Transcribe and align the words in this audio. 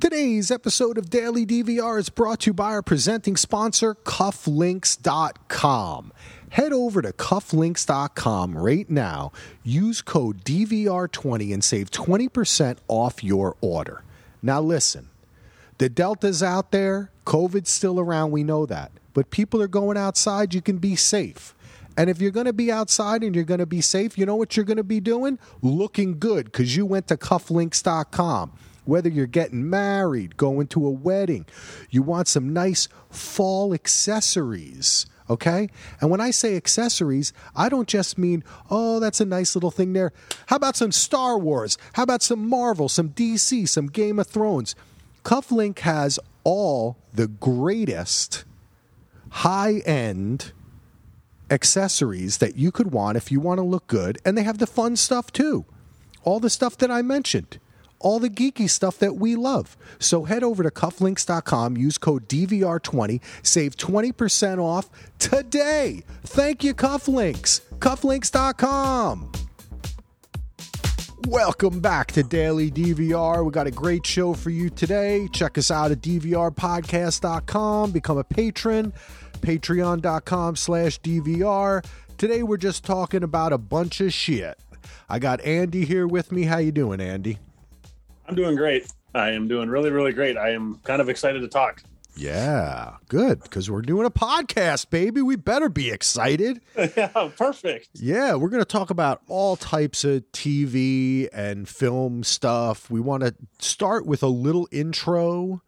Today's 0.00 0.50
episode 0.50 0.96
of 0.96 1.10
Daily 1.10 1.44
DVR 1.44 1.98
is 1.98 2.08
brought 2.08 2.40
to 2.40 2.46
you 2.46 2.54
by 2.54 2.72
our 2.72 2.80
presenting 2.80 3.36
sponsor, 3.36 3.96
Cufflinks.com. 3.96 6.12
Head 6.48 6.72
over 6.72 7.02
to 7.02 7.12
cufflinks.com 7.12 8.56
right 8.56 8.88
now, 8.88 9.30
use 9.62 10.00
code 10.00 10.42
DVR20 10.42 11.52
and 11.52 11.62
save 11.62 11.90
20% 11.90 12.78
off 12.88 13.22
your 13.22 13.58
order. 13.60 14.02
Now, 14.40 14.62
listen, 14.62 15.10
the 15.76 15.90
Delta's 15.90 16.42
out 16.42 16.72
there, 16.72 17.10
COVID's 17.26 17.68
still 17.68 18.00
around, 18.00 18.30
we 18.30 18.42
know 18.42 18.64
that. 18.64 18.92
But 19.12 19.28
people 19.28 19.60
are 19.60 19.68
going 19.68 19.98
outside, 19.98 20.54
you 20.54 20.62
can 20.62 20.78
be 20.78 20.96
safe. 20.96 21.54
And 21.98 22.08
if 22.08 22.22
you're 22.22 22.30
going 22.30 22.46
to 22.46 22.54
be 22.54 22.72
outside 22.72 23.22
and 23.22 23.34
you're 23.34 23.44
going 23.44 23.60
to 23.60 23.66
be 23.66 23.82
safe, 23.82 24.16
you 24.16 24.24
know 24.24 24.36
what 24.36 24.56
you're 24.56 24.64
going 24.64 24.78
to 24.78 24.82
be 24.82 25.00
doing? 25.00 25.38
Looking 25.60 26.18
good 26.18 26.46
because 26.46 26.74
you 26.74 26.86
went 26.86 27.06
to 27.08 27.18
cufflinks.com 27.18 28.52
whether 28.90 29.08
you're 29.08 29.26
getting 29.26 29.70
married, 29.70 30.36
going 30.36 30.66
to 30.66 30.86
a 30.86 30.90
wedding, 30.90 31.46
you 31.88 32.02
want 32.02 32.28
some 32.28 32.52
nice 32.52 32.88
fall 33.08 33.72
accessories. 33.72 35.06
Okay. 35.30 35.68
And 36.00 36.10
when 36.10 36.20
I 36.20 36.32
say 36.32 36.56
accessories, 36.56 37.32
I 37.54 37.68
don't 37.68 37.88
just 37.88 38.18
mean, 38.18 38.42
oh, 38.68 38.98
that's 38.98 39.20
a 39.20 39.24
nice 39.24 39.54
little 39.54 39.70
thing 39.70 39.92
there. 39.92 40.12
How 40.46 40.56
about 40.56 40.74
some 40.74 40.90
Star 40.90 41.38
Wars? 41.38 41.78
How 41.92 42.02
about 42.02 42.20
some 42.20 42.48
Marvel, 42.48 42.88
some 42.88 43.10
DC, 43.10 43.68
some 43.68 43.86
Game 43.86 44.18
of 44.18 44.26
Thrones? 44.26 44.74
Cufflink 45.24 45.78
has 45.80 46.18
all 46.42 46.96
the 47.14 47.28
greatest 47.28 48.44
high 49.30 49.82
end 49.86 50.50
accessories 51.48 52.38
that 52.38 52.56
you 52.56 52.72
could 52.72 52.90
want 52.90 53.16
if 53.16 53.30
you 53.30 53.38
want 53.38 53.58
to 53.58 53.62
look 53.64 53.86
good. 53.86 54.18
And 54.24 54.36
they 54.36 54.42
have 54.42 54.58
the 54.58 54.66
fun 54.66 54.96
stuff 54.96 55.32
too. 55.32 55.64
All 56.24 56.40
the 56.40 56.50
stuff 56.50 56.76
that 56.78 56.90
I 56.90 57.02
mentioned 57.02 57.60
all 58.00 58.18
the 58.18 58.30
geeky 58.30 58.68
stuff 58.68 58.98
that 58.98 59.16
we 59.16 59.36
love. 59.36 59.76
So 59.98 60.24
head 60.24 60.42
over 60.42 60.62
to 60.62 60.70
cufflinks.com, 60.70 61.76
use 61.76 61.98
code 61.98 62.28
DVR20, 62.28 63.20
save 63.42 63.76
20% 63.76 64.58
off 64.58 64.90
today. 65.18 66.02
Thank 66.24 66.64
you, 66.64 66.74
Cufflinks. 66.74 67.60
Cufflinks.com. 67.78 69.30
Welcome 71.28 71.80
back 71.80 72.12
to 72.12 72.22
Daily 72.22 72.70
DVR. 72.70 73.44
We 73.44 73.52
got 73.52 73.66
a 73.66 73.70
great 73.70 74.06
show 74.06 74.32
for 74.32 74.48
you 74.48 74.70
today. 74.70 75.28
Check 75.32 75.58
us 75.58 75.70
out 75.70 75.90
at 75.90 76.00
dvrpodcast.com. 76.00 77.90
Become 77.90 78.18
a 78.18 78.24
patron, 78.24 78.94
patreon.com 79.40 80.56
slash 80.56 80.98
DVR. 81.00 81.84
Today 82.16 82.42
we're 82.42 82.56
just 82.56 82.84
talking 82.84 83.22
about 83.22 83.52
a 83.52 83.58
bunch 83.58 84.00
of 84.00 84.14
shit. 84.14 84.58
I 85.10 85.18
got 85.18 85.42
Andy 85.42 85.84
here 85.84 86.06
with 86.06 86.32
me. 86.32 86.44
How 86.44 86.56
you 86.58 86.72
doing, 86.72 87.00
Andy? 87.00 87.38
I'm 88.30 88.36
doing 88.36 88.54
great. 88.54 88.86
I 89.12 89.30
am 89.30 89.48
doing 89.48 89.68
really, 89.68 89.90
really 89.90 90.12
great. 90.12 90.36
I 90.36 90.50
am 90.50 90.78
kind 90.84 91.00
of 91.00 91.08
excited 91.08 91.40
to 91.40 91.48
talk. 91.48 91.82
Yeah, 92.14 92.94
good 93.08 93.42
because 93.42 93.68
we're 93.68 93.82
doing 93.82 94.06
a 94.06 94.10
podcast, 94.10 94.88
baby. 94.90 95.20
We 95.20 95.34
better 95.34 95.68
be 95.68 95.90
excited. 95.90 96.60
yeah, 96.76 97.30
perfect. 97.36 97.88
Yeah, 97.94 98.36
we're 98.36 98.50
going 98.50 98.62
to 98.62 98.64
talk 98.64 98.90
about 98.90 99.22
all 99.26 99.56
types 99.56 100.04
of 100.04 100.30
TV 100.30 101.28
and 101.32 101.68
film 101.68 102.22
stuff. 102.22 102.88
We 102.88 103.00
want 103.00 103.24
to 103.24 103.34
start 103.58 104.06
with 104.06 104.22
a 104.22 104.28
little 104.28 104.68
intro. 104.70 105.62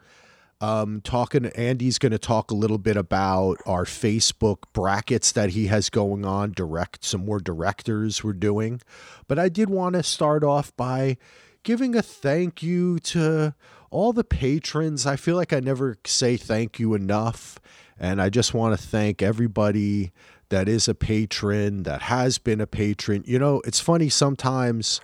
Um, 0.60 1.00
talking, 1.00 1.46
Andy's 1.46 1.98
going 1.98 2.12
to 2.12 2.18
talk 2.18 2.52
a 2.52 2.54
little 2.54 2.78
bit 2.78 2.96
about 2.96 3.58
our 3.66 3.84
Facebook 3.84 4.58
brackets 4.72 5.32
that 5.32 5.50
he 5.50 5.66
has 5.66 5.90
going 5.90 6.24
on, 6.24 6.52
direct, 6.52 7.04
some 7.04 7.24
more 7.24 7.40
directors 7.40 8.22
we're 8.22 8.34
doing. 8.34 8.80
But 9.26 9.40
I 9.40 9.48
did 9.48 9.68
want 9.68 9.96
to 9.96 10.04
start 10.04 10.44
off 10.44 10.72
by 10.76 11.16
giving 11.62 11.94
a 11.94 12.02
thank 12.02 12.62
you 12.62 12.98
to 12.98 13.54
all 13.90 14.12
the 14.12 14.24
patrons. 14.24 15.06
I 15.06 15.16
feel 15.16 15.36
like 15.36 15.52
I 15.52 15.60
never 15.60 15.98
say 16.04 16.36
thank 16.36 16.78
you 16.78 16.94
enough. 16.94 17.58
And 17.98 18.20
I 18.20 18.30
just 18.30 18.54
want 18.54 18.78
to 18.78 18.86
thank 18.86 19.22
everybody 19.22 20.12
that 20.48 20.68
is 20.68 20.88
a 20.88 20.94
patron, 20.94 21.84
that 21.84 22.02
has 22.02 22.38
been 22.38 22.60
a 22.60 22.66
patron. 22.66 23.22
You 23.26 23.38
know, 23.38 23.62
it's 23.64 23.80
funny 23.80 24.08
sometimes 24.08 25.00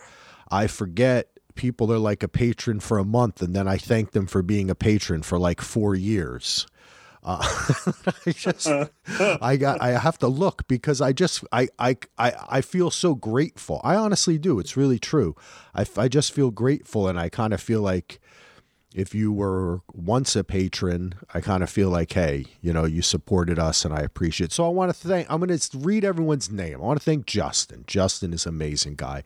I 0.51 0.67
forget 0.67 1.29
people 1.55 1.93
are 1.93 1.99
like 1.99 2.23
a 2.23 2.29
patron 2.29 2.81
for 2.81 2.99
a 2.99 3.05
month 3.05 3.43
and 3.43 3.55
then 3.55 3.67
I 3.67 3.77
thank 3.77 4.13
them 4.13 4.27
for 4.27 4.43
being 4.43 4.71
a 4.71 4.75
patron 4.75 5.23
for 5.23 5.39
like 5.39 5.61
four 5.61 5.95
years. 5.95 6.67
Uh, 7.23 7.39
I 8.27 8.33
just, 8.33 8.69
I 9.19 9.57
got, 9.57 9.81
I 9.81 9.99
have 9.99 10.19
to 10.19 10.29
look 10.29 10.67
because 10.69 11.01
I 11.01 11.13
just, 11.13 11.45
I, 11.53 11.69
I, 11.79 11.97
I, 12.19 12.33
I 12.49 12.61
feel 12.61 12.91
so 12.91 13.15
grateful. 13.15 13.81
I 13.85 13.95
honestly 13.95 14.39
do. 14.39 14.59
It's 14.59 14.77
really 14.77 14.99
true. 14.99 15.35
I, 15.75 15.85
I 15.97 16.09
just 16.09 16.33
feel 16.33 16.51
grateful, 16.51 17.09
and 17.09 17.19
I 17.19 17.29
kind 17.29 17.53
of 17.53 17.61
feel 17.61 17.83
like 17.83 18.21
if 18.95 19.15
you 19.15 19.31
were 19.31 19.83
once 19.93 20.35
a 20.35 20.43
patron, 20.43 21.15
I 21.35 21.41
kind 21.41 21.63
of 21.63 21.69
feel 21.69 21.91
like, 21.91 22.13
hey, 22.13 22.47
you 22.63 22.73
know, 22.73 22.85
you 22.85 23.03
supported 23.03 23.59
us, 23.59 23.85
and 23.85 23.93
I 23.93 24.01
appreciate. 24.01 24.47
It. 24.47 24.53
So 24.53 24.67
I 24.67 24.71
want 24.71 24.91
to 24.91 25.09
thank. 25.09 25.31
I'm 25.31 25.41
going 25.41 25.57
to 25.57 25.79
read 25.79 26.05
everyone's 26.05 26.51
name. 26.51 26.77
I 26.77 26.85
want 26.85 26.99
to 26.99 27.05
thank 27.05 27.27
Justin. 27.27 27.85
Justin 27.87 28.33
is 28.33 28.47
an 28.47 28.55
amazing 28.55 28.95
guy. 28.97 29.25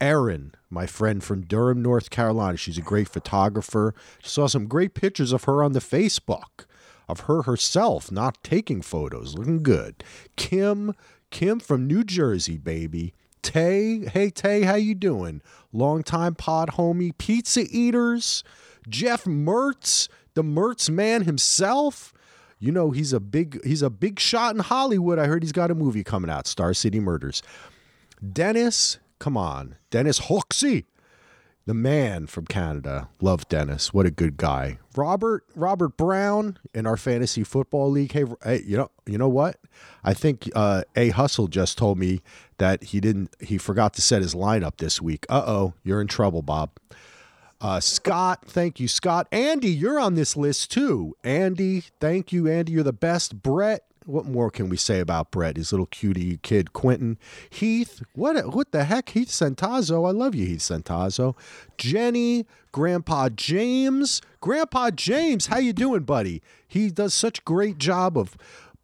Erin, 0.00 0.52
my 0.68 0.86
friend 0.86 1.22
from 1.22 1.42
Durham, 1.42 1.80
North 1.80 2.10
Carolina. 2.10 2.56
She's 2.56 2.78
a 2.78 2.82
great 2.82 3.08
photographer. 3.08 3.94
Saw 4.22 4.48
some 4.48 4.66
great 4.66 4.94
pictures 4.94 5.32
of 5.32 5.44
her 5.44 5.62
on 5.62 5.72
the 5.72 5.80
Facebook 5.80 6.66
of 7.08 7.20
her 7.20 7.42
herself 7.42 8.10
not 8.10 8.42
taking 8.42 8.82
photos, 8.82 9.34
looking 9.36 9.62
good. 9.62 10.02
Kim, 10.36 10.94
Kim 11.30 11.60
from 11.60 11.86
New 11.86 12.04
Jersey, 12.04 12.58
baby. 12.58 13.14
Tay, 13.42 14.06
hey 14.06 14.30
Tay, 14.30 14.62
how 14.62 14.76
you 14.76 14.94
doing? 14.94 15.42
Longtime 15.72 16.34
pod 16.34 16.70
homie, 16.70 17.16
pizza 17.16 17.64
eaters. 17.68 18.42
Jeff 18.88 19.24
Mertz, 19.24 20.08
the 20.34 20.42
Mertz 20.42 20.88
man 20.88 21.24
himself. 21.24 22.14
You 22.58 22.72
know 22.72 22.90
he's 22.90 23.12
a 23.12 23.20
big 23.20 23.62
he's 23.64 23.82
a 23.82 23.90
big 23.90 24.18
shot 24.18 24.54
in 24.54 24.60
Hollywood. 24.60 25.18
I 25.18 25.26
heard 25.26 25.42
he's 25.42 25.52
got 25.52 25.70
a 25.70 25.74
movie 25.74 26.04
coming 26.04 26.30
out, 26.30 26.46
Star 26.46 26.72
City 26.72 27.00
Murders. 27.00 27.42
Dennis, 28.32 28.98
come 29.18 29.36
on, 29.36 29.76
Dennis 29.90 30.18
Hoxie 30.18 30.86
the 31.66 31.74
man 31.74 32.26
from 32.26 32.46
Canada. 32.46 33.08
Love 33.20 33.48
Dennis. 33.48 33.94
What 33.94 34.06
a 34.06 34.10
good 34.10 34.36
guy. 34.36 34.78
Robert 34.96 35.44
Robert 35.54 35.96
Brown 35.96 36.58
in 36.74 36.86
our 36.86 36.96
fantasy 36.96 37.42
football 37.42 37.90
league. 37.90 38.12
Hey, 38.12 38.24
hey 38.44 38.62
you 38.66 38.76
know 38.76 38.90
you 39.06 39.18
know 39.18 39.28
what? 39.28 39.56
I 40.02 40.14
think 40.14 40.50
uh, 40.54 40.82
a 40.94 41.10
hustle 41.10 41.48
just 41.48 41.78
told 41.78 41.98
me 41.98 42.20
that 42.58 42.84
he 42.84 43.00
didn't 43.00 43.34
he 43.40 43.58
forgot 43.58 43.94
to 43.94 44.02
set 44.02 44.22
his 44.22 44.34
lineup 44.34 44.76
this 44.76 45.00
week. 45.00 45.26
Uh 45.28 45.44
oh, 45.46 45.74
you're 45.82 46.00
in 46.00 46.08
trouble, 46.08 46.42
Bob. 46.42 46.70
Uh, 47.60 47.80
Scott, 47.80 48.44
thank 48.44 48.78
you, 48.78 48.86
Scott. 48.88 49.26
Andy, 49.32 49.70
you're 49.70 49.98
on 49.98 50.16
this 50.16 50.36
list 50.36 50.70
too. 50.70 51.16
Andy, 51.24 51.84
thank 51.98 52.30
you, 52.30 52.46
Andy. 52.46 52.72
You're 52.72 52.82
the 52.82 52.92
best. 52.92 53.42
Brett, 53.42 53.84
what 54.06 54.26
more 54.26 54.50
can 54.50 54.68
we 54.68 54.76
say 54.76 55.00
about 55.00 55.30
Brett? 55.30 55.56
His 55.56 55.72
little 55.72 55.86
cutie 55.86 56.38
kid, 56.38 56.72
Quentin. 56.72 57.18
Heath, 57.50 58.02
what 58.14 58.54
what 58.54 58.72
the 58.72 58.84
heck? 58.84 59.10
Heath 59.10 59.28
Santazzo. 59.28 60.06
I 60.06 60.10
love 60.10 60.34
you, 60.34 60.46
Heath 60.46 60.60
Santazzo. 60.60 61.34
Jenny, 61.78 62.46
Grandpa 62.72 63.28
James. 63.30 64.20
Grandpa 64.40 64.90
James, 64.90 65.46
how 65.46 65.58
you 65.58 65.72
doing, 65.72 66.02
buddy? 66.02 66.42
He 66.66 66.90
does 66.90 67.14
such 67.14 67.44
great 67.44 67.78
job 67.78 68.18
of 68.18 68.36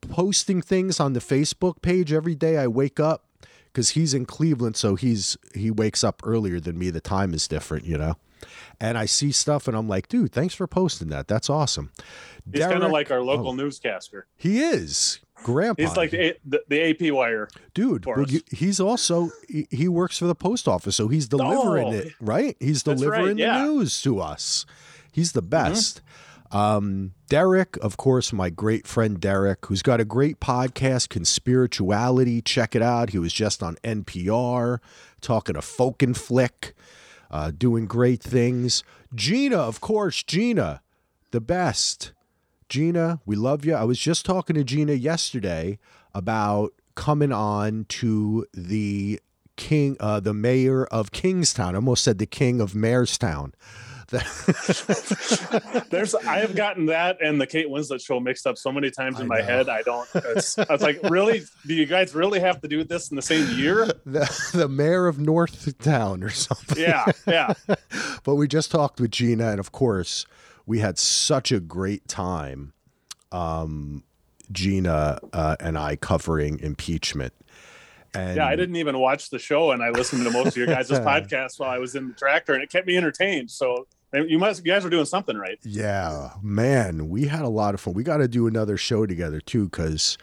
posting 0.08 0.62
things 0.62 0.98
on 0.98 1.12
the 1.12 1.20
Facebook 1.20 1.82
page 1.82 2.12
every 2.12 2.34
day 2.34 2.56
I 2.56 2.66
wake 2.66 2.98
up 2.98 3.24
because 3.66 3.90
he's 3.90 4.14
in 4.14 4.24
Cleveland, 4.24 4.76
so 4.76 4.94
he's 4.94 5.36
he 5.54 5.70
wakes 5.70 6.02
up 6.02 6.22
earlier 6.24 6.60
than 6.60 6.78
me. 6.78 6.90
The 6.90 7.00
time 7.00 7.34
is 7.34 7.46
different, 7.46 7.84
you 7.84 7.98
know 7.98 8.16
and 8.80 8.96
I 8.96 9.06
see 9.06 9.32
stuff 9.32 9.68
and 9.68 9.76
I'm 9.76 9.88
like, 9.88 10.08
dude, 10.08 10.32
thanks 10.32 10.54
for 10.54 10.66
posting 10.66 11.08
that. 11.08 11.28
That's 11.28 11.50
awesome. 11.50 11.90
He's 12.52 12.64
kind 12.64 12.82
of 12.82 12.90
like 12.90 13.10
our 13.10 13.22
local 13.22 13.48
oh, 13.48 13.54
newscaster. 13.54 14.26
He 14.36 14.60
is. 14.60 15.20
Grandpa. 15.42 15.82
He's 15.82 15.96
like 15.96 16.10
the, 16.10 16.36
the, 16.44 16.62
the 16.68 17.08
AP 17.08 17.12
wire. 17.14 17.48
Dude, 17.72 18.06
he's 18.50 18.78
also, 18.78 19.30
he, 19.48 19.66
he, 19.70 19.88
works 19.88 20.18
for 20.18 20.26
the 20.26 20.34
post 20.34 20.68
office. 20.68 20.96
So 20.96 21.08
he's 21.08 21.28
delivering 21.28 21.88
oh, 21.88 21.92
it, 21.92 22.12
right? 22.20 22.56
He's 22.60 22.82
delivering 22.82 23.26
right, 23.26 23.36
yeah. 23.36 23.58
the 23.58 23.64
news 23.64 24.02
to 24.02 24.20
us. 24.20 24.66
He's 25.12 25.32
the 25.32 25.42
best. 25.42 25.96
Mm-hmm. 25.96 26.06
Um, 26.52 27.12
Derek, 27.28 27.76
of 27.80 27.96
course, 27.96 28.32
my 28.32 28.50
great 28.50 28.86
friend 28.86 29.20
Derek, 29.20 29.66
who's 29.66 29.82
got 29.82 30.00
a 30.00 30.04
great 30.04 30.40
podcast, 30.40 31.08
Conspirituality. 31.08 32.44
Check 32.44 32.74
it 32.74 32.82
out. 32.82 33.10
He 33.10 33.18
was 33.18 33.32
just 33.32 33.62
on 33.62 33.76
NPR 33.84 34.78
talking 35.20 35.54
to 35.54 35.62
Folk 35.62 36.02
and 36.02 36.16
Flick 36.16 36.74
uh, 37.30 37.50
doing 37.56 37.86
great 37.86 38.22
things. 38.22 38.82
Gina, 39.14 39.56
of 39.56 39.80
course, 39.80 40.22
Gina, 40.22 40.82
the 41.30 41.40
best. 41.40 42.12
Gina, 42.68 43.20
we 43.26 43.36
love 43.36 43.64
you. 43.64 43.74
I 43.74 43.84
was 43.84 43.98
just 43.98 44.24
talking 44.24 44.54
to 44.56 44.64
Gina 44.64 44.92
yesterday 44.92 45.78
about 46.14 46.72
coming 46.94 47.32
on 47.32 47.86
to 47.88 48.46
the 48.54 49.20
king, 49.56 49.96
uh, 50.00 50.20
the 50.20 50.34
mayor 50.34 50.84
of 50.86 51.12
Kingstown. 51.12 51.74
I 51.74 51.76
almost 51.76 52.04
said 52.04 52.18
the 52.18 52.26
king 52.26 52.60
of 52.60 52.72
Mayorstown. 52.72 53.52
There's 55.90 56.16
I 56.16 56.38
have 56.38 56.56
gotten 56.56 56.86
that 56.86 57.18
and 57.22 57.40
the 57.40 57.46
Kate 57.46 57.68
Winslet 57.68 58.04
show 58.04 58.18
mixed 58.18 58.44
up 58.44 58.58
so 58.58 58.72
many 58.72 58.90
times 58.90 59.20
in 59.20 59.26
I 59.26 59.28
my 59.28 59.38
know. 59.38 59.44
head. 59.44 59.68
I 59.68 59.82
don't. 59.82 60.08
I 60.16 60.66
was 60.68 60.82
like, 60.82 60.98
really? 61.04 61.42
Do 61.64 61.74
you 61.74 61.86
guys 61.86 62.12
really 62.12 62.40
have 62.40 62.60
to 62.62 62.68
do 62.68 62.82
this 62.82 63.10
in 63.10 63.16
the 63.16 63.22
same 63.22 63.56
year? 63.56 63.88
The, 64.10 64.50
the 64.54 64.68
mayor 64.68 65.06
of 65.06 65.18
Northtown 65.18 66.24
or 66.24 66.30
something. 66.30 66.82
Yeah, 66.82 67.04
yeah. 67.26 67.52
but 68.24 68.34
we 68.34 68.48
just 68.48 68.70
talked 68.72 68.98
with 68.98 69.12
Gina, 69.12 69.50
and 69.50 69.60
of 69.60 69.70
course, 69.70 70.26
we 70.66 70.80
had 70.80 70.98
such 70.98 71.52
a 71.52 71.60
great 71.60 72.08
time, 72.08 72.72
um, 73.30 74.02
Gina 74.50 75.20
uh, 75.32 75.56
and 75.60 75.78
I 75.78 75.94
covering 75.96 76.58
impeachment. 76.58 77.34
And 78.14 78.36
yeah, 78.36 78.46
I 78.46 78.56
didn't 78.56 78.76
even 78.76 78.98
watch 78.98 79.30
the 79.30 79.38
show, 79.38 79.70
and 79.70 79.82
I 79.82 79.90
listened 79.90 80.24
to 80.24 80.30
most 80.30 80.48
of 80.48 80.56
your 80.56 80.66
guys' 80.66 80.90
podcasts 80.90 81.60
while 81.60 81.70
I 81.70 81.78
was 81.78 81.94
in 81.94 82.08
the 82.08 82.14
tractor, 82.14 82.54
and 82.54 82.62
it 82.62 82.70
kept 82.70 82.86
me 82.86 82.96
entertained. 82.96 83.50
So 83.50 83.86
you 84.12 84.38
must, 84.38 84.64
you 84.64 84.72
guys 84.72 84.84
are 84.84 84.90
doing 84.90 85.04
something 85.04 85.36
right. 85.36 85.58
Yeah, 85.62 86.30
man, 86.42 87.08
we 87.08 87.26
had 87.26 87.42
a 87.42 87.48
lot 87.48 87.74
of 87.74 87.80
fun. 87.80 87.94
We 87.94 88.02
got 88.02 88.18
to 88.18 88.28
do 88.28 88.46
another 88.46 88.76
show 88.76 89.06
together 89.06 89.40
too, 89.40 89.68
because 89.68 90.18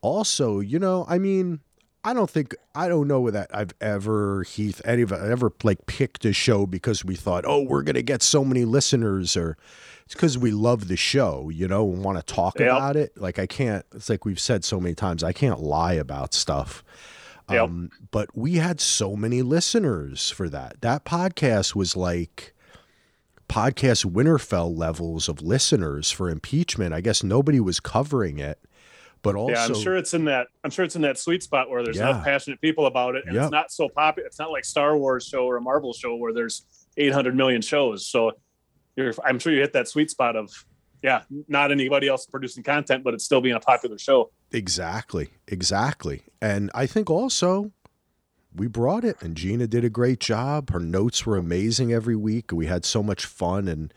also, 0.00 0.60
you 0.60 0.78
know, 0.78 1.04
I 1.08 1.18
mean, 1.18 1.60
I 2.04 2.14
don't 2.14 2.30
think 2.30 2.54
I 2.74 2.86
don't 2.88 3.08
know 3.08 3.28
that 3.30 3.50
I've 3.52 3.72
ever 3.80 4.44
Heath 4.44 4.80
any 4.84 5.02
of 5.02 5.10
ever 5.12 5.52
like 5.64 5.86
picked 5.86 6.24
a 6.24 6.32
show 6.32 6.64
because 6.66 7.04
we 7.04 7.16
thought, 7.16 7.44
oh, 7.46 7.62
we're 7.62 7.82
gonna 7.82 8.02
get 8.02 8.22
so 8.22 8.44
many 8.44 8.64
listeners, 8.64 9.36
or 9.36 9.56
it's 10.04 10.14
because 10.14 10.38
we 10.38 10.52
love 10.52 10.86
the 10.86 10.96
show, 10.96 11.48
you 11.48 11.66
know, 11.66 11.90
and 11.90 12.04
want 12.04 12.16
to 12.18 12.22
talk 12.22 12.60
Yep. 12.60 12.68
about 12.68 12.96
it. 12.96 13.16
Like 13.20 13.40
I 13.40 13.46
can't. 13.46 13.84
It's 13.92 14.08
like 14.08 14.24
we've 14.24 14.38
said 14.38 14.64
so 14.64 14.78
many 14.78 14.94
times, 14.94 15.24
I 15.24 15.32
can't 15.32 15.58
lie 15.60 15.94
about 15.94 16.32
stuff. 16.32 16.84
Yep. 17.50 17.60
Um, 17.60 17.90
but 18.12 18.36
we 18.36 18.54
had 18.56 18.80
so 18.80 19.16
many 19.16 19.42
listeners 19.42 20.30
for 20.30 20.48
that. 20.48 20.80
That 20.82 21.04
podcast 21.04 21.74
was 21.74 21.96
like 21.96 22.54
podcast 23.48 24.04
Winterfell 24.04 24.76
levels 24.76 25.28
of 25.28 25.42
listeners 25.42 26.10
for 26.10 26.28
impeachment. 26.30 26.92
I 26.94 27.00
guess 27.00 27.22
nobody 27.22 27.60
was 27.60 27.80
covering 27.80 28.38
it, 28.38 28.58
but 29.22 29.34
also 29.36 29.52
yeah, 29.54 29.64
I'm 29.64 29.74
sure 29.74 29.96
it's 29.96 30.14
in 30.14 30.24
that. 30.26 30.48
I'm 30.64 30.70
sure 30.70 30.84
it's 30.84 30.96
in 30.96 31.02
that 31.02 31.18
sweet 31.18 31.42
spot 31.42 31.70
where 31.70 31.82
there's 31.84 31.96
Yeah. 31.96 32.10
enough 32.10 32.24
passionate 32.24 32.60
people 32.60 32.86
about 32.86 33.14
it, 33.14 33.24
and 33.26 33.36
it's 33.36 33.50
not 33.50 33.70
so 33.70 33.88
popular. 33.88 34.26
It's 34.26 34.38
not 34.38 34.50
like 34.50 34.64
Star 34.64 34.96
Wars 34.96 35.26
show 35.26 35.44
or 35.46 35.56
a 35.56 35.60
Marvel 35.60 35.92
show 35.92 36.16
where 36.16 36.32
there's 36.32 36.62
800 36.96 37.34
million 37.36 37.62
shows. 37.62 38.06
So 38.06 38.32
you're, 38.96 39.12
I'm 39.24 39.38
sure 39.38 39.52
you 39.52 39.60
hit 39.60 39.74
that 39.74 39.88
sweet 39.88 40.10
spot 40.10 40.36
of, 40.36 40.50
yeah, 41.02 41.22
not 41.48 41.70
anybody 41.70 42.08
else 42.08 42.26
producing 42.26 42.62
content, 42.62 43.04
but 43.04 43.14
it's 43.14 43.24
still 43.24 43.40
being 43.40 43.54
a 43.54 43.60
popular 43.60 43.98
show. 43.98 44.30
Exactly, 44.52 45.28
exactly. 45.46 46.22
And 46.40 46.70
I 46.74 46.86
think 46.86 47.10
also 47.10 47.72
we 48.56 48.66
brought 48.66 49.04
it, 49.04 49.16
and 49.20 49.36
Gina 49.36 49.66
did 49.66 49.84
a 49.84 49.90
great 49.90 50.18
job. 50.20 50.70
Her 50.70 50.80
notes 50.80 51.26
were 51.26 51.36
amazing 51.36 51.92
every 51.92 52.16
week. 52.16 52.52
We 52.52 52.66
had 52.66 52.84
so 52.84 53.02
much 53.02 53.24
fun. 53.26 53.68
And, 53.68 53.92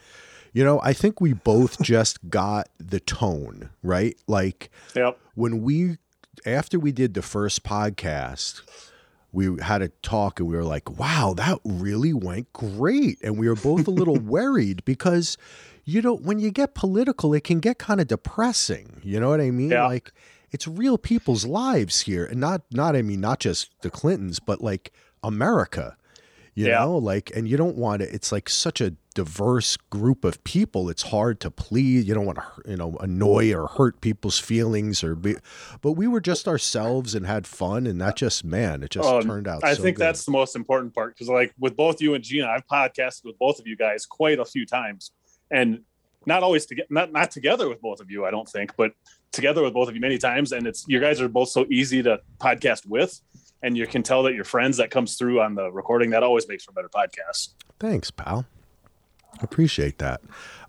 you 0.54 0.64
know, 0.64 0.80
I 0.84 0.94
think 0.94 1.22
we 1.22 1.34
both 1.34 1.82
just 1.82 2.30
got 2.30 2.68
the 2.78 3.00
tone, 3.00 3.70
right? 3.84 4.18
Like 4.28 4.70
Yep. 4.96 5.18
when 5.36 5.62
we, 5.62 5.98
after 6.46 6.78
we 6.80 6.92
did 6.92 7.14
the 7.14 7.22
first 7.22 7.64
podcast, 7.64 8.62
we 9.32 9.62
had 9.62 9.82
a 9.82 9.90
talk 10.02 10.40
and 10.40 10.50
we 10.50 10.56
were 10.56 10.64
like, 10.64 11.00
wow, 11.00 11.34
that 11.38 11.60
really 11.64 12.14
went 12.14 12.52
great. 12.54 13.18
And 13.24 13.38
we 13.38 13.48
were 13.48 13.56
both 13.56 13.88
a 13.88 13.92
little 13.92 14.18
worried 14.20 14.84
because, 14.86 15.38
you 15.86 16.02
know, 16.02 16.16
when 16.16 16.40
you 16.40 16.52
get 16.52 16.74
political, 16.76 17.34
it 17.34 17.44
can 17.44 17.60
get 17.60 17.78
kind 17.78 18.02
of 18.02 18.08
depressing. 18.08 19.02
You 19.04 19.20
know 19.20 19.30
what 19.30 19.40
I 19.42 19.52
mean? 19.52 19.70
Yeah. 19.72 19.86
Like 19.88 20.12
it's 20.52 20.68
real 20.68 20.98
people's 20.98 21.46
lives 21.46 22.02
here. 22.02 22.26
And 22.26 22.40
not, 22.40 22.62
not, 22.72 22.96
I 22.96 23.02
mean, 23.02 23.22
not 23.22 23.40
just 23.40 23.70
the 23.82 23.90
Clintons, 23.90 24.40
but 24.40 24.62
like 24.62 24.92
America, 25.24 25.96
you 26.56 26.68
Yeah. 26.68 26.80
know, 26.80 26.98
like, 26.98 27.32
and 27.36 27.48
you 27.48 27.56
don't 27.58 27.78
want 27.78 28.02
to, 28.02 28.14
it's 28.14 28.32
like 28.32 28.50
such 28.50 28.82
a 28.82 28.96
diverse 29.14 29.78
group 29.78 30.24
of 30.24 30.44
people. 30.44 30.90
It's 30.90 31.04
hard 31.04 31.40
to 31.42 31.52
please. 31.52 32.06
You 32.08 32.14
don't 32.14 32.26
want 32.26 32.40
to, 32.40 32.72
you 32.72 32.78
know, 32.78 32.98
annoy 33.00 33.54
or 33.54 33.68
hurt 33.68 34.02
people's 34.02 34.40
feelings 34.40 35.04
or 35.04 35.16
be, 35.16 35.36
but 35.82 35.94
we 35.94 36.08
were 36.08 36.22
just 36.22 36.48
ourselves 36.48 37.16
and 37.16 37.26
had 37.26 37.46
fun. 37.48 37.86
And 37.88 38.00
that 38.02 38.16
just, 38.16 38.44
man, 38.44 38.84
it 38.84 38.92
just 38.92 39.08
Oh, 39.08 39.22
turned 39.22 39.48
out 39.48 39.64
I 39.64 39.74
so 39.76 39.84
think 39.84 39.98
good. 39.98 40.04
that's 40.04 40.26
the 40.26 40.32
most 40.32 40.56
important 40.56 40.94
part 40.94 41.16
because, 41.16 41.30
like, 41.30 41.54
with 41.60 41.76
both 41.76 42.02
you 42.02 42.14
and 42.14 42.24
Gina, 42.24 42.48
I've 42.48 42.68
podcasted 42.68 43.26
with 43.26 43.38
both 43.40 43.60
of 43.60 43.68
you 43.68 43.76
guys 43.76 44.06
quite 44.06 44.40
a 44.40 44.46
few 44.46 44.66
times, 44.66 45.12
and 45.52 45.82
not 46.26 46.44
always 46.44 46.66
to 46.68 46.76
get 46.76 46.92
not 46.92 47.12
not 47.12 47.32
together 47.32 47.70
with 47.70 47.82
both 47.82 48.02
of 48.02 48.12
you. 48.12 48.26
I 48.26 48.32
don't 48.32 48.48
think, 48.48 48.76
but 48.78 48.92
together 49.32 49.62
with 49.62 49.74
both 49.74 49.90
of 49.90 49.96
you 49.96 50.02
many 50.02 50.18
times. 50.18 50.52
And 50.52 50.68
it's 50.68 50.86
you 50.88 51.00
guys 51.00 51.22
are 51.22 51.28
both 51.30 51.50
so 51.50 51.66
easy 51.70 52.02
to 52.04 52.20
podcast 52.40 52.86
with, 52.86 53.20
and 53.62 53.78
you 53.78 53.88
can 53.88 54.04
tell 54.04 54.24
that 54.24 54.34
your 54.34 54.44
friends 54.44 54.78
that 54.78 54.92
comes 54.92 55.16
through 55.16 55.42
on 55.42 55.56
the 55.56 55.72
recording. 55.72 56.10
That 56.12 56.24
always 56.24 56.48
makes 56.48 56.64
for 56.64 56.72
better 56.72 56.90
podcasts. 56.90 57.50
Thanks, 57.80 58.12
pal. 58.12 58.46
Appreciate 59.42 60.00
that. 60.00 60.22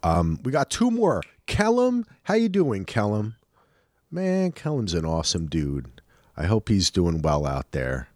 Um, 0.03 0.39
we 0.45 0.53
got 0.53 0.71
two 0.71 0.91
more. 0.91 1.23
Kellum, 1.47 2.05
how 2.25 2.35
you 2.35 2.49
doing, 2.49 2.85
Kellum? 2.85 3.37
Man, 4.11 4.53
Kellum's 4.53 4.95
an 4.95 5.05
awesome 5.05 5.47
dude. 5.47 6.01
I 6.37 6.47
hope 6.47 6.69
he's 6.69 6.91
doing 6.91 7.23
well 7.23 7.47
out 7.47 7.73
there. 7.73 8.09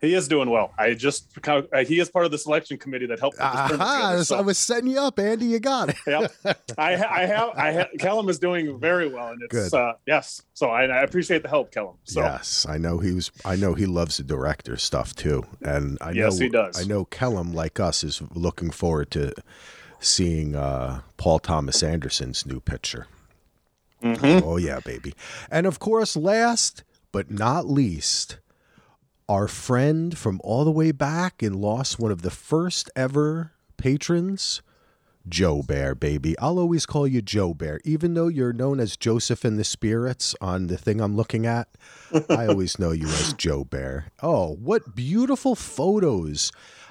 He 0.00 0.14
is 0.14 0.28
doing 0.28 0.48
well. 0.48 0.72
I 0.78 0.94
just 0.94 1.36
uh, 1.46 1.62
he 1.86 2.00
is 2.00 2.10
part 2.10 2.24
of 2.24 2.30
the 2.30 2.38
selection 2.38 2.78
committee 2.78 3.04
that 3.06 3.20
helped. 3.20 3.36
Put 3.36 3.52
this 3.52 3.60
tournament 3.68 3.82
Aha, 3.82 4.10
together, 4.18 4.36
I 4.38 4.40
was 4.40 4.56
setting 4.58 4.90
you 4.90 4.98
up, 4.98 5.18
Andy. 5.18 5.46
You 5.46 5.60
got 5.60 5.90
it. 5.90 5.96
yep. 6.06 6.32
I, 6.78 6.96
ha- 6.96 7.08
I 7.10 7.26
have, 7.26 7.50
I 7.50 7.72
ha- 7.72 7.88
Kellum 7.98 8.30
is 8.30 8.38
doing 8.38 8.78
very 8.80 9.08
well, 9.08 9.28
and 9.28 9.42
it's 9.42 9.74
uh, 9.74 9.92
yes. 10.06 10.40
So 10.54 10.70
I, 10.70 10.84
I 10.84 11.02
appreciate 11.02 11.42
the 11.42 11.50
help, 11.50 11.70
Kellum. 11.70 11.96
So 12.04 12.22
Yes, 12.22 12.64
I 12.66 12.78
know 12.78 12.98
he 12.98 13.12
was. 13.12 13.30
I 13.44 13.56
know 13.56 13.74
he 13.74 13.84
loves 13.84 14.16
the 14.16 14.22
director 14.22 14.76
stuff 14.78 15.14
too, 15.14 15.44
and 15.60 15.98
I 16.00 16.12
Yes, 16.12 16.38
know 16.38 16.44
he 16.44 16.48
does. 16.48 16.80
I 16.80 16.84
know 16.84 17.04
Kellum, 17.04 17.52
like 17.52 17.78
us, 17.78 18.02
is 18.02 18.22
looking 18.34 18.70
forward 18.70 19.10
to 19.12 19.34
seeing 19.98 20.56
uh, 20.56 21.02
Paul 21.18 21.40
Thomas 21.40 21.82
Anderson's 21.82 22.46
new 22.46 22.60
picture. 22.60 23.06
Mhm. 24.02 24.42
Oh 24.42 24.56
yeah, 24.56 24.80
baby! 24.80 25.12
And 25.50 25.66
of 25.66 25.78
course, 25.78 26.16
last 26.16 26.84
but 27.12 27.30
not 27.30 27.66
least, 27.68 28.38
our 29.30 29.46
friend 29.46 30.18
from 30.18 30.40
all 30.42 30.64
the 30.64 30.72
way 30.72 30.90
back 30.90 31.40
and 31.40 31.54
lost 31.54 32.00
one 32.00 32.10
of 32.10 32.22
the 32.22 32.30
first 32.32 32.90
ever 32.96 33.52
patrons. 33.76 34.60
Joe 35.28 35.62
Bear, 35.62 35.94
baby. 35.94 36.36
I'll 36.40 36.58
always 36.58 36.84
call 36.84 37.06
you 37.06 37.22
Joe 37.22 37.54
Bear, 37.54 37.80
even 37.84 38.14
though 38.14 38.26
you're 38.26 38.52
known 38.52 38.80
as 38.80 38.96
Joseph 38.96 39.44
in 39.44 39.56
the 39.56 39.62
Spirits 39.62 40.34
on 40.40 40.66
the 40.66 40.76
thing 40.76 41.00
I'm 41.00 41.14
looking 41.14 41.46
at. 41.46 41.68
I 42.28 42.48
always 42.48 42.80
know 42.80 42.90
you 42.90 43.06
as 43.06 43.32
Joe 43.34 43.62
Bear. 43.62 44.06
Oh, 44.20 44.56
what 44.56 44.96
beautiful 44.96 45.54
photos! 45.54 46.50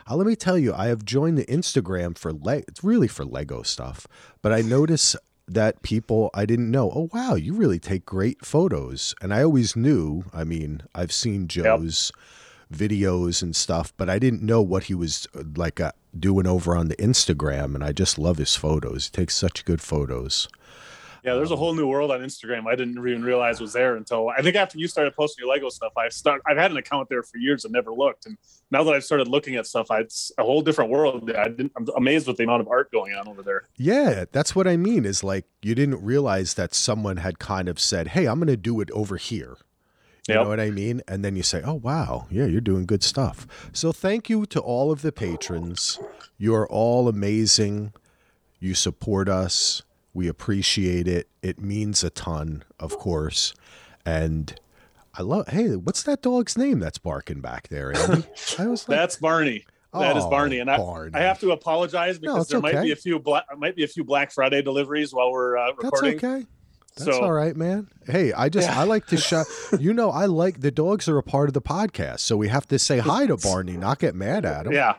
Uh, 0.09 0.15
let 0.15 0.25
me 0.25 0.37
tell 0.37 0.57
you, 0.57 0.73
I 0.73 0.87
have 0.87 1.03
joined 1.03 1.37
the 1.37 1.45
Instagram 1.45 2.17
for 2.17 2.31
le- 2.31 2.63
it's 2.69 2.85
really 2.85 3.09
for 3.09 3.25
Lego 3.25 3.63
stuff, 3.63 4.07
but 4.41 4.53
I 4.53 4.61
notice 4.61 5.17
that 5.53 5.81
people 5.81 6.29
I 6.33 6.45
didn't 6.45 6.71
know. 6.71 6.91
Oh 6.93 7.09
wow, 7.13 7.35
you 7.35 7.53
really 7.53 7.79
take 7.79 8.05
great 8.05 8.45
photos, 8.45 9.15
and 9.21 9.33
I 9.33 9.43
always 9.43 9.75
knew. 9.75 10.23
I 10.33 10.43
mean, 10.43 10.83
I've 10.93 11.11
seen 11.11 11.47
Joe's 11.47 12.11
videos 12.71 13.41
and 13.41 13.55
stuff, 13.55 13.93
but 13.97 14.09
I 14.09 14.19
didn't 14.19 14.43
know 14.43 14.61
what 14.61 14.83
he 14.83 14.93
was 14.93 15.27
uh, 15.35 15.43
like 15.55 15.79
uh, 15.79 15.91
doing 16.17 16.47
over 16.47 16.75
on 16.75 16.87
the 16.87 16.95
Instagram, 16.97 17.75
and 17.75 17.83
I 17.83 17.91
just 17.91 18.17
love 18.19 18.37
his 18.37 18.55
photos. 18.55 19.05
He 19.05 19.11
takes 19.11 19.35
such 19.35 19.65
good 19.65 19.81
photos. 19.81 20.47
Yeah, 21.23 21.35
there's 21.35 21.51
a 21.51 21.55
whole 21.55 21.73
new 21.73 21.87
world 21.87 22.11
on 22.11 22.21
Instagram 22.21 22.67
I 22.67 22.75
didn't 22.75 22.97
even 22.97 23.23
realize 23.23 23.59
was 23.59 23.73
there 23.73 23.95
until 23.95 24.29
I 24.29 24.41
think 24.41 24.55
after 24.55 24.77
you 24.77 24.87
started 24.87 25.15
posting 25.15 25.45
your 25.45 25.53
Lego 25.53 25.69
stuff. 25.69 25.93
I've 25.97 26.13
start 26.13 26.41
I've 26.47 26.57
had 26.57 26.71
an 26.71 26.77
account 26.77 27.09
there 27.09 27.23
for 27.23 27.37
years 27.37 27.65
and 27.65 27.73
never 27.73 27.91
looked, 27.91 28.25
and 28.25 28.37
now 28.71 28.83
that 28.83 28.93
I've 28.93 29.03
started 29.03 29.27
looking 29.27 29.55
at 29.55 29.65
stuff, 29.67 29.89
I, 29.91 29.99
it's 29.99 30.31
a 30.37 30.43
whole 30.43 30.61
different 30.61 30.91
world. 30.91 31.31
I 31.31 31.45
didn't, 31.49 31.71
I'm 31.75 31.87
amazed 31.97 32.27
with 32.27 32.37
the 32.37 32.43
amount 32.43 32.61
of 32.61 32.67
art 32.67 32.91
going 32.91 33.13
on 33.13 33.27
over 33.27 33.41
there. 33.43 33.63
Yeah, 33.77 34.25
that's 34.31 34.55
what 34.55 34.67
I 34.67 34.77
mean. 34.77 35.05
Is 35.05 35.23
like 35.23 35.45
you 35.61 35.75
didn't 35.75 36.03
realize 36.03 36.53
that 36.55 36.73
someone 36.73 37.17
had 37.17 37.39
kind 37.39 37.67
of 37.67 37.79
said, 37.79 38.09
"Hey, 38.09 38.25
I'm 38.27 38.39
going 38.39 38.47
to 38.47 38.57
do 38.57 38.79
it 38.81 38.89
over 38.91 39.17
here." 39.17 39.57
You 40.27 40.35
Yep. 40.35 40.43
know 40.43 40.49
what 40.49 40.59
I 40.59 40.69
mean? 40.69 41.01
And 41.07 41.25
then 41.25 41.35
you 41.35 41.41
say, 41.43 41.61
"Oh 41.65 41.73
wow, 41.73 42.27
yeah, 42.29 42.45
you're 42.45 42.61
doing 42.61 42.85
good 42.85 43.01
stuff." 43.03 43.47
So 43.73 43.91
thank 43.91 44.29
you 44.29 44.45
to 44.47 44.59
all 44.59 44.91
of 44.91 45.01
the 45.01 45.11
patrons. 45.11 45.99
You're 46.37 46.67
all 46.67 47.07
amazing. 47.07 47.93
You 48.59 48.75
support 48.75 49.27
us. 49.27 49.81
We 50.13 50.27
appreciate 50.27 51.07
it. 51.07 51.27
It 51.41 51.59
means 51.59 52.03
a 52.03 52.09
ton, 52.09 52.63
of 52.79 52.97
course. 52.97 53.53
And 54.05 54.59
I 55.13 55.21
love. 55.21 55.47
Hey, 55.49 55.75
what's 55.75 56.03
that 56.03 56.21
dog's 56.21 56.57
name 56.57 56.79
that's 56.79 56.97
barking 56.97 57.41
back 57.41 57.67
there, 57.69 57.95
Andy? 57.95 58.25
I 58.59 58.67
was 58.67 58.87
like, 58.87 58.97
That's 58.97 59.15
Barney. 59.17 59.65
That 59.93 60.17
is 60.17 60.23
Oh, 60.23 60.29
Barney, 60.29 60.59
and 60.59 60.69
I, 60.69 60.77
Barney. 60.77 61.15
I 61.15 61.21
have 61.21 61.39
to 61.39 61.51
apologize 61.51 62.19
because 62.19 62.43
it's 62.43 62.51
there 62.51 62.59
might 62.61 62.81
be 62.83 62.91
a 62.91 62.95
few 62.95 63.17
black 63.19 63.45
might 63.57 63.75
be 63.75 63.83
a 63.83 63.87
few 63.87 64.03
Black 64.03 64.31
Friday 64.31 64.61
deliveries 64.61 65.13
while 65.13 65.31
we're 65.31 65.57
uh, 65.57 65.71
That's 65.71 65.83
recording. 65.83 66.15
okay. 66.17 66.45
That's 66.97 67.17
So- 67.17 67.23
all 67.23 67.31
right, 67.31 67.55
man. 67.55 67.87
Hey, 68.05 68.31
I 68.33 68.49
just 68.49 68.69
I 68.69 68.83
like 68.83 69.07
to 69.07 69.17
shout. 69.17 69.47
You 69.79 69.93
know, 69.93 70.09
I 70.11 70.25
like 70.25 70.59
the 70.61 70.69
dogs 70.71 71.07
are 71.07 71.17
a 71.17 71.23
part 71.23 71.49
of 71.49 71.53
the 71.53 71.61
podcast, 71.61 72.19
so 72.19 72.37
we 72.37 72.49
have 72.49 72.67
to 72.67 72.77
say 72.79 72.99
hi 72.99 73.25
to 73.27 73.37
Barney, 73.37 73.77
not 73.77 73.97
get 73.99 74.13
mad 74.15 74.45
at 74.45 74.65
him. 74.67 74.73
Yeah, 74.73 74.95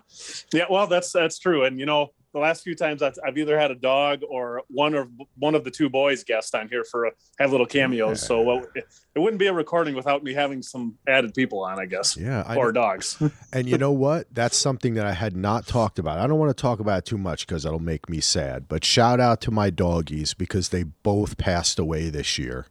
yeah. 0.53 0.65
Well, 0.71 0.87
that's 0.89 1.13
that's 1.13 1.39
true. 1.39 1.65
And 1.65 1.79
you 1.79 1.87
know, 1.87 2.13
the 2.33 2.39
last 2.39 2.63
few 2.63 2.75
times 2.75 3.03
I've, 3.03 3.15
I've 3.27 3.37
either 3.37 3.59
had 3.59 3.71
a 3.71 3.75
dog 3.75 4.21
or 4.29 4.63
one 4.69 4.95
or 4.95 5.09
one 5.37 5.55
of 5.55 5.65
the 5.65 5.71
two 5.71 5.89
boys 5.89 6.23
guest 6.23 6.55
on 6.55 6.69
here 6.69 6.85
for 6.85 7.07
a, 7.07 7.13
have 7.39 7.51
little 7.51 7.67
cameos. 7.67 8.25
So 8.25 8.43
well, 8.43 8.67
it, 8.75 8.87
it 9.15 9.19
wouldn't 9.19 9.41
be 9.41 9.47
a 9.47 9.53
recording 9.53 9.95
without 9.95 10.23
me 10.23 10.33
having 10.33 10.63
some 10.63 10.97
added 11.09 11.35
people 11.35 11.65
on, 11.65 11.81
I 11.81 11.87
guess, 11.87 12.17
Yeah, 12.17 12.45
I, 12.47 12.57
or 12.57 12.73
dogs. 12.73 13.21
and 13.53 13.69
you 13.69 13.79
know 13.79 13.93
what? 13.93 14.27
That's 14.33 14.57
something 14.57 14.95
that 14.95 15.07
I 15.07 15.13
had 15.13 15.37
not 15.37 15.67
talked 15.67 15.99
about. 15.99 16.19
I 16.19 16.27
don't 16.27 16.39
want 16.39 16.57
to 16.57 16.61
talk 16.61 16.79
about 16.79 16.99
it 16.99 17.05
too 17.05 17.19
much 17.19 17.47
because 17.47 17.65
that'll 17.65 17.81
make 17.81 18.09
me 18.09 18.21
sad. 18.21 18.69
But 18.69 18.85
shout 18.85 19.19
out 19.19 19.41
to 19.43 19.51
my 19.51 19.71
doggies 19.71 20.35
because 20.35 20.69
they 20.69 20.85
both 20.85 21.37
passed 21.37 21.79
away 21.79 22.11
this 22.11 22.39
year. 22.39 22.67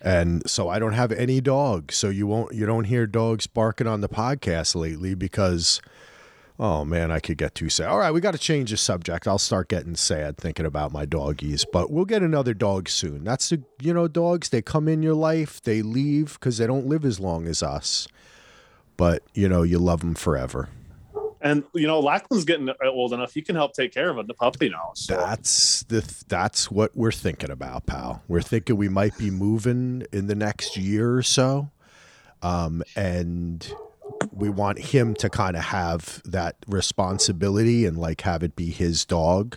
And 0.00 0.48
so 0.48 0.68
I 0.68 0.78
don't 0.78 0.92
have 0.92 1.10
any 1.10 1.40
dogs. 1.40 1.96
So 1.96 2.10
you 2.10 2.26
won't 2.26 2.54
you 2.54 2.66
don't 2.66 2.84
hear 2.84 3.06
dogs 3.06 3.46
barking 3.46 3.88
on 3.88 4.02
the 4.02 4.08
podcast 4.08 4.76
lately 4.76 5.14
because 5.14 5.80
Oh 6.58 6.84
man, 6.84 7.10
I 7.10 7.20
could 7.20 7.36
get 7.36 7.54
too 7.54 7.68
sad. 7.68 7.88
All 7.88 7.98
right, 7.98 8.12
we 8.12 8.20
got 8.20 8.32
to 8.32 8.38
change 8.38 8.70
the 8.70 8.78
subject. 8.78 9.28
I'll 9.28 9.38
start 9.38 9.68
getting 9.68 9.94
sad 9.94 10.38
thinking 10.38 10.64
about 10.64 10.90
my 10.90 11.04
doggies, 11.04 11.66
but 11.70 11.90
we'll 11.90 12.06
get 12.06 12.22
another 12.22 12.54
dog 12.54 12.88
soon. 12.88 13.24
That's 13.24 13.50
the 13.50 13.62
you 13.80 13.92
know 13.92 14.08
dogs. 14.08 14.48
They 14.48 14.62
come 14.62 14.88
in 14.88 15.02
your 15.02 15.14
life, 15.14 15.60
they 15.62 15.82
leave 15.82 16.34
because 16.34 16.58
they 16.58 16.66
don't 16.66 16.86
live 16.86 17.04
as 17.04 17.20
long 17.20 17.46
as 17.46 17.62
us, 17.62 18.08
but 18.96 19.22
you 19.34 19.48
know 19.48 19.62
you 19.62 19.78
love 19.78 20.00
them 20.00 20.14
forever. 20.14 20.70
And 21.42 21.64
you 21.74 21.86
know, 21.86 22.00
Lachlan's 22.00 22.46
getting 22.46 22.70
old 22.82 23.12
enough; 23.12 23.34
he 23.34 23.42
can 23.42 23.54
help 23.54 23.74
take 23.74 23.92
care 23.92 24.08
of 24.08 24.18
a 24.18 24.24
puppy 24.24 24.70
now. 24.70 24.92
So. 24.94 25.14
That's 25.14 25.82
the 25.84 26.24
that's 26.28 26.70
what 26.70 26.96
we're 26.96 27.12
thinking 27.12 27.50
about, 27.50 27.84
pal. 27.84 28.22
We're 28.28 28.40
thinking 28.40 28.76
we 28.76 28.88
might 28.88 29.16
be 29.18 29.30
moving 29.30 30.06
in 30.10 30.26
the 30.26 30.34
next 30.34 30.78
year 30.78 31.14
or 31.14 31.22
so, 31.22 31.70
um, 32.40 32.82
and 32.96 33.70
we 34.32 34.48
want 34.50 34.78
him 34.78 35.14
to 35.14 35.28
kind 35.30 35.56
of 35.56 35.62
have 35.64 36.22
that 36.24 36.56
responsibility 36.66 37.86
and 37.86 37.96
like 37.96 38.20
have 38.22 38.42
it 38.42 38.56
be 38.56 38.70
his 38.70 39.04
dog. 39.04 39.56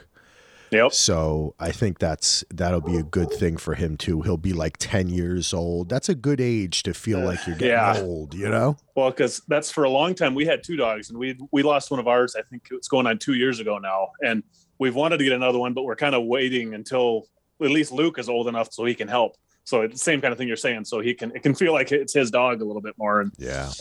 Yep. 0.71 0.93
So 0.93 1.55
I 1.59 1.71
think 1.71 1.97
that's 1.97 2.43
that'll 2.53 2.81
be 2.81 2.95
a 2.97 3.01
good 3.03 3.31
thing 3.31 3.57
for 3.57 3.73
him 3.73 3.97
too. 3.97 4.21
He'll 4.21 4.37
be 4.37 4.53
like 4.53 4.77
ten 4.77 5.09
years 5.09 5.51
old. 5.51 5.89
That's 5.89 6.09
a 6.09 6.15
good 6.15 6.39
age 6.39 6.83
to 6.83 6.93
feel 6.93 7.21
like 7.21 7.39
you're 7.47 7.55
getting 7.55 7.69
Yeah. 7.73 7.99
old, 7.99 8.35
you 8.35 8.47
know? 8.49 8.77
Well, 8.95 9.09
because 9.09 9.41
that's 9.47 9.71
for 9.71 9.83
a 9.83 9.89
long 9.89 10.13
time. 10.13 10.35
We 10.35 10.45
had 10.45 10.63
two 10.63 10.75
dogs, 10.75 11.09
and 11.09 11.17
we 11.17 11.39
we 11.51 11.63
lost 11.63 11.89
one 11.89 11.99
of 11.99 12.07
ours. 12.07 12.35
I 12.37 12.43
think 12.43 12.67
it's 12.71 12.87
going 12.87 13.07
on 13.07 13.17
two 13.17 13.33
years 13.33 13.59
ago 13.59 13.79
now, 13.79 14.09
and 14.23 14.43
we've 14.77 14.93
wanted 14.93 15.17
to 15.17 15.23
get 15.23 15.33
another 15.33 15.57
one, 15.57 15.73
but 15.73 15.83
we're 15.85 15.95
kind 15.95 16.13
of 16.13 16.25
waiting 16.25 16.75
until 16.75 17.25
at 17.63 17.71
least 17.71 17.91
Luke 17.91 18.19
is 18.19 18.29
old 18.29 18.47
enough 18.47 18.71
so 18.71 18.85
he 18.85 18.93
can 18.93 19.07
help. 19.07 19.37
So 19.63 19.81
it's 19.81 19.93
the 19.93 19.99
same 19.99 20.21
kind 20.21 20.31
of 20.31 20.37
thing 20.37 20.47
you're 20.47 20.55
saying. 20.55 20.85
So 20.85 20.99
he 20.99 21.15
can 21.15 21.31
it 21.35 21.41
can 21.41 21.55
feel 21.55 21.73
like 21.73 21.91
it's 21.91 22.13
his 22.13 22.29
dog 22.29 22.61
a 22.61 22.65
little 22.65 22.81
bit 22.81 22.93
more, 22.95 23.21
and 23.21 23.31
Yeah. 23.39 23.71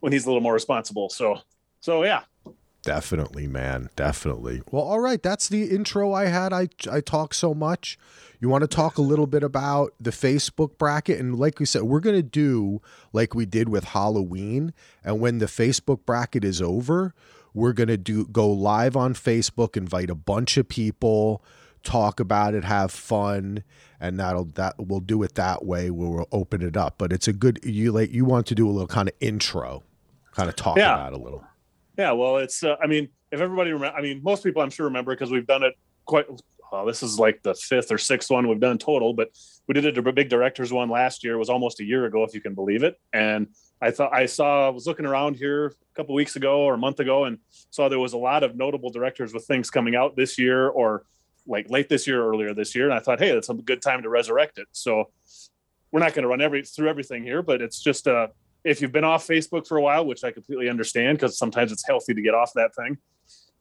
When 0.00 0.12
he's 0.12 0.24
a 0.24 0.28
little 0.28 0.42
more 0.42 0.54
responsible. 0.54 1.08
So 1.10 1.38
so 1.80 2.04
yeah, 2.04 2.22
Definitely, 2.82 3.46
man. 3.46 3.90
Definitely. 3.94 4.62
Well, 4.70 4.82
all 4.82 5.00
right. 5.00 5.22
That's 5.22 5.48
the 5.48 5.64
intro 5.64 6.14
I 6.14 6.26
had. 6.26 6.52
I 6.52 6.68
I 6.90 7.00
talk 7.00 7.34
so 7.34 7.52
much. 7.52 7.98
You 8.40 8.48
want 8.48 8.62
to 8.62 8.68
talk 8.68 8.96
a 8.96 9.02
little 9.02 9.26
bit 9.26 9.42
about 9.42 9.92
the 10.00 10.10
Facebook 10.10 10.78
bracket, 10.78 11.20
and 11.20 11.38
like 11.38 11.58
we 11.58 11.66
said, 11.66 11.82
we're 11.82 12.00
gonna 12.00 12.22
do 12.22 12.80
like 13.12 13.34
we 13.34 13.44
did 13.44 13.68
with 13.68 13.84
Halloween. 13.84 14.72
And 15.04 15.20
when 15.20 15.38
the 15.38 15.46
Facebook 15.46 16.06
bracket 16.06 16.42
is 16.42 16.62
over, 16.62 17.14
we're 17.52 17.74
gonna 17.74 17.98
do 17.98 18.24
go 18.24 18.48
live 18.48 18.96
on 18.96 19.12
Facebook, 19.12 19.76
invite 19.76 20.08
a 20.08 20.14
bunch 20.14 20.56
of 20.56 20.66
people, 20.66 21.44
talk 21.82 22.18
about 22.18 22.54
it, 22.54 22.64
have 22.64 22.90
fun, 22.90 23.62
and 24.00 24.18
that'll 24.18 24.46
that 24.54 24.76
we'll 24.78 25.00
do 25.00 25.22
it 25.22 25.34
that 25.34 25.66
way. 25.66 25.90
Where 25.90 26.08
we'll 26.08 26.28
open 26.32 26.62
it 26.62 26.78
up. 26.78 26.94
But 26.96 27.12
it's 27.12 27.28
a 27.28 27.34
good 27.34 27.60
you 27.62 27.92
like 27.92 28.10
you 28.10 28.24
want 28.24 28.46
to 28.46 28.54
do 28.54 28.66
a 28.66 28.72
little 28.72 28.86
kind 28.86 29.10
of 29.10 29.14
intro, 29.20 29.82
kind 30.34 30.48
of 30.48 30.56
talk 30.56 30.76
Yeah. 30.76 30.94
about 30.94 31.12
a 31.12 31.16
little. 31.18 31.44
yeah. 31.98 32.12
Well, 32.12 32.38
it's 32.38 32.62
uh, 32.62 32.76
I 32.82 32.86
mean, 32.86 33.08
if 33.32 33.40
everybody 33.40 33.72
remember, 33.72 33.96
I 33.96 34.02
mean, 34.02 34.20
most 34.22 34.42
people 34.42 34.62
I'm 34.62 34.70
sure 34.70 34.86
remember 34.86 35.12
because 35.14 35.30
we've 35.30 35.46
done 35.46 35.62
it 35.62 35.74
quite. 36.04 36.26
Well, 36.72 36.86
this 36.86 37.02
is 37.02 37.18
like 37.18 37.42
the 37.42 37.52
fifth 37.54 37.90
or 37.90 37.98
sixth 37.98 38.30
one 38.30 38.46
we've 38.46 38.60
done 38.60 38.78
total, 38.78 39.12
but 39.12 39.30
we 39.66 39.74
did 39.74 39.98
a 39.98 40.12
big 40.12 40.28
directors 40.28 40.72
one 40.72 40.88
last 40.88 41.24
year. 41.24 41.34
It 41.34 41.38
was 41.38 41.50
almost 41.50 41.80
a 41.80 41.84
year 41.84 42.04
ago, 42.04 42.22
if 42.22 42.32
you 42.32 42.40
can 42.40 42.54
believe 42.54 42.84
it. 42.84 42.94
And 43.12 43.48
I 43.82 43.90
thought 43.90 44.12
I 44.14 44.26
saw 44.26 44.66
I 44.68 44.70
was 44.70 44.86
looking 44.86 45.04
around 45.04 45.34
here 45.34 45.66
a 45.66 45.72
couple 45.96 46.14
weeks 46.14 46.36
ago 46.36 46.60
or 46.60 46.74
a 46.74 46.78
month 46.78 47.00
ago 47.00 47.24
and 47.24 47.38
saw 47.70 47.88
there 47.88 47.98
was 47.98 48.12
a 48.12 48.18
lot 48.18 48.44
of 48.44 48.54
notable 48.54 48.90
directors 48.90 49.34
with 49.34 49.46
things 49.46 49.68
coming 49.68 49.96
out 49.96 50.14
this 50.14 50.38
year 50.38 50.68
or 50.68 51.04
like 51.44 51.68
late 51.70 51.88
this 51.88 52.06
year, 52.06 52.24
earlier 52.24 52.54
this 52.54 52.72
year. 52.76 52.84
And 52.84 52.94
I 52.94 53.00
thought, 53.00 53.18
hey, 53.18 53.32
that's 53.32 53.48
a 53.48 53.54
good 53.54 53.82
time 53.82 54.02
to 54.02 54.08
resurrect 54.08 54.58
it. 54.58 54.68
So 54.70 55.10
we're 55.90 55.98
not 56.00 56.14
going 56.14 56.22
to 56.22 56.28
run 56.28 56.40
every 56.40 56.62
through 56.62 56.88
everything 56.88 57.24
here, 57.24 57.42
but 57.42 57.60
it's 57.60 57.80
just 57.80 58.06
uh 58.06 58.28
if 58.64 58.80
you've 58.80 58.92
been 58.92 59.04
off 59.04 59.26
Facebook 59.26 59.66
for 59.66 59.76
a 59.76 59.82
while, 59.82 60.04
which 60.04 60.24
I 60.24 60.30
completely 60.30 60.68
understand 60.68 61.18
because 61.18 61.38
sometimes 61.38 61.72
it's 61.72 61.86
healthy 61.86 62.14
to 62.14 62.22
get 62.22 62.34
off 62.34 62.52
that 62.54 62.74
thing, 62.74 62.98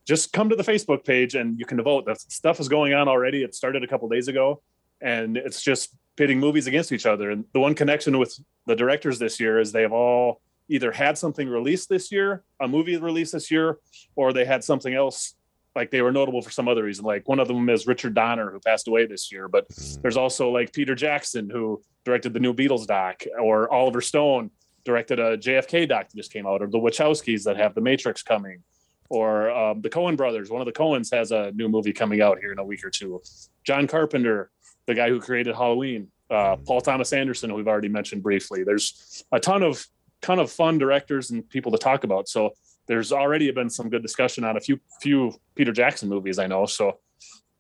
just 0.05 0.33
come 0.33 0.49
to 0.49 0.55
the 0.55 0.63
Facebook 0.63 1.05
page 1.05 1.35
and 1.35 1.59
you 1.59 1.65
can 1.65 1.81
vote. 1.81 2.05
The 2.05 2.15
stuff 2.15 2.59
is 2.59 2.67
going 2.67 2.93
on 2.93 3.07
already. 3.07 3.43
It 3.43 3.55
started 3.55 3.83
a 3.83 3.87
couple 3.87 4.09
days 4.09 4.27
ago, 4.27 4.61
and 5.01 5.37
it's 5.37 5.61
just 5.61 5.95
pitting 6.15 6.39
movies 6.39 6.67
against 6.67 6.91
each 6.91 7.05
other. 7.05 7.31
And 7.31 7.45
the 7.53 7.59
one 7.59 7.75
connection 7.75 8.17
with 8.17 8.37
the 8.65 8.75
directors 8.75 9.19
this 9.19 9.39
year 9.39 9.59
is 9.59 9.71
they 9.71 9.83
have 9.83 9.93
all 9.93 10.41
either 10.67 10.91
had 10.91 11.17
something 11.17 11.47
released 11.47 11.89
this 11.89 12.11
year, 12.11 12.43
a 12.59 12.67
movie 12.67 12.97
released 12.97 13.33
this 13.33 13.49
year, 13.49 13.79
or 14.15 14.33
they 14.33 14.45
had 14.45 14.63
something 14.63 14.93
else 14.93 15.35
like 15.75 15.91
they 15.91 16.01
were 16.01 16.11
notable 16.11 16.41
for 16.41 16.51
some 16.51 16.67
other 16.67 16.83
reason. 16.83 17.05
Like 17.05 17.27
one 17.27 17.39
of 17.39 17.47
them 17.47 17.69
is 17.69 17.87
Richard 17.87 18.13
Donner, 18.13 18.51
who 18.51 18.59
passed 18.59 18.87
away 18.87 19.05
this 19.05 19.31
year. 19.31 19.47
But 19.47 19.69
mm. 19.69 20.01
there's 20.01 20.17
also 20.17 20.49
like 20.49 20.73
Peter 20.73 20.95
Jackson, 20.95 21.49
who 21.49 21.81
directed 22.05 22.33
the 22.33 22.39
new 22.39 22.53
Beatles 22.53 22.85
doc, 22.85 23.23
or 23.39 23.71
Oliver 23.71 24.01
Stone 24.01 24.51
directed 24.83 25.19
a 25.19 25.37
JFK 25.37 25.87
doc 25.87 26.09
that 26.09 26.15
just 26.15 26.31
came 26.31 26.47
out, 26.47 26.61
or 26.61 26.67
the 26.67 26.77
Wachowskis 26.77 27.43
that 27.43 27.57
have 27.57 27.75
The 27.75 27.81
Matrix 27.81 28.23
coming, 28.23 28.63
or 29.09 29.51
um, 29.51 29.81
the 29.81 29.89
Coen 29.89 30.15
brothers. 30.15 30.49
One 30.49 30.61
of 30.61 30.65
the 30.65 30.73
Coens 30.73 31.13
has 31.13 31.31
a 31.31 31.51
new 31.51 31.69
movie 31.69 31.93
coming 31.93 32.21
out 32.21 32.39
here 32.39 32.51
in 32.51 32.59
a 32.59 32.63
week 32.63 32.83
or 32.85 32.89
two. 32.89 33.21
John 33.63 33.87
Carpenter, 33.87 34.51
the 34.85 34.95
guy 34.95 35.09
who 35.09 35.19
created 35.19 35.55
Halloween. 35.55 36.09
Uh, 36.29 36.57
Paul 36.57 36.79
Thomas 36.79 37.11
Anderson, 37.11 37.49
who 37.49 37.55
we've 37.55 37.67
already 37.67 37.89
mentioned 37.89 38.21
briefly. 38.21 38.63
There's 38.63 39.23
a 39.31 39.39
ton 39.39 39.63
of 39.63 39.83
ton 40.21 40.37
of 40.37 40.51
fun 40.51 40.77
directors 40.77 41.31
and 41.31 41.47
people 41.49 41.71
to 41.71 41.77
talk 41.77 42.03
about. 42.03 42.27
So 42.29 42.51
there's 42.87 43.11
already 43.11 43.49
been 43.51 43.69
some 43.69 43.89
good 43.89 44.01
discussion 44.01 44.43
on 44.43 44.57
a 44.57 44.59
few 44.59 44.79
few 45.01 45.33
Peter 45.55 45.71
Jackson 45.71 46.09
movies 46.09 46.39
I 46.39 46.47
know. 46.47 46.65
So 46.65 46.99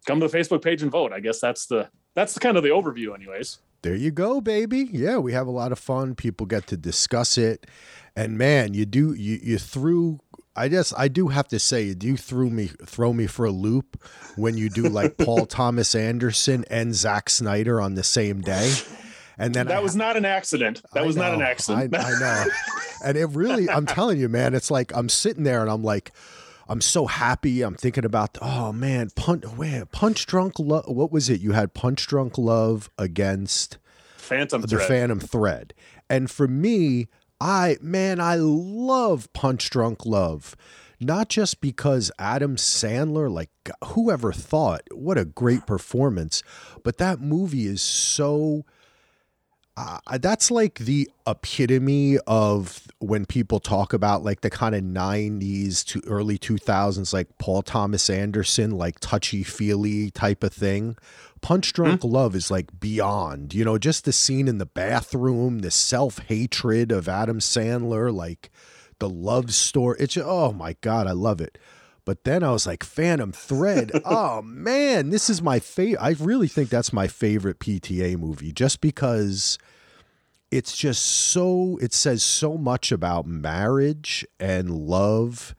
come 0.05 0.19
to 0.19 0.27
the 0.27 0.37
Facebook 0.37 0.61
page 0.61 0.81
and 0.81 0.91
vote. 0.91 1.13
I 1.13 1.19
guess 1.19 1.39
that's 1.39 1.65
the 1.65 1.89
that's 2.15 2.33
the 2.33 2.39
kind 2.39 2.57
of 2.57 2.63
the 2.63 2.69
overview, 2.69 3.15
anyways. 3.15 3.59
There 3.81 3.95
you 3.95 4.11
go, 4.11 4.41
baby. 4.41 4.89
Yeah, 4.91 5.17
we 5.17 5.33
have 5.33 5.47
a 5.47 5.51
lot 5.51 5.71
of 5.71 5.79
fun. 5.79 6.15
People 6.15 6.45
get 6.45 6.67
to 6.67 6.77
discuss 6.77 7.37
it. 7.37 7.65
And 8.15 8.37
man, 8.37 8.73
you 8.73 8.85
do 8.85 9.13
you 9.13 9.39
you 9.41 9.57
threw 9.57 10.19
I 10.55 10.67
guess 10.67 10.93
I 10.97 11.07
do 11.07 11.29
have 11.29 11.47
to 11.49 11.59
say 11.59 11.83
you 11.83 11.95
do 11.95 12.17
threw 12.17 12.49
me 12.49 12.67
throw 12.85 13.13
me 13.13 13.27
for 13.27 13.45
a 13.45 13.51
loop 13.51 14.03
when 14.35 14.57
you 14.57 14.69
do 14.69 14.83
like 14.83 15.17
Paul 15.17 15.45
Thomas 15.45 15.95
Anderson 15.95 16.65
and 16.69 16.93
Zack 16.93 17.29
Snyder 17.29 17.79
on 17.79 17.95
the 17.95 18.03
same 18.03 18.41
day. 18.41 18.73
And 19.37 19.53
then 19.53 19.67
That 19.67 19.77
I, 19.77 19.79
was 19.79 19.95
not 19.95 20.17
an 20.17 20.25
accident. 20.25 20.81
That 20.93 21.03
I 21.03 21.05
was 21.05 21.15
not 21.15 21.33
an 21.33 21.41
accident. 21.41 21.95
I, 21.95 21.99
I 21.99 22.19
know. 22.19 22.45
And 23.05 23.17
it 23.17 23.27
really, 23.27 23.69
I'm 23.69 23.85
telling 23.85 24.19
you, 24.19 24.27
man, 24.27 24.53
it's 24.53 24.69
like 24.69 24.91
I'm 24.93 25.07
sitting 25.07 25.43
there 25.43 25.61
and 25.61 25.71
I'm 25.71 25.81
like, 25.81 26.11
I'm 26.69 26.81
so 26.81 27.07
happy. 27.07 27.63
I'm 27.63 27.73
thinking 27.73 28.05
about, 28.05 28.37
oh 28.41 28.71
man, 28.71 29.09
punch, 29.15 29.43
punch 29.91 30.25
drunk 30.27 30.53
love. 30.59 30.85
What 30.87 31.11
was 31.11 31.27
it? 31.27 31.41
You 31.41 31.53
had 31.53 31.73
punch 31.73 32.05
drunk 32.05 32.37
love 32.37 32.91
against 32.97 33.79
Phantom 34.17 34.61
the 34.61 34.67
Thread. 34.67 34.87
Phantom 34.87 35.19
Thread. 35.19 35.73
And 36.09 36.29
for 36.29 36.47
me, 36.47 37.07
I 37.41 37.77
man, 37.81 38.19
I 38.19 38.35
love 38.35 39.31
Punch 39.33 39.69
Drunk 39.69 40.05
Love. 40.05 40.55
Not 40.99 41.29
just 41.29 41.61
because 41.61 42.11
Adam 42.19 42.57
Sandler, 42.57 43.31
like 43.31 43.49
whoever 43.85 44.33
thought, 44.33 44.81
what 44.91 45.17
a 45.17 45.23
great 45.23 45.65
performance, 45.65 46.43
but 46.83 46.97
that 46.97 47.21
movie 47.21 47.65
is 47.65 47.81
so 47.81 48.65
uh, 49.77 50.17
that's 50.17 50.51
like 50.51 50.79
the 50.79 51.09
epitome 51.25 52.17
of 52.27 52.87
when 52.99 53.25
people 53.25 53.59
talk 53.59 53.93
about 53.93 54.23
like 54.23 54.41
the 54.41 54.49
kind 54.49 54.75
of 54.75 54.83
90s 54.83 55.85
to 55.85 56.01
early 56.05 56.37
2000s 56.37 57.13
like 57.13 57.37
paul 57.37 57.61
thomas 57.61 58.09
anderson 58.09 58.71
like 58.71 58.99
touchy 58.99 59.43
feely 59.43 60.11
type 60.11 60.43
of 60.43 60.53
thing. 60.53 60.97
Punch 61.41 61.71
drunk 61.71 62.03
love 62.03 62.35
is 62.35 62.51
like 62.51 62.79
beyond 62.79 63.53
you 63.53 63.63
know 63.63 63.77
just 63.77 64.03
the 64.03 64.11
scene 64.11 64.47
in 64.49 64.57
the 64.57 64.65
bathroom 64.65 65.59
the 65.59 65.71
self-hatred 65.71 66.91
of 66.91 67.07
adam 67.07 67.39
sandler 67.39 68.13
like 68.13 68.49
the 68.99 69.09
love 69.09 69.53
story. 69.53 69.97
It's 69.99 70.17
oh 70.17 70.51
my 70.51 70.75
god 70.81 71.07
i 71.07 71.13
love 71.13 71.39
it 71.39 71.57
but 72.09 72.23
then 72.23 72.41
I 72.41 72.49
was 72.49 72.65
like, 72.65 72.83
Phantom 72.83 73.31
Thread. 73.31 73.91
oh 74.03 74.41
man, 74.41 75.11
this 75.11 75.29
is 75.29 75.43
my 75.43 75.59
favorite. 75.59 76.01
I 76.01 76.15
really 76.19 76.47
think 76.47 76.71
that's 76.71 76.91
my 76.91 77.07
favorite 77.07 77.59
PTA 77.59 78.17
movie 78.17 78.51
just 78.51 78.81
because 78.81 79.59
it's 80.49 80.75
just 80.75 81.05
so, 81.05 81.77
it 81.79 81.93
says 81.93 82.23
so 82.23 82.57
much 82.57 82.91
about 82.91 83.27
marriage 83.27 84.25
and 84.39 84.71
love. 84.71 85.53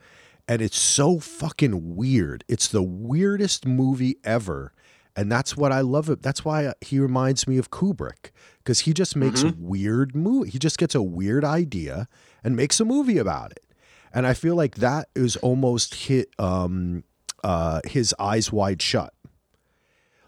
And 0.49 0.61
it's 0.61 0.77
so 0.77 1.21
fucking 1.21 1.95
weird. 1.95 2.43
It's 2.49 2.67
the 2.67 2.83
weirdest 2.83 3.65
movie 3.65 4.17
ever. 4.25 4.73
And 5.15 5.31
that's 5.31 5.57
what 5.57 5.71
I 5.71 5.83
love. 5.83 6.11
It. 6.11 6.21
That's 6.21 6.45
why 6.45 6.73
he 6.81 6.99
reminds 6.99 7.47
me 7.47 7.59
of 7.59 7.71
Kubrick 7.71 8.33
because 8.59 8.81
he 8.81 8.93
just 8.93 9.15
makes 9.15 9.45
mm-hmm. 9.45 9.69
weird 9.69 10.17
movie. 10.17 10.51
He 10.51 10.59
just 10.59 10.79
gets 10.79 10.97
a 10.97 11.03
weird 11.03 11.45
idea 11.45 12.09
and 12.43 12.57
makes 12.57 12.81
a 12.81 12.85
movie 12.85 13.19
about 13.19 13.53
it 13.53 13.70
and 14.13 14.27
I 14.27 14.35
feel 14.35 14.55
like 14.55 14.77
that 14.77 15.09
is 15.15 15.37
almost 15.37 15.95
hit 15.95 16.31
um, 16.39 17.05
uh, 17.45 17.81
his 17.85 18.15
eyes 18.19 18.53
wide 18.53 18.83
shut. 18.83 19.13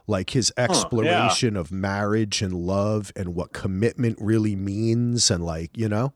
Like 0.09 0.31
his 0.31 0.53
exploration 0.57 1.57
of 1.57 1.71
marriage 1.71 2.43
and 2.43 2.53
love 2.53 3.13
and 3.15 3.35
what 3.35 3.53
commitment 3.53 4.19
really 4.21 4.57
means, 4.57 5.31
and 5.31 5.45
like 5.45 5.77
you 5.77 5.89
know. 5.89 6.13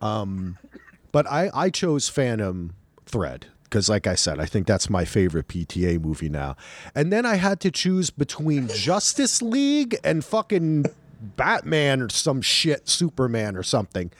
Um, 0.00 0.56
but 1.10 1.26
I 1.26 1.50
I 1.52 1.70
chose 1.70 2.08
Phantom 2.08 2.74
Thread 3.04 3.46
because, 3.64 3.88
like 3.88 4.06
I 4.06 4.14
said, 4.14 4.38
I 4.38 4.46
think 4.46 4.66
that's 4.66 4.88
my 4.88 5.04
favorite 5.04 5.48
PTA 5.48 6.00
movie 6.00 6.28
now. 6.28 6.56
And 6.94 7.12
then 7.12 7.26
I 7.26 7.34
had 7.34 7.60
to 7.60 7.70
choose 7.70 8.10
between 8.10 8.68
Justice 8.74 9.42
League 9.42 9.96
and 10.04 10.24
fucking 10.24 10.86
Batman 11.20 12.00
or 12.02 12.08
some 12.08 12.40
shit, 12.40 12.88
Superman 12.88 13.56
or 13.56 13.62
something. 13.62 14.12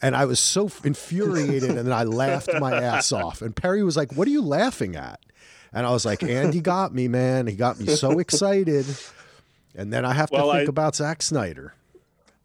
And 0.00 0.14
I 0.14 0.26
was 0.26 0.38
so 0.38 0.70
infuriated, 0.84 1.64
and 1.70 1.78
then 1.78 1.92
I 1.92 2.04
laughed 2.04 2.50
my 2.60 2.74
ass 2.74 3.10
off. 3.22 3.42
And 3.42 3.54
Perry 3.54 3.82
was 3.82 3.96
like, 3.96 4.12
"What 4.12 4.28
are 4.28 4.30
you 4.30 4.42
laughing 4.42 4.94
at?" 4.96 5.20
And 5.72 5.84
I 5.86 5.90
was 5.90 6.04
like, 6.04 6.22
"Andy 6.22 6.60
got 6.60 6.94
me, 6.94 7.08
man. 7.08 7.46
He 7.46 7.54
got 7.56 7.78
me 7.80 7.94
so 7.96 8.18
excited." 8.20 8.86
And 9.74 9.92
then 9.92 10.04
I 10.04 10.12
have 10.14 10.30
Well, 10.30 10.46
to 10.52 10.58
think 10.58 10.68
I- 10.68 10.70
about 10.70 10.94
Zack 10.96 11.22
Snyder. 11.22 11.74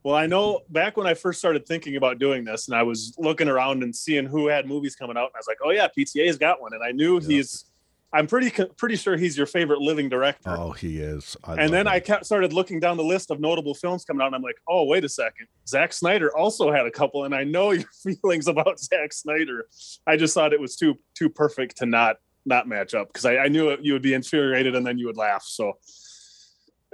Well, 0.03 0.15
I 0.15 0.25
know 0.25 0.59
back 0.69 0.97
when 0.97 1.07
I 1.07 1.13
first 1.13 1.39
started 1.39 1.65
thinking 1.65 1.95
about 1.95 2.19
doing 2.19 2.43
this, 2.43 2.67
and 2.67 2.75
I 2.75 2.83
was 2.83 3.13
looking 3.17 3.47
around 3.47 3.83
and 3.83 3.95
seeing 3.95 4.25
who 4.25 4.47
had 4.47 4.67
movies 4.67 4.95
coming 4.97 5.15
out, 5.15 5.27
and 5.27 5.35
I 5.35 5.39
was 5.39 5.47
like, 5.47 5.59
"Oh 5.63 5.69
yeah, 5.71 5.87
PTA's 5.95 6.37
got 6.37 6.59
one," 6.61 6.73
and 6.73 6.83
I 6.83 6.91
knew 6.91 7.19
Yeah. 7.21 7.27
he's. 7.27 7.65
I'm 8.13 8.27
pretty 8.27 8.51
pretty 8.77 8.95
sure 8.95 9.17
he's 9.17 9.35
your 9.35 9.47
favorite 9.47 9.81
living 9.81 10.07
director. 10.07 10.51
Oh, 10.51 10.71
he 10.71 10.99
is. 10.99 11.35
I 11.43 11.55
and 11.55 11.73
then 11.73 11.87
him. 11.87 11.93
I 11.93 11.99
kept 11.99 12.25
started 12.25 12.53
looking 12.53 12.79
down 12.79 12.95
the 12.95 13.03
list 13.03 13.31
of 13.31 13.39
notable 13.39 13.73
films 13.73 14.05
coming 14.05 14.21
out, 14.21 14.27
and 14.27 14.35
I'm 14.35 14.43
like, 14.43 14.57
"Oh, 14.67 14.85
wait 14.85 15.03
a 15.03 15.09
second, 15.09 15.47
Zack 15.67 15.93
Snyder 15.93 16.35
also 16.37 16.71
had 16.71 16.85
a 16.85 16.91
couple," 16.91 17.23
and 17.23 17.33
I 17.33 17.43
know 17.43 17.71
your 17.71 17.89
feelings 18.03 18.47
about 18.47 18.79
Zack 18.79 19.13
Snyder. 19.13 19.67
I 20.05 20.15
just 20.15 20.35
thought 20.35 20.53
it 20.53 20.61
was 20.61 20.75
too 20.75 20.99
too 21.15 21.27
perfect 21.27 21.77
to 21.77 21.87
not 21.87 22.17
not 22.45 22.67
match 22.67 22.93
up 22.93 23.07
because 23.07 23.25
I, 23.25 23.37
I 23.37 23.47
knew 23.47 23.69
it, 23.69 23.79
you 23.81 23.93
would 23.93 24.03
be 24.03 24.13
infuriated 24.13 24.75
and 24.75 24.85
then 24.85 24.97
you 24.97 25.07
would 25.07 25.17
laugh. 25.17 25.43
So. 25.43 25.73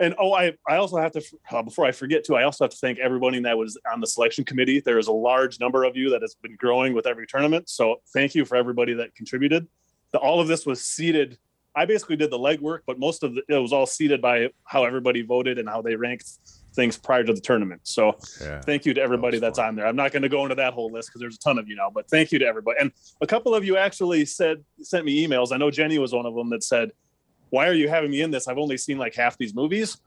And 0.02 0.16
oh, 0.18 0.32
I, 0.32 0.54
I 0.66 0.78
also 0.78 0.96
have 0.96 1.12
to 1.12 1.22
uh, 1.52 1.62
before 1.62 1.86
I 1.86 1.92
forget 1.92 2.24
too. 2.24 2.38
I 2.38 2.44
also 2.44 2.64
have 2.64 2.72
to 2.72 2.78
thank 2.78 3.00
everybody 3.00 3.42
that 3.42 3.58
was 3.58 3.78
on 3.92 4.00
the 4.00 4.08
selection 4.08 4.46
committee. 4.46 4.80
There 4.80 4.98
is 4.98 5.08
a 5.08 5.12
large 5.12 5.60
number 5.60 5.84
of 5.84 5.98
you 5.98 6.10
that 6.12 6.22
has 6.22 6.36
been 6.36 6.56
growing 6.56 6.94
with 6.94 7.06
every 7.06 7.28
tournament. 7.28 7.68
So 7.68 7.98
thank 8.14 8.34
you 8.34 8.46
for 8.46 8.56
everybody 8.56 8.94
that 8.94 9.14
contributed. 9.14 9.68
The, 10.12 10.20
all 10.20 10.39
of 10.39 10.48
this 10.48 10.66
was 10.66 10.84
seated. 10.84 11.38
I 11.75 11.86
basically 11.86 12.16
did 12.16 12.32
the 12.32 12.39
legwork, 12.39 12.80
but 12.86 13.00
most 13.00 13.24
of 13.24 13.36
the, 13.36 13.44
it 13.48 13.58
was 13.60 13.72
all 13.72 13.86
seated 13.86 14.22
by 14.22 14.50
how 14.66 14.86
everybody 14.86 15.22
voted 15.22 15.60
and 15.60 15.70
how 15.70 15.82
they 15.82 15.96
ranked 15.96 16.25
things 16.74 16.98
prior 16.98 17.24
to 17.24 17.34
the 17.34 17.42
tournament. 17.42 17.82
So 17.84 18.18
yeah. 18.42 18.62
thank 18.62 18.86
you 18.86 18.94
to 18.94 19.01
everybody 19.01 19.36
was 19.36 19.42
that's 19.42 19.60
fun. 19.60 19.70
on 19.70 19.75
there. 19.75 19.88
I'm 19.88 19.96
not 19.96 20.12
going 20.12 20.24
to 20.24 20.30
go 20.30 20.44
into 20.44 20.56
that 20.56 20.74
whole 20.74 20.92
list 20.92 21.10
because 21.10 21.22
there's 21.22 21.36
a 21.36 21.39
ton 21.39 21.58
of 21.58 21.68
you 21.68 21.75
now, 21.75 21.89
but 21.94 22.10
thank 22.10 22.32
you 22.32 22.39
to 22.39 22.46
everybody. 22.46 22.78
And 22.80 22.92
a 23.22 23.28
couple 23.28 23.54
of 23.54 23.63
you 23.63 23.78
actually 23.78 24.25
said 24.25 24.63
sent 24.82 25.06
me 25.06 25.25
emails. 25.25 25.51
I 25.51 25.58
know 25.58 25.72
Jenny 25.72 26.00
was 26.00 26.13
one 26.13 26.25
of 26.25 26.36
them 26.36 26.50
that 26.50 26.63
said, 26.63 26.92
"Why 27.50 27.68
are 27.68 27.74
you 27.74 27.89
having 27.89 28.12
me 28.12 28.22
in 28.22 28.32
this? 28.32 28.48
I've 28.48 28.58
only 28.58 28.78
seen 28.78 28.98
like 28.98 29.16
half 29.16 29.38
these 29.38 29.54
movies." 29.54 29.98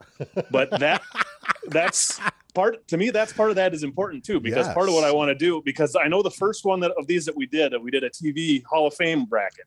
But 0.51 0.71
that 0.79 1.01
that's 1.67 2.19
part 2.53 2.87
to 2.87 2.97
me. 2.97 3.09
That's 3.09 3.33
part 3.33 3.49
of 3.49 3.55
that 3.57 3.73
is 3.73 3.83
important 3.83 4.23
too 4.23 4.39
because 4.39 4.67
part 4.73 4.87
of 4.87 4.95
what 4.95 5.03
I 5.03 5.11
want 5.11 5.29
to 5.29 5.35
do 5.35 5.61
because 5.63 5.95
I 5.95 6.07
know 6.07 6.21
the 6.21 6.31
first 6.31 6.65
one 6.65 6.79
that 6.81 6.91
of 6.91 7.07
these 7.07 7.25
that 7.25 7.35
we 7.35 7.45
did 7.45 7.73
that 7.73 7.81
we 7.81 7.91
did 7.91 8.03
a 8.03 8.09
TV 8.09 8.63
Hall 8.65 8.87
of 8.87 8.93
Fame 8.93 9.25
bracket, 9.25 9.65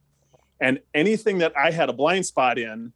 and 0.61 0.81
anything 0.95 1.39
that 1.39 1.53
I 1.57 1.71
had 1.71 1.89
a 1.89 1.93
blind 1.93 2.27
spot 2.27 2.59
in. 2.59 2.93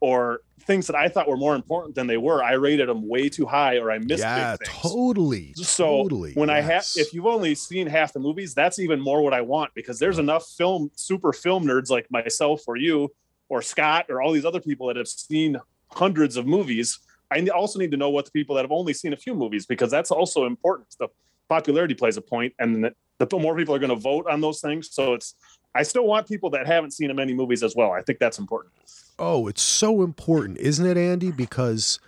Or 0.00 0.42
things 0.60 0.86
that 0.86 0.94
I 0.94 1.08
thought 1.08 1.26
were 1.28 1.36
more 1.36 1.56
important 1.56 1.96
than 1.96 2.06
they 2.06 2.18
were, 2.18 2.40
I 2.40 2.52
rated 2.52 2.88
them 2.88 3.08
way 3.08 3.28
too 3.28 3.46
high, 3.46 3.78
or 3.78 3.90
I 3.90 3.98
missed 3.98 4.22
yeah, 4.22 4.52
big 4.56 4.68
things. 4.68 4.80
totally. 4.80 5.52
So 5.54 6.04
totally. 6.04 6.34
when 6.34 6.50
I 6.50 6.60
have, 6.60 6.86
if 6.94 7.12
you've 7.12 7.26
only 7.26 7.56
seen 7.56 7.88
half 7.88 8.12
the 8.12 8.20
movies, 8.20 8.54
that's 8.54 8.78
even 8.78 9.00
more 9.00 9.22
what 9.22 9.34
I 9.34 9.40
want 9.40 9.72
because 9.74 9.98
there's 9.98 10.20
enough 10.20 10.46
film, 10.46 10.92
super 10.94 11.32
film 11.32 11.64
nerds 11.64 11.90
like 11.90 12.08
myself 12.12 12.62
or 12.68 12.76
you 12.76 13.10
or 13.48 13.60
Scott 13.60 14.06
or 14.08 14.22
all 14.22 14.30
these 14.30 14.44
other 14.44 14.60
people 14.60 14.86
that 14.86 14.96
have 14.96 15.08
seen 15.08 15.56
hundreds 15.90 16.36
of 16.36 16.46
movies. 16.46 17.00
I 17.30 17.40
also 17.48 17.78
need 17.78 17.90
to 17.90 17.96
know 17.96 18.10
what 18.10 18.26
the 18.26 18.30
people 18.30 18.54
that 18.56 18.62
have 18.62 18.70
only 18.70 18.92
seen 18.92 19.12
a 19.12 19.16
few 19.16 19.34
movies 19.34 19.66
because 19.66 19.90
that's 19.90 20.10
also 20.10 20.44
important. 20.44 20.94
The 20.98 21.08
popularity 21.48 21.94
plays 21.94 22.16
a 22.16 22.22
point, 22.22 22.54
and 22.58 22.84
the, 22.84 22.94
the 23.18 23.38
more 23.38 23.56
people 23.56 23.74
are 23.74 23.78
going 23.78 23.90
to 23.90 23.96
vote 23.96 24.26
on 24.30 24.40
those 24.40 24.60
things. 24.60 24.90
So 24.92 25.14
it's, 25.14 25.34
I 25.78 25.82
still 25.84 26.04
want 26.06 26.26
people 26.26 26.50
that 26.50 26.66
haven't 26.66 26.90
seen 26.90 27.08
a 27.08 27.14
many 27.14 27.32
movies 27.34 27.62
as 27.62 27.76
well. 27.76 27.92
I 27.92 28.02
think 28.02 28.18
that's 28.18 28.38
important. 28.38 28.72
Oh, 29.16 29.46
it's 29.46 29.62
so 29.62 30.02
important, 30.02 30.58
isn't 30.58 30.84
it, 30.84 30.96
Andy? 30.96 31.30
Because, 31.30 32.00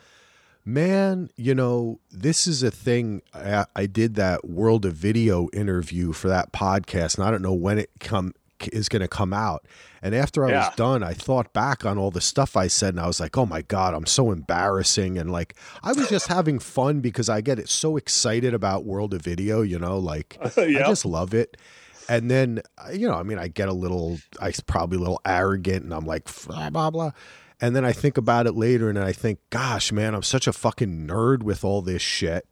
man, 0.65 1.31
you 1.37 1.55
know, 1.55 2.01
this 2.11 2.47
is 2.49 2.65
a 2.65 2.71
thing. 2.73 3.23
I, 3.33 3.67
I 3.77 3.87
did 3.87 4.17
that 4.17 4.45
World 4.49 4.85
of 4.85 4.95
Video 4.95 5.49
interview 5.53 6.13
for 6.13 6.29
that 6.29 6.53
podcast, 6.53 7.17
and 7.17 7.25
I 7.25 7.31
don't 7.31 7.43
know 7.43 7.55
when 7.55 7.79
it 7.79 7.91
come 8.01 8.35
is 8.73 8.89
going 8.91 9.01
to 9.01 9.09
come 9.09 9.33
out. 9.33 9.65
And 10.03 10.15
after 10.15 10.45
I 10.45 10.51
Yeah. 10.51 10.59
was 10.59 10.77
done, 10.77 11.03
I 11.03 11.15
thought 11.15 11.53
back 11.53 11.87
on 11.87 11.97
all 11.97 12.11
the 12.11 12.21
stuff 12.21 12.57
I 12.57 12.67
said, 12.67 12.91
and 12.95 13.01
I 13.01 13.07
was 13.07 13.21
like, 13.21 13.39
"Oh 13.39 13.47
my 13.47 13.63
god, 13.63 13.95
I'm 13.95 14.05
so 14.07 14.33
embarrassing." 14.33 15.17
And 15.17 15.31
like, 15.31 15.55
I 15.83 15.93
was 15.93 16.09
just 16.09 16.27
having 16.29 16.59
fun 16.59 17.01
because 17.01 17.29
I 17.29 17.41
get 17.41 17.59
it 17.59 17.69
so 17.69 17.97
excited 17.97 18.53
about 18.53 18.85
World 18.85 19.15
of 19.15 19.23
Video. 19.23 19.63
You 19.63 19.79
know, 19.79 19.97
like 19.99 20.37
I 20.57 20.73
just 20.87 21.05
love 21.07 21.33
it. 21.35 21.57
And 22.11 22.29
then, 22.29 22.61
uh, 22.77 22.91
you 22.91 23.07
know, 23.07 23.15
I 23.15 23.23
mean, 23.23 23.39
I 23.39 23.47
get 23.47 23.69
a 23.69 23.73
little, 23.73 24.19
I 24.43 24.53
probably 24.67 24.97
a 24.97 25.01
little 25.01 25.21
arrogant 25.25 25.85
and 25.85 25.95
I'm 25.95 26.07
like, 26.07 26.29
blah, 26.45 26.69
blah, 26.69 26.91
blah. 26.91 27.13
And 27.61 27.77
then 27.77 27.85
I 27.85 27.93
think 27.93 28.17
about 28.17 28.49
it 28.49 28.57
later 28.57 28.91
and 28.91 28.99
I 28.99 29.13
think, 29.13 29.39
gosh, 29.51 29.93
man, 29.93 30.17
I'm 30.17 30.25
such 30.25 30.49
a 30.49 30.53
fucking 30.53 31.07
nerd 31.07 31.45
with 31.45 31.65
all 31.65 31.83
this 31.83 32.03
shit. 32.03 32.49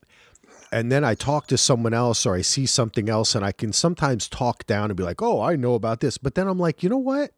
And 0.71 0.93
then 0.93 1.05
I 1.05 1.17
talk 1.17 1.49
to 1.49 1.59
someone 1.59 1.93
else 1.93 2.25
or 2.25 2.37
I 2.37 2.43
see 2.43 2.67
something 2.67 3.09
else 3.09 3.35
and 3.35 3.45
I 3.45 3.51
can 3.51 3.73
sometimes 3.73 4.29
talk 4.29 4.65
down 4.67 4.91
and 4.91 4.97
be 4.97 5.03
like, 5.03 5.21
oh, 5.23 5.41
I 5.43 5.57
know 5.57 5.75
about 5.75 5.99
this. 5.99 6.19
But 6.19 6.37
then 6.37 6.47
I'm 6.47 6.61
like, 6.61 6.85
you 6.85 6.89
know 6.89 6.97
what? 6.97 7.33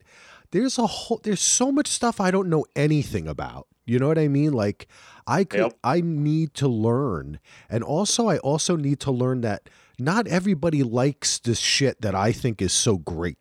There's 0.50 0.78
a 0.78 0.86
whole, 0.86 1.20
there's 1.22 1.40
so 1.40 1.72
much 1.72 1.86
stuff 1.86 2.20
I 2.20 2.30
don't 2.30 2.50
know 2.50 2.66
anything 2.76 3.28
about. 3.28 3.66
You 3.86 3.98
know 3.98 4.08
what 4.08 4.18
I 4.18 4.28
mean? 4.28 4.52
Like, 4.52 4.88
I 5.26 5.44
could, 5.44 5.60
Yep. 5.60 5.78
I 5.82 6.02
need 6.02 6.52
to 6.54 6.68
learn. 6.68 7.40
And 7.70 7.82
also, 7.82 8.28
I 8.28 8.36
also 8.38 8.76
need 8.76 9.00
to 9.00 9.10
learn 9.10 9.40
that 9.40 9.70
not 10.00 10.26
everybody 10.26 10.82
likes 10.82 11.38
the 11.38 11.54
shit 11.54 12.00
that 12.00 12.14
I 12.14 12.32
think 12.32 12.62
is 12.62 12.72
so 12.72 12.96
great. 12.96 13.38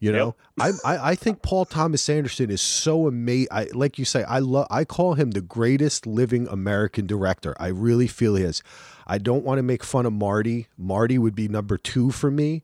You 0.00 0.12
know, 0.12 0.34
I, 0.58 0.70
I 0.82 1.10
I 1.10 1.14
think 1.14 1.42
Paul 1.42 1.66
Thomas 1.66 2.08
Anderson 2.08 2.50
is 2.50 2.62
so 2.62 3.06
amazing. 3.06 3.48
I 3.50 3.68
like 3.74 3.98
you 3.98 4.06
say, 4.06 4.24
I 4.24 4.38
love. 4.38 4.66
I 4.70 4.86
call 4.86 5.12
him 5.12 5.32
the 5.32 5.42
greatest 5.42 6.06
living 6.06 6.48
American 6.48 7.06
director. 7.06 7.54
I 7.60 7.66
really 7.66 8.06
feel 8.06 8.34
he 8.34 8.44
is. 8.44 8.62
I 9.06 9.18
don't 9.18 9.44
want 9.44 9.58
to 9.58 9.62
make 9.62 9.84
fun 9.84 10.06
of 10.06 10.14
Marty. 10.14 10.68
Marty 10.78 11.18
would 11.18 11.34
be 11.34 11.48
number 11.48 11.76
two 11.76 12.10
for 12.10 12.30
me, 12.30 12.62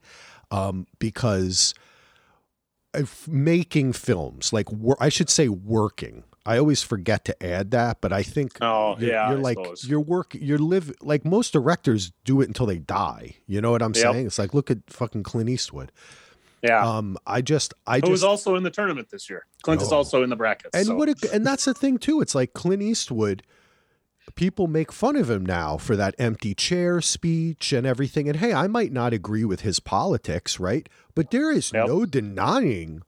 um, 0.50 0.86
because 0.98 1.74
if 2.94 3.28
making 3.28 3.92
films 3.92 4.54
like 4.54 4.68
I 4.98 5.10
should 5.10 5.28
say 5.28 5.48
working. 5.48 6.24
I 6.46 6.58
always 6.58 6.82
forget 6.82 7.24
to 7.26 7.42
add 7.44 7.72
that, 7.72 8.00
but 8.00 8.12
I 8.12 8.22
think 8.22 8.52
Oh, 8.60 8.96
you're, 8.98 9.10
yeah, 9.10 9.28
you're 9.30 9.38
I 9.38 9.42
like 9.42 9.58
suppose. 9.58 9.84
you're 9.88 10.00
work 10.00 10.34
you're 10.38 10.58
live 10.58 10.92
like 11.02 11.24
most 11.24 11.52
directors 11.52 12.12
do 12.24 12.40
it 12.40 12.46
until 12.48 12.66
they 12.66 12.78
die. 12.78 13.36
You 13.46 13.60
know 13.60 13.70
what 13.72 13.82
I'm 13.82 13.92
Yep. 13.94 14.12
saying? 14.12 14.26
It's 14.26 14.38
like 14.38 14.54
look 14.54 14.70
at 14.70 14.78
fucking 14.88 15.24
Clint 15.24 15.50
Eastwood. 15.50 15.90
Yeah. 16.62 16.84
Um, 16.88 17.18
I 17.26 17.42
just 17.42 17.74
I 17.86 18.00
Who 18.00 18.10
was 18.10 18.24
also 18.24 18.54
in 18.54 18.62
the 18.62 18.70
tournament 18.70 19.10
this 19.10 19.28
year. 19.28 19.46
Clint 19.62 19.82
is 19.82 19.92
Oh. 19.92 19.96
also 19.96 20.22
in 20.22 20.30
the 20.30 20.36
brackets. 20.36 20.70
and 20.74 20.86
so. 20.86 20.94
what 20.94 21.08
it, 21.08 21.22
and 21.32 21.46
that's 21.46 21.64
the 21.66 21.74
thing 21.74 21.98
too. 21.98 22.20
It's 22.20 22.34
like 22.34 22.54
Clint 22.54 22.82
Eastwood. 22.82 23.42
People 24.34 24.66
make 24.66 24.90
fun 24.92 25.14
of 25.16 25.30
him 25.30 25.46
now 25.46 25.76
for 25.76 25.94
that 25.94 26.14
empty 26.18 26.52
chair 26.54 27.00
speech 27.00 27.72
and 27.72 27.86
everything. 27.86 28.28
And 28.28 28.38
hey, 28.38 28.52
I 28.52 28.66
might 28.66 28.90
not 28.92 29.12
agree 29.12 29.44
with 29.44 29.60
his 29.60 29.78
politics, 29.78 30.58
right? 30.58 30.88
But 31.14 31.30
there 31.30 31.52
is 31.52 31.70
Yep. 31.72 31.86
no 31.86 32.04
denying 32.06 33.02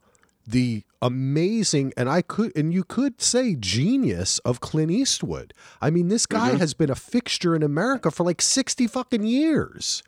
the 0.51 0.83
amazing 1.01 1.93
and 1.97 2.09
I 2.09 2.23
could 2.23 2.51
and 2.57 2.73
you 2.75 2.83
could 2.83 3.21
say 3.21 3.55
genius 3.55 4.39
of 4.41 4.61
Clint 4.61 4.91
Eastwood. 4.91 5.53
I 5.81 5.91
mean, 5.91 6.09
this 6.09 6.27
guy 6.27 6.51
Mhm. 6.53 6.59
has 6.59 6.75
been 6.75 6.91
a 6.91 6.95
fixture 6.97 7.55
in 7.55 7.63
America 7.63 8.11
for 8.11 8.25
like 8.25 8.41
60 8.43 8.87
fucking 8.87 9.25
years. 9.25 10.03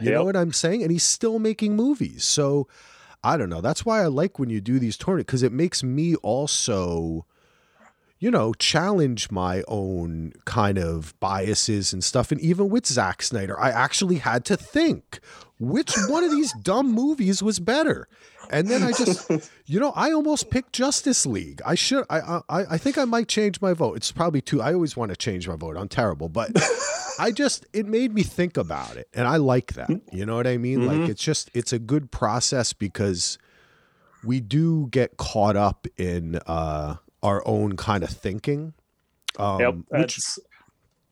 You 0.00 0.10
know 0.12 0.24
what 0.24 0.34
I'm 0.36 0.52
saying? 0.54 0.82
And 0.82 0.90
he's 0.90 1.02
still 1.02 1.38
making 1.38 1.76
movies. 1.76 2.24
So 2.24 2.68
I 3.22 3.36
don't 3.36 3.50
know. 3.50 3.60
That's 3.60 3.84
why 3.84 4.02
I 4.02 4.06
like 4.06 4.38
when 4.38 4.48
you 4.48 4.62
do 4.62 4.78
these 4.78 4.96
tournaments 4.96 5.26
because 5.26 5.42
it 5.42 5.52
makes 5.52 5.82
me 5.82 6.14
also, 6.16 7.26
you 8.20 8.30
know, 8.30 8.52
challenge 8.54 9.30
my 9.30 9.62
own 9.66 10.32
kind 10.44 10.78
of 10.78 11.18
biases 11.20 11.92
and 11.92 12.04
stuff. 12.04 12.30
And 12.30 12.40
even 12.40 12.68
with 12.68 12.86
Zack 12.86 13.22
Snyder, 13.22 13.58
I 13.58 13.70
actually 13.70 14.16
had 14.16 14.44
to 14.44 14.56
think 14.56 15.20
which 15.58 15.92
one 16.08 16.22
of 16.22 16.30
these 16.30 16.52
dumb 16.62 16.92
movies 16.92 17.42
was 17.42 17.58
better. 17.58 18.06
And 18.50 18.68
then 18.68 18.82
I 18.82 18.92
just, 18.92 19.30
you 19.66 19.80
know, 19.80 19.92
I 19.96 20.12
almost 20.12 20.50
picked 20.50 20.72
Justice 20.74 21.24
League. 21.24 21.62
I 21.64 21.74
should, 21.74 22.04
I, 22.10 22.40
I, 22.48 22.64
I 22.72 22.78
think 22.78 22.98
I 22.98 23.04
might 23.04 23.26
change 23.28 23.60
my 23.62 23.72
vote. 23.72 23.96
It's 23.96 24.12
probably 24.12 24.40
too. 24.42 24.60
I 24.60 24.74
always 24.74 24.96
want 24.96 25.10
to 25.10 25.16
change 25.16 25.48
my 25.48 25.56
vote. 25.56 25.76
I'm 25.76 25.88
terrible, 25.88 26.28
but 26.28 26.50
I 27.18 27.30
just, 27.30 27.64
it 27.72 27.86
made 27.86 28.12
me 28.12 28.22
think 28.22 28.56
about 28.56 28.96
it, 28.96 29.08
and 29.14 29.26
I 29.28 29.36
like 29.36 29.74
that. 29.74 29.90
You 30.12 30.26
know 30.26 30.34
what 30.36 30.46
I 30.46 30.56
mean? 30.58 30.86
Like 30.86 30.98
Mhm. 31.02 31.08
it's 31.10 31.22
just, 31.22 31.50
it's 31.54 31.72
a 31.72 31.78
good 31.78 32.10
process 32.10 32.72
because 32.72 33.38
we 34.24 34.40
do 34.40 34.88
get 34.90 35.16
caught 35.16 35.56
up 35.56 35.86
in 35.96 36.40
uh, 36.46 36.96
our 37.22 37.42
own 37.46 37.76
kind 37.76 38.02
of 38.04 38.10
thinking. 38.10 38.74
Um, 39.38 39.60
Yep. 39.60 39.74
which, 39.88 40.18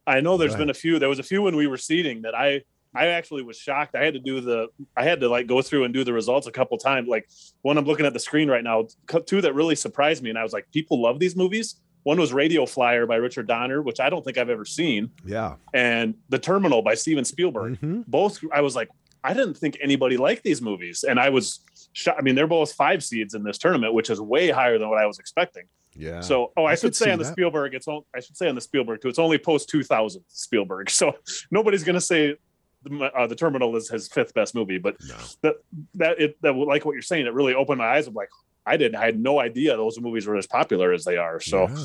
I 0.07 0.21
know 0.21 0.37
there's 0.37 0.57
been 0.57 0.71
a 0.71 0.75
few. 0.75 0.99
There 0.99 1.09
was 1.09 1.19
a 1.19 1.23
few 1.23 1.43
when 1.43 1.55
we 1.57 1.67
were 1.67 1.77
seeding 1.77 2.23
that 2.23 2.35
I 2.35 2.63
I 2.95 3.09
actually 3.09 3.43
was 3.43 3.59
shocked. 3.59 3.95
I 3.95 4.03
had 4.03 4.15
to 4.15 4.21
do 4.21 4.41
the 4.41 4.69
I 4.97 5.05
had 5.05 5.21
to 5.21 5.29
like 5.29 5.47
go 5.47 5.61
through 5.61 5.85
and 5.85 5.93
do 5.93 6.05
the 6.05 6.13
results 6.15 6.47
a 6.47 6.51
couple 6.51 6.79
times. 6.79 7.07
Like 7.09 7.29
one 7.63 7.77
I'm 7.77 7.85
looking 7.85 8.07
at 8.07 8.15
the 8.15 8.19
screen 8.19 8.49
right 8.49 8.65
now, 8.65 8.87
two 9.27 9.43
that 9.43 9.55
really 9.55 9.77
surprised 9.77 10.23
me, 10.23 10.31
and 10.31 10.39
I 10.39 10.43
was 10.43 10.53
like, 10.55 10.71
people 10.73 11.01
love 11.03 11.19
these 11.19 11.37
movies. 11.37 11.77
One 12.05 12.19
was 12.19 12.33
Radio 12.33 12.65
Flyer 12.65 13.07
by 13.07 13.17
Richard 13.17 13.47
Donner, 13.47 13.83
which 13.83 14.01
I 14.01 14.09
don't 14.09 14.25
think 14.25 14.39
I've 14.39 14.49
ever 14.49 14.65
seen, 14.65 15.11
yeah. 15.27 15.57
and 15.75 16.15
The 16.31 16.39
Terminal 16.39 16.81
by 16.81 16.95
Steven 16.95 17.25
Spielberg. 17.27 17.79
Mhm. 17.81 18.07
Both 18.07 18.43
I 18.53 18.63
was 18.63 18.75
like, 18.75 18.89
I 19.23 19.35
didn't 19.35 19.55
think 19.59 19.77
anybody 19.83 20.17
liked 20.17 20.43
these 20.43 20.63
movies, 20.63 21.05
and 21.07 21.21
I 21.21 21.29
was. 21.29 21.61
shocked. 21.93 22.19
I 22.19 22.23
mean, 22.23 22.35
they're 22.37 22.47
both 22.47 22.73
five 22.73 23.03
seeds 23.05 23.35
in 23.35 23.43
this 23.43 23.59
tournament, 23.59 23.93
which 23.93 24.09
is 24.09 24.21
way 24.21 24.49
higher 24.51 24.79
than 24.79 24.89
what 24.89 24.99
I 24.99 25.07
was 25.07 25.19
expecting. 25.19 25.65
Yeah. 25.99 26.21
So, 26.21 26.53
oh, 26.57 26.65
I, 26.65 26.73
I 26.73 26.75
should 26.77 26.95
say 26.97 27.11
on 27.11 27.19
the 27.19 27.25
that. 27.25 27.33
Spielberg, 27.33 27.75
it's 27.75 27.89
on, 27.89 28.03
I 28.15 28.21
should 28.21 28.37
say 28.37 28.49
on 28.49 28.55
the 28.55 28.61
Spielberg 28.61 29.03
too. 29.03 29.09
It's 29.09 29.19
only 29.19 29.37
post 29.39 29.69
2000 29.69 30.23
Spielberg, 30.29 30.89
so 31.01 31.13
nobody's 31.51 31.85
going 31.85 31.95
to 31.95 32.01
say 32.01 32.37
the, 32.85 33.05
uh, 33.15 33.27
the 33.27 33.35
Terminal 33.35 33.75
is 33.77 33.89
his 33.91 34.07
fifth 34.09 34.33
best 34.35 34.55
movie, 34.55 34.79
but 34.79 34.97
No. 35.09 35.17
that 35.43 35.55
that 35.97 36.21
it 36.21 36.41
that 36.43 36.53
like 36.55 36.85
what 36.85 36.93
you're 36.93 37.03
saying, 37.03 37.27
it 37.27 37.35
really 37.35 37.53
opened 37.55 37.79
my 37.79 37.89
eyes. 37.89 38.07
I'm 38.07 38.15
like, 38.15 38.31
I 38.65 38.77
didn't, 38.77 38.95
I 38.97 39.05
had 39.07 39.19
no 39.19 39.41
idea 39.41 39.77
those 39.77 40.01
movies 40.01 40.27
were 40.27 40.37
as 40.37 40.47
popular 40.47 40.93
as 40.93 41.05
they 41.05 41.17
are. 41.17 41.41
So 41.41 41.69
Yeah. 41.69 41.85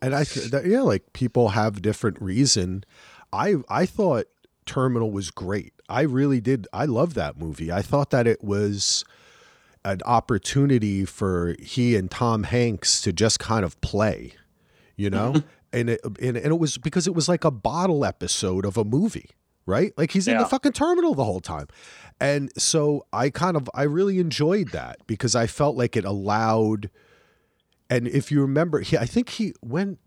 And 0.00 0.14
I, 0.16 0.24
th- 0.24 0.50
that, 0.50 0.66
yeah, 0.66 0.80
like 0.80 1.12
people 1.12 1.50
have 1.50 1.80
different 1.82 2.20
reason. 2.20 2.82
I, 3.32 3.56
I 3.68 3.86
thought 3.86 4.26
Terminal 4.66 5.12
was 5.12 5.30
great. 5.30 5.74
I 5.88 6.00
really 6.02 6.40
did. 6.40 6.66
I 6.72 6.86
love 6.86 7.14
that 7.14 7.38
movie. 7.38 7.70
I 7.70 7.82
thought 7.82 8.10
that 8.10 8.26
it 8.26 8.42
was 8.42 9.04
an 9.84 10.00
opportunity 10.04 11.04
for 11.04 11.56
he 11.60 11.96
and 11.96 12.10
Tom 12.10 12.44
Hanks 12.44 13.00
to 13.02 13.12
just 13.12 13.38
kind 13.38 13.64
of 13.64 13.80
play, 13.80 14.34
you 14.96 15.10
know? 15.10 15.42
and, 15.72 15.90
it, 15.90 16.00
and, 16.04 16.36
and 16.36 16.46
it 16.46 16.58
was 16.58 16.78
because 16.78 17.06
it 17.06 17.14
was 17.14 17.28
like 17.28 17.44
a 17.44 17.50
bottle 17.50 18.04
episode 18.04 18.64
of 18.64 18.76
a 18.76 18.84
movie, 18.84 19.30
right? 19.66 19.92
Like 19.96 20.12
he's 20.12 20.28
in 20.28 20.38
the 20.38 20.44
fucking 20.44 20.72
terminal 20.72 21.14
the 21.14 21.24
whole 21.24 21.40
time. 21.40 21.68
And 22.20 22.52
so 22.56 23.06
I 23.12 23.30
kind 23.30 23.56
of, 23.56 23.68
I 23.74 23.82
really 23.82 24.18
enjoyed 24.18 24.68
that 24.68 24.98
because 25.06 25.34
I 25.34 25.46
felt 25.46 25.76
like 25.76 25.96
it 25.96 26.04
allowed, 26.04 26.90
and 27.90 28.06
if 28.06 28.30
you 28.30 28.40
remember, 28.40 28.80
he, 28.80 28.96
I 28.96 29.06
think 29.06 29.30
he, 29.30 29.54
when, 29.60 29.98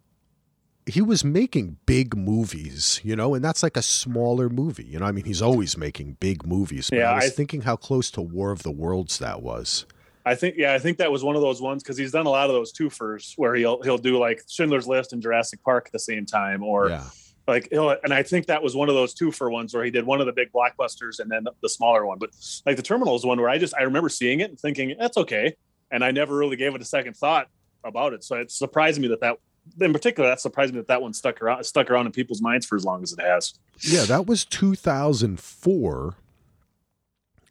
he 0.85 1.01
was 1.01 1.23
making 1.23 1.77
big 1.85 2.15
movies, 2.15 3.01
you 3.03 3.15
know, 3.15 3.33
and 3.33 3.43
that's 3.43 3.63
like 3.63 3.75
a 3.75 3.81
smaller 3.81 4.49
movie. 4.49 4.85
You 4.85 4.99
know, 4.99 5.05
I 5.05 5.11
mean, 5.11 5.25
he's 5.25 5.41
always 5.41 5.77
making 5.77 6.17
big 6.19 6.45
movies. 6.45 6.89
But 6.89 6.99
Yeah, 6.99 7.11
I 7.11 7.15
was 7.15 7.25
I- 7.25 7.29
thinking 7.29 7.61
how 7.61 7.75
close 7.75 8.11
to 8.11 8.21
War 8.21 8.51
of 8.51 8.63
the 8.63 8.71
Worlds 8.71 9.17
that 9.19 9.41
was. 9.41 9.85
I 10.27 10.33
think, 10.33 10.55
yeah, 10.57 10.73
I 10.73 10.79
think 10.79 10.97
that 10.97 11.11
was 11.11 11.23
one 11.23 11.35
of 11.35 11.43
those 11.43 11.61
ones 11.61 11.83
because 11.83 11.97
he's 11.97 12.11
done 12.11 12.25
a 12.25 12.29
lot 12.29 12.49
of 12.49 12.55
those 12.55 12.73
twofers 12.73 13.33
where 13.37 13.53
he'll 13.53 13.79
he'll 13.83 13.99
do 13.99 14.17
like 14.17 14.41
Schindler's 14.49 14.87
List 14.87 15.13
and 15.13 15.21
Jurassic 15.21 15.63
Park 15.63 15.85
at 15.85 15.91
the 15.91 15.99
same 15.99 16.25
time, 16.25 16.63
or 16.63 16.89
yeah. 16.89 17.03
like 17.47 17.67
he'll, 17.69 17.91
and 18.03 18.11
I 18.11 18.23
think 18.23 18.47
that 18.47 18.63
was 18.63 18.75
one 18.75 18.89
of 18.89 18.95
those 18.95 19.13
twofer 19.13 19.51
ones 19.51 19.75
where 19.75 19.83
he 19.83 19.91
did 19.91 20.03
one 20.03 20.21
of 20.21 20.25
the 20.25 20.33
big 20.33 20.51
blockbusters 20.51 21.19
and 21.19 21.29
then 21.29 21.45
the 21.61 21.69
smaller 21.69 22.07
one. 22.07 22.17
But 22.17 22.31
like 22.65 22.75
the 22.75 22.81
Terminal 22.81 23.15
is 23.15 23.23
one 23.23 23.39
where 23.39 23.49
I 23.49 23.59
just 23.59 23.75
I 23.75 23.83
remember 23.83 24.09
seeing 24.09 24.39
it 24.39 24.49
and 24.49 24.59
thinking 24.59 24.95
that's 24.99 25.15
okay, 25.17 25.55
and 25.91 26.03
I 26.03 26.09
never 26.09 26.35
really 26.35 26.55
gave 26.55 26.73
it 26.73 26.81
a 26.81 26.85
second 26.85 27.15
thought 27.15 27.47
about 27.83 28.13
it. 28.13 28.23
So 28.23 28.35
it 28.37 28.49
surprised 28.49 28.99
me 28.99 29.07
that 29.09 29.21
that 29.21 29.37
in 29.79 29.93
particular 29.93 30.29
that 30.29 30.41
surprised 30.41 30.73
me 30.73 30.79
that 30.79 30.87
that 30.87 31.01
one 31.01 31.13
stuck 31.13 31.41
around 31.41 31.63
stuck 31.63 31.89
around 31.89 32.05
in 32.05 32.11
people's 32.11 32.41
minds 32.41 32.65
for 32.65 32.75
as 32.75 32.85
long 32.85 33.03
as 33.03 33.13
it 33.13 33.21
has. 33.21 33.53
Yeah, 33.81 34.03
that 34.05 34.25
was 34.25 34.45
2004. 34.45 36.15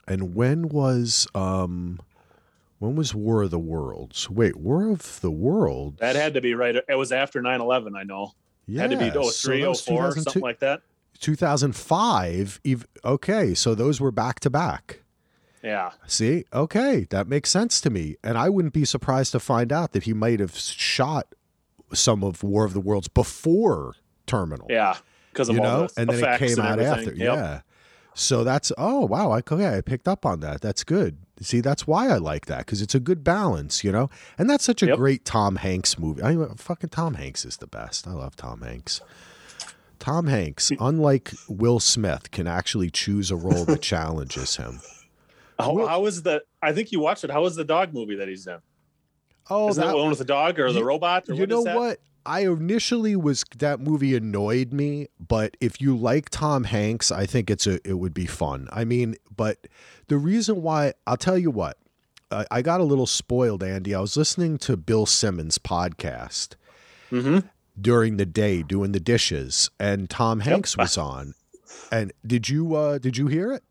And 0.06 0.34
when 0.34 0.68
was 0.68 1.26
um 1.34 2.00
when 2.78 2.96
was 2.96 3.14
War 3.14 3.42
of 3.42 3.50
the 3.50 3.58
Worlds? 3.58 4.28
Wait, 4.28 4.56
War 4.56 4.90
of 4.90 5.20
the 5.20 5.30
Worlds? 5.30 6.00
That 6.00 6.16
had 6.16 6.34
to 6.34 6.40
be 6.40 6.54
right. 6.54 6.76
It 6.76 6.98
was 6.98 7.12
after 7.12 7.40
9-11, 7.40 7.96
I 7.96 8.02
know. 8.02 8.32
yeah, 8.66 8.82
had 8.82 8.90
to 8.90 8.98
be 8.98 9.10
oh, 9.10 9.30
so 9.30 9.48
03, 9.48 9.62
that 9.62 9.76
04, 9.78 9.96
2002 9.96 10.20
something 10.22 10.42
like 10.42 10.58
that. 10.58 10.82
2005. 11.20 12.60
Okay, 13.04 13.54
so 13.54 13.74
those 13.74 14.00
were 14.00 14.10
back 14.10 14.40
to 14.40 14.50
back. 14.50 15.00
Yeah. 15.62 15.92
See, 16.06 16.44
okay, 16.52 17.06
that 17.08 17.26
makes 17.26 17.48
sense 17.48 17.80
to 17.80 17.90
me, 17.90 18.16
and 18.22 18.36
I 18.36 18.50
wouldn't 18.50 18.74
be 18.74 18.84
surprised 18.84 19.32
to 19.32 19.40
find 19.40 19.72
out 19.72 19.92
that 19.92 20.02
he 20.02 20.12
might 20.12 20.40
have 20.40 20.54
shot 20.54 21.28
some 21.92 22.22
of 22.24 22.42
War 22.42 22.64
of 22.64 22.72
the 22.74 22.80
Worlds 22.80 23.08
before 23.08 23.94
Terminal. 24.26 24.66
Yeah. 24.70 24.96
Because 25.32 25.48
of 25.48 25.56
you 25.56 25.62
all 25.62 25.80
know, 25.80 25.86
the 25.88 26.00
and 26.00 26.10
then 26.10 26.24
it 26.34 26.38
came 26.38 26.58
out 26.60 26.78
everything. 26.78 27.08
after. 27.08 27.14
Yep. 27.16 27.36
Yeah. 27.36 27.60
So 28.14 28.44
that's 28.44 28.70
oh 28.78 29.00
wow, 29.06 29.32
I 29.32 29.38
okay, 29.38 29.76
I 29.76 29.80
picked 29.80 30.06
up 30.06 30.24
on 30.24 30.38
that. 30.40 30.60
That's 30.60 30.84
good. 30.84 31.18
See, 31.40 31.60
that's 31.60 31.84
why 31.84 32.08
I 32.08 32.18
like 32.18 32.46
that 32.46 32.58
because 32.58 32.80
it's 32.80 32.94
a 32.94 33.00
good 33.00 33.24
balance, 33.24 33.82
you 33.82 33.90
know. 33.90 34.08
And 34.38 34.48
that's 34.48 34.62
such 34.64 34.84
a 34.84 34.86
Yep. 34.86 34.96
great 34.96 35.24
Tom 35.24 35.56
Hanks 35.56 35.98
movie. 35.98 36.22
I 36.22 36.36
mean, 36.36 36.54
fucking 36.54 36.90
Tom 36.90 37.14
Hanks 37.14 37.44
is 37.44 37.56
the 37.56 37.66
best. 37.66 38.06
I 38.06 38.12
love 38.12 38.36
Tom 38.36 38.60
Hanks. 38.62 39.00
Tom 39.98 40.26
Hanks, 40.28 40.70
unlike 40.78 41.32
Will 41.48 41.80
Smith, 41.80 42.30
can 42.30 42.46
actually 42.46 42.90
choose 42.90 43.30
a 43.32 43.36
role 43.36 43.64
that 43.64 43.82
challenges 43.82 44.56
him. 44.56 44.80
How, 45.58 45.86
how 45.86 46.06
is 46.06 46.22
the? 46.22 46.42
I 46.62 46.72
think 46.72 46.92
you 46.92 47.00
watched 47.00 47.24
it. 47.24 47.30
How 47.30 47.42
was 47.42 47.56
the 47.56 47.64
dog 47.64 47.92
movie 47.92 48.14
that 48.16 48.28
he's 48.28 48.46
in? 48.46 48.58
Oh, 49.50 49.68
is 49.68 49.76
that, 49.76 49.88
the 49.88 49.96
one 49.96 50.08
with 50.08 50.18
the 50.18 50.24
dog 50.24 50.58
or 50.58 50.72
the 50.72 50.84
robot? 50.84 51.28
Or 51.28 51.34
you 51.34 51.40
what 51.40 51.48
know 51.48 51.58
is 51.58 51.64
that? 51.64 51.76
what? 51.76 52.00
I 52.26 52.40
initially 52.46 53.14
was 53.16 53.44
that 53.58 53.80
movie 53.80 54.16
annoyed 54.16 54.72
me, 54.72 55.08
but 55.20 55.56
if 55.60 55.78
you 55.80 55.94
like 55.94 56.30
Tom 56.30 56.64
Hanks, 56.64 57.12
I 57.12 57.26
think 57.26 57.50
it's 57.50 57.66
a 57.66 57.86
it 57.86 57.98
would 57.98 58.14
be 58.14 58.24
fun. 58.26 58.68
I 58.72 58.84
mean, 58.86 59.16
but 59.36 59.66
the 60.08 60.16
reason 60.16 60.62
why 60.62 60.94
I'll 61.06 61.18
tell 61.18 61.36
you 61.36 61.50
what, 61.50 61.76
I, 62.30 62.46
I 62.50 62.62
got 62.62 62.80
a 62.80 62.84
little 62.84 63.06
spoiled, 63.06 63.62
Andy. 63.62 63.94
I 63.94 64.00
was 64.00 64.16
listening 64.16 64.56
to 64.58 64.76
Bill 64.78 65.04
Simmons' 65.06 65.58
podcast 65.58 66.54
Mm-hmm. 67.12 67.46
during 67.78 68.16
the 68.16 68.24
day 68.26 68.62
doing 68.62 68.92
the 68.92 69.00
dishes, 69.00 69.68
and 69.78 70.08
Tom 70.08 70.40
Hanks 70.40 70.76
was 70.78 70.96
on. 70.96 71.34
And 71.92 72.12
did 72.26 72.48
you 72.48 72.74
uh 72.74 72.96
did 72.98 73.18
you 73.18 73.26
hear 73.26 73.52
it? 73.52 73.62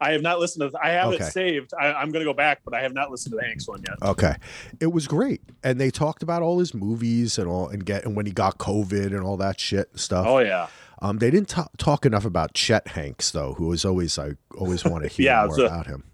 I 0.00 0.12
have 0.12 0.22
not 0.22 0.38
listened 0.38 0.70
to. 0.70 0.78
I 0.82 0.90
have 0.90 1.08
Okay. 1.14 1.24
it 1.24 1.32
saved. 1.32 1.72
I, 1.78 1.92
I'm 1.94 2.10
going 2.10 2.24
to 2.24 2.30
go 2.30 2.34
back, 2.34 2.60
but 2.64 2.74
I 2.74 2.82
have 2.82 2.92
not 2.92 3.10
listened 3.10 3.32
to 3.32 3.36
the 3.38 3.44
Hanks 3.44 3.66
one 3.66 3.82
yet. 3.86 3.96
Okay. 4.02 4.34
It 4.80 4.88
was 4.92 5.06
great. 5.08 5.40
And 5.64 5.80
they 5.80 5.90
talked 5.90 6.22
about 6.22 6.42
all 6.42 6.58
his 6.58 6.74
movies 6.74 7.38
and 7.38 7.48
all 7.48 7.68
and 7.68 7.84
get 7.84 8.04
and 8.04 8.14
when 8.14 8.26
he 8.26 8.32
got 8.32 8.58
COVID 8.58 9.06
and 9.06 9.20
all 9.22 9.36
that 9.38 9.58
shit 9.58 9.88
and 9.92 10.00
stuff. 10.00 10.26
Oh 10.28 10.38
yeah, 10.40 10.66
Um, 11.00 11.18
they 11.18 11.30
didn't 11.30 11.48
ta- 11.48 11.68
talk 11.78 12.04
enough 12.04 12.24
about 12.26 12.52
Chet 12.54 12.88
Hanks 12.88 13.30
though, 13.30 13.54
who 13.54 13.68
was 13.68 13.84
always 13.86 14.18
I 14.18 14.32
always 14.58 14.84
want 14.84 15.04
to 15.04 15.08
hear 15.14 15.24
Yeah, 15.26 15.46
more 15.46 15.64
about 15.64 15.86
him. 15.86 16.04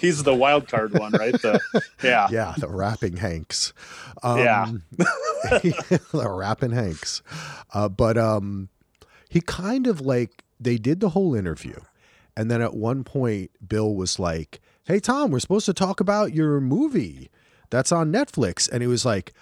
he's 0.00 0.22
the 0.22 0.34
wild 0.34 0.66
card 0.68 0.98
one, 0.98 1.12
right? 1.12 1.34
The, 1.34 1.60
yeah, 2.02 2.26
Yeah, 2.30 2.54
the 2.56 2.68
rapping 2.68 3.18
Hanks. 3.18 3.74
Um, 4.22 4.38
Yeah. 4.38 4.72
the 5.42 6.26
rapping 6.30 6.70
Hanks. 6.72 7.22
Uh, 7.72 7.88
but 7.90 8.16
um, 8.18 8.70
he 9.28 9.40
kind 9.40 9.86
of 9.86 10.00
like 10.00 10.42
they 10.58 10.76
did 10.78 11.00
the 11.00 11.10
whole 11.10 11.34
interview, 11.34 11.76
and 12.36 12.50
then 12.50 12.60
at 12.62 12.74
one 12.74 13.04
point 13.04 13.50
Bill 13.66 13.94
was 13.94 14.18
like, 14.18 14.60
"Hey 14.84 15.00
Tom, 15.00 15.30
we're 15.30 15.40
supposed 15.40 15.66
to 15.66 15.74
talk 15.74 16.00
about 16.00 16.34
your 16.34 16.60
movie 16.60 17.30
that's 17.70 17.92
on 17.92 18.12
Netflix," 18.12 18.68
and 18.70 18.82
he 18.82 18.86
was 18.86 19.04
like, 19.04 19.32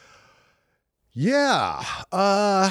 "Yeah, 1.12 1.82
uh." 2.12 2.70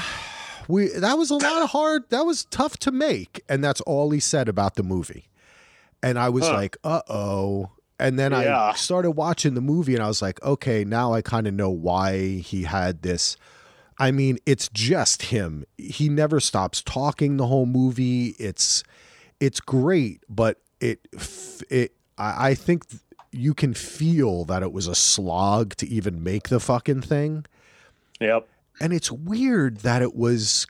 We, 0.70 0.90
that 0.90 1.18
was 1.18 1.30
a 1.32 1.36
lot 1.36 1.62
of 1.62 1.70
hard 1.70 2.10
that 2.10 2.26
was 2.26 2.44
tough 2.44 2.76
to 2.80 2.92
make 2.92 3.42
and 3.48 3.64
that's 3.64 3.80
all 3.80 4.10
he 4.12 4.20
said 4.20 4.50
about 4.50 4.76
the 4.76 4.84
movie 4.84 5.30
and 6.04 6.20
i 6.20 6.28
was 6.28 6.46
Huh. 6.46 6.56
like 6.56 6.76
uh-oh 6.84 7.72
and 7.98 8.20
then 8.20 8.34
Yeah. 8.34 8.62
i 8.62 8.74
started 8.74 9.12
watching 9.12 9.54
the 9.54 9.62
movie 9.62 9.94
and 9.96 10.04
i 10.04 10.10
was 10.10 10.22
like 10.22 10.44
okay 10.44 10.84
now 10.84 11.14
i 11.14 11.22
kind 11.22 11.48
of 11.48 11.54
know 11.54 11.70
why 11.70 12.40
he 12.40 12.64
had 12.64 13.02
this 13.02 13.38
i 13.98 14.12
mean 14.12 14.40
it's 14.46 14.68
just 14.74 15.22
him 15.22 15.64
he 15.78 16.10
never 16.10 16.42
stops 16.42 16.82
talking 16.82 17.38
the 17.38 17.48
whole 17.48 17.66
movie 17.66 18.36
it's 18.38 18.84
it's 19.39 19.60
great 19.60 20.23
but 20.30 20.60
it 20.80 21.00
it 21.69 21.93
i, 22.17 22.50
I 22.50 22.54
think 22.56 22.84
you 23.32 23.54
can 23.54 23.73
feel 23.73 24.45
that 24.45 24.63
it 24.63 24.71
was 24.71 24.88
a 24.88 24.95
slog 24.95 25.76
to 25.76 25.88
even 25.88 26.23
make 26.23 26.50
the 26.50 26.60
fucking 26.60 27.02
thing 27.02 27.45
yep. 28.19 28.47
and 28.80 28.93
it's 28.93 29.12
weird 29.12 29.78
that 29.78 30.02
it 30.02 30.15
was 30.15 30.65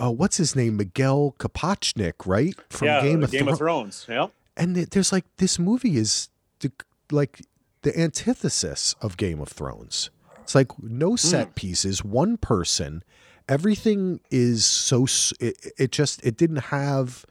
uh, 0.00 0.10
what's 0.10 0.36
his 0.36 0.54
name 0.56 0.76
miguel 0.76 1.34
Sapochnik, 1.38 2.26
right 2.26 2.54
from 2.70 2.86
yeah, 2.86 3.02
game, 3.02 3.22
of, 3.22 3.30
Game 3.30 3.44
Thro- 3.44 3.52
of 3.52 3.58
Thrones. 3.58 4.06
Yep. 4.08 4.30
and 4.56 4.76
it- 4.76 4.90
there's 4.90 5.12
like 5.12 5.24
this 5.36 5.58
movie 5.58 5.96
is 5.96 6.28
the, 6.60 6.70
like 7.10 7.42
the 7.82 7.98
antithesis 7.98 8.94
of 9.00 9.16
game 9.16 9.40
of 9.40 9.48
thrones 9.48 10.10
it's 10.42 10.54
like 10.54 10.70
no 10.82 11.16
set 11.16 11.54
pieces 11.54 12.04
one 12.04 12.36
person 12.36 13.02
everything 13.48 14.20
is 14.30 14.64
so 14.64 15.06
it, 15.40 15.72
it 15.78 15.92
just 15.92 16.24
it 16.24 16.36
didn't 16.36 16.64
have 16.70 17.26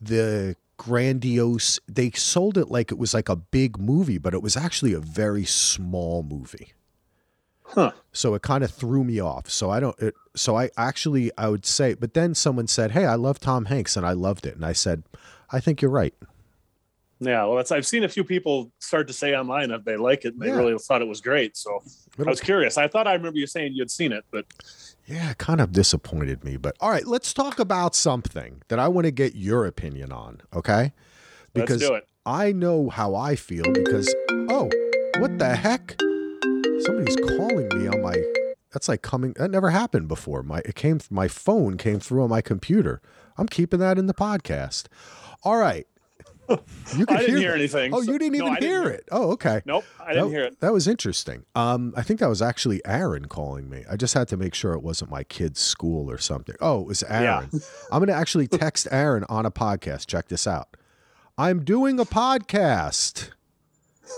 the 0.00 0.56
grandiose 0.76 1.80
they 1.88 2.10
sold 2.12 2.56
it 2.56 2.70
like 2.70 2.92
it 2.92 2.98
was 2.98 3.12
like 3.12 3.28
a 3.28 3.34
big 3.36 3.78
movie 3.78 4.16
but 4.18 4.32
it 4.32 4.40
was 4.42 4.56
actually 4.56 4.92
a 4.92 5.00
very 5.00 5.44
small 5.44 6.22
movie 6.22 6.72
Huh. 7.64 7.90
so 8.12 8.34
it 8.34 8.40
kind 8.42 8.64
of 8.64 8.70
threw 8.70 9.02
me 9.04 9.20
off 9.20 9.50
so 9.50 9.68
i 9.70 9.78
don't 9.80 9.98
it, 9.98 10.14
so 10.36 10.56
i 10.56 10.70
actually 10.78 11.30
i 11.36 11.48
would 11.48 11.66
say 11.66 11.94
but 11.94 12.14
then 12.14 12.34
someone 12.34 12.66
said 12.68 12.92
hey 12.92 13.04
i 13.06 13.14
love 13.16 13.38
tom 13.40 13.66
hanks 13.66 13.96
and 13.96 14.06
i 14.06 14.12
loved 14.12 14.46
it 14.46 14.54
and 14.54 14.64
i 14.64 14.72
said 14.72 15.02
i 15.50 15.58
think 15.60 15.82
you're 15.82 15.90
right 15.90 16.14
Yeah. 17.20 17.44
Well, 17.46 17.56
that's 17.56 17.72
I've 17.72 17.84
seen 17.86 18.04
a 18.04 18.08
few 18.08 18.22
people 18.22 18.70
start 18.78 19.08
to 19.08 19.12
say 19.12 19.34
online 19.34 19.70
that 19.70 19.84
they 19.84 19.96
like 19.96 20.24
it. 20.24 20.34
and 20.34 20.40
They 20.40 20.52
really 20.52 20.78
thought 20.78 21.02
it 21.02 21.08
was 21.08 21.20
great. 21.20 21.56
So 21.56 21.82
I 22.16 22.22
was 22.30 22.40
curious. 22.40 22.78
I 22.78 22.86
thought 22.86 23.08
I 23.08 23.14
remember 23.14 23.40
you 23.40 23.48
saying 23.48 23.72
you'd 23.74 23.90
seen 23.90 24.12
it, 24.12 24.24
but 24.30 24.46
Yeah, 25.08 25.30
it 25.30 25.38
kind 25.38 25.60
of 25.60 25.72
disappointed 25.72 26.44
me. 26.44 26.58
But 26.58 26.76
all 26.80 26.90
right, 26.90 27.06
let's 27.06 27.32
talk 27.32 27.58
about 27.58 27.94
something 27.94 28.62
that 28.68 28.78
I 28.78 28.88
want 28.88 29.06
to 29.06 29.10
get 29.10 29.34
your 29.34 29.64
opinion 29.64 30.12
on, 30.12 30.42
okay? 30.54 30.92
Because 31.54 31.80
let's 31.80 31.88
do 31.88 31.94
it. 31.94 32.08
I 32.26 32.52
know 32.52 32.90
how 32.90 33.14
I 33.14 33.34
feel 33.34 33.64
because 33.72 34.14
oh, 34.30 34.70
what 35.18 35.38
the 35.38 35.56
heck? 35.56 35.96
Somebody's 36.80 37.16
calling 37.16 37.68
me 37.74 37.88
on 37.88 38.02
my 38.02 38.22
that's 38.70 38.86
like 38.86 39.00
coming 39.00 39.32
that 39.38 39.50
never 39.50 39.70
happened 39.70 40.08
before. 40.08 40.42
My 40.42 40.58
it 40.58 40.74
came 40.74 41.00
my 41.10 41.26
phone 41.26 41.78
came 41.78 42.00
through 42.00 42.24
on 42.24 42.28
my 42.28 42.42
computer. 42.42 43.00
I'm 43.38 43.48
keeping 43.48 43.80
that 43.80 43.98
in 43.98 44.06
the 44.06 44.14
podcast. 44.14 44.88
All 45.42 45.56
right. 45.56 45.86
You 46.48 47.04
I 47.08 47.16
didn't 47.16 47.26
hear 47.28 47.38
hear 47.38 47.52
anything. 47.52 47.92
Oh, 47.92 48.02
so- 48.02 48.12
you 48.12 48.18
didn't 48.18 48.38
no, 48.38 48.46
even 48.46 48.56
I 48.56 48.60
didn't 48.60 48.82
hear 48.82 48.90
it. 48.90 49.08
Oh, 49.12 49.32
okay. 49.32 49.60
Nope, 49.66 49.84
I 50.00 50.14
didn't 50.14 50.30
that, 50.30 50.36
hear 50.36 50.44
it. 50.44 50.60
That 50.60 50.72
was 50.72 50.88
interesting. 50.88 51.44
Um, 51.54 51.92
I 51.96 52.02
think 52.02 52.20
that 52.20 52.28
was 52.28 52.40
actually 52.40 52.80
Aaron 52.86 53.26
calling 53.26 53.68
me. 53.68 53.84
I 53.90 53.96
just 53.96 54.14
had 54.14 54.28
to 54.28 54.36
make 54.36 54.54
sure 54.54 54.72
it 54.72 54.82
wasn't 54.82 55.10
my 55.10 55.24
kid's 55.24 55.60
school 55.60 56.10
or 56.10 56.18
something. 56.18 56.54
Oh, 56.60 56.80
it 56.80 56.86
was 56.86 57.02
Aaron. 57.02 57.50
I'm 57.92 57.98
going 57.98 58.08
to 58.08 58.14
actually 58.14 58.46
text 58.48 58.88
Aaron 58.90 59.24
on 59.28 59.44
a 59.44 59.50
podcast. 59.50 60.06
Check 60.06 60.28
this 60.28 60.46
out. 60.46 60.68
I'm 61.36 61.64
doing 61.64 62.00
a 62.00 62.04
podcast. 62.04 63.30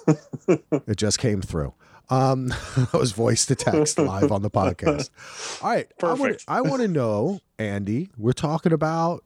it 0.07 0.97
just 0.97 1.19
came 1.19 1.43
through. 1.43 1.75
Um, 2.09 2.49
that 2.77 2.93
was 2.93 3.12
voice 3.12 3.47
to 3.47 3.55
text 3.55 3.99
live 3.99 4.33
on 4.33 4.43
the 4.43 4.51
podcast. 4.51 5.11
All 5.62 5.71
right, 5.71 5.88
Perfect. 5.99 6.45
I 6.49 6.61
want 6.61 6.83
to 6.83 6.88
know, 6.88 7.40
Andy. 7.59 8.11
We're 8.16 8.33
talking 8.33 8.73
about 8.73 9.25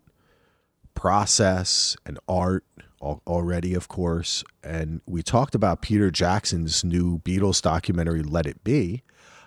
process 0.95 1.97
and 2.07 2.19
art 2.29 2.64
already, 3.27 3.75
of 3.75 3.88
course, 3.88 4.45
and 4.62 5.01
we 5.07 5.23
talked 5.23 5.55
about 5.55 5.83
Peter 5.83 6.11
Jackson's 6.11 6.85
new 6.85 7.19
Beatles 7.21 7.61
documentary, 7.62 8.23
"Let 8.23 8.47
It 8.47 8.64
Be." 8.64 9.03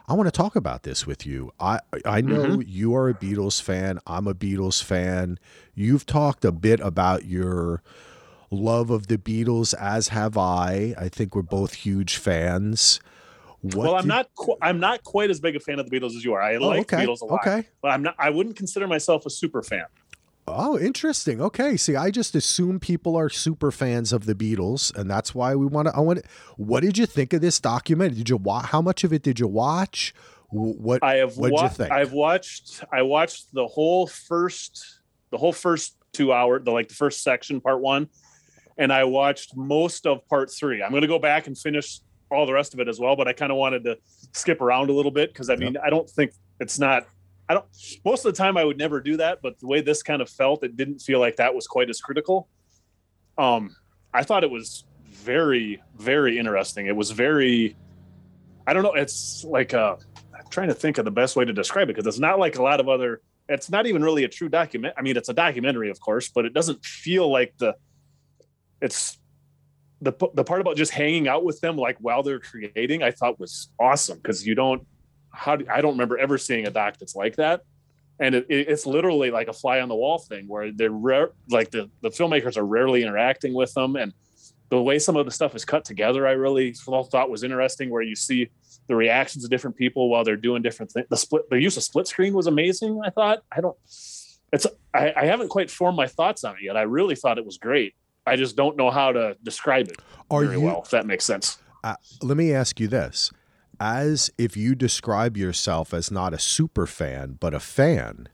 I 0.09 0.13
want 0.13 0.27
to 0.27 0.31
talk 0.31 0.55
about 0.55 0.83
this 0.83 1.05
with 1.05 1.25
you. 1.25 1.51
I 1.59 1.79
I 2.05 2.21
know 2.21 2.57
mm-hmm. 2.57 2.61
you 2.65 2.95
are 2.95 3.09
a 3.09 3.13
Beatles 3.13 3.61
fan. 3.61 3.99
I'm 4.07 4.25
a 4.27 4.33
Beatles 4.33 4.81
fan. 4.81 5.37
You've 5.75 6.05
talked 6.05 6.45
a 6.45 6.51
bit 6.51 6.79
about 6.79 7.25
your 7.25 7.81
love 8.49 8.89
of 8.89 9.07
the 9.07 9.17
Beatles, 9.17 9.73
as 9.73 10.09
have 10.09 10.37
I. 10.37 10.95
I 10.97 11.09
think 11.09 11.35
we're 11.35 11.41
both 11.41 11.73
huge 11.73 12.15
fans. 12.15 13.01
What 13.61 13.75
well, 13.75 13.95
I'm 13.95 14.03
did- 14.03 14.07
not. 14.07 14.29
Qu- 14.35 14.55
I'm 14.61 14.79
not 14.79 15.03
quite 15.03 15.29
as 15.29 15.41
big 15.41 15.55
a 15.55 15.59
fan 15.59 15.79
of 15.79 15.89
the 15.89 15.99
Beatles 15.99 16.15
as 16.15 16.23
you 16.23 16.33
are. 16.33 16.41
I 16.41 16.55
Oh, 16.55 16.67
like 16.67 16.81
okay. 16.81 16.97
the 16.97 17.11
Beatles 17.11 17.21
a 17.21 17.25
lot, 17.25 17.41
Okay. 17.45 17.67
but 17.81 17.89
I'm 17.89 18.03
not. 18.03 18.15
I 18.17 18.29
wouldn't 18.29 18.55
consider 18.55 18.87
myself 18.87 19.25
a 19.25 19.29
super 19.29 19.61
fan. 19.61 19.85
Oh, 20.47 20.79
interesting. 20.79 21.41
Okay. 21.41 21.75
See, 21.75 21.95
I 21.95 22.09
just 22.09 22.33
assume 22.33 22.79
people 22.79 23.17
are 23.17 23.29
super 23.29 23.69
fans 23.69 24.13
of 24.13 24.25
the 24.25 24.33
Beatles, 24.33 24.95
and 24.95 25.11
that's 25.11 25.35
why 25.35 25.55
we 25.55 25.65
want 25.65 25.89
to. 25.89 25.95
I 25.95 25.99
want. 25.99 26.25
What 26.55 26.81
did 26.81 26.97
you 26.97 27.05
think 27.05 27.33
of 27.33 27.41
this 27.41 27.59
document? 27.59 28.15
Did 28.15 28.29
you 28.29 28.37
watch? 28.37 28.67
How 28.67 28.81
much 28.81 29.03
of 29.03 29.11
it 29.11 29.23
did 29.23 29.39
you 29.39 29.47
watch? 29.47 30.13
What 30.49 31.03
I 31.03 31.15
have. 31.15 31.33
Think? 31.33 31.91
I've 31.91 32.13
watched. 32.13 32.83
I 32.91 33.01
watched 33.01 33.53
the 33.53 33.67
whole 33.67 34.07
first. 34.07 35.01
The 35.31 35.37
whole 35.37 35.51
first 35.51 35.97
two 36.13 36.31
hour. 36.31 36.59
The 36.59 36.71
like 36.71 36.87
the 36.87 36.95
first 36.95 37.23
section, 37.23 37.59
part 37.59 37.81
one, 37.81 38.07
and 38.77 38.93
I 38.93 39.03
watched 39.03 39.57
most 39.57 40.07
of 40.07 40.25
part 40.29 40.49
three. 40.49 40.81
I'm 40.81 40.91
going 40.91 41.01
to 41.01 41.07
go 41.09 41.19
back 41.19 41.47
and 41.47 41.57
finish 41.57 41.99
all 42.31 42.45
the 42.45 42.53
rest 42.53 42.73
of 42.73 42.79
it 42.79 42.87
as 42.87 42.99
well, 42.99 43.17
but 43.17 43.27
I 43.27 43.33
kind 43.33 43.51
of 43.51 43.57
wanted 43.57 43.83
to 43.83 43.97
skip 44.31 44.61
around 44.61 44.89
a 44.89 44.93
little 44.93 45.11
bit 45.11 45.33
because 45.33 45.49
I 45.49 45.57
mean 45.57 45.75
I 45.83 45.89
don't 45.89 46.09
think 46.09 46.31
it's 46.61 46.79
not. 46.79 47.05
I 47.49 47.53
don't. 47.53 47.65
Most 48.03 48.25
of 48.25 48.33
the 48.33 48.37
time, 48.37 48.57
I 48.57 48.65
would 48.65 48.77
never 48.77 48.99
do 48.99 49.17
that, 49.17 49.39
but 49.41 49.59
the 49.59 49.67
way 49.67 49.81
this 49.81 50.03
kind 50.03 50.21
of 50.21 50.29
felt, 50.29 50.63
it 50.63 50.75
didn't 50.75 50.99
feel 50.99 51.19
like 51.19 51.37
that 51.37 51.55
was 51.55 51.67
quite 51.67 51.89
as 51.89 52.01
critical. 52.01 52.49
Um, 53.37 53.75
I 54.13 54.23
thought 54.23 54.43
it 54.43 54.51
was 54.51 54.85
very, 55.05 55.81
very 55.97 56.37
interesting. 56.37 56.87
It 56.87 56.95
was 56.95 57.11
very. 57.11 57.75
I 58.65 58.73
don't 58.73 58.83
know. 58.83 58.93
It's 58.93 59.45
like 59.45 59.73
uh, 59.73 59.95
I'm 60.35 60.47
trying 60.49 60.67
to 60.67 60.73
think 60.73 60.97
of 60.97 61.05
the 61.05 61.11
best 61.11 61.35
way 61.35 61.45
to 61.45 61.53
describe 61.53 61.89
it 61.89 61.95
because 61.95 62.07
it's 62.07 62.19
not 62.19 62.37
like 62.37 62.57
a 62.57 62.63
lot 62.63 62.79
of 62.79 62.89
other. 62.89 63.21
It's 63.47 63.69
not 63.69 63.87
even 63.87 64.03
really 64.03 64.25
a 64.25 64.27
true 64.27 64.49
document. 64.49 64.95
I 64.97 65.01
mean, 65.01 65.15
it's 65.15 65.29
a 65.29 65.33
documentary, 65.33 65.89
of 65.89 65.99
course, 66.01 66.29
but 66.29 66.45
it 66.45 66.53
doesn't 66.53 66.83
feel 66.83 67.31
like 67.31 67.53
the. 67.57 67.75
It's 68.81 69.17
the 70.01 70.13
the 70.33 70.43
part 70.43 70.61
about 70.61 70.77
just 70.77 70.91
hanging 70.91 71.27
out 71.27 71.43
with 71.43 71.59
them 71.61 71.77
like 71.77 71.97
while 71.99 72.23
they're 72.23 72.39
creating. 72.39 73.03
I 73.03 73.11
thought 73.11 73.39
was 73.39 73.69
awesome 73.79 74.17
because 74.17 74.45
you 74.45 74.53
don't. 74.55 74.85
How 75.37 75.55
do, 75.55 75.65
I 75.69 75.81
don't 75.81 75.93
remember 75.93 76.17
ever 76.17 76.37
seeing 76.37 76.67
a 76.67 76.71
doc 76.71 76.97
that's 76.99 77.15
like 77.15 77.35
that, 77.37 77.61
and 78.19 78.35
it, 78.35 78.45
it, 78.49 78.67
it's 78.69 78.85
literally 78.85 79.31
like 79.31 79.47
a 79.47 79.53
fly 79.53 79.79
on 79.81 79.89
the 79.89 79.95
wall 79.95 80.19
thing 80.19 80.47
where 80.47 80.71
they're 80.71 80.91
rare, 80.91 81.29
like 81.49 81.71
the 81.71 81.89
the 82.01 82.09
filmmakers 82.09 82.57
are 82.57 82.65
rarely 82.65 83.03
interacting 83.03 83.53
with 83.53 83.73
them 83.73 83.95
and 83.95 84.13
the 84.69 84.81
way 84.81 84.99
some 84.99 85.15
of 85.15 85.25
the 85.25 85.31
stuff 85.31 85.55
is 85.55 85.63
cut 85.65 85.85
together, 85.85 86.27
I 86.27 86.31
really 86.31 86.73
thought 86.73 87.29
was 87.29 87.43
interesting. 87.43 87.89
Where 87.89 88.01
you 88.01 88.15
see 88.15 88.49
the 88.87 88.95
reactions 88.95 89.43
of 89.43 89.49
different 89.49 89.75
people 89.75 90.09
while 90.09 90.23
they're 90.23 90.35
doing 90.35 90.61
different 90.61 90.91
things. 90.91 91.07
The 91.09 91.17
split, 91.17 91.49
the 91.49 91.61
use 91.61 91.77
of 91.77 91.83
split 91.83 92.07
screen 92.07 92.33
was 92.33 92.47
amazing. 92.47 92.99
I 93.03 93.09
thought. 93.09 93.43
I 93.51 93.61
don't. 93.61 93.77
It's. 94.51 94.67
I, 94.93 95.13
I 95.15 95.25
haven't 95.25 95.49
quite 95.49 95.71
formed 95.71 95.97
my 95.97 96.07
thoughts 96.07 96.43
on 96.43 96.55
it 96.55 96.63
yet. 96.63 96.75
I 96.75 96.83
really 96.83 97.15
thought 97.15 97.37
it 97.37 97.45
was 97.45 97.57
great. 97.57 97.95
I 98.25 98.35
just 98.35 98.57
don't 98.57 98.75
know 98.75 98.91
how 98.91 99.13
to 99.13 99.37
describe 99.41 99.87
it 99.87 100.01
are 100.29 100.43
very 100.43 100.57
you? 100.57 100.65
well. 100.65 100.81
If 100.83 100.91
that 100.91 101.05
makes 101.05 101.25
sense. 101.25 101.59
Uh, 101.83 101.95
let 102.21 102.35
me 102.35 102.53
ask 102.53 102.79
you 102.79 102.87
this: 102.87 103.31
as 103.79 104.29
if 104.37 104.57
you 104.57 104.75
describe 104.75 105.37
yourself 105.37 105.93
as 105.93 106.11
not 106.11 106.33
a 106.33 106.39
super 106.39 106.85
fan 106.85 107.37
but 107.39 107.53
a 107.53 107.59
fan, 107.59 108.29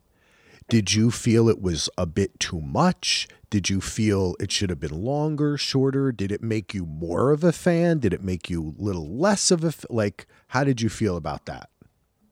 did 0.69 0.93
you 0.93 1.11
feel 1.11 1.49
it 1.49 1.61
was 1.61 1.89
a 1.97 2.05
bit 2.05 2.39
too 2.39 2.61
much? 2.61 3.27
Did 3.49 3.69
you 3.69 3.81
feel 3.81 4.35
it 4.39 4.51
should 4.51 4.69
have 4.69 4.79
been 4.79 5.03
longer, 5.03 5.57
shorter? 5.57 6.11
Did 6.11 6.31
it 6.31 6.41
make 6.41 6.73
you 6.73 6.85
more 6.85 7.31
of 7.31 7.43
a 7.43 7.51
fan? 7.51 7.99
Did 7.99 8.13
it 8.13 8.23
make 8.23 8.49
you 8.49 8.73
a 8.79 8.81
little 8.81 9.15
less 9.15 9.51
of 9.51 9.63
a 9.63 9.67
f- 9.67 9.85
like? 9.89 10.25
How 10.47 10.63
did 10.63 10.81
you 10.81 10.89
feel 10.89 11.17
about 11.17 11.45
that? 11.45 11.69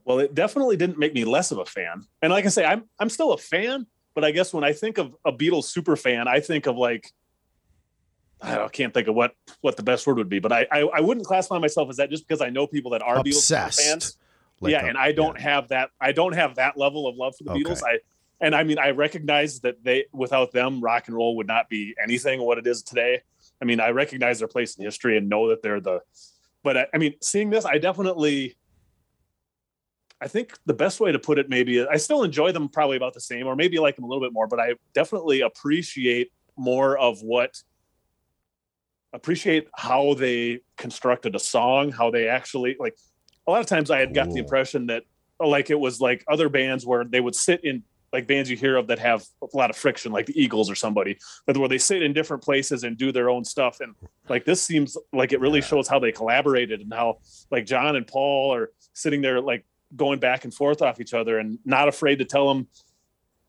Well, 0.05 0.19
it 0.19 0.33
definitely 0.33 0.77
didn't 0.77 0.97
make 0.97 1.13
me 1.13 1.23
less 1.23 1.51
of 1.51 1.59
a 1.59 1.65
fan. 1.65 2.05
And 2.21 2.31
like 2.31 2.45
I 2.45 2.49
say, 2.49 2.65
I'm 2.65 2.85
I'm 2.99 3.09
still 3.09 3.33
a 3.33 3.37
fan, 3.37 3.85
but 4.15 4.23
I 4.23 4.31
guess 4.31 4.53
when 4.53 4.63
I 4.63 4.73
think 4.73 4.97
of 4.97 5.15
a 5.23 5.31
Beatles 5.31 5.65
super 5.65 5.95
fan, 5.95 6.27
I 6.27 6.39
think 6.39 6.65
of 6.65 6.75
like 6.75 7.11
I 8.41 8.55
don't- 8.55 8.71
can't 8.73 8.93
think 8.93 9.07
of 9.07 9.15
what 9.15 9.35
what 9.61 9.77
the 9.77 9.83
best 9.83 10.05
word 10.07 10.17
would 10.17 10.29
be, 10.29 10.39
but 10.39 10.51
I 10.51 10.67
I, 10.71 10.79
I 10.81 10.99
wouldn't 11.01 11.25
classify 11.25 11.59
myself 11.59 11.89
as 11.89 11.97
that 11.97 12.09
just 12.09 12.27
because 12.27 12.41
I 12.41 12.49
know 12.49 12.65
people 12.67 12.91
that 12.91 13.01
are 13.01 13.17
Beatles 13.17 13.33
super 13.43 13.69
fans. 13.71 14.17
Like 14.59 14.71
yeah, 14.71 14.85
a- 14.85 14.89
and 14.89 14.97
I 14.97 15.11
don't 15.11 15.39
have 15.39 15.67
that. 15.69 15.89
I 15.99 16.11
don't 16.11 16.33
have 16.33 16.55
that 16.55 16.77
level 16.77 17.07
of 17.07 17.15
love 17.15 17.35
for 17.37 17.43
the 17.45 17.51
Okay. 17.51 17.61
Beatles. 17.63 17.81
I 17.85 17.99
and 18.39 18.55
I 18.55 18.63
mean 18.63 18.79
I 18.79 18.91
recognize 18.91 19.59
that 19.61 19.83
they 19.83 20.05
without 20.11 20.51
them, 20.51 20.81
rock 20.81 21.07
and 21.07 21.15
roll 21.15 21.35
would 21.37 21.47
not 21.47 21.69
be 21.69 21.95
anything 22.01 22.41
what 22.41 22.57
it 22.57 22.65
is 22.67 22.81
today. 22.83 23.21
I 23.61 23.65
mean, 23.65 23.79
I 23.79 23.89
recognize 23.91 24.39
their 24.39 24.47
place 24.47 24.75
in 24.75 24.83
history 24.83 25.17
and 25.17 25.29
know 25.29 25.49
that 25.49 25.61
they're 25.61 25.79
the. 25.79 25.99
But 26.63 26.77
I, 26.77 26.87
I 26.95 26.97
mean, 26.97 27.13
seeing 27.21 27.49
this, 27.51 27.65
I 27.65 27.77
definitely. 27.77 28.55
I 30.19 30.27
think 30.27 30.55
the 30.67 30.73
best 30.73 30.99
way 30.99 31.11
to 31.11 31.17
put 31.19 31.39
it, 31.39 31.49
maybe 31.49 31.85
I 31.85 31.97
still 31.97 32.23
enjoy 32.23 32.51
them 32.51 32.69
probably 32.69 32.97
about 32.97 33.13
the 33.15 33.19
same, 33.21 33.47
or 33.47 33.55
maybe 33.55 33.79
like 33.79 33.95
them 33.95 34.05
a 34.05 34.07
little 34.07 34.23
bit 34.23 34.33
more. 34.33 34.45
But 34.47 34.59
I 34.59 34.75
definitely 34.93 35.41
appreciate 35.41 36.31
more 36.57 36.97
of 36.97 37.21
what 37.23 37.61
appreciate 39.13 39.67
how 39.75 40.13
they 40.13 40.61
constructed 40.77 41.35
a 41.35 41.39
song, 41.39 41.91
how 41.91 42.11
they 42.11 42.27
actually 42.27 42.75
like. 42.79 42.95
A 43.47 43.51
lot 43.51 43.59
of 43.59 43.65
times, 43.65 43.89
I 43.89 43.99
had 43.99 44.13
got 44.13 44.29
the 44.29 44.39
impression 44.39 44.85
that 44.87 45.03
like 45.43 45.71
it 45.71 45.79
was 45.79 45.99
like 45.99 46.23
other 46.29 46.47
bands 46.47 46.85
where 46.85 47.03
they 47.03 47.19
would 47.19 47.35
sit 47.35 47.63
in 47.63 47.83
like 48.13 48.27
bands 48.27 48.49
you 48.51 48.57
hear 48.57 48.75
of 48.77 48.87
that 48.87 48.99
have 48.99 49.23
a 49.41 49.57
lot 49.57 49.69
of 49.69 49.75
friction, 49.75 50.11
like 50.11 50.25
the 50.27 50.39
Eagles 50.39 50.69
or 50.69 50.75
somebody, 50.75 51.17
but 51.47 51.57
where 51.57 51.67
they 51.69 51.77
sit 51.77 52.03
in 52.03 52.13
different 52.13 52.43
places 52.43 52.83
and 52.83 52.97
do 52.97 53.11
their 53.11 53.29
own 53.29 53.43
stuff. 53.43 53.79
And 53.79 53.95
like 54.29 54.45
this 54.45 54.61
seems 54.61 54.95
like 55.11 55.31
it 55.33 55.39
really 55.39 55.59
Yeah. 55.59 55.65
shows 55.65 55.87
how 55.87 55.97
they 55.97 56.11
collaborated 56.11 56.81
and 56.81 56.93
how 56.93 57.17
like 57.49 57.65
John 57.65 57.95
and 57.95 58.05
Paul 58.05 58.53
are 58.53 58.71
sitting 58.93 59.21
there 59.21 59.41
like 59.41 59.65
going 59.95 60.19
back 60.19 60.43
and 60.43 60.53
forth 60.53 60.81
off 60.81 60.99
each 60.99 61.13
other 61.13 61.39
and 61.39 61.57
not 61.65 61.87
afraid 61.87 62.19
to 62.19 62.25
tell 62.25 62.47
them 62.47 62.67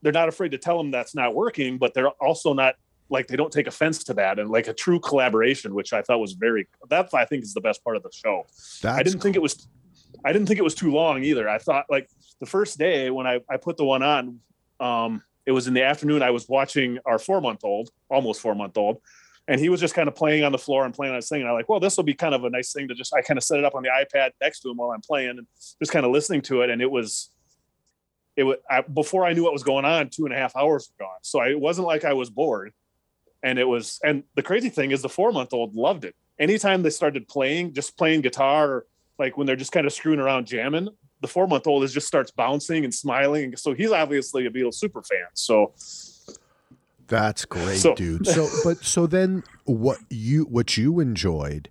they're 0.00 0.12
not 0.12 0.28
afraid 0.28 0.52
to 0.52 0.58
tell 0.58 0.78
them 0.78 0.90
that's 0.90 1.14
not 1.14 1.34
working, 1.34 1.76
but 1.76 1.92
they're 1.92 2.10
also 2.10 2.54
not 2.54 2.76
like 3.12 3.28
they 3.28 3.36
don't 3.36 3.52
take 3.52 3.66
offense 3.66 4.02
to 4.04 4.14
that 4.14 4.38
and 4.38 4.50
like 4.50 4.66
a 4.66 4.72
true 4.72 4.98
collaboration, 4.98 5.74
which 5.74 5.92
I 5.92 6.02
thought 6.02 6.18
was 6.18 6.32
very 6.32 6.66
that 6.88 7.10
I 7.14 7.24
think 7.24 7.44
is 7.44 7.54
the 7.54 7.60
best 7.60 7.84
part 7.84 7.96
of 7.96 8.02
the 8.02 8.10
show. 8.12 8.46
That's 8.82 8.84
I 8.84 9.02
didn't 9.02 9.20
think 9.20 9.36
it 9.36 9.42
was 9.42 9.68
I 10.24 10.32
didn't 10.32 10.46
think 10.46 10.58
it 10.58 10.64
was 10.64 10.74
too 10.74 10.90
long 10.90 11.22
either. 11.22 11.48
I 11.48 11.58
thought 11.58 11.86
like 11.90 12.08
the 12.40 12.46
first 12.46 12.78
day 12.78 13.10
when 13.10 13.26
I, 13.26 13.40
I 13.48 13.56
put 13.56 13.76
the 13.76 13.84
one 13.84 14.02
on, 14.02 14.40
um, 14.80 15.22
it 15.46 15.52
was 15.52 15.66
in 15.68 15.74
the 15.74 15.84
afternoon. 15.84 16.22
I 16.22 16.30
was 16.30 16.48
watching 16.48 16.98
our 17.04 17.18
four 17.18 17.40
month 17.40 17.64
old, 17.64 17.90
almost 18.08 18.40
four 18.40 18.54
month 18.54 18.76
old, 18.76 19.00
and 19.48 19.60
he 19.60 19.68
was 19.68 19.80
just 19.80 19.94
kind 19.94 20.08
of 20.08 20.14
playing 20.14 20.44
on 20.44 20.52
the 20.52 20.58
floor 20.58 20.84
and 20.84 20.94
playing 20.94 21.12
on 21.12 21.16
his 21.16 21.28
thing. 21.28 21.40
And 21.40 21.48
I'm 21.48 21.54
like, 21.54 21.68
well, 21.68 21.80
this 21.80 21.96
will 21.96 22.04
be 22.04 22.14
kind 22.14 22.34
of 22.34 22.44
a 22.44 22.50
nice 22.50 22.72
thing 22.72 22.88
to 22.88 22.94
just 22.94 23.12
I 23.14 23.22
kind 23.22 23.38
of 23.38 23.44
set 23.44 23.58
it 23.58 23.64
up 23.64 23.74
on 23.74 23.82
the 23.82 23.90
iPad 23.90 24.30
next 24.40 24.60
to 24.60 24.70
him 24.70 24.76
while 24.76 24.90
I'm 24.90 25.00
playing 25.00 25.38
and 25.38 25.46
just 25.78 25.92
kind 25.92 26.06
of 26.06 26.12
listening 26.12 26.42
to 26.42 26.62
it. 26.62 26.70
And 26.70 26.80
it 26.80 26.90
was 26.90 27.30
it 28.36 28.44
was 28.44 28.56
I, 28.70 28.82
before 28.82 29.26
I 29.26 29.32
knew 29.32 29.44
what 29.44 29.52
was 29.52 29.62
going 29.62 29.84
on, 29.84 30.08
two 30.08 30.24
and 30.24 30.34
a 30.34 30.36
half 30.36 30.56
hours 30.56 30.90
were 30.90 31.04
gone. 31.04 31.18
So 31.22 31.40
I, 31.40 31.50
it 31.50 31.60
wasn't 31.60 31.86
like 31.86 32.04
I 32.04 32.12
was 32.12 32.30
bored. 32.30 32.72
And 33.42 33.58
it 33.58 33.64
was, 33.66 33.98
and 34.04 34.22
the 34.36 34.42
crazy 34.42 34.68
thing 34.68 34.90
is, 34.92 35.02
the 35.02 35.08
four 35.08 35.32
month 35.32 35.52
old 35.52 35.74
loved 35.74 36.04
it. 36.04 36.14
Anytime 36.38 36.82
they 36.82 36.90
started 36.90 37.26
playing, 37.28 37.72
just 37.74 37.96
playing 37.96 38.20
guitar, 38.20 38.70
or 38.70 38.86
like 39.18 39.36
when 39.36 39.46
they're 39.46 39.56
just 39.56 39.72
kind 39.72 39.86
of 39.86 39.92
screwing 39.92 40.20
around 40.20 40.46
jamming, 40.46 40.88
the 41.20 41.28
four 41.28 41.46
month 41.46 41.66
old 41.66 41.84
is 41.84 41.92
just 41.92 42.06
starts 42.06 42.30
bouncing 42.30 42.84
and 42.84 42.94
smiling. 42.94 43.56
So 43.56 43.74
he's 43.74 43.90
obviously 43.92 44.46
a 44.46 44.50
Beatles 44.50 44.74
super 44.74 45.02
fan. 45.02 45.26
So 45.34 45.72
That's 47.08 47.44
great, 47.44 47.78
So- 47.78 47.94
dude. 47.94 48.26
So, 48.26 48.48
but 48.64 48.78
so 48.84 49.06
then, 49.06 49.42
what 49.64 49.98
you 50.08 50.44
what 50.44 50.76
you 50.76 50.98
enjoyed 51.00 51.68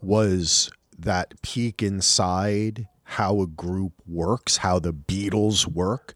was 0.00 0.70
that 0.98 1.40
peek 1.42 1.82
inside 1.82 2.86
how 3.02 3.40
a 3.40 3.46
group 3.46 3.92
works, 4.06 4.58
how 4.58 4.78
the 4.78 4.92
Beatles 4.92 5.66
work. 5.66 6.14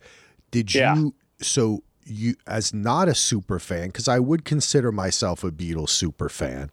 Did 0.51 0.75
you? 0.75 0.81
Yeah. 0.81 1.05
So 1.41 1.83
you, 2.05 2.35
as 2.47 2.73
not 2.75 3.09
a 3.09 3.15
super 3.15 3.59
fan, 3.59 3.89
because 3.89 4.09
I 4.09 4.19
would 4.19 4.45
consider 4.45 4.93
myself 4.93 5.45
a 5.45 5.51
Beatles 5.51 5.91
super 5.91 6.29
fan. 6.29 6.71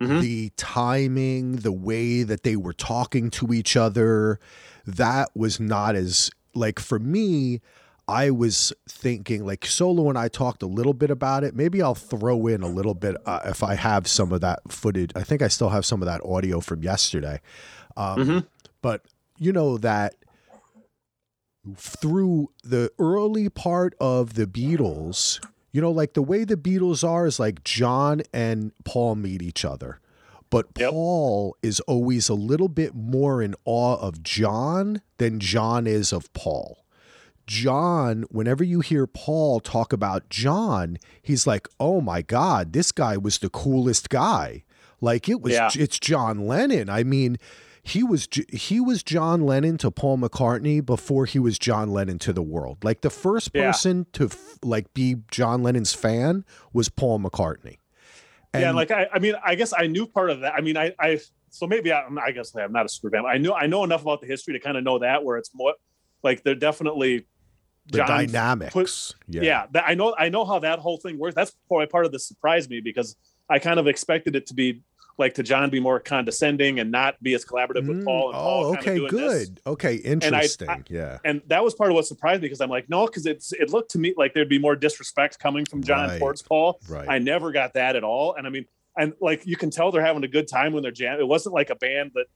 Mhm. 0.00 0.20
The 0.20 0.52
timing, 0.56 1.56
the 1.56 1.72
way 1.72 2.22
that 2.24 2.42
they 2.42 2.56
were 2.56 2.72
talking 2.72 3.30
to 3.30 3.52
each 3.52 3.76
other, 3.76 4.40
that 4.86 5.30
was 5.34 5.60
not 5.60 5.94
as 5.94 6.30
like 6.54 6.78
for 6.78 6.98
me. 6.98 7.60
I 8.06 8.30
was 8.30 8.70
thinking 8.86 9.46
like 9.46 9.64
Solo 9.64 10.10
and 10.10 10.18
I 10.18 10.28
talked 10.28 10.62
a 10.62 10.66
little 10.66 10.92
bit 10.92 11.10
about 11.10 11.42
it. 11.42 11.54
Maybe 11.56 11.80
I'll 11.80 11.94
throw 11.94 12.46
in 12.48 12.62
a 12.62 12.68
little 12.68 12.92
bit 12.92 13.16
uh, 13.24 13.40
if 13.46 13.62
I 13.62 13.76
have 13.76 14.06
some 14.06 14.30
of 14.30 14.42
that 14.42 14.60
footage. 14.70 15.10
I 15.16 15.22
think 15.22 15.40
I 15.40 15.48
still 15.48 15.70
have 15.70 15.86
some 15.86 16.02
of 16.02 16.06
that 16.06 16.20
audio 16.22 16.60
from 16.60 16.82
yesterday. 16.82 17.40
Um, 17.96 18.18
Mm-hmm. 18.18 18.38
But 18.82 19.02
you 19.38 19.52
know 19.52 19.78
that 19.78 20.16
through 21.76 22.50
the 22.62 22.90
early 22.98 23.48
part 23.48 23.94
of 24.00 24.34
the 24.34 24.46
Beatles, 24.46 25.44
you 25.72 25.80
know, 25.80 25.90
like 25.90 26.14
the 26.14 26.22
way 26.22 26.44
the 26.44 26.56
Beatles 26.56 27.06
are 27.08 27.26
is 27.26 27.40
like 27.40 27.64
John 27.64 28.22
and 28.32 28.72
Paul 28.84 29.14
meet 29.16 29.42
each 29.42 29.64
other. 29.64 30.00
But 30.50 30.66
Yep. 30.78 30.90
Paul 30.90 31.56
is 31.62 31.80
always 31.80 32.28
a 32.28 32.34
little 32.34 32.68
bit 32.68 32.94
more 32.94 33.42
in 33.42 33.54
awe 33.64 33.96
of 33.96 34.22
John 34.22 35.00
than 35.18 35.40
John 35.40 35.86
is 35.86 36.12
of 36.12 36.32
Paul. 36.32 36.78
John, 37.46 38.24
whenever 38.30 38.64
you 38.64 38.80
hear 38.80 39.06
Paul 39.06 39.60
talk 39.60 39.92
about 39.92 40.30
John, 40.30 40.96
he's 41.20 41.46
like, 41.46 41.68
"Oh 41.78 42.00
my 42.00 42.22
god, 42.22 42.72
this 42.72 42.90
guy 42.92 43.16
was 43.16 43.38
the 43.38 43.50
coolest 43.50 44.08
guy." 44.08 44.64
Like 45.00 45.28
it 45.28 45.42
was 45.42 45.52
Yeah. 45.52 45.68
it's 45.74 45.98
John 45.98 46.46
Lennon. 46.46 46.88
I 46.88 47.02
mean, 47.04 47.36
he 47.86 48.02
was 48.02 48.26
he 48.50 48.80
was 48.80 49.02
John 49.02 49.44
Lennon 49.44 49.76
to 49.78 49.90
Paul 49.90 50.16
McCartney 50.18 50.84
before 50.84 51.26
he 51.26 51.38
was 51.38 51.58
John 51.58 51.90
Lennon 51.90 52.18
to 52.20 52.32
the 52.32 52.42
world. 52.42 52.82
Like 52.82 53.02
the 53.02 53.10
first 53.10 53.50
Yeah. 53.52 53.70
person 53.72 54.06
to 54.14 54.24
f- 54.26 54.58
like 54.62 54.92
be 54.94 55.16
John 55.30 55.62
Lennon's 55.62 55.92
fan 55.92 56.44
was 56.72 56.88
Paul 56.88 57.20
McCartney. 57.20 57.76
yeah, 58.54 58.68
And- 58.68 58.76
like 58.76 58.90
I, 58.90 59.08
I 59.12 59.18
mean, 59.18 59.34
I 59.44 59.54
guess 59.54 59.74
I 59.76 59.86
knew 59.86 60.06
part 60.06 60.30
of 60.30 60.40
that. 60.40 60.54
I 60.54 60.60
mean, 60.62 60.76
I, 60.78 60.94
I 60.98 61.20
so 61.50 61.66
maybe 61.66 61.92
I, 61.92 62.06
I 62.24 62.32
guess 62.32 62.56
I'm 62.56 62.72
not 62.72 62.86
a 62.86 62.88
super 62.88 63.10
fan. 63.10 63.24
I 63.26 63.36
know 63.38 63.52
I 63.54 63.66
know 63.66 63.84
enough 63.84 64.02
about 64.02 64.20
the 64.22 64.26
history 64.26 64.54
to 64.54 64.60
kind 64.60 64.76
of 64.78 64.82
know 64.84 64.98
that 65.00 65.22
where 65.22 65.36
it's 65.36 65.50
more 65.54 65.74
like 66.22 66.42
they're 66.42 66.54
definitely 66.54 67.26
the 67.88 67.98
John 67.98 68.06
dynamics. 68.08 68.72
put- 68.72 69.14
yeah. 69.28 69.42
yeah. 69.42 69.66
that, 69.72 69.84
I 69.86 69.94
know 69.94 70.14
I 70.18 70.30
know 70.30 70.46
how 70.46 70.58
that 70.60 70.78
whole 70.78 70.96
thing 70.96 71.18
works. 71.18 71.34
That's 71.34 71.54
probably 71.68 71.86
part 71.86 72.06
of 72.06 72.12
the 72.12 72.18
surprised 72.18 72.70
me 72.70 72.80
because 72.80 73.14
I 73.50 73.58
kind 73.58 73.78
of 73.78 73.86
expected 73.86 74.34
it 74.36 74.46
to 74.46 74.54
be 74.54 74.80
like 75.16 75.34
to 75.34 75.42
John 75.42 75.70
be 75.70 75.78
more 75.80 76.00
condescending 76.00 76.80
and 76.80 76.90
not 76.90 77.22
be 77.22 77.34
as 77.34 77.44
collaborative 77.44 77.86
with 77.86 77.98
Mm, 78.00 78.04
Paul. 78.04 78.28
And 78.30 78.34
Paul 78.34 78.64
oh, 78.64 78.76
kinda 78.76 79.02
okay, 79.04 79.08
good. 79.10 79.56
this. 79.56 79.66
Okay, 79.66 79.94
I- 80.04 80.08
interesting. 80.08 80.68
I- 80.68 80.82
yeah. 80.88 81.18
And 81.24 81.40
that 81.46 81.62
was 81.62 81.74
part 81.74 81.90
of 81.90 81.94
what 81.94 82.06
surprised 82.06 82.42
me 82.42 82.46
because 82.46 82.60
I'm 82.60 82.70
like, 82.70 82.88
no, 82.88 83.06
because 83.06 83.26
it's 83.26 83.52
it 83.52 83.70
looked 83.70 83.90
to 83.92 83.98
me 83.98 84.14
like 84.16 84.34
there'd 84.34 84.48
be 84.48 84.58
more 84.58 84.74
disrespect 84.76 85.38
coming 85.38 85.64
from 85.64 85.82
John 85.82 86.08
Right. 86.08 86.18
towards 86.18 86.42
Paul. 86.42 86.80
Right. 86.88 87.08
I 87.08 87.18
never 87.18 87.52
got 87.52 87.74
that 87.74 87.94
at 87.96 88.02
all. 88.04 88.34
And 88.34 88.46
I 88.46 88.50
mean, 88.50 88.66
and 88.96 89.12
like 89.20 89.46
you 89.46 89.56
can 89.56 89.70
tell 89.70 89.90
they're 89.92 90.04
having 90.04 90.24
a 90.24 90.28
good 90.28 90.48
time 90.48 90.72
when 90.72 90.82
they're 90.82 90.92
jam. 90.92 91.18
It 91.18 91.26
wasn't 91.28 91.54
like 91.54 91.70
a 91.70 91.74
band 91.74 92.12
that, 92.14 92.26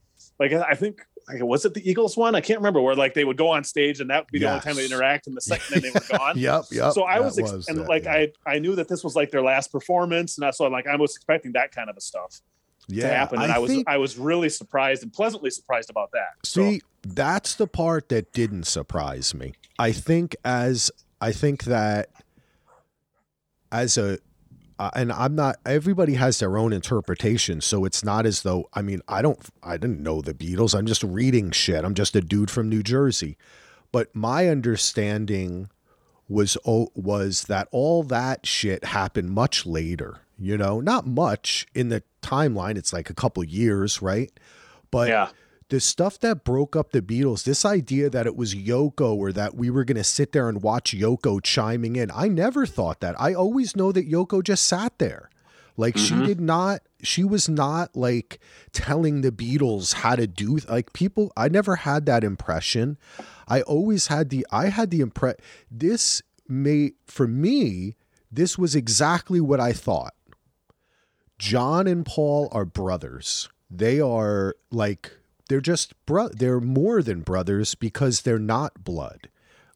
like 0.41 0.53
I 0.53 0.75
think, 0.75 1.01
like 1.29 1.43
was 1.45 1.65
it 1.65 1.75
the 1.75 1.89
Eagles 1.89 2.17
one? 2.17 2.35
I 2.35 2.41
can't 2.41 2.59
remember 2.59 2.81
where 2.81 2.97
like 2.97 3.15
they 3.15 3.25
would 3.25 3.37
go 3.37 3.49
on 3.49 3.63
stage 3.63 4.01
and 4.01 4.11
that 4.11 4.25
would 4.25 4.33
be 4.33 4.41
the 4.41 4.49
only 4.49 4.61
time 4.61 4.75
they 4.75 4.85
interact, 4.85 5.27
and 5.29 5.37
the 5.37 5.41
second 5.41 5.67
then 5.71 5.83
they 5.83 5.91
were 5.91 6.19
gone. 6.19 6.37
Yep, 6.39 6.65
yep. 6.73 6.93
so 6.95 7.03
I 7.05 7.21
was, 7.21 7.39
ex- 7.39 7.69
and 7.69 7.79
that, 7.79 7.89
like 7.89 8.05
yeah. 8.05 8.13
I 8.13 8.33
I 8.47 8.59
knew 8.59 8.75
that 8.75 8.89
this 8.89 9.05
was 9.05 9.15
like 9.15 9.31
their 9.31 9.43
last 9.43 9.71
performance, 9.71 10.37
and 10.39 10.53
so 10.55 10.67
like 10.67 10.89
I 10.89 10.97
was 10.97 11.15
expecting 11.15 11.53
that 11.53 11.71
kind 11.71 11.89
of 11.91 11.97
a 11.97 12.01
stuff 12.01 12.41
yeah, 12.89 13.09
to 13.09 13.15
happen, 13.15 13.43
and 13.43 13.53
I, 13.53 13.59
was 13.59 13.71
think- 13.71 13.89
I 13.89 13.99
was 13.99 14.19
really 14.19 14.49
surprised 14.49 15.03
and 15.03 15.13
pleasantly 15.13 15.51
surprised 15.51 15.91
about 15.91 16.11
that. 16.13 16.31
So, 16.45 16.63
See, 16.63 16.83
that's 17.03 17.55
the 17.55 17.67
part 17.67 18.09
that 18.09 18.33
didn't 18.33 18.65
surprise 18.65 19.35
me. 19.35 19.53
I 19.79 19.93
think 19.93 20.37
as 20.45 20.91
I 21.21 21.33
think 21.33 21.65
that 21.65 22.11
as 23.71 23.99
a 23.99 24.19
uh, 24.79 24.91
and 24.95 25.13
I'm 25.13 25.35
not 25.35 25.57
everybody 25.67 26.15
has 26.15 26.39
their 26.39 26.57
own 26.57 26.73
interpretation, 26.73 27.61
so 27.61 27.85
it's 27.85 28.05
not 28.05 28.27
as 28.27 28.43
though 28.43 28.69
I 28.75 28.83
mean, 28.83 29.01
I 29.09 29.23
don't 29.23 29.39
I 29.63 29.77
didn't 29.77 30.03
know 30.03 30.21
the 30.21 30.35
Beatles. 30.35 30.77
I'm 30.77 30.87
just 30.87 31.03
reading 31.03 31.51
shit. 31.51 31.85
I'm 31.85 31.95
just 31.95 32.17
a 32.17 32.21
dude 32.21 32.51
from 32.51 32.69
New 32.69 32.83
Jersey. 32.83 33.37
But 33.91 34.15
my 34.15 34.49
understanding 34.49 35.71
was 36.29 36.57
oh, 36.67 36.91
was 36.95 37.45
that 37.45 37.69
all 37.73 38.03
that 38.05 38.47
shit 38.47 38.85
happened 38.85 39.31
much 39.31 39.67
later, 39.67 40.21
you 40.39 40.57
know? 40.57 40.81
Not 40.81 41.07
much 41.07 41.67
in 41.75 41.89
the 41.89 42.03
timeline. 42.23 42.77
It's 42.77 42.93
like 42.93 43.11
a 43.11 43.15
couple 43.15 43.45
years, 43.45 44.01
right? 44.01 44.31
But 44.91 45.09
yeah, 45.09 45.29
the 45.69 45.81
stuff 45.81 46.19
that 46.21 46.45
broke 46.45 46.75
up 46.75 46.93
the 46.93 47.03
Beatles, 47.03 47.45
this 47.45 47.65
idea 47.65 48.09
that 48.09 48.27
it 48.27 48.37
was 48.37 48.55
Yoko 48.55 49.15
or 49.15 49.33
that 49.33 49.55
we 49.55 49.69
were 49.69 49.85
going 49.85 49.99
to 49.99 50.05
sit 50.05 50.33
there 50.33 50.49
and 50.49 50.63
watch 50.63 50.93
Yoko 50.93 51.43
chiming 51.43 51.97
in, 51.97 52.11
I 52.15 52.29
never 52.29 52.65
thought 52.65 53.01
that. 53.01 53.21
I 53.21 53.35
always 53.35 53.77
know 53.77 53.93
that 53.93 54.11
Yoko 54.11 54.43
just 54.43 54.65
sat 54.65 54.99
there. 54.99 55.29
Like 55.77 55.97
she 55.97 56.15
mm-hmm. 56.15 56.27
did 56.27 56.41
not, 56.41 56.81
she 57.03 57.23
was 57.23 57.49
not 57.49 57.95
like 57.95 58.41
telling 58.73 59.21
the 59.21 59.31
Beatles 59.31 59.95
how 59.95 60.17
to 60.17 60.27
do, 60.27 60.59
like 60.69 60.93
people, 60.93 61.33
I 61.37 61.49
never 61.49 61.77
had 61.77 62.07
that 62.07 62.25
impression. 62.25 62.99
I 63.47 63.61
always 63.63 64.09
had 64.09 64.31
the, 64.31 64.47
I 64.51 64.71
had 64.71 64.91
the 64.91 65.01
impression, 65.01 65.39
this 65.71 66.21
may, 66.49 66.93
for 67.07 67.29
me, 67.29 67.95
this 68.33 68.59
was 68.59 68.75
exactly 68.75 69.41
what 69.41 69.61
I 69.61 69.73
thought. 69.73 70.15
John 71.39 71.87
and 71.87 72.05
Paul 72.05 72.49
are 72.53 72.65
brothers. 72.65 73.49
They 73.71 74.01
are 74.01 74.57
like 74.71 75.13
they're 75.49 75.61
just 75.61 75.95
bro 76.07 76.29
they're 76.29 76.61
more 76.61 77.03
than 77.03 77.21
brothers 77.21 77.75
because 77.75 78.23
they're 78.23 78.39
not 78.39 78.85
blood. 78.85 79.29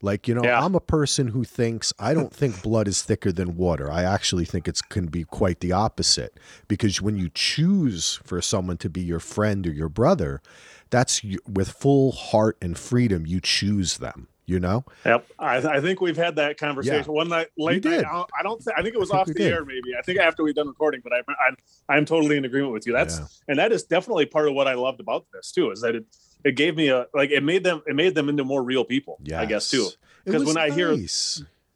Like, 0.05 0.27
you 0.27 0.35
know, 0.35 0.42
Yeah. 0.42 0.61
I'm 0.64 0.75
a 0.75 0.81
person 0.81 1.29
who 1.29 1.44
thinks 1.44 1.92
I 1.96 2.12
don't 2.12 2.33
think 2.35 2.61
blood 2.61 2.88
is 2.88 3.03
thicker 3.03 3.31
than 3.31 3.57
water. 3.57 3.88
I 3.90 4.03
actually 4.03 4.44
think 4.44 4.66
it's 4.66 4.83
can 4.83 5.07
be 5.07 5.22
quite 5.22 5.61
the 5.61 5.70
opposite 5.70 6.38
because 6.66 7.01
when 7.01 7.16
you 7.16 7.31
choose 7.33 8.18
for 8.25 8.42
someone 8.42 8.79
to 8.79 8.90
be 8.90 9.01
your 9.01 9.20
friend 9.20 9.64
or 9.64 9.72
your 9.72 9.88
brother, 9.88 10.42
that's 10.90 11.22
with 11.46 11.70
full 11.70 12.11
heart 12.11 12.59
and 12.61 12.77
freedom 12.77 13.27
you 13.27 13.40
choose 13.40 13.98
them, 13.98 14.27
you 14.52 14.60
know? 14.60 14.84
Yep, 15.04 15.26
I, 15.38 15.56
I 15.56 15.80
think 15.80 16.00
we've 16.00 16.16
had 16.16 16.36
that 16.36 16.58
conversation 16.58 17.12
one 17.12 17.28
night 17.28 17.48
late. 17.58 17.84
Night, 17.84 18.04
I 18.04 18.12
don't- 18.12 18.30
I. 18.38 18.42
Th- 18.42 18.74
I 18.76 18.82
think 18.82 18.94
it 18.94 18.98
was 19.00 19.08
think 19.10 19.20
off 19.20 19.26
the 19.26 19.34
did. 19.34 19.52
air, 19.52 19.64
maybe. 19.64 19.94
I 19.98 20.02
think 20.02 20.18
after 20.20 20.42
we've 20.44 20.54
done 20.54 20.68
recording, 20.68 21.00
but 21.02 21.12
I, 21.12 21.18
I'm 21.48 21.56
I'm 21.88 22.04
totally 22.04 22.36
in 22.36 22.44
agreement 22.44 22.72
with 22.72 22.86
you. 22.86 22.92
That's 22.92 23.18
Yeah. 23.18 23.26
and 23.48 23.58
that 23.58 23.72
is 23.72 23.82
definitely 23.84 24.26
part 24.26 24.46
of 24.48 24.54
what 24.54 24.68
I 24.68 24.74
loved 24.74 25.00
about 25.00 25.26
this 25.32 25.50
too. 25.52 25.70
Is 25.70 25.80
that 25.80 25.94
it 25.96 26.04
it 26.44 26.52
gave 26.56 26.76
me 26.76 26.88
a 26.88 27.06
like 27.14 27.30
it 27.30 27.42
made 27.42 27.64
them 27.64 27.82
it 27.86 27.96
made 27.96 28.14
them 28.14 28.28
into 28.28 28.44
more 28.44 28.62
real 28.62 28.84
people. 28.84 29.18
Yeah, 29.22 29.40
I 29.40 29.46
guess 29.46 29.70
too. 29.70 29.88
because 30.24 30.42
It 30.42 30.44
'Cause 30.44 30.46
was 30.46 30.54
when 30.54 30.62
I 30.64 30.70
hear- 30.74 30.94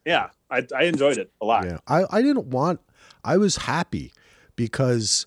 Yeah, 0.05 0.29
I, 0.51 0.65
I 0.77 0.83
enjoyed 0.85 1.19
it 1.19 1.33
a 1.41 1.45
lot. 1.45 1.65
Yeah, 1.65 1.79
I, 1.89 2.05
I 2.11 2.23
didn't 2.23 2.47
want. 2.47 2.81
I 3.25 3.37
was 3.39 3.57
happy 3.57 4.13
because 4.55 5.27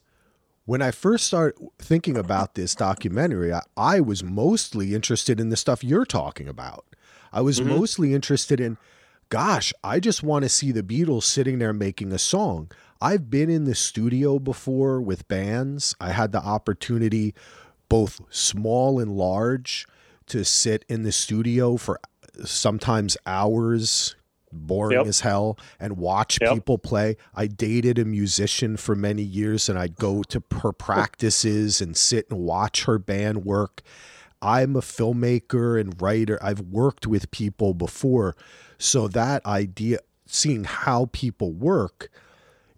when 0.65 0.81
I 0.81 0.91
first 0.91 1.25
started 1.27 1.67
thinking 1.79 2.15
about 2.15 2.53
this 2.55 2.75
documentary, 2.75 3.51
I, 3.53 3.61
I 3.75 3.99
was 3.99 4.23
mostly 4.23 4.93
interested 4.93 5.39
in 5.39 5.49
the 5.49 5.57
stuff 5.57 5.83
you're 5.83 6.05
talking 6.05 6.47
about. 6.47 6.85
I 7.31 7.41
was 7.41 7.59
Mhm. 7.59 7.67
mostly 7.67 8.13
interested 8.13 8.59
in, 8.59 8.77
gosh, 9.29 9.73
I 9.83 9.99
just 9.99 10.23
want 10.23 10.43
to 10.43 10.49
see 10.49 10.71
the 10.71 10.83
Beatles 10.83 11.23
sitting 11.23 11.59
there 11.59 11.73
making 11.73 12.11
a 12.11 12.19
song. 12.19 12.69
I've 13.01 13.29
been 13.29 13.49
in 13.49 13.63
the 13.63 13.75
studio 13.75 14.39
before 14.39 15.01
with 15.01 15.27
bands. 15.27 15.95
I 16.01 16.11
had 16.11 16.31
the 16.31 16.41
opportunity, 16.43 17.33
both 17.87 18.19
small 18.29 18.99
and 18.99 19.15
large, 19.15 19.87
to 20.27 20.43
sit 20.43 20.83
in 20.89 21.03
the 21.03 21.11
studio 21.11 21.77
for 21.77 21.99
sometimes 22.43 23.17
hours, 23.25 24.15
boring 24.51 24.97
Yep. 24.99 25.07
as 25.07 25.19
hell, 25.21 25.57
and 25.79 25.97
watch 25.97 26.39
Yep. 26.41 26.53
people 26.53 26.77
play. 26.77 27.17
I 27.35 27.47
dated 27.47 27.99
a 27.99 28.05
musician 28.05 28.77
for 28.77 28.95
many 28.95 29.21
years 29.23 29.69
and 29.69 29.77
I'd 29.77 29.95
go 29.95 30.23
to 30.23 30.41
her 30.61 30.71
practices 30.71 31.81
and 31.81 31.95
sit 31.95 32.27
and 32.29 32.39
watch 32.39 32.85
her 32.85 32.97
band 32.99 33.45
work. 33.45 33.81
I'm 34.41 34.75
a 34.75 34.81
filmmaker 34.81 35.79
and 35.79 35.99
writer. 36.01 36.39
I've 36.41 36.61
worked 36.61 37.07
with 37.07 37.31
people 37.31 37.73
before. 37.73 38.35
So 38.77 39.07
that 39.09 39.45
idea, 39.45 39.99
seeing 40.25 40.63
how 40.63 41.09
people 41.11 41.51
work, 41.51 42.09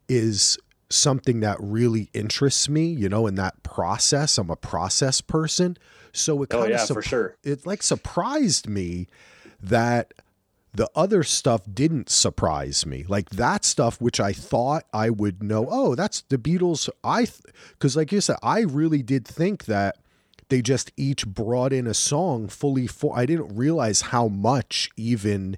is 0.09 0.57
something 0.89 1.39
that 1.39 1.57
really 1.59 2.09
interests 2.13 2.67
me, 2.67 2.85
you 2.85 3.07
know, 3.07 3.27
in 3.27 3.35
that 3.35 3.63
process. 3.63 4.37
I'm 4.37 4.49
a 4.49 4.55
process 4.55 5.21
person. 5.21 5.77
So 6.11 6.41
it 6.43 6.53
Oh 6.53 6.59
kind 6.59 6.71
yeah, 6.71 6.83
of 6.83 6.89
for 6.89 7.01
sure. 7.01 7.37
it 7.43 7.65
like 7.65 7.81
surprised 7.81 8.67
me 8.67 9.07
that 9.61 10.13
the 10.73 10.89
other 10.95 11.23
stuff 11.23 11.61
didn't 11.71 12.09
surprise 12.09 12.85
me. 12.85 13.05
Like 13.07 13.29
that 13.31 13.65
stuff, 13.65 13.99
which 13.99 14.19
I 14.19 14.33
thought 14.33 14.85
I 14.93 15.09
would 15.09 15.43
know. 15.43 15.67
Oh, 15.69 15.95
that's 15.95 16.21
the 16.21 16.37
Beatles. 16.37 16.89
I, 17.03 17.27
because 17.71 17.95
like 17.95 18.11
you 18.11 18.21
said, 18.21 18.37
I 18.41 18.61
really 18.61 19.03
did 19.03 19.27
think 19.27 19.65
that 19.65 19.97
they 20.51 20.61
just 20.61 20.91
each 20.97 21.25
brought 21.25 21.71
in 21.71 21.87
a 21.87 21.93
song 21.93 22.47
fully. 22.47 22.85
For 22.85 23.17
I 23.17 23.25
didn't 23.25 23.55
realize 23.55 24.01
how 24.01 24.27
much 24.27 24.89
even, 24.97 25.57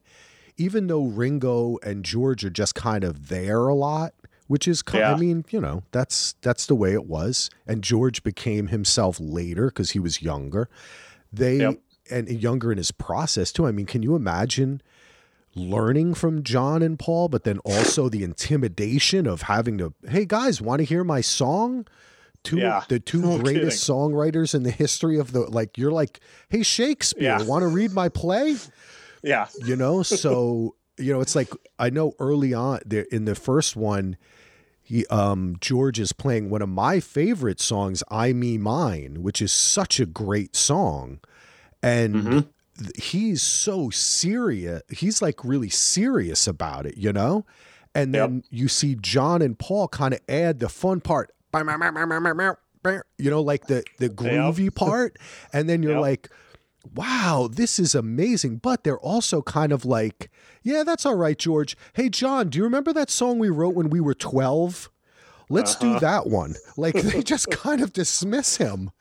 even 0.56 0.88
though 0.88 1.04
Ringo 1.04 1.80
and 1.84 2.06
George 2.06 2.46
are 2.46 2.52
just 2.52 2.76
kind 2.76 3.04
of 3.04 3.28
there 3.28 3.68
a 3.68 3.74
lot. 3.76 4.14
Which 4.48 4.68
is, 4.68 4.82
kind 4.82 5.04
I 5.06 5.18
mean, 5.18 5.46
you 5.50 5.60
know, 5.60 5.84
that's 5.92 6.36
that's 6.42 6.68
the 6.68 6.76
way 6.76 6.94
it 6.94 7.08
was. 7.08 7.50
And 7.66 7.82
George 7.84 8.24
became 8.24 8.68
himself 8.68 9.18
later 9.20 9.68
because 9.68 9.92
he 9.92 10.00
was 10.00 10.22
younger. 10.22 10.70
They 11.32 11.58
Yep. 11.58 11.80
and 12.12 12.30
younger 12.30 12.72
in 12.72 12.78
his 12.78 12.92
process 12.92 13.52
too. 13.52 13.66
I 13.66 13.72
mean, 13.72 13.86
can 13.86 14.04
you 14.04 14.16
imagine 14.16 14.82
learning 15.56 16.14
from 16.16 16.44
John 16.44 16.84
and 16.84 17.00
Paul, 17.00 17.30
but 17.30 17.46
then 17.46 17.60
also 17.60 18.10
the 18.10 18.24
intimidation 18.24 19.26
of 19.26 19.44
having 19.44 19.78
to, 19.78 19.94
hey 20.08 20.26
guys, 20.26 20.62
want 20.62 20.80
to 20.80 20.86
hear 20.86 21.04
my 21.04 21.22
song? 21.22 21.88
Two 22.44 22.60
Yeah, 22.60 22.84
the 22.90 23.00
two 23.00 23.22
no 23.24 23.38
greatest 23.38 23.90
songwriters 23.90 24.54
in 24.54 24.64
the 24.64 24.72
history 24.72 25.18
of 25.18 25.32
the 25.32 25.42
like 25.42 25.78
you're 25.78 25.92
like, 25.92 26.20
hey 26.50 26.64
Shakespeare, 26.64 27.24
Yeah. 27.24 27.38
want 27.48 27.64
to 27.64 27.68
read 27.68 27.92
my 27.94 28.10
play? 28.10 28.56
Yeah. 29.24 29.48
You 29.62 29.78
know, 29.78 30.04
so 30.04 30.76
you 30.98 31.14
know, 31.14 31.22
it's 31.22 31.36
like 31.36 31.50
I 31.80 31.90
know 31.90 32.14
early 32.20 32.54
on 32.54 32.80
there 32.86 33.06
in 33.12 33.24
the 33.26 33.36
first 33.36 33.76
one, 33.78 34.18
he 34.82 35.06
um 35.08 35.56
George 35.62 35.98
is 36.00 36.12
playing 36.12 36.50
one 36.50 36.62
of 36.62 36.68
my 36.68 37.00
favorite 37.00 37.62
songs, 37.62 38.04
I 38.12 38.34
Me 38.34 38.58
Mine, 38.58 39.24
which 39.24 39.42
is 39.42 39.54
such 39.54 40.02
a 40.02 40.06
great 40.06 40.56
song. 40.58 41.20
And 41.82 42.16
Mm-hmm. 42.16 42.40
he's 43.02 43.42
so 43.42 43.90
serious. 43.90 44.82
He's 44.90 45.22
like 45.22 45.44
really 45.46 45.70
serious 45.70 46.48
about 46.48 46.86
it, 46.86 46.98
you 46.98 47.14
know? 47.14 47.46
And 47.96 48.14
Yep. 48.14 48.30
then 48.30 48.44
you 48.50 48.68
see 48.68 48.96
John 48.96 49.42
and 49.42 49.58
Paul 49.58 49.88
kind 49.88 50.14
of 50.14 50.20
add 50.28 50.60
the 50.60 50.70
fun 50.70 51.00
part, 51.00 51.32
you 53.18 53.30
know, 53.30 53.42
like 53.42 53.68
the 53.68 53.84
the 54.00 54.10
groovy 54.10 54.74
part, 54.74 55.18
and 55.54 55.70
then 55.70 55.82
you're 55.84 55.94
Yep. 55.94 56.02
like, 56.02 56.30
wow, 56.96 57.50
this 57.52 57.80
is 57.80 57.96
amazing. 57.96 58.58
But 58.58 58.84
they're 58.84 59.00
also 59.00 59.42
kind 59.42 59.72
of 59.72 59.86
like, 59.86 60.30
yeah, 60.64 60.84
that's 60.84 61.06
all 61.06 61.16
right, 61.16 61.38
George. 61.38 61.78
Hey, 61.94 62.10
John, 62.10 62.50
do 62.50 62.58
you 62.58 62.64
remember 62.64 62.92
that 62.94 63.10
song 63.10 63.40
we 63.40 63.50
wrote 63.50 63.76
when 63.76 63.90
we 63.90 64.00
were 64.02 64.14
12? 64.14 64.90
Let's 65.50 65.76
Uh-huh. 65.76 65.94
do 65.96 66.00
that 66.00 66.28
one. 66.28 66.56
Like 66.78 66.96
they 66.96 67.22
just 67.22 67.50
kind 67.52 67.82
of 67.82 67.94
dismiss 67.94 68.58
him. 68.58 68.92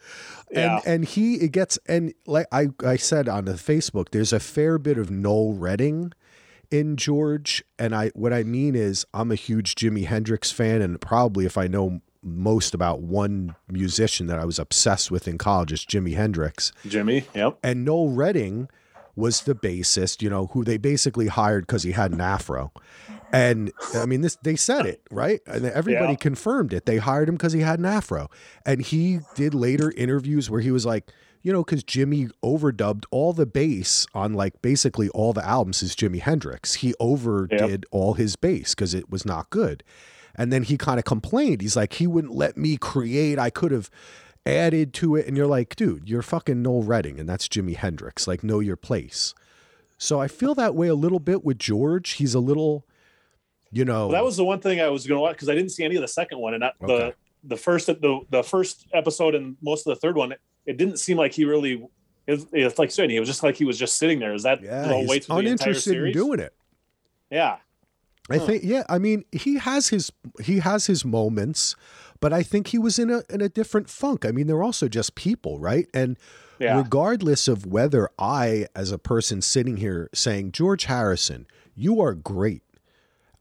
Yeah. 0.51 0.77
And 0.77 0.87
and 0.87 1.05
he 1.07 1.37
it 1.37 1.53
gets 1.53 1.79
and 1.87 2.13
like 2.27 2.47
I, 2.53 2.69
I 2.85 2.97
said 2.97 3.29
on 3.29 3.47
the 3.47 3.55
Facebook, 3.55 4.11
there's 4.11 4.33
a 4.33 4.41
fair 4.41 4.77
bit 4.79 4.99
of 4.99 5.11
Noel 5.11 5.55
Redding 5.55 6.13
in 6.71 6.97
George. 6.97 7.65
And 7.79 7.95
I 7.95 8.11
what 8.15 8.33
I 8.33 8.43
mean 8.43 8.75
is 8.75 9.07
I'm 9.15 9.31
a 9.33 9.35
huge 9.37 9.75
Jimi 9.77 10.05
Hendrix 10.07 10.51
fan, 10.53 10.83
and 10.83 11.01
probably 11.01 11.47
if 11.47 11.57
I 11.57 11.67
know 11.69 12.01
most 12.23 12.75
about 12.75 13.01
one 13.01 13.55
musician 13.69 14.27
that 14.29 14.39
I 14.39 14.45
was 14.45 14.59
obsessed 14.59 15.11
with 15.11 15.27
in 15.27 15.39
college, 15.39 15.73
is 15.73 15.81
Jimi 15.85 16.15
Hendrix 16.17 16.73
Jimi. 16.87 17.25
Yep. 17.35 17.59
and 17.63 17.85
Noel 17.85 18.11
Redding 18.11 18.69
was 19.17 19.43
the 19.43 19.55
bassist, 19.55 20.23
you 20.23 20.31
know, 20.31 20.47
who 20.49 20.65
they 20.65 20.79
basically 20.79 21.27
hired 21.29 21.67
because 21.67 21.83
he 21.83 21.93
had 21.93 22.13
an 22.13 22.21
afro. 22.21 22.73
And 23.33 23.73
I 23.95 24.07
mean, 24.07 24.21
this 24.21 24.37
they 24.43 24.57
said 24.57 24.85
it 24.87 25.01
right, 25.11 25.41
and 25.47 25.65
everybody 25.67 26.13
Yeah. 26.13 26.17
confirmed 26.17 26.73
it. 26.73 26.85
They 26.87 26.99
hired 26.99 27.29
him 27.29 27.35
because 27.37 27.53
he 27.55 27.61
had 27.61 27.79
an 27.79 27.87
afro, 27.87 28.29
and 28.67 28.83
he 28.83 29.21
did 29.35 29.55
later 29.55 29.91
interviews 29.97 30.51
where 30.51 30.61
he 30.61 30.71
was 30.71 30.85
like, 30.87 31.11
you 31.43 31.53
know, 31.53 31.65
because 31.65 31.83
Jimi 31.83 32.31
overdubbed 32.45 33.05
all 33.11 33.33
the 33.33 33.47
bass 33.47 34.07
on 34.15 34.35
like 34.35 34.61
basically 34.63 35.09
all 35.11 35.33
the 35.33 35.45
albums 35.47 35.83
is 35.83 35.97
Jimi 35.97 36.21
Hendrix. 36.21 36.75
He 36.75 36.95
overdid 37.01 37.85
all 37.91 38.15
his 38.15 38.37
bass 38.37 38.75
because 38.75 38.95
it 38.95 39.11
was 39.11 39.25
not 39.27 39.51
good. 39.51 39.83
And 40.35 40.53
then 40.53 40.63
he 40.63 40.79
kind 40.79 40.99
of 40.99 41.05
complained. 41.05 41.61
He's 41.61 41.77
like, 41.77 41.95
he 41.95 42.07
wouldn't 42.07 42.35
let 42.35 42.57
me 42.57 42.77
create. 42.77 43.39
I 43.39 43.51
could 43.51 43.71
have 43.71 43.91
added 44.47 44.95
to 44.95 45.17
it. 45.17 45.27
And 45.27 45.37
you're 45.37 45.47
like, 45.47 45.77
dude, 45.77 46.09
you're 46.09 46.23
fucking 46.23 46.63
Noel 46.63 46.83
Redding, 46.83 47.21
and 47.21 47.29
that's 47.29 47.49
Jimi 47.49 47.77
Hendrix. 47.77 48.27
Like, 48.27 48.43
know 48.43 48.61
your 48.61 48.77
place. 48.77 49.35
So 49.99 50.21
I 50.21 50.29
feel 50.29 50.55
that 50.57 50.75
way 50.75 50.89
a 50.89 50.95
little 50.95 51.21
bit 51.21 51.45
with 51.45 51.59
George. 51.59 52.13
He's 52.13 52.35
a 52.35 52.41
little, 52.41 52.85
you 53.71 53.85
know, 53.85 54.07
Well, 54.09 54.13
that 54.17 54.25
was 54.25 54.37
the 54.37 54.45
one 54.45 54.61
thing 54.61 54.81
I 54.81 54.89
was 54.89 55.07
going 55.07 55.17
to 55.19 55.23
watch 55.23 55.35
because 55.35 55.49
I 55.49 55.55
didn't 55.55 55.71
see 55.71 55.85
any 55.85 55.95
of 55.97 56.03
the 56.03 56.09
second 56.09 56.39
one, 56.39 56.55
and 56.55 56.65
Okay. 56.65 56.75
the 56.81 57.15
the 57.45 57.57
first 57.57 57.87
the 57.87 58.21
the 58.31 58.43
first 58.43 58.87
episode 58.93 59.35
and 59.35 59.57
most 59.63 59.87
of 59.87 59.95
the 59.95 60.01
third 60.01 60.17
one, 60.17 60.33
it, 60.33 60.41
it 60.67 60.77
didn't 60.77 60.99
seem 60.99 61.17
like 61.17 61.33
he 61.33 61.45
really. 61.45 61.87
It's, 62.25 62.47
it's 62.53 62.79
like 62.79 62.93
said, 62.93 63.11
it 63.11 63.19
was 63.19 63.29
just 63.29 63.43
like 63.43 63.57
he 63.57 63.65
was 63.65 63.77
just 63.77 63.97
sitting 63.97 64.21
there. 64.21 64.33
Is 64.33 64.45
that 64.45 64.63
yeah, 64.63 64.87
the 64.87 64.99
he's 64.99 65.09
way 65.09 65.19
through 65.19 65.43
the 65.43 65.49
entire 65.51 65.71
uninterested 65.71 65.97
in 65.97 66.13
doing 66.13 66.39
it. 66.39 66.55
Yeah, 67.31 67.57
I 68.31 68.39
Huh. 68.39 68.47
think, 68.47 68.63
yeah, 68.65 68.85
I 68.89 68.99
mean, 68.99 69.25
he 69.33 69.57
has 69.57 69.89
his 69.89 70.13
he 70.41 70.59
has 70.61 70.87
his 70.87 71.05
moments, 71.05 71.75
but 72.21 72.33
I 72.33 72.43
think 72.43 72.69
he 72.69 72.79
was 72.79 72.99
in 72.99 73.11
a 73.11 73.23
in 73.29 73.41
a 73.41 73.49
different 73.49 73.91
funk. 73.91 74.25
I 74.25 74.31
mean, 74.31 74.47
they're 74.47 74.63
also 74.63 74.89
just 74.89 75.15
people, 75.15 75.59
right? 75.59 75.89
And 75.93 76.17
yeah, 76.61 76.77
regardless 76.79 77.49
of 77.49 77.67
whether 77.67 78.09
I, 78.19 78.67
as 78.77 78.93
a 78.93 78.99
person 78.99 79.43
sitting 79.43 79.79
here 79.79 80.09
saying, 80.15 80.53
George 80.53 80.85
Harrison, 80.85 81.47
you 81.75 82.01
are 82.01 82.15
great. 82.15 82.63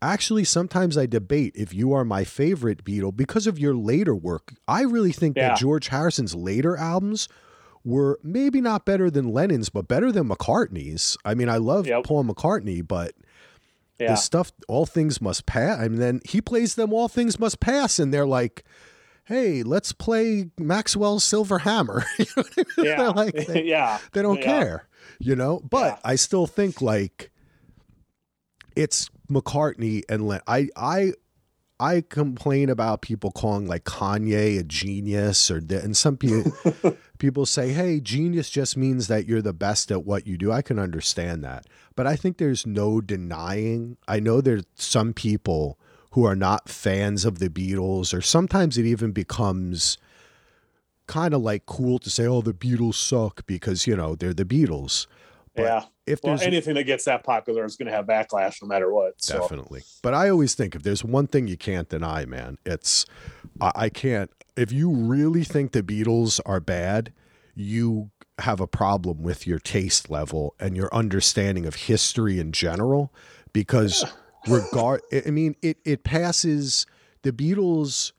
Actually, 0.02 0.44
sometimes 0.46 0.98
I 0.98 1.06
debate 1.06 1.54
if 1.56 1.76
you 1.76 1.94
are 1.94 2.04
my 2.04 2.24
favorite 2.24 2.84
Beatle 2.84 3.16
because 3.16 3.46
of 3.46 3.60
your 3.60 3.76
later 3.76 4.16
work. 4.16 4.54
I 4.68 4.82
really 4.82 5.12
think 5.12 5.38
Yeah. 5.38 5.50
that 5.50 5.58
George 5.60 5.90
Harrison's 5.90 6.34
later 6.34 6.76
albums 6.76 7.28
were 7.84 8.20
maybe 8.24 8.62
not 8.62 8.84
better 8.84 9.12
than 9.12 9.32
Lennon's, 9.32 9.70
but 9.70 9.88
better 9.88 10.12
than 10.12 10.28
McCartney's. 10.28 11.18
I 11.24 11.36
mean, 11.36 11.50
I 11.50 11.58
love 11.58 11.86
Yep. 11.86 12.06
Paul 12.06 12.24
McCartney, 12.26 12.88
but 12.88 13.14
yeah. 14.02 14.08
the 14.12 14.16
stuff, 14.16 14.52
All 14.68 14.86
Things 14.86 15.22
Must 15.22 15.46
Pass, 15.46 15.80
and 15.80 15.98
then 15.98 16.22
he 16.26 16.42
plays 16.42 16.76
them 16.76 16.92
All 16.94 17.08
Things 17.08 17.40
Must 17.40 17.60
Pass, 17.60 18.00
and 18.00 18.14
they're 18.14 18.26
like, 18.26 18.64
hey, 19.26 19.64
let's 19.64 19.92
play 19.94 20.50
Maxwell's 20.60 21.24
Silver 21.24 21.60
Hammer. 21.60 22.04
You 22.20 22.26
know 22.36 22.44
I 22.46 22.56
mean? 22.58 22.66
yeah, 22.78 22.96
They're 22.98 23.12
like, 23.12 23.36
they, 23.48 23.64
yeah. 23.66 24.00
they 24.14 24.22
don't 24.22 24.38
Yeah. 24.40 24.44
care, 24.44 24.88
you 25.20 25.36
know. 25.36 25.62
But 25.70 25.94
Yeah. 25.94 26.00
I 26.12 26.16
still 26.16 26.48
think 26.48 26.82
like 26.82 27.32
it's 28.76 29.10
McCartney 29.30 30.04
and 30.10 30.28
Len. 30.28 30.42
I 30.48 30.70
I 30.76 31.14
I 31.82 32.02
complain 32.08 32.70
about 32.70 33.02
people 33.02 33.32
calling 33.32 33.66
like 33.66 33.86
Kanye 33.86 34.60
a 34.60 34.64
genius 34.64 35.50
or 35.50 35.58
and 35.58 35.98
some 35.98 36.16
people 36.16 36.54
people 37.18 37.48
say, 37.48 37.74
"Hey, 37.74 38.00
genius 38.00 38.52
just 38.52 38.78
means 38.78 39.08
that 39.08 39.26
you're 39.26 39.42
the 39.42 39.52
best 39.52 39.92
at 39.92 40.06
what 40.06 40.28
you 40.28 40.38
do." 40.38 40.52
I 40.52 40.62
can 40.62 40.78
understand 40.78 41.44
that, 41.44 41.66
but 41.96 42.06
I 42.06 42.16
think 42.16 42.38
there's 42.38 42.68
no 42.68 43.02
denying. 43.02 43.98
I 44.08 44.20
know 44.20 44.42
there's 44.42 44.64
some 44.76 45.12
people 45.12 45.80
who 46.12 46.24
are 46.24 46.36
not 46.36 46.70
fans 46.70 47.26
of 47.26 47.40
the 47.40 47.50
Beatles, 47.50 48.14
or 48.14 48.22
sometimes 48.22 48.78
it 48.78 48.86
even 48.86 49.12
becomes 49.12 49.98
kind 51.08 51.34
of 51.34 51.42
like 51.42 51.66
cool 51.66 51.98
to 51.98 52.12
say, 52.12 52.28
"Oh, 52.28 52.44
the 52.44 52.54
Beatles 52.54 52.94
suck" 52.96 53.48
because 53.48 53.88
you 53.88 53.96
know 53.96 54.14
they're 54.14 54.36
the 54.36 54.46
Beatles. 54.46 55.08
But 55.56 55.64
yeah. 55.64 55.84
if 56.06 56.20
Well, 56.24 56.36
there's 56.36 56.48
anything 56.48 56.76
that 56.76 56.86
gets 56.86 57.06
that 57.06 57.24
popular 57.24 57.66
is 57.66 57.76
going 57.76 57.88
to 57.88 57.94
have 57.94 58.06
backlash 58.06 58.62
no 58.62 58.68
matter 58.68 58.92
what. 58.92 59.22
So 59.22 59.40
Definitely. 59.40 59.84
But 60.02 60.14
I 60.14 60.30
always 60.30 60.56
think 60.56 60.76
if 60.76 60.84
there's 60.84 61.04
one 61.04 61.28
thing 61.28 61.48
you 61.48 61.58
can't 61.58 61.90
deny, 61.90 62.26
man, 62.26 62.58
it's 62.66 63.06
I, 63.60 63.72
I 63.76 63.90
can't. 63.90 64.32
If 64.56 64.72
you 64.72 64.92
really 64.92 65.44
think 65.44 65.72
the 65.72 65.84
Beatles 65.84 66.40
are 66.46 66.60
bad, 66.60 67.14
you 67.56 68.12
have 68.40 68.60
a 68.60 68.68
problem 68.68 69.22
with 69.22 69.46
your 69.46 69.60
taste 69.60 70.10
level 70.10 70.56
and 70.60 70.76
your 70.76 70.94
understanding 70.94 71.66
of 71.66 71.76
history 71.76 72.40
in 72.40 72.52
general. 72.52 73.14
Because 73.54 74.06
regard, 74.48 75.02
I 75.12 75.24
I 75.28 75.32
mean, 75.32 75.56
it 75.62 75.78
it 75.84 76.04
passes 76.04 76.86
the 77.24 77.34
Beatles 77.34 78.14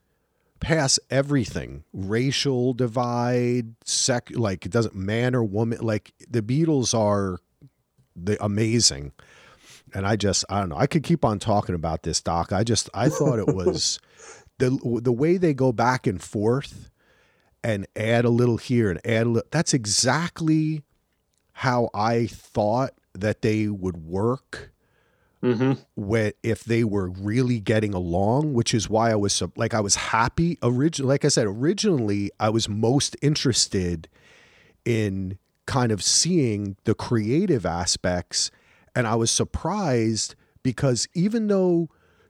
pass 0.63 0.99
everything 1.11 1.83
racial 1.93 2.73
divide 2.73 3.75
sec 3.85 4.31
like 4.35 4.65
it 4.65 4.71
doesn't 4.71 4.95
man 4.95 5.35
or 5.35 5.43
woman 5.43 5.79
like 5.81 6.13
the 6.31 6.41
beatles 6.41 6.97
are 6.97 7.39
the 8.15 8.43
amazing 8.43 9.13
and 9.95 10.07
I 10.07 10.17
just 10.17 10.45
I 10.49 10.61
don't 10.61 10.71
know. 10.71 10.77
I 10.77 10.87
could 10.87 11.03
keep 11.03 11.25
on 11.25 11.39
talking 11.39 11.75
about 11.75 12.03
this, 12.03 12.21
Doc. 12.21 12.53
I 12.53 12.65
just 12.65 12.89
I 12.95 13.09
thought 13.09 13.39
it 13.39 13.49
was 13.55 13.99
the 14.59 14.79
the 15.03 15.13
way 15.13 15.37
they 15.37 15.55
go 15.55 15.73
back 15.73 16.07
and 16.07 16.23
forth 16.23 16.91
and 17.65 17.87
add 17.95 18.25
a 18.25 18.31
little 18.31 18.57
here 18.57 18.91
and 18.91 19.01
add 19.07 19.27
a 19.27 19.31
little. 19.31 19.49
That's 19.51 19.75
exactly 19.75 20.83
how 21.53 21.91
I 21.95 22.27
thought 22.27 22.93
that 23.15 23.43
they 23.43 23.69
would 23.69 23.99
work 23.99 24.72
Mhm. 25.43 25.78
when 25.97 26.32
if 26.43 26.62
they 26.64 26.84
were 26.84 27.09
really 27.09 27.59
getting 27.59 27.95
along, 27.95 28.55
which 28.55 28.72
is 28.72 28.88
why 28.88 29.11
I 29.11 29.16
was 29.16 29.32
so 29.32 29.51
like 29.57 29.74
I 29.74 29.80
was 29.80 29.97
happy. 29.97 30.59
Originally, 30.62 31.09
like 31.09 31.24
I 31.24 31.28
said, 31.28 31.47
originally 31.47 32.30
I 32.38 32.49
was 32.49 32.68
most 32.68 33.16
interested 33.22 34.09
in 34.84 35.38
kind 35.66 35.90
of 35.93 36.03
seeing 36.03 36.76
the 36.84 36.95
creative 36.95 37.66
aspects, 37.66 38.51
and 38.95 39.07
I 39.07 39.14
was 39.16 39.30
surprised 39.30 40.34
because 40.62 41.09
even 41.14 41.49
though 41.49 41.88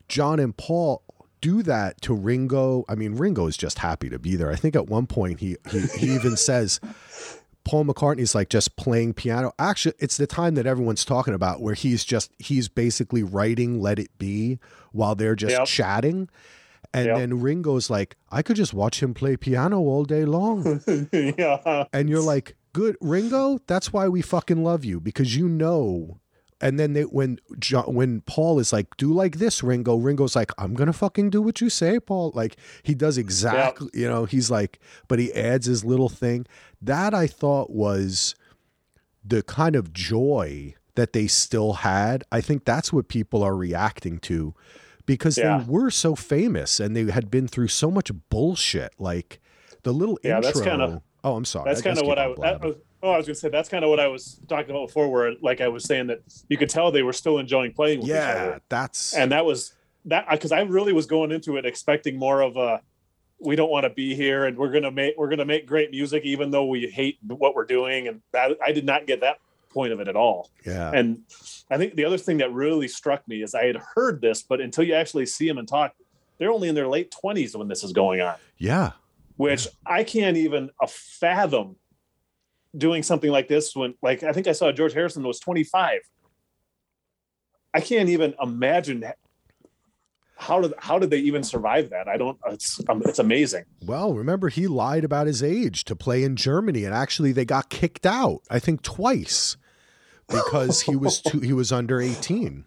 John 0.09 0.39
and 0.41 0.57
Paul 0.57 1.03
do 1.43 1.63
that 1.65 2.01
to 2.03 2.15
Ringo, 2.15 2.85
I 2.89 2.95
mean 2.95 3.15
Ringo 3.17 3.47
is 3.47 3.57
just 3.57 3.81
happy 3.81 4.09
to 4.09 4.19
be 4.19 4.37
there. 4.37 4.51
I 4.51 4.57
think 4.57 4.75
at 4.77 4.87
one 4.89 5.07
point 5.07 5.41
he 5.41 5.57
he, 5.71 5.81
he 5.99 6.15
even 6.15 6.37
says. 6.49 6.81
Paul 7.65 7.85
McCartney's 7.85 8.35
like 8.35 8.49
just 8.49 8.77
playing 8.77 9.15
piano. 9.15 9.53
Actually, 9.59 9.95
it's 9.99 10.17
the 10.17 10.27
time 10.27 10.55
that 10.57 10.67
everyone's 10.67 11.05
talking 11.05 11.35
about 11.35 11.61
where 11.61 11.75
he's 11.75 12.05
just 12.05 12.33
he's 12.39 12.69
basically 12.69 13.23
writing 13.23 13.81
"Let 13.81 13.99
It 13.99 14.11
Be" 14.19 14.59
while 14.93 15.15
they're 15.15 15.37
just 15.37 15.53
Yep. 15.57 15.67
chatting, 15.67 16.29
and 16.93 17.07
Yep. 17.07 17.17
then 17.19 17.41
Ringo's 17.41 17.89
like, 17.91 18.17
"I 18.31 18.43
could 18.43 18.57
just 18.57 18.75
watch 18.75 19.03
him 19.03 19.15
play 19.15 19.37
piano 19.37 19.79
all 19.81 20.05
day 20.05 20.25
long," 20.25 20.81
yeah. 21.13 21.85
and 21.93 22.09
you're 22.09 22.21
like, 22.23 22.57
"Good, 22.73 22.97
Ringo. 23.01 23.61
That's 23.67 23.93
why 23.93 24.09
we 24.09 24.23
fucking 24.23 24.65
love 24.65 24.85
you 24.85 24.99
because 25.01 25.37
you 25.37 25.49
know." 25.49 26.19
And 26.63 26.79
then 26.79 26.93
they, 26.93 27.03
when 27.03 27.39
John, 27.59 27.93
when 27.93 28.21
Paul 28.23 28.59
is 28.61 28.73
like, 28.73 28.97
"Do 28.97 29.13
like 29.13 29.37
this, 29.39 29.63
Ringo," 29.63 29.97
Ringo's 29.97 30.37
like, 30.37 30.53
"I'm 30.57 30.75
gonna 30.75 30.93
fucking 30.93 31.31
do 31.31 31.43
what 31.43 31.61
you 31.61 31.69
say, 31.69 31.99
Paul." 31.99 32.31
Like 32.35 32.57
he 32.85 32.95
does 32.95 33.19
exactly, 33.19 33.89
you 33.93 34.09
know. 34.09 34.25
He's 34.25 34.51
like, 34.51 34.79
but 35.09 35.19
he 35.19 35.33
adds 35.35 35.67
his 35.67 35.85
little 35.85 36.09
thing. 36.09 36.47
That 36.81 37.13
I 37.15 37.27
thought 37.27 37.71
was 37.71 38.35
the 39.25 39.43
kind 39.43 39.75
of 39.77 39.93
joy 39.93 40.75
that 40.95 41.13
they 41.13 41.27
still 41.27 41.73
had. 41.75 42.23
I 42.31 42.41
think 42.41 42.65
that's 42.65 42.93
what 42.93 43.09
people 43.09 43.43
are 43.43 43.57
reacting 43.57 44.19
to 44.21 44.55
because 45.05 45.37
Yeah. 45.39 45.59
they 45.59 45.65
were 45.65 45.91
so 45.91 46.15
famous 46.15 46.79
and 46.81 46.95
they 46.95 47.11
had 47.11 47.31
been 47.31 47.49
through 47.49 47.69
so 47.69 47.91
much 47.91 48.11
bullshit. 48.31 48.93
Like 48.99 49.41
the 49.83 49.93
little 49.93 50.19
Yeah, 50.23 50.37
intro. 50.37 50.53
that's 50.53 50.61
kinda- 50.61 51.03
oh, 51.25 51.35
I'm 51.37 51.45
sorry. 51.45 51.71
That's 51.71 51.83
kind 51.83 51.99
of 51.99 52.07
what 52.07 52.19
I 52.19 52.27
on 53.03 53.09
that 53.09 53.11
blabbing. 53.11 53.11
was 53.11 53.11
Oh, 53.11 53.11
I 53.11 53.17
was 53.17 53.27
gonna 53.27 53.35
say 53.35 53.49
that's 53.49 53.69
kind 53.69 53.85
of 53.85 53.91
what 53.91 54.01
I 54.01 54.09
was 54.09 54.41
talking 54.49 54.71
about 54.71 54.87
before, 54.87 55.11
where 55.11 55.35
like 55.43 55.61
I 55.61 55.69
was 55.69 55.85
saying 55.85 56.07
that 56.09 56.23
you 56.49 56.57
could 56.57 56.69
tell 56.69 56.91
they 56.91 57.03
were 57.03 57.13
still 57.13 57.39
enjoying 57.39 57.73
playing 57.73 58.01
with 58.01 58.09
each 58.09 58.15
Yeah, 58.15 58.59
that's 58.69 59.15
and 59.15 59.33
that 59.33 59.45
was 59.45 59.75
that 60.05 60.29
because 60.31 60.53
I 60.53 60.61
really 60.63 60.93
was 60.93 61.07
going 61.07 61.33
into 61.33 61.57
it 61.57 61.67
expecting 61.67 62.19
more 62.19 62.43
of 62.43 62.57
a 62.57 62.81
we 63.41 63.57
don't 63.57 63.71
want 63.71 63.85
to 63.85 63.91
be 63.91 64.15
here 64.15 64.45
and 64.45 64.57
we're 64.57 64.71
gonna 64.71 64.91
make 64.91 65.15
we're 65.19 65.29
gonna 65.29 65.45
make 65.45 65.67
great 65.67 65.91
music 65.91 66.25
even 66.25 66.51
though 66.51 66.67
we 66.67 66.87
hate 66.87 67.19
what 67.27 67.55
we're 67.55 67.65
doing, 67.65 68.09
and 68.09 68.23
that 68.33 68.57
I 68.65 68.73
did 68.73 68.85
not 68.85 69.07
get 69.07 69.21
that 69.21 69.39
point 69.71 69.93
of 69.93 70.01
it 70.01 70.09
at 70.09 70.17
all. 70.17 70.51
yeah. 70.67 70.91
And 70.93 71.23
I 71.71 71.79
think 71.79 71.95
the 71.95 72.05
other 72.05 72.19
thing 72.19 72.39
that 72.39 72.53
really 72.53 72.89
struck 72.89 73.27
me 73.27 73.43
is 73.43 73.55
I 73.55 73.65
had 73.65 73.77
heard 73.77 74.21
this, 74.21 74.43
but 74.43 74.61
until 74.61 74.85
you 74.85 74.95
actually 74.95 75.27
see 75.27 75.49
them 75.49 75.57
and 75.57 75.67
talk, 75.67 75.95
they're 76.39 76.53
only 76.53 76.69
in 76.69 76.75
their 76.75 76.89
late 76.89 77.11
twenties 77.11 77.57
when 77.57 77.69
this 77.69 77.83
is 77.83 77.93
going 77.93 78.21
on 78.21 78.35
yeah. 78.59 78.93
which 79.37 79.67
I 79.87 80.05
can't 80.05 80.37
even 80.37 80.71
fathom 80.87 81.77
doing 82.77 83.03
something 83.03 83.31
like 83.31 83.49
this 83.49 83.75
when 83.77 83.95
like 84.03 84.23
I 84.23 84.33
think 84.33 84.47
I 84.47 84.53
saw 84.53 84.73
George 84.73 84.93
Harrison 84.95 85.23
was 85.23 85.39
25. 85.41 86.01
I 87.75 87.81
can't 87.81 88.09
even 88.09 88.35
imagine 88.41 89.05
how 90.37 90.61
did 90.61 90.75
how 90.79 90.99
did 90.99 91.11
they 91.11 91.19
even 91.19 91.43
survive 91.43 91.91
that? 91.91 92.09
I 92.09 92.17
don't 92.17 92.39
it's 92.49 92.81
um, 92.89 93.03
it's 93.07 93.19
amazing. 93.19 93.65
Well, 93.85 94.15
remember 94.15 94.49
he 94.49 94.67
lied 94.67 95.05
about 95.05 95.27
his 95.27 95.43
age 95.43 95.85
to 95.85 95.97
play 95.97 96.25
in 96.25 96.37
Germany, 96.37 96.85
and 96.85 96.95
actually 96.95 97.33
they 97.33 97.45
got 97.45 97.71
kicked 97.71 98.07
out. 98.07 98.41
I 98.51 98.59
think 98.59 98.83
twice 98.83 99.57
because 100.29 100.83
he 100.83 100.97
was 100.97 101.21
too, 101.21 101.41
he 101.41 101.53
was 101.53 101.71
under 101.73 102.01
eighteen. 102.01 102.65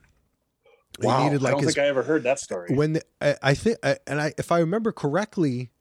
Wow. 1.02 1.26
needed 1.26 1.46
I 1.46 1.52
don't 1.52 1.60
his 1.64 1.76
think 1.76 1.86
I 1.86 1.90
ever 1.90 2.04
heard 2.04 2.24
that 2.24 2.40
story. 2.40 2.74
when 2.74 2.94
the, 2.94 3.02
I, 3.20 3.36
I 3.44 3.54
think 3.54 3.78
I- 3.84 3.98
and 4.08 4.22
I 4.22 4.34
if 4.38 4.52
I 4.52 4.60
remember 4.60 4.94
correctly, 4.94 5.72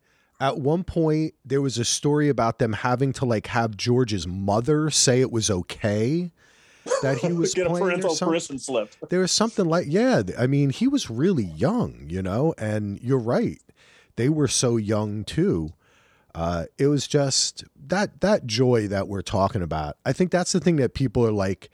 at 0.45 0.59
one 0.59 0.85
point 0.85 1.33
there 1.43 1.63
was 1.63 1.79
a 1.79 1.85
story 1.87 2.29
about 2.29 2.59
them 2.59 2.75
having 2.75 3.15
to 3.15 3.25
like 3.25 3.47
have 3.47 3.79
George's 3.79 4.27
mother 4.27 4.91
say 4.91 5.23
it 5.23 5.33
was 5.33 5.51
okay 5.51 6.31
that 7.01 7.17
he 7.17 7.33
was 7.33 7.55
Get 7.55 7.67
a 7.67 7.71
parental 7.71 8.11
something. 8.11 8.29
permission 8.29 8.59
slip. 8.59 8.95
There 9.09 9.21
was 9.21 9.33
something 9.33 9.65
like 9.65 9.87
yeah, 9.89 10.23
I 10.39 10.47
mean 10.47 10.69
he 10.69 10.87
was 10.87 11.09
really 11.09 11.45
young, 11.45 12.05
you 12.11 12.21
know, 12.21 12.53
and 12.59 13.01
you're 13.01 13.19
right. 13.19 13.59
They 14.17 14.29
were 14.29 14.47
so 14.49 14.77
young 14.77 15.25
too. 15.25 15.71
Uh, 16.35 16.65
it 16.77 16.89
was 16.89 17.07
just 17.07 17.65
that 17.87 18.21
that 18.21 18.45
joy 18.47 18.87
that 18.89 19.09
we're 19.09 19.23
talking 19.23 19.63
about. 19.63 19.97
I 20.05 20.13
think 20.13 20.31
that's 20.31 20.53
the 20.53 20.61
thing 20.61 20.77
that 20.77 20.93
people 20.93 21.25
are 21.25 21.33
like 21.33 21.71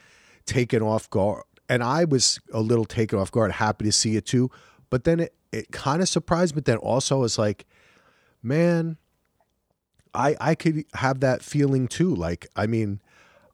taken 0.47 0.81
off 0.81 1.11
guard, 1.11 1.43
and 1.68 1.83
I 1.83 2.05
was 2.05 2.39
a 2.53 2.61
little 2.61 2.85
taken 2.85 3.18
off 3.18 3.33
guard, 3.33 3.51
happy 3.53 3.85
to 3.87 3.93
see 3.93 4.14
it 4.14 4.27
too. 4.27 4.49
But 4.91 5.03
then 5.05 5.18
it 5.18 5.35
it 5.51 5.73
kind 5.73 6.01
of 6.03 6.09
surprised, 6.09 6.55
me. 6.55 6.61
but 6.61 6.66
then 6.66 6.77
also 6.77 7.18
was 7.18 7.37
like, 7.37 7.66
man, 8.43 8.97
I 10.14 10.36
I 10.41 10.55
could 10.55 10.84
have 10.95 11.20
that 11.20 11.43
feeling 11.43 11.88
too. 11.88 12.14
Like 12.14 12.47
I 12.57 12.66
mean, 12.66 13.01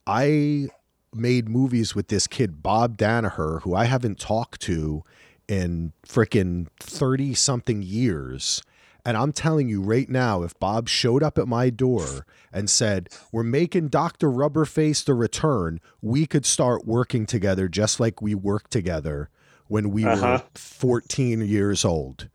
I 0.07 0.69
made 1.15 1.49
movies 1.49 1.95
with 1.95 2.09
this 2.09 2.27
kid 2.27 2.63
Bob 2.63 2.97
Danaher, 2.97 3.63
who 3.63 3.75
I 3.75 3.85
haven't 3.87 4.19
talked 4.19 4.61
to 4.63 5.03
in 5.49 5.93
freaking 6.07 6.67
30 6.81 7.35
something 7.35 7.81
years. 7.83 8.63
And 9.05 9.17
I'm 9.17 9.33
telling 9.33 9.69
you 9.69 9.81
right 9.81 10.09
now, 10.09 10.43
if 10.43 10.59
Bob 10.59 10.89
showed 10.89 11.23
up 11.23 11.39
at 11.39 11.47
my 11.47 11.71
door 11.71 12.27
and 12.53 12.69
said, 12.69 13.09
We're 13.31 13.45
making 13.45 13.89
Dr. 13.89 14.29
Rubberface 14.29 15.05
the 15.05 15.15
return, 15.15 15.81
we 16.03 16.27
could 16.27 16.45
start 16.45 16.87
working 16.87 17.25
together 17.25 17.69
just 17.69 18.01
like 18.01 18.21
we 18.21 18.35
worked 18.35 18.73
together 18.73 19.31
when 19.69 19.91
we 19.91 20.05
Uh-huh. 20.05 20.41
were 20.43 20.59
14 20.61 21.41
years 21.47 21.85
old. 21.85 22.29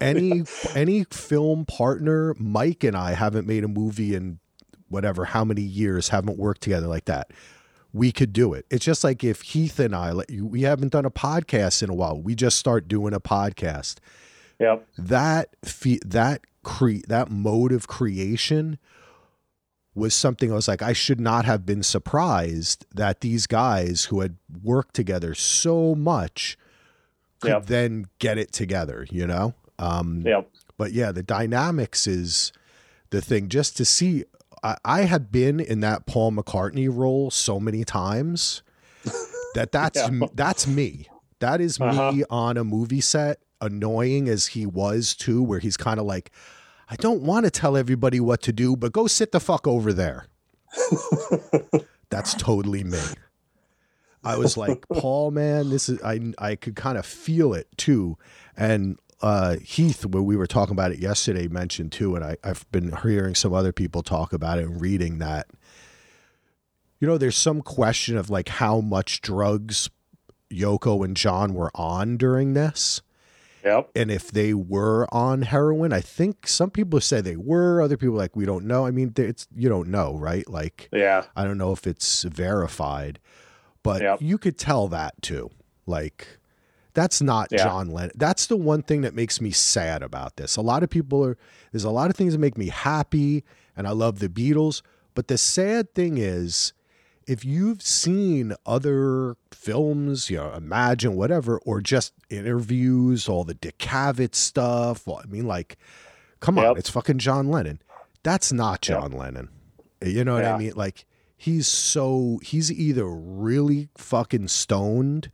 Any 0.00 0.44
any 0.74 1.04
film 1.04 1.64
partner, 1.64 2.34
Mike 2.38 2.84
and 2.84 2.96
I 2.96 3.12
haven't 3.12 3.46
made 3.46 3.64
a 3.64 3.68
movie 3.68 4.14
in 4.14 4.38
whatever 4.88 5.24
how 5.26 5.44
many 5.44 5.62
years, 5.62 6.10
haven't 6.10 6.38
worked 6.38 6.60
together 6.60 6.86
like 6.86 7.06
that 7.06 7.30
we 7.96 8.12
could 8.12 8.32
do 8.34 8.52
it. 8.52 8.66
It's 8.70 8.84
just 8.84 9.02
like 9.02 9.24
if 9.24 9.40
Heath 9.40 9.80
and 9.80 9.94
I, 9.94 10.12
we 10.42 10.62
haven't 10.62 10.92
done 10.92 11.06
a 11.06 11.10
podcast 11.10 11.82
in 11.82 11.88
a 11.88 11.94
while. 11.94 12.20
We 12.20 12.34
just 12.34 12.58
start 12.58 12.88
doing 12.88 13.14
a 13.14 13.20
podcast. 13.20 13.96
Yep. 14.60 14.86
That 14.98 15.48
fe- 15.64 16.00
that 16.04 16.42
cre- 16.62 17.06
that 17.08 17.30
mode 17.30 17.72
of 17.72 17.88
creation 17.88 18.78
was 19.94 20.12
something 20.14 20.52
I 20.52 20.54
was 20.54 20.68
like, 20.68 20.82
I 20.82 20.92
should 20.92 21.20
not 21.20 21.46
have 21.46 21.64
been 21.64 21.82
surprised 21.82 22.84
that 22.94 23.22
these 23.22 23.46
guys 23.46 24.04
who 24.06 24.20
had 24.20 24.36
worked 24.62 24.94
together 24.94 25.34
so 25.34 25.94
much 25.94 26.58
could 27.40 27.50
Yep. 27.52 27.66
then 27.66 28.06
get 28.18 28.36
it 28.36 28.52
together. 28.52 29.06
You 29.10 29.26
know. 29.26 29.54
Um, 29.78 30.22
Yep. 30.24 30.48
but 30.78 30.92
yeah, 30.92 31.12
the 31.12 31.22
dynamics 31.22 32.06
is 32.06 32.52
the 33.10 33.20
thing. 33.20 33.48
Just 33.48 33.76
to 33.78 33.84
see, 33.84 34.24
I, 34.62 34.76
I 34.84 35.02
have 35.02 35.30
been 35.30 35.60
in 35.60 35.80
that 35.80 36.06
Paul 36.06 36.32
McCartney 36.32 36.88
role 36.92 37.30
so 37.30 37.60
many 37.60 37.84
times 37.84 38.62
that 39.54 39.72
that's 39.72 39.96
Yeah. 39.98 40.26
that's 40.34 40.66
me. 40.66 41.08
That 41.40 41.60
is 41.60 41.78
me 41.78 41.86
Uh-huh. 41.86 42.24
on 42.30 42.56
a 42.56 42.64
movie 42.64 43.00
set, 43.02 43.40
annoying 43.60 44.28
as 44.28 44.48
he 44.48 44.64
was 44.66 45.14
too, 45.14 45.42
where 45.42 45.58
he's 45.58 45.76
kind 45.76 46.00
of 46.00 46.06
like, 46.06 46.30
I 46.88 46.96
don't 46.96 47.22
want 47.22 47.44
to 47.44 47.50
tell 47.50 47.76
everybody 47.76 48.20
what 48.20 48.40
to 48.42 48.52
do, 48.52 48.76
but 48.76 48.92
go 48.92 49.06
sit 49.06 49.32
the 49.32 49.40
fuck 49.40 49.66
over 49.66 49.92
there. 49.92 50.26
that's 52.10 52.34
totally 52.34 52.84
me. 52.84 53.00
I 54.24 54.36
was 54.36 54.56
like, 54.56 54.84
Paul, 54.92 55.30
man, 55.30 55.70
this 55.70 55.88
is 55.88 56.00
I 56.02 56.32
I 56.38 56.56
could 56.56 56.76
kind 56.76 56.98
of 56.98 57.06
feel 57.06 57.54
it 57.54 57.68
too. 57.76 58.16
And 58.56 58.98
uh 59.22 59.56
Heath, 59.62 60.04
when 60.04 60.24
we 60.24 60.36
were 60.36 60.46
talking 60.46 60.72
about 60.72 60.92
it 60.92 60.98
yesterday, 60.98 61.48
mentioned 61.48 61.92
too, 61.92 62.14
and 62.16 62.24
I, 62.24 62.36
I've 62.44 62.70
been 62.70 62.96
hearing 63.02 63.34
some 63.34 63.52
other 63.52 63.72
people 63.72 64.02
talk 64.02 64.32
about 64.32 64.58
it 64.58 64.64
and 64.66 64.80
reading 64.80 65.18
that. 65.18 65.46
You 67.00 67.06
know, 67.08 67.18
there's 67.18 67.36
some 67.36 67.60
question 67.62 68.16
of 68.16 68.30
like 68.30 68.48
how 68.48 68.80
much 68.80 69.20
drugs 69.20 69.90
Yoko 70.50 71.04
and 71.04 71.16
John 71.16 71.54
were 71.54 71.70
on 71.74 72.16
during 72.16 72.54
this. 72.54 73.02
Yep. 73.64 73.90
And 73.96 74.10
if 74.12 74.30
they 74.30 74.54
were 74.54 75.08
on 75.12 75.42
heroin, 75.42 75.92
I 75.92 76.00
think 76.00 76.46
some 76.46 76.70
people 76.70 77.00
say 77.00 77.20
they 77.20 77.36
were. 77.36 77.82
Other 77.82 77.96
people 77.96 78.14
like 78.14 78.36
we 78.36 78.46
don't 78.46 78.64
know. 78.64 78.86
I 78.86 78.92
mean, 78.92 79.12
it's 79.16 79.48
you 79.54 79.68
don't 79.68 79.88
know, 79.88 80.14
right? 80.16 80.48
Like 80.48 80.88
Yeah. 80.92 81.24
I 81.34 81.44
don't 81.44 81.58
know 81.58 81.72
if 81.72 81.86
it's 81.86 82.22
verified, 82.22 83.18
but 83.82 84.02
Yep. 84.02 84.18
you 84.22 84.38
could 84.38 84.56
tell 84.56 84.86
that 84.88 85.20
too. 85.20 85.50
Like 85.84 86.35
that's 86.96 87.20
not 87.22 87.48
Yeah. 87.52 87.62
John 87.62 87.90
Lennon. 87.90 88.12
That's 88.16 88.46
the 88.46 88.56
one 88.56 88.82
thing 88.82 89.02
that 89.02 89.14
makes 89.14 89.40
me 89.40 89.50
sad 89.52 90.02
about 90.02 90.36
this. 90.36 90.56
A 90.56 90.62
lot 90.62 90.82
of 90.82 90.90
people 90.90 91.24
are 91.24 91.36
there's 91.70 91.84
a 91.84 91.90
lot 91.90 92.10
of 92.10 92.16
things 92.16 92.32
that 92.32 92.40
make 92.40 92.58
me 92.58 92.68
happy 92.68 93.44
and 93.76 93.86
I 93.86 93.90
love 93.90 94.18
the 94.18 94.28
Beatles, 94.30 94.80
but 95.14 95.28
the 95.28 95.36
sad 95.38 95.94
thing 95.94 96.16
is 96.18 96.72
if 97.26 97.44
you've 97.44 97.82
seen 97.82 98.54
other 98.64 99.36
films, 99.50 100.30
you 100.30 100.36
know, 100.38 100.52
Imagine, 100.54 101.16
whatever, 101.16 101.58
or 101.66 101.80
just 101.80 102.14
interviews, 102.30 103.28
all 103.28 103.44
the 103.44 103.52
Dick 103.54 103.78
Cavett 103.78 104.34
stuff, 104.34 105.06
well, 105.06 105.20
I 105.22 105.26
mean, 105.26 105.46
like, 105.46 105.76
come 106.40 106.56
on, 106.58 106.78
it's 106.78 106.88
fucking 106.88 107.18
John 107.18 107.48
Lennon. 107.48 107.82
That's 108.22 108.52
not 108.52 108.88
Yep. 108.88 109.00
John 109.00 109.12
Lennon. 109.12 109.48
You 110.02 110.24
know 110.24 110.34
what 110.34 110.44
I 110.44 110.56
mean? 110.56 110.72
Like, 110.76 111.04
he's 111.36 111.66
so, 111.66 112.38
he's 112.42 112.70
either 112.72 113.06
really 113.06 113.88
fucking 113.98 114.48
stoned 114.48 115.30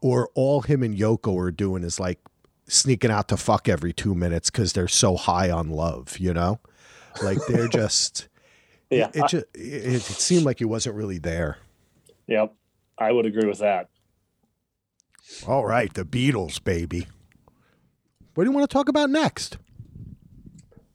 or 0.00 0.30
all 0.34 0.62
him 0.62 0.82
and 0.82 0.96
Yoko 0.96 1.36
are 1.38 1.50
doing 1.50 1.82
is 1.82 1.98
like 1.98 2.20
sneaking 2.66 3.10
out 3.10 3.28
to 3.28 3.36
fuck 3.36 3.68
every 3.68 3.92
two 3.92 4.14
minutes 4.14 4.50
because 4.50 4.72
they're 4.72 4.88
so 4.88 5.16
high 5.16 5.50
on 5.50 5.70
love, 5.70 6.18
you 6.18 6.32
know? 6.32 6.60
Like, 7.22 7.38
they're 7.48 7.68
just. 7.72 8.28
Yeah. 8.90 9.10
It, 9.12 9.28
just, 9.28 9.46
it, 9.54 9.94
it 9.94 10.02
seemed 10.02 10.44
like 10.44 10.58
he 10.58 10.64
wasn't 10.64 10.96
really 10.96 11.18
there. 11.18 11.58
Yep. 12.26 12.54
I 12.98 13.12
would 13.12 13.26
agree 13.26 13.48
with 13.48 13.58
that. 13.58 13.88
All 15.46 15.64
right, 15.64 15.92
the 15.92 16.04
Beatles, 16.04 16.62
baby. 16.62 17.06
What 18.34 18.44
do 18.44 18.50
you 18.50 18.56
want 18.56 18.68
to 18.68 18.72
talk 18.72 18.88
about 18.88 19.10
next? 19.10 19.58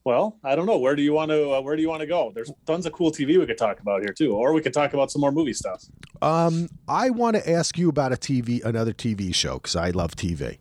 Well, 0.06 0.38
I 0.44 0.56
don't 0.56 0.66
know. 0.66 0.80
Where 0.80 0.96
do 0.96 1.02
you 1.02 1.14
want 1.14 1.32
to? 1.32 1.52
Uh, 1.52 1.62
where 1.62 1.76
do 1.78 1.82
you 1.82 1.88
want 1.88 2.02
to 2.02 2.08
go? 2.08 2.32
There's 2.36 2.52
tons 2.66 2.86
of 2.86 2.92
cool 2.92 3.12
TV 3.12 3.40
we 3.40 3.46
could 3.46 3.58
talk 3.58 3.80
about 3.80 4.02
here 4.02 4.12
too, 4.14 4.34
or 4.34 4.52
we 4.54 4.62
could 4.62 4.74
talk 4.74 4.94
about 4.94 5.12
some 5.12 5.22
more 5.22 5.32
movie 5.32 5.54
stuff. 5.54 5.84
Um, 6.22 6.68
I 6.88 7.10
want 7.10 7.38
to 7.38 7.50
ask 7.50 7.78
you 7.78 7.88
about 7.90 8.12
a 8.12 8.18
TV, 8.18 8.64
another 8.66 8.92
TV 8.94 9.34
show 9.34 9.56
because 9.56 9.76
I 9.78 9.92
love 9.92 10.16
TV. 10.16 10.58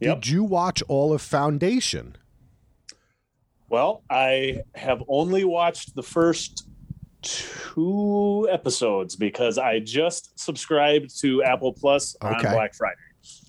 Yep. 0.00 0.20
Did 0.22 0.28
you 0.28 0.44
watch 0.44 0.82
all 0.88 1.12
of 1.12 1.20
Foundation? 1.20 2.16
Well, 3.68 4.02
I 4.08 4.62
have 4.74 5.02
only 5.08 5.44
watched 5.44 5.94
the 5.94 6.02
first 6.02 6.68
two 7.22 8.48
episodes 8.50 9.16
because 9.16 9.58
I 9.58 9.80
just 9.80 10.38
subscribed 10.38 11.20
to 11.20 11.42
Apple 11.42 11.72
Plus 11.72 12.16
on 12.20 12.36
Okay. 12.36 12.52
Black 12.52 12.74
Friday. 12.74 12.96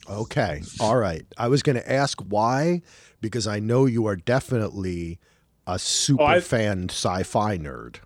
Okay, 0.09 0.61
all 0.79 0.97
right. 0.97 1.25
I 1.37 1.47
was 1.47 1.63
going 1.63 1.77
to 1.77 1.91
ask 1.91 2.19
why 2.21 2.81
because 3.21 3.47
I 3.47 3.59
know 3.59 3.85
you 3.85 4.05
are 4.07 4.15
definitely 4.15 5.19
a 5.67 5.77
super 5.79 6.23
Oh, 6.23 6.41
fan 6.41 6.89
sci-fi 6.89 7.57
nerd. 7.57 7.97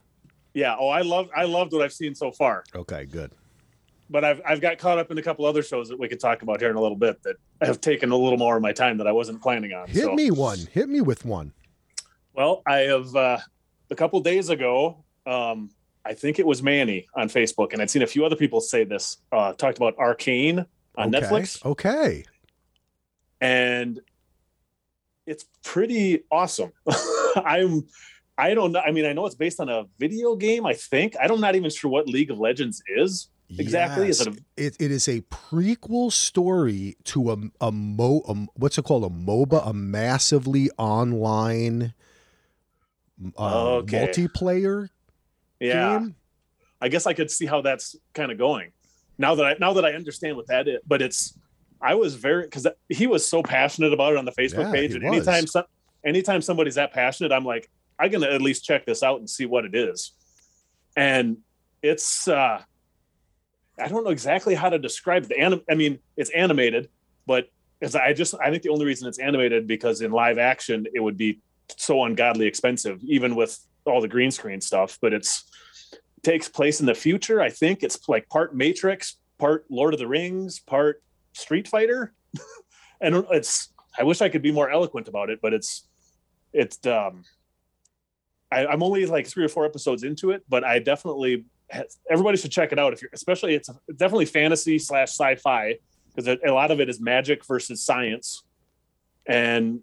Yeah. 0.54 0.76
Oh, 0.80 0.90
I 0.90 1.02
love 1.02 1.30
I 1.36 1.44
loved 1.46 1.74
what 1.74 1.82
I've 1.82 1.94
seen 1.94 2.14
so 2.16 2.32
far, 2.32 2.64
Okay, 2.76 3.06
good. 3.06 3.32
but 4.10 4.24
I've 4.24 4.42
I've 4.46 4.62
got 4.62 4.78
caught 4.78 4.98
up 5.00 5.10
in 5.12 5.18
a 5.18 5.22
couple 5.22 5.46
other 5.46 5.64
shows 5.64 5.90
that 5.90 6.00
we 6.00 6.08
could 6.08 6.20
talk 6.20 6.42
about 6.44 6.60
here 6.62 6.70
in 6.70 6.76
a 6.76 6.82
little 6.82 6.98
bit 6.98 7.22
that 7.24 7.36
have 7.62 7.82
taken 7.82 8.12
a 8.12 8.16
little 8.18 8.38
more 8.38 8.56
of 8.58 8.62
my 8.62 8.72
time 8.74 8.98
that 8.98 9.08
I 9.08 9.12
wasn't 9.12 9.42
planning 9.42 9.74
on. 9.74 9.88
Hit 9.88 10.04
so. 10.04 10.14
me 10.14 10.32
one. 10.32 10.60
Hit 10.72 10.88
me 10.90 11.02
with 11.02 11.26
one. 11.26 11.52
Well, 12.34 12.62
I 12.68 12.80
have 12.80 13.16
uh, 13.16 13.38
a 13.90 13.96
couple 13.96 14.20
days 14.20 14.50
ago. 14.50 15.04
Um, 15.26 15.72
I 16.06 16.14
think 16.14 16.38
it 16.38 16.46
was 16.46 16.62
Manny 16.62 17.08
on 17.16 17.30
Facebook, 17.30 17.74
and 17.74 17.82
I'd 17.82 17.90
seen 17.90 18.04
a 18.04 18.08
few 18.08 18.26
other 18.26 18.36
people 18.36 18.62
say 18.62 18.84
this. 18.84 19.18
Uh, 19.32 19.54
talked 19.54 19.78
about 19.78 19.98
Arcane 19.98 20.66
on 20.98 21.16
okay. 21.16 21.26
Netflix, 21.26 21.66
Okay. 21.66 22.24
and 23.42 24.00
it's 25.26 25.46
pretty 25.64 26.24
awesome. 26.32 26.72
I'm. 27.36 27.88
I 28.38 28.54
don't 28.54 28.74
know. 28.74 28.82
I 28.82 28.92
mean, 28.92 29.06
I 29.06 29.14
know 29.14 29.26
it's 29.26 29.36
based 29.36 29.62
on 29.62 29.70
a 29.70 29.86
video 29.98 30.36
game. 30.36 30.66
I 30.66 30.74
think 30.74 31.16
I'm 31.22 31.40
not 31.40 31.56
even 31.56 31.70
sure 31.70 31.90
what 31.90 32.08
League 32.08 32.32
of 32.32 32.38
Legends 32.38 32.84
is 32.98 33.30
exactly. 33.58 34.10
Is 34.10 34.22
it 34.22 34.28
a 34.28 34.38
it, 34.58 34.76
it 34.80 34.92
is 34.92 35.08
a 35.08 35.22
prequel 35.22 36.12
story 36.12 36.98
to 37.06 37.32
a 37.32 37.38
a 37.62 37.72
mo 37.72 38.22
a, 38.28 38.34
what's 38.56 38.78
it 38.78 38.86
called 38.86 39.04
a 39.04 39.10
MOBA 39.10 39.68
a 39.68 39.74
massively 39.74 40.70
online 40.78 41.94
uh, 43.38 43.78
Okay. 43.78 44.08
multiplayer 44.08 44.90
yeah? 45.60 46.00
game. 46.00 46.16
I 46.82 46.90
guess 46.90 47.08
I 47.08 47.14
could 47.14 47.32
see 47.32 47.46
how 47.46 47.62
that's 47.62 47.96
kind 48.14 48.32
of 48.32 48.38
going. 48.38 48.72
Now 49.18 49.36
that 49.36 49.46
I 49.46 49.56
now 49.60 49.74
that 49.74 49.86
I 49.86 49.94
understand 49.94 50.36
what 50.36 50.48
that 50.48 50.68
is, 50.68 50.80
but 50.86 51.02
it's 51.02 51.38
I 51.86 51.94
was 51.96 52.16
very 52.16 52.44
because 52.44 52.66
he 52.90 53.06
was 53.06 53.26
so 53.28 53.44
passionate 53.44 53.94
about 53.94 54.14
it 54.14 54.18
on 54.18 54.26
the 54.26 54.32
Facebook 54.32 54.66
Yeah, 54.66 54.72
page, 54.72 54.96
and 54.96 55.06
anytime 55.06 55.46
some 55.46 55.66
anytime 56.06 56.42
somebody's 56.42 56.76
that 56.76 56.92
passionate, 56.94 57.32
I'm 57.32 57.46
like, 57.46 57.70
I'm 58.00 58.10
gonna 58.10 58.28
at 58.28 58.42
least 58.42 58.66
check 58.66 58.86
this 58.86 59.04
out 59.04 59.20
and 59.20 59.30
see 59.30 59.46
what 59.46 59.66
it 59.66 59.76
is. 59.76 60.14
And 60.98 61.38
it's 61.84 62.28
uh 62.28 62.62
I 63.80 63.88
don't 63.88 64.04
know 64.04 64.10
exactly 64.10 64.56
how 64.56 64.70
to 64.70 64.80
describe 64.80 65.26
the 65.26 65.38
anim- 65.38 65.62
I 65.70 65.76
mean, 65.76 66.00
it's 66.18 66.32
animated, 66.32 66.90
but 67.28 67.50
it's 67.82 67.94
I 67.94 68.14
just 68.14 68.34
I 68.42 68.50
think 68.50 68.64
the 68.64 68.70
only 68.70 68.86
reason 68.86 69.08
it's 69.08 69.20
animated 69.20 69.68
because 69.68 70.02
in 70.02 70.12
live 70.12 70.40
action 70.40 70.88
it 70.94 71.02
would 71.02 71.18
be 71.18 71.42
so 71.78 72.04
ungodly 72.04 72.48
expensive, 72.48 73.00
even 73.04 73.36
with 73.36 73.60
all 73.86 74.02
the 74.02 74.08
green 74.08 74.32
screen 74.32 74.60
stuff. 74.60 74.98
But 75.02 75.14
it's 75.14 75.44
takes 76.24 76.50
place 76.50 76.80
in 76.80 76.88
the 76.88 76.96
future. 76.96 77.40
I 77.40 77.52
think 77.52 77.84
it's 77.84 78.10
like 78.10 78.28
part 78.30 78.56
Matrix, 78.56 79.18
part 79.38 79.66
Lord 79.70 79.94
of 79.94 80.00
the 80.00 80.08
Rings, 80.08 80.60
part 80.60 81.04
Street 81.36 81.68
Fighter. 81.68 82.14
and 83.02 83.26
it's 83.32 83.70
I 83.98 84.04
wish 84.04 84.22
I 84.22 84.30
could 84.30 84.42
be 84.42 84.52
more 84.52 84.70
eloquent 84.70 85.08
about 85.08 85.30
it, 85.30 85.40
but 85.42 85.54
it's 85.54 85.88
it's 86.54 86.86
um 86.86 87.24
I, 88.52 88.66
I'm 88.66 88.84
only 88.84 89.06
like 89.06 89.28
three 89.28 89.44
or 89.44 89.50
four 89.50 89.66
episodes 89.66 90.04
into 90.04 90.32
it, 90.32 90.44
but 90.48 90.64
I 90.64 90.80
definitely 90.80 91.46
everybody 92.10 92.38
should 92.38 92.52
check 92.52 92.72
it 92.72 92.80
out 92.80 92.94
if 92.94 93.02
you're 93.02 93.10
especially 93.14 93.56
it's 93.56 93.70
definitely 93.96 94.26
fantasy 94.26 94.78
slash 94.78 95.10
sci-fi 95.10 95.76
because 96.14 96.40
a 96.46 96.52
lot 96.52 96.72
of 96.72 96.80
it 96.80 96.90
is 96.90 97.00
magic 97.00 97.46
versus 97.46 97.82
science. 97.82 98.44
And 99.26 99.82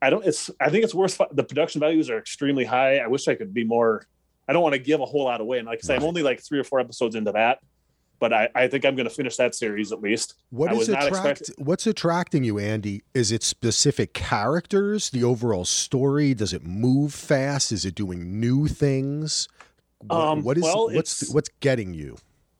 i 0.00 0.10
don't 0.10 0.24
it's 0.24 0.48
i 0.60 0.70
think 0.70 0.84
it's 0.84 0.94
worth 0.94 1.20
the 1.32 1.42
production 1.42 1.80
values 1.80 2.08
are 2.08 2.18
extremely 2.18 2.64
high. 2.64 2.98
I 2.98 3.08
wish 3.08 3.26
i 3.26 3.34
could 3.34 3.52
be 3.52 3.64
more 3.64 4.06
i 4.46 4.52
don't 4.52 4.62
want 4.62 4.74
to 4.74 4.78
give 4.78 5.00
a 5.00 5.04
whole 5.04 5.24
lot 5.24 5.40
away. 5.40 5.58
And 5.58 5.66
like 5.66 5.80
i 5.82 5.86
say 5.86 5.96
i'm 5.96 6.04
only 6.04 6.22
like 6.22 6.40
three 6.40 6.60
or 6.60 6.64
four 6.64 6.78
episodes 6.78 7.16
into 7.16 7.32
that 7.32 7.58
but 8.18 8.32
i, 8.32 8.48
I 8.54 8.68
think 8.68 8.84
i'm 8.84 8.94
going 8.96 9.08
to 9.08 9.14
finish 9.14 9.36
that 9.36 9.54
series 9.54 9.92
at 9.92 10.00
least 10.00 10.34
What 10.50 10.72
is 10.72 10.88
not? 10.88 11.40
What's 11.58 11.86
attracting 11.86 12.44
you, 12.44 12.58
Andy? 12.58 13.02
Is 13.14 13.32
it 13.32 13.42
specific 13.42 14.14
characters? 14.14 15.10
The 15.10 15.24
overall 15.24 15.64
story? 15.64 16.34
Does 16.34 16.52
it 16.52 16.64
move 16.64 17.12
fast? 17.14 17.72
Is 17.72 17.84
it 17.84 17.94
doing 17.94 18.40
new 18.40 18.66
things? 18.68 19.48
What, 20.06 20.16
Um, 20.16 20.42
what 20.44 20.56
is 20.56 20.62
well, 20.62 20.90
what's 20.92 21.32
what's 21.32 21.50
getting 21.60 21.92
you? 21.94 22.16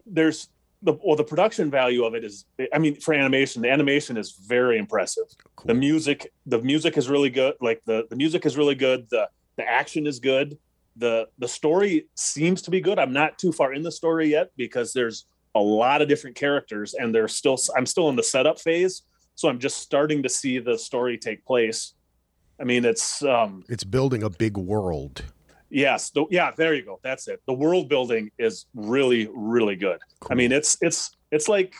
there's 0.07 0.49
the 0.83 0.95
well 1.05 1.17
the 1.17 1.25
production 1.25 1.71
value 1.71 2.05
of 2.05 2.15
it 2.15 2.25
is 2.25 2.45
i 2.73 2.79
mean 2.79 2.95
for 2.95 3.13
animation 3.15 3.63
the 3.63 3.71
animation 3.71 4.17
is 4.17 4.33
very 4.47 4.79
impressive 4.79 5.25
Cool. 5.57 5.69
the 5.69 5.75
music 5.75 6.33
the 6.47 6.61
music 6.63 6.97
is 6.97 7.09
really 7.09 7.31
good 7.31 7.55
like 7.61 7.83
the 7.85 8.07
the 8.11 8.17
music 8.17 8.47
is 8.47 8.57
really 8.57 8.75
good 8.75 9.09
the 9.11 9.29
the 9.57 9.69
action 9.69 10.07
is 10.07 10.19
good 10.19 10.57
the 10.97 11.29
the 11.39 11.49
story 11.49 12.07
seems 12.15 12.63
to 12.63 12.71
be 12.71 12.81
good 12.81 12.99
i'm 12.99 13.13
not 13.13 13.39
too 13.39 13.53
far 13.53 13.73
in 13.75 13.83
the 13.83 13.93
story 13.93 14.31
yet 14.31 14.51
because 14.57 14.93
there's 14.93 15.27
a 15.55 15.61
lot 15.61 16.03
of 16.03 16.09
different 16.09 16.37
characters 16.37 16.95
and 16.95 17.15
they're 17.15 17.29
still 17.29 17.59
i'm 17.77 17.87
still 17.87 18.09
in 18.09 18.17
the 18.17 18.23
setup 18.23 18.61
phase 18.61 19.03
so 19.35 19.49
i'm 19.49 19.59
just 19.59 19.79
starting 19.79 20.23
to 20.23 20.29
see 20.29 20.59
the 20.59 20.77
story 20.79 21.17
take 21.19 21.45
place 21.45 21.95
i 22.61 22.65
mean 22.65 22.85
it's 22.85 23.23
um 23.25 23.65
It's 23.69 23.85
building 23.85 24.23
a 24.23 24.31
big 24.31 24.57
world. 24.57 25.25
yes 25.71 26.11
the, 26.11 26.25
yeah 26.31 26.51
there 26.57 26.75
you 26.75 26.83
go 26.85 26.99
that's 27.03 27.29
it 27.29 27.41
the 27.47 27.53
world 27.55 27.89
building 27.89 28.31
is 28.39 28.67
really 28.75 29.29
really 29.35 29.77
good 29.77 30.01
I 30.31 30.35
mean, 30.35 30.53
it's 30.53 30.77
it's 30.81 31.11
it's 31.31 31.49
like 31.49 31.75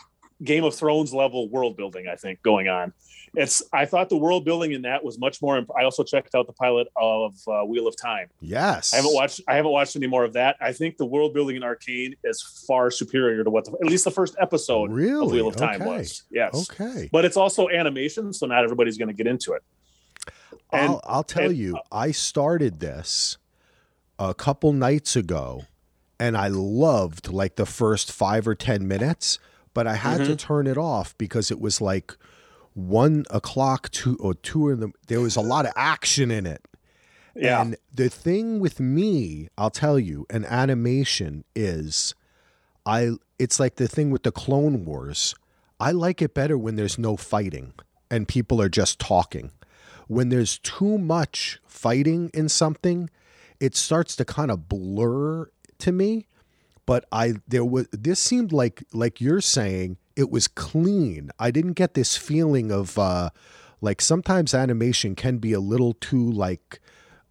Game 0.45 0.63
of 0.65 0.75
Thrones 0.75 1.13
level 1.13 1.49
world 1.49 1.77
building. 1.77 2.07
I 2.07 2.15
think 2.15 2.41
going 2.43 2.69
on. 2.69 2.93
It's 3.41 3.63
I 3.73 3.85
thought 3.85 4.09
the 4.09 4.17
world 4.17 4.45
building 4.45 4.73
in 4.73 4.83
that 4.83 5.05
was 5.05 5.19
much 5.19 5.41
more. 5.41 5.57
Imp- 5.57 5.71
I 5.79 5.85
also 5.85 6.03
checked 6.03 6.35
out 6.35 6.47
the 6.47 6.53
pilot 6.53 6.89
of 6.97 7.37
uh, 7.47 7.65
Wheel 7.65 7.87
of 7.87 7.97
Time. 7.97 8.29
yes. 8.41 8.93
I 8.93 8.97
haven't 8.97 9.15
watched 9.15 9.41
I 9.47 9.55
haven't 9.55 9.71
watched 9.71 9.95
any 9.97 10.07
more 10.09 10.25
of 10.25 10.33
that. 10.33 10.57
I 10.61 10.73
think 10.73 10.97
the 10.97 11.07
world 11.07 11.35
building 11.35 11.55
in 11.57 11.63
Arcane 11.63 12.15
is 12.25 12.43
far 12.67 12.91
superior 12.91 13.45
to 13.45 13.51
what 13.51 13.65
the, 13.67 13.73
at 13.73 13.87
least 13.87 14.05
the 14.05 14.11
first 14.11 14.35
episode 14.41 14.91
Really? 14.91 15.25
of 15.27 15.31
Wheel 15.33 15.49
of 15.49 15.57
Time 15.57 15.81
Okay. 15.83 15.87
was. 15.99 16.25
Yes, 16.31 16.69
Okay. 16.71 17.09
but 17.13 17.25
it's 17.25 17.37
also 17.37 17.69
animation, 17.69 18.33
so 18.33 18.47
not 18.47 18.65
everybody's 18.65 18.99
going 18.99 19.09
to 19.09 19.15
get 19.15 19.27
into 19.27 19.53
it. 19.53 19.63
And- 20.73 20.91
I'll, 20.91 21.01
I'll 21.05 21.25
tell 21.25 21.47
and- 21.51 21.57
you, 21.57 21.79
I 21.93 22.11
started 22.11 22.81
this 22.81 23.39
a 24.19 24.35
couple 24.35 24.73
nights 24.73 25.15
ago 25.17 25.63
and 26.19 26.37
I 26.37 26.49
loved 26.49 27.29
like 27.33 27.55
the 27.55 27.67
first 27.67 28.11
five 28.11 28.49
or 28.49 28.55
10 28.57 28.89
minutes, 28.89 29.39
but 29.75 29.87
I 29.87 29.95
had 29.95 30.21
Mm-hmm. 30.23 30.31
to 30.31 30.37
turn 30.37 30.67
it 30.67 30.77
off 30.77 31.17
because 31.19 31.53
it 31.53 31.61
was 31.61 31.81
like 31.81 32.17
one 32.79 33.25
o'clock, 33.31 33.91
two 33.91 34.17
or 34.21 34.35
two 34.35 34.71
in 34.71 34.81
the, 34.81 34.93
there 35.09 35.21
was 35.21 35.35
a 35.35 35.41
lot 35.41 35.67
of 35.67 35.73
action 35.75 36.31
in 36.31 36.47
it. 36.47 36.65
Yeah, 37.35 37.61
And 37.61 37.77
the 37.93 38.09
thing 38.09 38.61
with 38.61 38.81
me, 38.81 39.49
I'll 39.59 39.71
tell 39.71 39.99
you, 39.99 40.27
an 40.31 40.45
animation 40.45 41.45
is 41.55 42.15
I 42.87 43.11
it's 43.39 43.61
like 43.61 43.77
the 43.77 43.89
thing 43.89 44.11
with 44.11 44.23
the 44.23 44.33
Clone 44.33 44.85
Wars. 44.85 45.35
I 45.79 45.93
like 45.93 46.23
it 46.23 46.35
better 46.35 46.57
when 46.59 46.77
there's 46.77 46.99
no 46.99 47.17
fighting 47.17 47.75
and 48.11 48.27
people 48.27 48.61
are 48.61 48.69
just 48.69 48.99
talking. 48.99 49.53
When 50.09 50.31
there's 50.31 50.59
too 50.59 50.99
much 50.99 51.61
fighting 51.67 52.31
in 52.33 52.49
something, 52.49 53.11
it 53.61 53.77
starts 53.77 54.17
to 54.17 54.25
kind 54.25 54.51
of 54.51 54.69
blur 54.69 55.51
to 55.79 55.93
me. 55.93 56.27
But 56.87 57.05
I 57.13 57.35
there 57.47 57.65
was 57.65 57.87
this 57.93 58.19
seemed 58.19 58.53
like 58.53 58.83
like 58.93 59.21
you're 59.21 59.41
saying 59.41 59.99
it 60.19 60.31
was 60.31 60.49
clean. 60.49 61.31
I 61.39 61.51
didn't 61.51 61.75
get 61.75 61.95
this 61.95 62.17
feeling 62.17 62.71
of 62.73 62.99
uh 62.99 63.31
like 63.81 64.01
sometimes 64.03 64.53
animation 64.55 65.15
can 65.15 65.39
be 65.39 65.53
a 65.53 65.61
little 65.61 65.95
too 65.95 66.31
like 66.31 66.81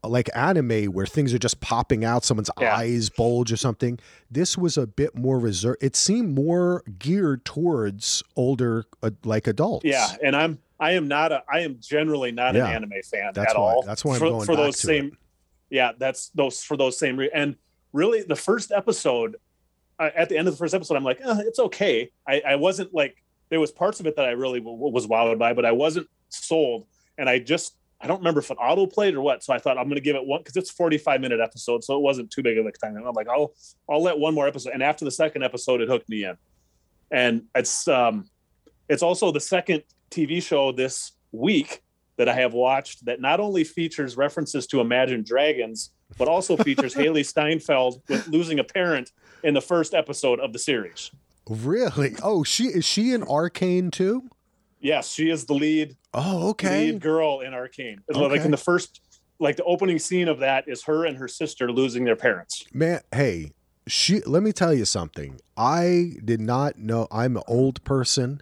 like 0.04 0.30
anime 0.36 0.86
where 0.86 1.06
things 1.06 1.34
are 1.34 1.40
just 1.40 1.60
popping 1.60 2.06
out 2.06 2.24
someone's 2.24 2.50
Yeah. 2.60 2.78
eyes 2.78 3.10
bulge 3.10 3.52
or 3.52 3.58
something 3.58 4.00
this 4.32 4.58
was 4.58 4.78
a 4.78 4.88
bit 4.88 5.16
more 5.18 5.38
reserved 5.40 5.80
it 5.84 5.96
seemed 5.98 6.34
more 6.34 6.84
geared 7.00 7.44
towards 7.44 8.24
older 8.38 8.86
uh, 9.04 9.10
like 9.26 9.48
adults 9.48 9.84
yeah, 9.86 10.08
and 10.24 10.36
I'm 10.36 10.60
I 10.80 10.92
am 10.92 11.08
not 11.10 11.32
a 11.34 11.44
I 11.52 11.62
am 11.62 11.78
generally 11.82 12.32
not 12.32 12.56
Yeah. 12.56 12.68
an 12.70 12.76
anime 12.76 13.02
fan 13.04 13.32
That's 13.34 13.52
at 13.54 13.60
why- 13.60 13.64
all. 13.74 13.82
that's 13.82 14.06
why 14.06 14.14
I'm 14.14 14.20
for, 14.20 14.30
going 14.30 14.46
for 14.46 14.56
back 14.56 14.66
those 14.66 14.78
to 14.82 14.88
same. 14.88 15.06
it. 15.08 15.14
Yeah, 15.72 15.92
that's 15.98 16.30
those 16.30 16.64
for 16.64 16.78
those 16.78 16.98
same 16.98 17.18
re- 17.18 17.32
and 17.34 17.58
really 17.92 18.22
the 18.22 18.36
first 18.38 18.72
episode. 18.72 19.36
At 20.00 20.30
the 20.30 20.38
end 20.38 20.48
of 20.48 20.54
the 20.54 20.58
first 20.58 20.74
episode, 20.74 20.96
I'm 20.96 21.04
like, 21.04 21.20
uh, 21.26 21.38
it's 21.40 21.60
okay. 21.60 22.12
I, 22.28 22.42
I 22.50 22.56
wasn't 22.56 22.94
like 22.94 23.24
there 23.50 23.60
was 23.60 23.72
parts 23.72 24.00
of 24.00 24.06
it 24.06 24.16
that 24.16 24.26
I 24.26 24.32
really 24.32 24.60
w- 24.60 24.78
was 24.78 25.08
wowed 25.08 25.40
by, 25.40 25.54
but 25.54 25.66
I 25.66 25.72
wasn't 25.72 26.08
sold. 26.30 26.86
And 27.18 27.28
I 27.28 27.40
just 27.40 27.76
I 28.00 28.06
don't 28.06 28.20
remember 28.20 28.42
if 28.42 28.52
it 28.52 28.58
auto 28.62 28.86
played 28.86 29.16
or 29.16 29.22
what. 29.22 29.44
So 29.44 29.54
I 29.54 29.58
thought 29.58 29.78
I'm 29.78 29.86
going 29.86 29.96
to 29.96 30.02
give 30.02 30.16
it 30.16 30.24
one 30.26 30.42
because 30.42 30.56
it's 30.56 30.70
45 30.70 31.20
minute 31.20 31.40
episode, 31.40 31.84
so 31.84 31.96
it 31.96 32.02
wasn't 32.02 32.30
too 32.30 32.44
big 32.44 32.58
of 32.58 32.66
a 32.66 32.72
time. 32.72 32.96
I'm 32.96 33.14
like, 33.14 33.28
I'll 33.28 33.54
I'll 33.90 34.04
let 34.04 34.18
one 34.18 34.34
more 34.36 34.48
episode. 34.48 34.74
And 34.74 34.84
after 34.84 35.04
the 35.04 35.12
second 35.12 35.44
episode, 35.44 35.82
it 35.82 35.90
hooked 35.90 36.10
me 36.10 36.26
in. 36.26 36.38
And 37.10 37.44
it's 37.56 37.88
um, 37.88 38.30
it's 38.88 39.02
also 39.02 39.32
the 39.32 39.40
second 39.40 39.84
TV 40.12 40.44
show 40.44 40.72
this 40.72 41.14
week 41.32 41.82
that 42.18 42.30
I 42.30 42.34
have 42.34 42.54
watched 42.54 43.06
that 43.06 43.22
not 43.22 43.40
only 43.40 43.64
features 43.64 44.18
references 44.18 44.68
to 44.68 44.80
Imagine 44.80 45.24
Dragons, 45.24 45.92
but 46.18 46.28
also 46.28 46.58
features 46.58 46.94
Hailee 46.96 47.26
Steinfeld 47.26 48.02
with 48.10 48.28
losing 48.28 48.60
a 48.60 48.64
parent 48.64 49.12
in 49.44 49.54
the 49.54 49.62
first 49.62 49.94
episode 49.94 50.40
of 50.40 50.54
the 50.54 50.60
series. 50.60 51.12
really 51.50 52.16
oh 52.24 52.44
she 52.44 52.66
is 52.66 52.84
she 52.86 53.14
in 53.14 53.24
arcane 53.24 53.92
too 53.92 54.24
Yes, 54.80 55.12
she 55.12 55.32
is 55.32 55.46
the 55.46 55.54
lead 55.56 55.98
oh 56.14 56.50
okay 56.50 56.92
lead 56.92 57.02
girl 57.02 57.40
in 57.40 57.54
Arcane. 57.56 58.04
Like 58.14 58.42
in 58.42 58.52
the 58.52 58.58
first, 58.58 59.02
like 59.40 59.56
the 59.56 59.64
opening 59.64 59.98
scene 59.98 60.28
of 60.28 60.38
that 60.40 60.66
is 60.68 60.84
her 60.84 61.04
and 61.04 61.18
her 61.18 61.28
sister 61.28 61.72
losing 61.72 62.04
their 62.06 62.16
parents. 62.16 62.64
man 62.74 63.02
hey 63.14 63.54
she 63.88 64.22
let 64.22 64.44
me 64.44 64.52
tell 64.52 64.74
you 64.74 64.86
something 64.86 65.40
i 65.58 66.12
did 66.24 66.40
not 66.42 66.78
know 66.78 67.08
i'm 67.12 67.38
an 67.38 67.44
old 67.48 67.84
person 67.86 68.40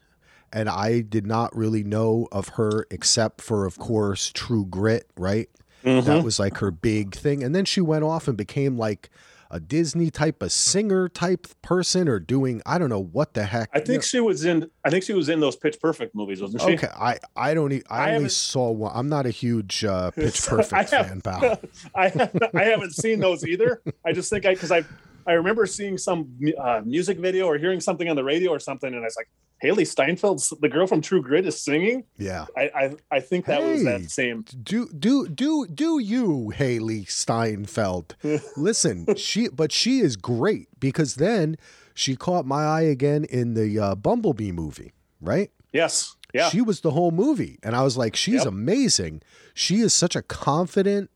and 0.51 0.67
i 0.67 0.99
did 1.01 1.25
not 1.25 1.55
really 1.55 1.83
know 1.83 2.27
of 2.33 2.49
her 2.49 2.85
except 2.91 3.39
for 3.41 3.65
of 3.65 3.77
course 3.77 4.31
true 4.33 4.65
grit 4.65 5.09
right 5.17 5.49
Mm-hmm. 5.83 6.07
that 6.07 6.23
was 6.23 6.39
like 6.39 6.57
her 6.57 6.71
big 6.71 7.13
thing 7.13 7.43
and 7.43 7.53
then 7.53 7.63
she 7.63 7.79
went 7.79 8.03
off 8.03 8.27
and 8.27 8.35
became 8.35 8.75
like 8.75 9.11
a 9.51 9.59
disney 9.59 10.09
type 10.09 10.41
of 10.41 10.51
singer 10.51 11.07
type 11.07 11.47
person 11.61 12.07
or 12.07 12.19
doing 12.19 12.61
i 12.65 12.77
don't 12.77 12.89
know 12.89 13.01
what 13.03 13.33
the 13.33 13.43
heck 13.43 13.69
I 13.73 13.79
think 13.79 14.03
she 14.03 14.19
was 14.19 14.43
in. 14.45 14.69
I 14.83 14.89
think 14.89 15.03
she 15.03 15.13
was 15.13 15.29
in 15.29 15.39
those 15.39 15.55
Pitch 15.55 15.79
Perfect 15.79 16.15
movies, 16.15 16.41
wasn't 16.41 16.61
she? 16.63 16.73
okay 16.73 16.87
i 16.95 17.17
i 17.35 17.53
don't 17.53 17.71
e- 17.71 17.83
i, 17.89 18.11
I 18.11 18.15
only 18.15 18.29
saw 18.29 18.71
one 18.71 18.91
i'm 18.95 19.09
not 19.09 19.25
a 19.25 19.29
huge 19.31 19.83
uh 19.85 20.11
pitch 20.15 20.45
perfect 20.45 20.89
have- 20.91 21.07
fan 21.07 21.21
pal 21.21 21.59
I 21.95 22.09
haven't, 22.09 22.43
I 22.55 22.63
haven't 22.63 22.95
seen 22.95 23.19
those 23.19 23.45
either. 23.45 23.81
I 24.05 24.11
just 24.13 24.29
think 24.29 24.45
I 24.45 24.53
because 24.53 24.71
I 24.71 24.83
I 25.27 25.33
remember 25.33 25.65
seeing 25.65 25.97
some 25.97 26.27
uh, 26.61 26.81
music 26.85 27.17
video 27.19 27.45
or 27.47 27.57
hearing 27.57 27.79
something 27.79 28.07
on 28.09 28.15
the 28.15 28.23
radio 28.23 28.51
or 28.51 28.59
something, 28.59 28.93
and 28.93 29.01
I 29.01 29.05
was 29.05 29.15
like, 29.17 29.29
Hailee 29.63 29.85
Steinfeld's 29.87 30.53
the 30.61 30.67
girl 30.69 30.85
from 30.85 31.01
True 31.01 31.21
Grit 31.21 31.45
is 31.47 31.59
singing. 31.59 32.03
Yeah, 32.17 32.45
I 32.57 32.63
I, 32.75 32.95
I 33.11 33.19
think 33.21 33.45
that 33.45 33.63
was 33.63 33.81
Hey. 33.81 33.85
that 33.85 34.09
same. 34.11 34.45
do 34.63 34.87
do 34.89 35.27
do 35.29 35.65
do 35.67 35.97
you 35.99 36.51
Hailee 36.55 37.09
Steinfeld? 37.09 38.15
Listen, 38.57 39.15
she 39.15 39.47
but 39.47 39.71
she 39.71 39.99
is 39.99 40.15
great 40.17 40.67
because 40.79 41.15
then 41.15 41.55
she 41.93 42.15
caught 42.17 42.45
my 42.45 42.63
eye 42.65 42.81
again 42.81 43.23
in 43.23 43.53
the 43.53 43.79
uh, 43.79 43.95
Bumblebee 43.95 44.51
movie, 44.51 44.91
right? 45.21 45.49
Yes, 45.71 46.15
yeah, 46.33 46.49
She 46.49 46.61
was 46.61 46.81
the 46.81 46.91
whole 46.91 47.11
movie, 47.11 47.57
and 47.63 47.75
I 47.75 47.81
was 47.83 47.95
like, 47.97 48.15
she's 48.17 48.43
Yep. 48.43 48.47
amazing. 48.47 49.21
She 49.53 49.79
is 49.79 49.93
such 49.93 50.15
a 50.17 50.21
confident, 50.21 51.09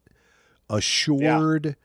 assured 0.70 1.76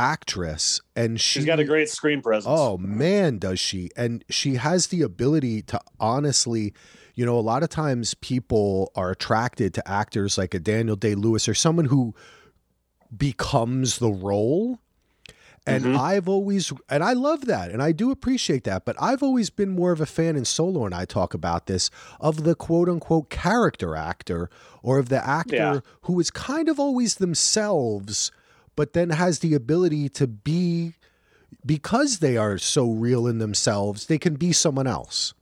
actress, 0.00 0.80
and 0.96 1.20
she 1.20 1.40
she's 1.40 1.46
got 1.46 1.60
a 1.60 1.64
great 1.64 1.88
screen 1.90 2.22
presence. 2.22 2.46
Oh 2.48 2.78
man, 2.78 3.38
does 3.38 3.60
she? 3.60 3.90
And 3.96 4.24
she 4.30 4.54
has 4.54 4.86
the 4.88 5.02
ability 5.02 5.62
to 5.62 5.78
honestly, 6.00 6.72
you 7.14 7.26
know, 7.26 7.38
a 7.38 7.40
lot 7.52 7.62
of 7.62 7.68
times 7.68 8.14
people 8.14 8.90
are 8.96 9.10
attracted 9.10 9.74
to 9.74 9.86
actors 9.88 10.38
like 10.38 10.54
a 10.54 10.58
Daniel 10.58 10.96
Day 10.96 11.14
Lewis 11.14 11.48
or 11.48 11.54
someone 11.54 11.84
who 11.86 12.14
becomes 13.16 13.98
the 13.98 14.10
role. 14.10 14.78
And 15.66 15.84
Mhm. 15.84 15.96
I've 15.98 16.26
always, 16.26 16.72
and 16.88 17.04
I 17.04 17.12
love 17.12 17.44
that, 17.44 17.70
and 17.70 17.82
I 17.82 17.92
do 17.92 18.10
appreciate 18.10 18.64
that, 18.64 18.86
but 18.86 18.96
I've 18.98 19.22
always 19.22 19.50
been 19.50 19.68
more 19.68 19.92
of 19.92 20.00
a 20.00 20.06
fan, 20.06 20.34
and 20.34 20.46
Solo 20.46 20.86
and 20.86 20.94
I 20.94 21.04
talk 21.04 21.34
about 21.34 21.66
this, 21.66 21.90
of 22.18 22.44
the 22.44 22.54
quote 22.54 22.88
unquote 22.88 23.28
character 23.28 23.94
actor 23.94 24.48
or 24.82 24.98
of 24.98 25.10
the 25.10 25.24
actor 25.24 25.56
Yeah. 25.56 25.80
who 26.02 26.18
is 26.18 26.30
kind 26.30 26.70
of 26.70 26.80
always 26.80 27.16
themselves, 27.16 28.32
but 28.76 28.92
then 28.92 29.10
has 29.10 29.40
the 29.40 29.54
ability 29.54 30.08
to 30.10 30.26
be 30.26 30.94
because 31.66 32.18
they 32.18 32.36
are 32.36 32.58
so 32.58 32.90
real 32.90 33.26
in 33.26 33.38
themselves, 33.38 34.06
they 34.06 34.18
can 34.18 34.34
be 34.34 34.52
someone 34.52 34.86
else. 34.86 35.34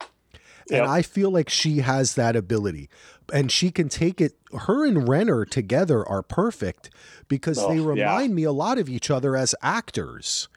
Yep. 0.71 0.83
And 0.83 0.91
I 0.91 1.03
feel 1.03 1.31
like 1.31 1.49
she 1.49 1.79
has 1.79 2.15
that 2.15 2.37
ability. 2.37 2.89
And 3.33 3.53
she 3.53 3.71
can 3.71 3.89
take 3.89 4.21
it. 4.21 4.35
Her 4.53 4.87
and 4.87 5.09
Renner 5.09 5.45
together 5.45 6.07
are 6.07 6.23
perfect 6.23 6.91
because 7.29 7.57
they 7.57 7.79
Oh, 7.79 7.93
yeah. 7.95 8.11
remind 8.15 8.35
me 8.35 8.45
a 8.45 8.53
lot 8.53 8.79
of 8.79 8.89
each 8.89 9.11
other 9.11 9.37
as 9.37 9.55
actors. 9.63 10.49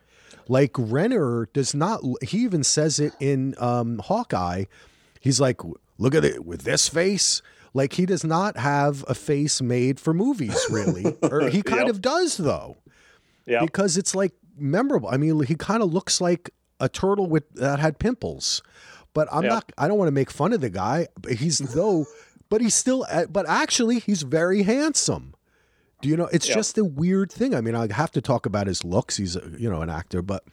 Like 0.47 0.71
Renner 0.77 1.47
does 1.53 1.73
not, 1.73 2.01
he 2.23 2.39
even 2.39 2.63
says 2.63 2.99
it 2.99 3.13
in 3.19 3.55
um, 3.57 3.99
Hawkeye. 3.99 4.65
He's 5.19 5.39
like, 5.39 5.61
look 5.97 6.15
at 6.15 6.25
it 6.25 6.45
with 6.45 6.61
this 6.63 6.89
face. 6.89 7.41
Like 7.73 7.93
he 7.93 8.05
does 8.05 8.23
not 8.23 8.57
have 8.57 9.05
a 9.07 9.13
face 9.15 9.61
made 9.61 9.99
for 9.99 10.13
movies, 10.13 10.57
really. 10.69 11.05
or 11.23 11.49
he 11.49 11.61
kind 11.61 11.81
Yep. 11.87 11.89
of 11.89 12.01
does, 12.01 12.37
though 12.37 12.77
yeah, 13.45 13.61
because 13.61 13.97
it's 13.97 14.13
like 14.13 14.33
memorable. 14.57 15.09
I 15.09 15.17
mean, 15.17 15.41
he 15.43 15.55
kind 15.55 15.81
of 15.81 15.91
looks 15.93 16.19
like 16.21 16.51
a 16.79 16.89
turtle 16.89 17.27
with 17.27 17.49
that 17.55 17.79
had 17.79 17.97
pimples. 17.99 18.61
But 19.13 19.27
I'm 19.31 19.43
Yeah. 19.43 19.49
not. 19.49 19.71
I 19.77 19.87
don't 19.87 19.97
want 19.97 20.07
to 20.07 20.13
make 20.13 20.31
fun 20.31 20.53
of 20.53 20.61
the 20.61 20.69
guy. 20.69 21.07
But 21.19 21.33
he's 21.33 21.57
though. 21.59 22.05
But 22.49 22.59
he's 22.59 22.75
still. 22.75 23.05
uh, 23.09 23.27
But 23.27 23.47
actually, 23.47 23.99
he's 23.99 24.23
very 24.23 24.63
handsome. 24.63 25.33
Do 26.01 26.09
you 26.09 26.17
know? 26.17 26.27
It's 26.33 26.49
Yeah. 26.49 26.55
just 26.55 26.77
a 26.77 26.83
weird 26.83 27.31
thing. 27.31 27.55
I 27.55 27.61
mean, 27.61 27.75
I 27.75 27.87
have 27.93 28.11
to 28.11 28.21
talk 28.21 28.45
about 28.45 28.67
his 28.67 28.83
looks. 28.83 29.15
He's 29.15 29.37
a, 29.37 29.43
you 29.57 29.69
know 29.69 29.81
an 29.81 29.89
actor, 29.89 30.21
but 30.21 30.43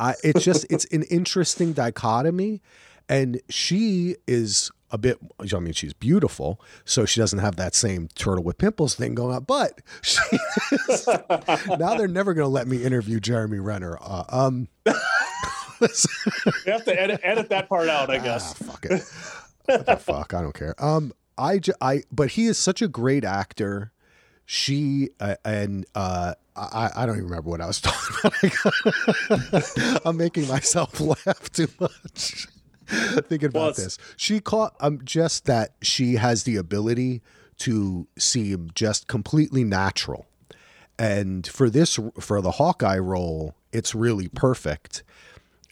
I. 0.00 0.14
It's 0.24 0.42
just 0.44 0.66
it's 0.70 0.86
an 0.86 1.04
interesting 1.04 1.72
dichotomy, 1.72 2.62
and 3.08 3.40
she 3.48 4.16
is 4.26 4.72
a 4.90 4.98
bit. 4.98 5.18
I 5.40 5.58
mean, 5.58 5.72
she's 5.72 5.92
beautiful, 5.92 6.60
so 6.84 7.04
she 7.04 7.20
doesn't 7.20 7.38
have 7.38 7.56
that 7.56 7.74
same 7.74 8.08
turtle 8.14 8.44
with 8.44 8.58
pimples 8.58 8.94
thing 8.94 9.14
going 9.14 9.34
on. 9.34 9.44
But 9.44 9.80
she 10.02 10.20
is, 10.88 11.06
now 11.78 11.96
they're 11.96 12.08
never 12.08 12.34
going 12.34 12.44
to 12.44 12.48
let 12.48 12.66
me 12.66 12.82
interview 12.84 13.20
Jeremy 13.20 13.58
Renner. 13.58 13.98
Uh, 14.00 14.24
um, 14.28 14.68
you 14.86 14.92
have 16.72 16.84
to 16.84 17.00
edit, 17.00 17.20
edit 17.22 17.48
that 17.50 17.68
part 17.68 17.88
out, 17.88 18.10
I 18.10 18.18
ah, 18.18 18.22
guess. 18.22 18.54
fuck 18.54 18.84
it. 18.86 19.02
What 19.66 19.86
the 19.86 19.96
fuck? 19.96 20.34
I 20.34 20.42
don't 20.42 20.54
care. 20.54 20.74
Um, 20.78 21.12
I, 21.36 21.60
I, 21.80 22.02
but 22.12 22.30
he 22.30 22.46
is 22.46 22.58
such 22.58 22.82
a 22.82 22.88
great 22.88 23.24
actor. 23.24 23.92
She 24.48 25.10
uh, 25.18 25.34
and 25.44 25.84
uh, 25.96 26.34
I, 26.54 26.90
I 26.94 27.06
don't 27.06 27.16
even 27.16 27.28
remember 27.28 27.50
what 27.50 27.60
I 27.60 27.66
was 27.66 27.80
talking 27.82 28.52
about. 29.28 30.02
I'm 30.04 30.16
making 30.16 30.46
myself 30.46 31.00
laugh 31.00 31.50
too 31.50 31.66
much 31.80 32.46
thinking 33.28 33.48
about 33.48 33.76
this. 33.76 33.98
She 34.16 34.40
caught 34.40 34.74
um 34.80 35.00
just 35.04 35.46
that 35.46 35.74
she 35.82 36.14
has 36.14 36.44
the 36.44 36.56
ability 36.56 37.22
to 37.58 38.06
seem 38.18 38.70
just 38.74 39.06
completely 39.06 39.64
natural. 39.64 40.26
And 40.98 41.46
for 41.46 41.68
this 41.68 41.98
for 42.20 42.40
the 42.40 42.52
Hawkeye 42.52 42.98
role, 42.98 43.54
it's 43.72 43.94
really 43.94 44.28
perfect. 44.28 45.02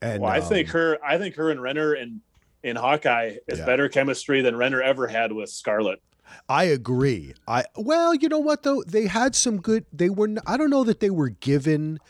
And 0.03 0.23
Well, 0.23 0.31
I 0.31 0.41
think 0.41 0.69
um, 0.69 0.73
her, 0.73 0.99
I 1.05 1.17
think 1.19 1.37
her 1.37 1.51
and 1.51 1.62
Renner 1.62 1.95
and 1.95 2.21
in 2.62 2.77
Hawkeye 2.77 3.37
is 3.47 3.59
Yeah. 3.59 3.67
better 3.67 3.89
chemistry 3.89 4.43
than 4.43 4.57
Renner 4.57 4.83
ever 4.83 5.07
had 5.07 5.33
with 5.33 5.51
Scarlett. 5.51 6.01
I 6.49 6.65
agree. 6.65 7.35
I 7.47 7.65
well, 7.77 8.15
you 8.15 8.29
know 8.29 8.39
what 8.39 8.62
though? 8.62 8.83
They 8.87 9.07
had 9.07 9.35
some 9.35 9.61
good. 9.61 9.85
They 9.93 10.11
were. 10.11 10.35
I 10.47 10.57
don't 10.57 10.71
know 10.71 10.85
that 10.85 11.01
they 11.01 11.11
were 11.11 11.29
given 11.29 12.01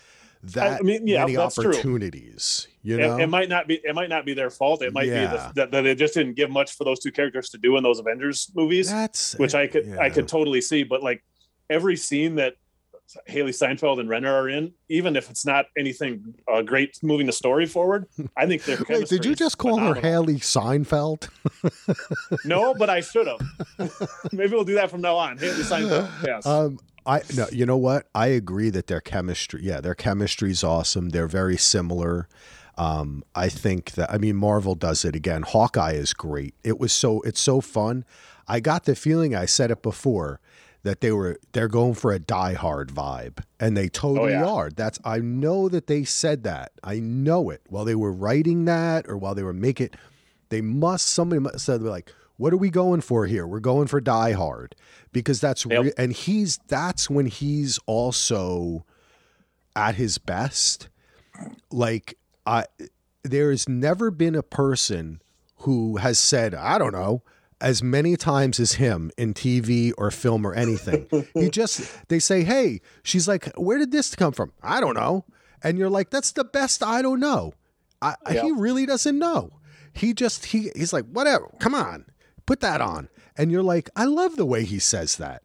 that 0.43 0.81
I 0.81 0.83
mean, 0.83 1.07
yeah, 1.07 1.21
many 1.25 1.37
opportunities. 1.37 2.69
true. 2.69 2.74
You 2.85 2.97
It, 2.99 3.01
know, 3.01 3.17
it 3.19 3.27
might 3.29 3.49
not 3.49 3.67
be, 3.67 3.81
it 3.83 3.95
might 3.95 4.11
not 4.11 4.25
be 4.27 4.35
their 4.35 4.51
fault. 4.51 4.83
It 4.83 4.93
might 4.93 5.09
Yeah. 5.09 5.27
be 5.31 5.37
the, 5.37 5.53
that, 5.57 5.71
that 5.73 5.81
they 5.83 5.95
just 5.95 6.15
didn't 6.15 6.35
give 6.35 6.51
much 6.51 6.77
for 6.77 6.85
those 6.85 7.01
two 7.01 7.11
characters 7.11 7.49
to 7.51 7.59
do 7.59 7.77
in 7.77 7.83
those 7.83 7.99
Avengers 7.99 8.51
movies, 8.55 8.91
that's 8.91 9.35
which 9.39 9.55
I 9.55 9.67
could, 9.67 9.97
I 9.99 10.11
could 10.11 10.29
totally 10.29 10.61
see. 10.61 10.83
But 10.85 11.03
like 11.03 11.25
every 11.71 11.97
scene 11.97 12.35
that 12.37 12.55
Hailee 13.29 13.55
Steinfeld 13.55 14.01
and 14.01 14.09
Renner 14.09 14.33
are 14.35 14.49
in, 14.49 14.73
even 14.89 15.15
if 15.17 15.31
it's 15.31 15.45
not 15.47 15.67
anything 15.79 16.35
uh, 16.51 16.63
great 16.63 16.99
moving 17.03 17.27
the 17.27 17.33
story 17.33 17.67
forward, 17.67 18.07
I 18.37 18.47
think 18.47 18.65
they're. 18.65 18.79
Wait, 18.89 19.09
did 19.09 19.25
you 19.25 19.35
just 19.35 19.57
call 19.59 19.79
her 19.79 19.95
Haley 19.95 20.37
Seinfeld? 20.37 21.29
No, 22.45 22.75
but 22.75 22.91
I 22.91 23.01
should 23.01 23.27
have. 23.27 23.41
Maybe 24.33 24.53
we'll 24.55 24.65
do 24.65 24.75
that 24.75 24.91
from 24.91 25.01
now 25.01 25.17
on. 25.17 25.39
Hailee 25.39 25.65
Steinfeld. 25.65 26.09
Yes. 26.25 26.47
Um, 26.47 26.79
I 27.07 27.21
no, 27.37 27.47
you 27.53 27.67
know 27.67 27.77
what? 27.77 28.09
I 28.15 28.29
agree 28.29 28.71
that 28.71 28.87
their 28.87 29.01
chemistry, 29.01 29.61
yeah, 29.63 29.81
their 29.81 29.95
chemistry 29.95 30.51
is 30.51 30.65
awesome. 30.65 31.11
They're 31.11 31.29
very 31.29 31.57
similar. 31.59 32.29
Um, 32.77 33.25
I 33.35 33.49
think 33.49 33.93
that 33.93 34.11
I 34.13 34.19
mean 34.19 34.37
Marvel 34.37 34.75
does 34.75 35.05
it 35.05 35.15
again. 35.15 35.43
Hawkeye 35.43 35.93
is 35.93 36.13
great. 36.13 36.55
It 36.65 36.79
was 36.79 36.93
so 36.93 37.21
it's 37.23 37.41
so 37.41 37.61
fun. 37.61 38.05
I 38.49 38.61
got 38.61 38.85
the 38.85 38.95
feeling 38.95 39.35
I 39.35 39.47
said 39.47 39.71
it 39.71 39.83
before 39.83 40.41
that 40.83 41.01
they 41.01 41.11
were 41.11 41.39
they're 41.53 41.69
going 41.69 41.95
for 41.95 42.13
a 42.13 42.19
Die 42.19 42.53
Hard 42.55 42.91
vibe, 42.91 43.43
and 43.59 43.77
they 43.77 43.89
totally 43.89 44.33
yeah. 44.33 44.45
are. 44.45 44.71
That's 44.71 44.99
I 45.05 45.19
know 45.19 45.69
that 45.69 45.87
they 45.87 46.05
said 46.05 46.45
that. 46.45 46.73
I 46.85 47.01
know 47.01 47.51
it 47.51 47.63
while 47.69 47.85
they 47.85 47.95
were 47.95 48.13
writing 48.13 48.67
that 48.67 49.09
or 49.09 49.17
while 49.17 49.35
they 49.35 49.43
were 49.43 49.53
making. 49.53 49.91
They 50.51 50.61
must 50.61 51.07
somebody 51.09 51.41
must 51.41 51.61
said 51.61 51.83
like, 51.83 52.13
"What 52.37 52.53
are 52.53 52.59
we 52.59 52.71
going 52.71 53.01
for 53.01 53.27
here? 53.27 53.47
We're 53.47 53.61
going 53.61 53.87
for 53.87 54.01
Die 54.01 54.33
Hard." 54.33 54.77
Because 55.13 55.41
that's 55.41 55.65
Yep. 55.65 55.83
re- 55.83 55.93
and 55.97 56.13
he's 56.13 56.59
that's 56.69 57.09
when 57.09 57.27
he's 57.27 57.79
also 57.87 58.85
at 59.75 59.95
his 59.95 60.19
best. 60.19 60.89
Like 61.71 62.17
I 62.47 62.67
there 63.23 63.51
has 63.51 63.69
never 63.69 64.11
been 64.11 64.35
a 64.35 64.43
person 64.43 65.21
who 65.59 65.97
has 65.97 66.19
said, 66.19 66.55
I 66.55 66.79
don't 66.79 66.93
know, 66.93 67.23
as 67.61 67.83
many 67.83 68.17
times 68.17 68.61
as 68.61 68.73
him 68.73 69.11
in 69.17 69.33
TV 69.33 69.93
or 69.97 70.11
film 70.11 70.47
or 70.47 70.55
anything. 70.55 71.07
he 71.35 71.49
just 71.49 72.09
they 72.09 72.19
say, 72.19 72.45
"Hey," 72.45 72.81
she's 73.03 73.27
like, 73.27 73.47
"Where 73.57 73.79
did 73.79 73.91
this 73.91 74.15
come 74.15 74.33
from?" 74.33 74.53
I 74.63 74.81
don't 74.81 74.95
know. 74.95 75.25
And 75.63 75.79
you're 75.79 75.91
like, 75.91 76.11
"That's 76.11 76.33
the 76.33 76.45
best 76.45 76.83
I 76.83 77.01
don't 77.01 77.21
know." 77.21 77.55
I, 78.03 78.17
Yeah. 78.31 78.43
He 78.43 78.53
really 78.53 78.85
doesn't 78.85 79.19
know. 79.19 79.51
He 79.93 80.13
just 80.13 80.47
he 80.47 80.71
he's 80.77 80.93
like, 80.93 81.07
"Whatever. 81.07 81.51
Come 81.59 81.75
on. 81.75 82.05
Put 82.45 82.61
that 82.61 82.81
on." 82.81 83.09
And 83.37 83.51
you're 83.51 83.63
like, 83.63 83.89
"I 83.97 84.05
love 84.05 84.37
the 84.37 84.47
way 84.47 84.65
he 84.65 84.79
says 84.79 85.17
that." 85.17 85.43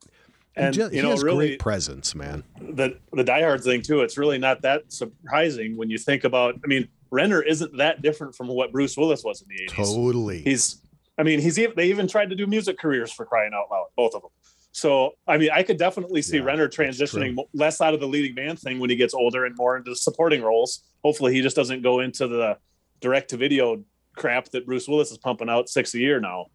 And, 0.59 0.73
ju- 0.73 0.81
you 0.83 0.89
he 0.89 1.01
know, 1.01 1.11
has 1.11 1.23
really- 1.23 1.47
great 1.49 1.59
presence, 1.59 2.13
man. 2.15 2.43
the 2.61 2.97
the 3.13 3.23
Die 3.23 3.41
Hard 3.41 3.63
thing 3.63 3.81
too. 3.81 4.01
It's 4.01 4.17
really 4.17 4.37
not 4.37 4.61
that 4.63 4.91
surprising 4.91 5.77
when 5.77 5.89
you 5.89 5.97
think 5.97 6.23
about. 6.23 6.55
I 6.63 6.67
mean, 6.67 6.87
Renner 7.11 7.41
isn't 7.41 7.77
that 7.77 8.01
different 8.01 8.35
from 8.35 8.47
what 8.47 8.71
Bruce 8.71 8.95
Willis 8.97 9.23
was 9.23 9.41
in 9.41 9.47
the 9.49 9.63
eighties. 9.63 9.75
Totally. 9.75 10.41
He's. 10.41 10.81
I 11.17 11.23
mean, 11.23 11.41
he's 11.41 11.59
even, 11.59 11.75
they 11.75 11.87
even 11.89 12.07
tried 12.07 12.29
to 12.29 12.35
do 12.35 12.47
music 12.47 12.79
careers 12.79 13.11
for 13.11 13.25
crying 13.25 13.51
out 13.53 13.65
loud, 13.69 13.87
both 13.97 14.15
of 14.15 14.21
them. 14.21 14.31
So, 14.71 15.15
I 15.27 15.37
mean, 15.37 15.49
I 15.53 15.63
could 15.63 15.77
definitely 15.77 16.21
see 16.21 16.37
Yeah, 16.37 16.43
Renner 16.43 16.69
transitioning 16.69 17.35
less 17.53 17.81
out 17.81 17.93
of 17.93 17.99
the 17.99 18.07
leading 18.07 18.35
man 18.35 18.55
thing 18.55 18.79
when 18.79 18.89
he 18.89 18.95
gets 18.95 19.13
older 19.13 19.45
and 19.45 19.53
more 19.57 19.75
into 19.75 19.93
supporting 19.95 20.41
roles. 20.41 20.83
Hopefully, 21.03 21.33
he 21.33 21.41
just 21.41 21.55
doesn't 21.57 21.81
go 21.81 21.99
into 21.99 22.27
the 22.29 22.57
direct 23.01 23.31
to 23.31 23.37
video 23.37 23.83
crap 24.15 24.45
that 24.51 24.65
Bruce 24.65 24.87
Willis 24.87 25.11
is 25.11 25.17
pumping 25.17 25.49
out 25.49 25.67
six 25.67 25.93
a 25.93 25.99
year 25.99 26.19
now. 26.21 26.45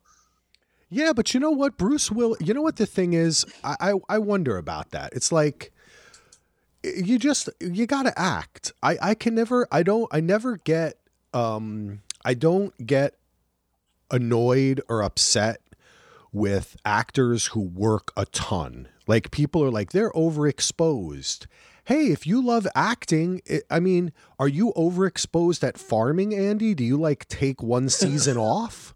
Yeah, 0.91 1.13
but 1.13 1.35
you 1.35 1.41
know 1.41 1.51
what, 1.51 1.77
Bruce 1.77 2.11
will. 2.11 2.37
You 2.41 2.55
know 2.55 2.63
what 2.63 2.77
the 2.77 2.87
thing 2.87 3.13
is, 3.15 3.45
I 3.65 3.77
I, 3.81 3.95
I 4.09 4.19
wonder 4.19 4.57
about 4.57 4.91
that. 4.91 5.13
It's 5.15 5.33
like 5.33 5.73
you 6.83 7.19
just 7.19 7.49
you 7.61 7.87
got 7.87 8.05
to 8.05 8.19
act. 8.19 8.73
I 8.83 8.99
I 9.03 9.15
can 9.15 9.35
never. 9.35 9.67
I 9.73 9.83
don't. 9.83 10.09
I 10.13 10.21
never 10.21 10.57
get. 10.59 10.99
Um. 11.33 12.03
I 12.25 12.35
don't 12.35 12.87
get 12.87 13.17
annoyed 14.11 14.81
or 14.89 15.03
upset 15.03 15.61
with 16.33 16.77
actors 16.85 17.49
who 17.49 17.61
work 17.61 18.13
a 18.17 18.25
ton. 18.27 18.89
Like 19.07 19.31
people 19.31 19.63
are 19.63 19.71
like 19.71 19.93
they're 19.93 20.13
overexposed. 20.13 21.47
hey, 21.87 22.07
if 22.07 22.27
you 22.27 22.43
love 22.43 22.67
acting, 22.75 23.43
it, 23.45 23.65
I 23.71 23.79
mean, 23.81 24.13
are 24.39 24.49
you 24.49 24.73
overexposed 24.77 25.63
at 25.67 25.77
farming, 25.79 26.35
Andy? 26.35 26.75
Do 26.75 26.83
you 26.85 26.97
like 26.97 27.29
take 27.29 27.63
one 27.63 27.89
season 27.89 28.37
off? 28.39 28.94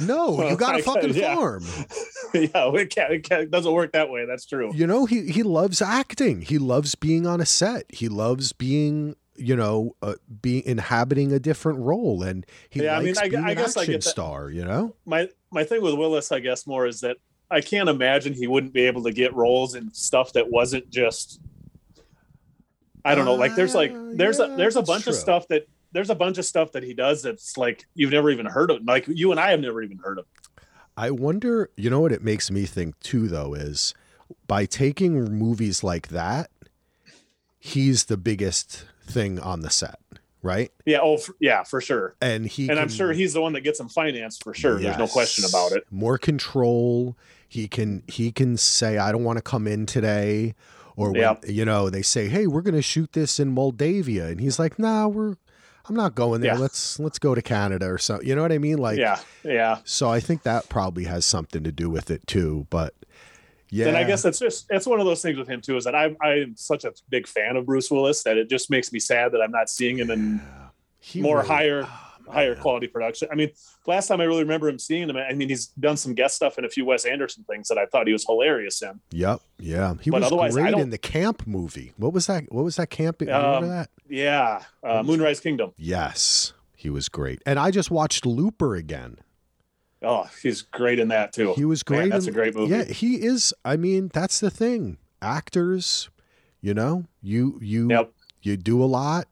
No, 0.00 0.32
Well, 0.32 0.48
you 0.50 0.56
got 0.56 0.74
I 0.74 0.78
to 0.78 0.82
fucking 0.84 1.14
yeah. 1.14 1.34
farm. 1.34 1.64
yeah, 2.34 2.48
it, 2.74 2.90
can't, 2.90 3.12
it, 3.12 3.24
can't, 3.24 3.42
it 3.42 3.50
doesn't 3.50 3.72
work 3.72 3.92
that 3.92 4.10
way. 4.10 4.24
That's 4.26 4.46
true. 4.46 4.72
You 4.74 4.86
know, 4.86 5.06
he 5.06 5.30
he 5.30 5.42
loves 5.42 5.82
acting. 5.82 6.42
He 6.42 6.58
loves 6.58 6.94
being 6.94 7.26
on 7.26 7.40
a 7.40 7.46
set. 7.46 7.84
He 7.88 8.08
loves 8.08 8.52
being, 8.52 9.16
you 9.36 9.56
know, 9.56 9.96
uh, 10.02 10.14
being 10.42 10.62
inhabiting 10.64 11.32
a 11.32 11.38
different 11.40 11.80
role, 11.80 12.22
and 12.22 12.46
he 12.70 12.82
Yeah, 12.84 12.96
I 12.96 12.98
mean, 12.98 13.08
likes 13.14 13.18
I- 13.18 13.28
being 13.28 13.44
I 13.44 13.50
an 13.50 13.56
guess 13.56 13.76
I 13.76 13.82
action 13.82 14.00
star. 14.02 14.50
You 14.50 14.64
know, 14.64 14.94
my 15.04 15.28
my 15.50 15.64
thing 15.64 15.82
with 15.82 15.94
Willis, 15.94 16.30
I 16.32 16.40
guess, 16.40 16.66
more 16.66 16.86
is 16.86 17.00
that 17.00 17.16
I 17.50 17.60
can't 17.60 17.88
imagine 17.88 18.34
he 18.34 18.46
wouldn't 18.46 18.72
be 18.74 18.82
able 18.82 19.02
to 19.04 19.12
get 19.12 19.34
roles 19.34 19.74
in 19.74 19.92
stuff 19.94 20.32
that 20.34 20.50
wasn't 20.50 20.90
just. 20.90 21.40
I 23.04 23.14
don't 23.14 23.24
know. 23.24 23.34
Like 23.36 23.54
there's 23.54 23.74
like 23.74 23.90
Uh, 23.92 24.10
there's 24.14 24.38
yeah, 24.38 24.52
a 24.52 24.56
there's 24.56 24.76
a 24.76 24.82
bunch 24.82 25.06
of 25.06 25.14
stuff 25.14 25.48
that 25.48 25.66
there's 25.92 26.10
a 26.10 26.14
bunch 26.14 26.38
of 26.38 26.44
stuff 26.44 26.72
that 26.72 26.82
he 26.82 26.94
does 26.94 27.22
that's 27.22 27.56
like 27.56 27.86
you've 27.94 28.12
never 28.12 28.30
even 28.30 28.46
heard 28.46 28.70
of. 28.70 28.84
Like 28.84 29.06
you 29.08 29.30
and 29.30 29.40
I 29.40 29.50
have 29.50 29.60
never 29.60 29.82
even 29.82 29.98
heard 29.98 30.18
of. 30.18 30.26
I 30.96 31.10
wonder. 31.10 31.70
You 31.76 31.90
know 31.90 32.00
what 32.00 32.12
it 32.12 32.22
makes 32.22 32.50
me 32.50 32.66
think 32.66 32.98
too, 33.00 33.28
though, 33.28 33.54
is 33.54 33.94
by 34.46 34.66
taking 34.66 35.38
movies 35.38 35.84
like 35.84 36.08
that, 36.08 36.50
he's 37.58 38.06
the 38.06 38.16
biggest 38.16 38.84
thing 39.04 39.38
on 39.38 39.60
the 39.60 39.70
set, 39.70 39.98
right? 40.42 40.70
Yeah. 40.84 40.98
Oh, 41.02 41.16
for, 41.18 41.34
yeah, 41.40 41.62
for 41.62 41.80
sure. 41.80 42.16
And 42.20 42.46
he 42.46 42.68
And 42.68 42.78
I'm 42.78 42.88
sure 42.88 43.12
he's 43.12 43.32
the 43.32 43.40
one 43.40 43.52
that 43.54 43.62
gets 43.62 43.80
him 43.80 43.88
financed 43.88 44.44
for 44.44 44.54
sure. 44.54 44.78
There's 44.78 44.98
no 44.98 45.06
question 45.06 45.44
about 45.48 45.72
it. 45.72 45.84
More 45.90 46.18
control. 46.18 47.16
He 47.48 47.68
can 47.68 48.02
he 48.06 48.30
can 48.30 48.56
say, 48.56 48.98
I 48.98 49.12
don't 49.12 49.24
want 49.24 49.38
to 49.38 49.42
come 49.42 49.66
in 49.66 49.86
today. 49.86 50.54
Or 50.96 51.12
when, 51.12 51.36
you 51.46 51.64
know, 51.64 51.90
they 51.90 52.02
say, 52.02 52.28
Hey, 52.28 52.48
we're 52.48 52.60
gonna 52.60 52.82
shoot 52.82 53.12
this 53.12 53.38
in 53.38 53.54
Moldavia. 53.54 54.26
And 54.26 54.40
he's 54.40 54.58
like, 54.58 54.78
Nah, 54.80 55.06
we're 55.06 55.36
I'm 55.88 55.94
not 55.94 56.14
going 56.14 56.40
there. 56.40 56.54
Yeah. 56.54 56.60
Let's 56.60 56.98
let's 56.98 57.18
go 57.18 57.34
to 57.34 57.42
Canada 57.42 57.86
or 57.86 57.98
so. 57.98 58.20
You 58.20 58.34
know 58.34 58.42
what 58.42 58.52
I 58.52 58.58
mean? 58.58 58.78
Like 58.78 58.98
yeah. 58.98 59.18
Yeah. 59.42 59.78
so 59.84 60.10
I 60.10 60.20
think 60.20 60.42
that 60.42 60.68
probably 60.68 61.04
has 61.04 61.24
something 61.24 61.64
to 61.64 61.72
do 61.72 61.88
with 61.88 62.10
it 62.10 62.26
too. 62.26 62.66
But 62.70 62.94
yeah. 63.70 63.88
And 63.88 63.96
I 63.96 64.04
guess 64.04 64.24
it's 64.24 64.38
just 64.38 64.66
it's 64.70 64.86
one 64.86 65.00
of 65.00 65.06
those 65.06 65.22
things 65.22 65.38
with 65.38 65.48
him 65.48 65.60
too 65.60 65.76
is 65.76 65.84
that 65.84 65.94
I'm 65.94 66.16
I'm 66.22 66.56
such 66.56 66.84
a 66.84 66.92
big 67.08 67.26
fan 67.26 67.56
of 67.56 67.66
Bruce 67.66 67.90
Willis 67.90 68.22
that 68.22 68.36
it 68.36 68.48
just 68.48 68.70
makes 68.70 68.92
me 68.92 68.98
sad 68.98 69.32
that 69.32 69.40
I'm 69.40 69.50
not 69.50 69.68
seeing 69.70 69.98
him 69.98 70.10
in 70.10 70.40
more 71.16 71.36
really- 71.36 71.48
higher 71.48 71.86
Oh, 72.00 72.07
higher 72.30 72.54
man. 72.54 72.62
quality 72.62 72.86
production. 72.86 73.28
I 73.30 73.34
mean, 73.34 73.50
last 73.86 74.06
time 74.08 74.20
I 74.20 74.24
really 74.24 74.42
remember 74.42 74.68
him 74.68 74.78
seeing 74.78 75.08
him, 75.08 75.16
I 75.16 75.32
mean, 75.32 75.48
he's 75.48 75.66
done 75.66 75.96
some 75.96 76.14
guest 76.14 76.36
stuff 76.36 76.58
in 76.58 76.64
a 76.64 76.68
few 76.68 76.84
Wes 76.84 77.04
Anderson 77.04 77.44
things 77.44 77.68
that 77.68 77.78
I 77.78 77.86
thought 77.86 78.06
he 78.06 78.12
was 78.12 78.24
hilarious 78.26 78.80
in. 78.82 79.00
Yep. 79.10 79.40
Yeah. 79.58 79.94
He 80.00 80.10
But 80.10 80.20
was 80.22 80.26
otherwise, 80.26 80.54
great 80.54 80.74
in 80.74 80.90
the 80.90 80.98
camp 80.98 81.46
movie. 81.46 81.92
What 81.96 82.12
was 82.12 82.26
that? 82.26 82.44
What 82.52 82.64
was 82.64 82.76
that 82.76 82.90
camp? 82.90 83.20
Remember 83.20 83.46
Um, 83.46 83.68
that? 83.68 83.90
Yeah, 84.08 84.62
uh, 84.82 85.02
Moonrise 85.02 85.40
Kingdom. 85.40 85.72
Yes. 85.76 86.52
He 86.76 86.90
was 86.90 87.08
great. 87.08 87.42
And 87.44 87.58
I 87.58 87.70
just 87.70 87.90
watched 87.90 88.24
Looper 88.24 88.76
again. 88.76 89.18
Oh, 90.00 90.28
he's 90.42 90.62
great 90.62 91.00
in 91.00 91.08
that 91.08 91.32
too. 91.32 91.54
He 91.56 91.64
was 91.64 91.82
great. 91.82 91.98
Man, 92.02 92.08
that's 92.10 92.26
in- 92.26 92.30
a 92.30 92.34
great 92.34 92.54
movie. 92.54 92.72
Yeah, 92.72 92.84
he 92.84 93.16
is. 93.16 93.52
I 93.64 93.76
mean, 93.76 94.10
that's 94.14 94.38
the 94.38 94.48
thing. 94.50 94.98
Actors, 95.20 96.08
you 96.60 96.72
know, 96.74 97.04
you 97.20 97.58
you 97.60 97.88
Yep. 97.90 98.12
you 98.42 98.56
do 98.56 98.82
a 98.82 98.86
lot. 98.86 99.26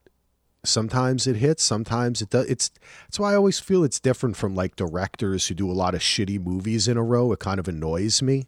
Sometimes 0.68 1.26
it 1.26 1.36
hits. 1.36 1.62
Sometimes 1.62 2.20
it 2.22 2.30
does. 2.30 2.46
It's 2.46 2.70
that's 3.04 3.18
why 3.18 3.32
I 3.32 3.36
always 3.36 3.58
feel 3.60 3.84
it's 3.84 4.00
different 4.00 4.36
from 4.36 4.54
like 4.54 4.76
directors 4.76 5.46
who 5.48 5.54
do 5.54 5.70
a 5.70 5.72
lot 5.74 5.94
of 5.94 6.00
shitty 6.00 6.42
movies 6.42 6.88
in 6.88 6.96
a 6.96 7.02
row. 7.02 7.32
It 7.32 7.38
kind 7.38 7.58
of 7.60 7.68
annoys 7.68 8.22
me. 8.22 8.46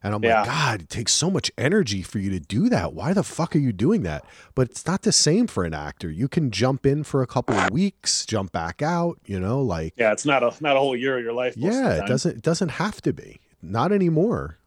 And 0.00 0.14
I'm 0.14 0.22
Yeah. 0.22 0.42
like, 0.42 0.46
God, 0.48 0.82
it 0.82 0.88
takes 0.90 1.12
so 1.12 1.28
much 1.28 1.50
energy 1.58 2.02
for 2.02 2.20
you 2.20 2.30
to 2.30 2.38
do 2.38 2.68
that. 2.68 2.92
Why 2.94 3.12
the 3.12 3.24
fuck 3.24 3.56
are 3.56 3.58
you 3.58 3.72
doing 3.72 4.02
that? 4.04 4.24
But 4.54 4.70
it's 4.70 4.86
not 4.86 5.02
the 5.02 5.10
same 5.10 5.48
for 5.48 5.64
an 5.64 5.74
actor. 5.74 6.08
You 6.08 6.28
can 6.28 6.52
jump 6.52 6.86
in 6.86 7.02
for 7.02 7.20
a 7.20 7.26
couple 7.26 7.56
of 7.56 7.70
weeks, 7.72 8.24
jump 8.24 8.52
back 8.52 8.80
out, 8.80 9.18
you 9.26 9.40
know, 9.40 9.60
like 9.60 9.94
Yeah, 9.96 10.12
it's 10.12 10.24
not 10.24 10.44
a 10.44 10.52
not 10.60 10.76
a 10.76 10.78
whole 10.78 10.94
year 10.94 11.18
of 11.18 11.24
your 11.24 11.32
life. 11.32 11.56
most 11.56 11.74
of 11.76 11.82
the 11.82 11.88
yeah, 11.96 12.04
it 12.04 12.06
doesn't 12.06 12.36
it 12.36 12.42
doesn't 12.42 12.68
have 12.70 13.00
to 13.02 13.12
be. 13.12 13.40
Not 13.60 13.90
anymore. 13.90 14.58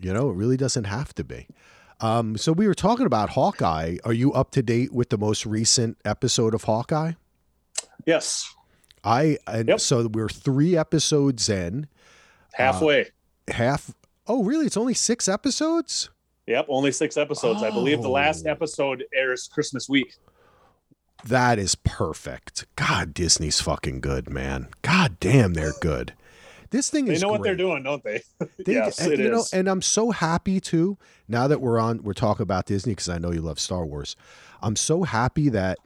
You 0.00 0.12
know, 0.14 0.30
it 0.30 0.36
really 0.36 0.56
doesn't 0.56 0.84
have 0.84 1.14
to 1.16 1.22
be. 1.24 1.46
Um, 2.02 2.36
so 2.36 2.52
we 2.52 2.66
were 2.66 2.74
talking 2.74 3.06
about 3.06 3.30
Hawkeye. 3.30 3.96
Are 4.04 4.12
you 4.12 4.32
up 4.32 4.50
to 4.52 4.62
date 4.62 4.92
with 4.92 5.08
the 5.10 5.18
most 5.18 5.46
recent 5.46 5.96
episode 6.04 6.52
of 6.54 6.64
Hawkeye? 6.64 7.12
Yes, 8.04 8.52
I 9.04 9.38
and 9.46 9.68
Yep. 9.68 9.80
so 9.80 10.06
we're 10.08 10.28
three 10.28 10.76
episodes 10.76 11.48
in. 11.48 11.86
halfway. 12.54 13.06
Half 13.48 13.94
oh 14.26 14.42
really? 14.44 14.66
It's 14.66 14.76
only 14.76 14.94
six 14.94 15.28
episodes? 15.28 16.10
Yep, 16.46 16.66
only 16.68 16.90
six 16.92 17.16
episodes. 17.16 17.62
I 17.62 17.70
believe 17.70 18.02
the 18.02 18.08
last 18.08 18.44
Oh. 18.46 18.50
episode 18.50 19.04
airs 19.14 19.48
Christmas 19.48 19.88
week. 19.88 20.14
That 21.24 21.58
is 21.60 21.76
perfect. 21.76 22.66
God, 22.74 23.14
Disney's 23.14 23.60
fucking 23.60 24.00
good, 24.00 24.28
man. 24.28 24.68
God 24.82 25.18
damn, 25.20 25.54
they're 25.54 25.72
good. 25.80 26.14
This 26.72 26.90
thing 26.90 27.04
They 27.04 27.12
is 27.14 27.20
They 27.20 27.26
know 27.26 27.32
what 27.32 27.42
they're 27.42 27.54
doing, 27.54 27.84
don't 27.84 28.02
they? 28.02 28.22
They- 28.64 28.72
yes, 28.74 28.98
and, 28.98 29.12
it 29.12 29.20
you 29.20 29.30
know, 29.30 29.44
and 29.52 29.68
I'm 29.68 29.82
so 29.82 30.10
happy 30.10 30.58
too. 30.58 30.98
Now 31.28 31.46
that 31.46 31.60
we're 31.60 31.78
on, 31.78 32.02
we're 32.02 32.14
talking 32.14 32.42
about 32.42 32.66
Disney 32.66 32.92
because 32.92 33.08
I 33.08 33.18
know 33.18 33.30
you 33.30 33.40
love 33.42 33.60
Star 33.60 33.86
Wars. 33.86 34.16
I'm 34.62 34.74
so 34.76 35.04
happy 35.04 35.48
that 35.50 35.78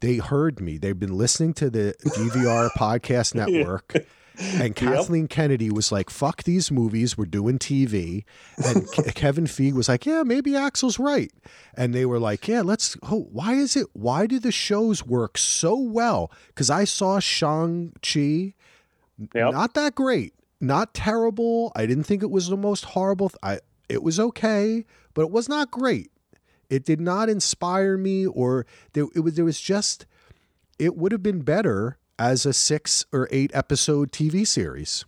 they 0.00 0.16
heard 0.18 0.60
me. 0.60 0.78
They've 0.78 0.98
been 0.98 1.16
listening 1.16 1.54
to 1.54 1.70
the 1.70 1.94
DVR 2.04 2.70
podcast 2.78 3.34
network. 3.34 3.96
And 4.38 4.74
Kathleen 4.74 5.28
Kennedy 5.28 5.70
was 5.70 5.92
like, 5.92 6.08
fuck 6.08 6.44
these 6.44 6.70
movies. 6.70 7.18
We're 7.18 7.26
doing 7.26 7.58
TV. 7.58 8.24
And 8.64 8.86
Ke- 8.88 9.14
Kevin 9.14 9.44
Feige 9.44 9.74
was 9.74 9.90
like, 9.90 10.06
yeah, 10.06 10.22
maybe 10.22 10.56
Axel's 10.56 10.98
right. 10.98 11.30
And 11.76 11.94
they 11.94 12.06
were 12.06 12.18
like, 12.18 12.48
yeah, 12.48 12.62
let's. 12.62 12.96
Oh, 13.02 13.28
why 13.30 13.52
is 13.52 13.76
it? 13.76 13.88
Why 13.92 14.26
do 14.26 14.38
the 14.38 14.50
shows 14.50 15.04
work 15.04 15.36
so 15.36 15.76
well? 15.76 16.32
Because 16.46 16.70
I 16.70 16.84
saw 16.84 17.18
Shang-Chi 17.18 18.54
Yep. 19.34 19.52
not 19.52 19.74
that 19.74 19.94
great, 19.94 20.34
not 20.60 20.94
terrible. 20.94 21.72
I 21.76 21.86
didn't 21.86 22.04
think 22.04 22.22
it 22.22 22.30
was 22.30 22.48
the 22.48 22.56
most 22.56 22.84
horrible. 22.86 23.28
th- 23.28 23.38
I 23.42 23.60
it 23.88 24.02
was 24.02 24.18
okay, 24.18 24.86
but 25.14 25.22
it 25.22 25.30
was 25.30 25.48
not 25.48 25.70
great. 25.70 26.10
It 26.70 26.84
did 26.84 27.00
not 27.00 27.28
inspire 27.28 27.98
me, 27.98 28.26
or 28.26 28.66
there 28.94 29.06
it 29.14 29.20
was. 29.20 29.34
There 29.34 29.44
was 29.44 29.60
just. 29.60 30.06
It 30.78 30.96
would 30.96 31.12
have 31.12 31.22
been 31.22 31.42
better 31.42 31.98
as 32.18 32.46
a 32.46 32.52
six 32.52 33.04
or 33.12 33.28
eight 33.30 33.50
episode 33.54 34.10
TV 34.10 34.46
series. 34.46 35.04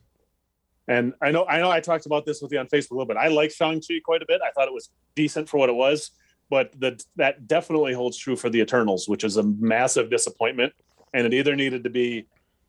And 0.87 1.15
I 1.23 1.31
know 1.31 1.47
I 1.47 1.59
know 1.59 1.71
I 1.71 1.81
talked 1.81 2.07
about 2.07 2.27
this 2.27 2.43
with 2.43 2.53
you 2.53 2.59
on 2.59 2.67
Facebook 2.67 2.91
a 2.91 2.95
little 2.95 3.07
bit. 3.07 3.17
I 3.17 3.29
like 3.29 3.51
Shang-Chi 3.51 4.01
quite 4.05 4.23
a 4.23 4.27
bit. 4.27 4.41
I 4.47 4.51
thought 4.51 4.69
it 4.69 4.75
was 4.75 4.91
decent 5.15 5.49
for 5.49 5.59
what 5.59 5.71
it 5.71 5.75
was, 5.75 6.11
but 6.51 6.79
the, 6.79 7.03
that 7.17 7.47
definitely 7.47 7.95
holds 7.95 8.19
true 8.19 8.37
for 8.37 8.51
the 8.51 8.61
Eternals, 8.61 9.09
which 9.09 9.25
is 9.25 9.37
a 9.37 9.43
massive 9.43 10.11
disappointment. 10.11 10.75
And 11.15 11.27
it 11.27 11.33
either 11.33 11.57
needed 11.57 11.85
to 11.85 11.91
be 11.91 12.27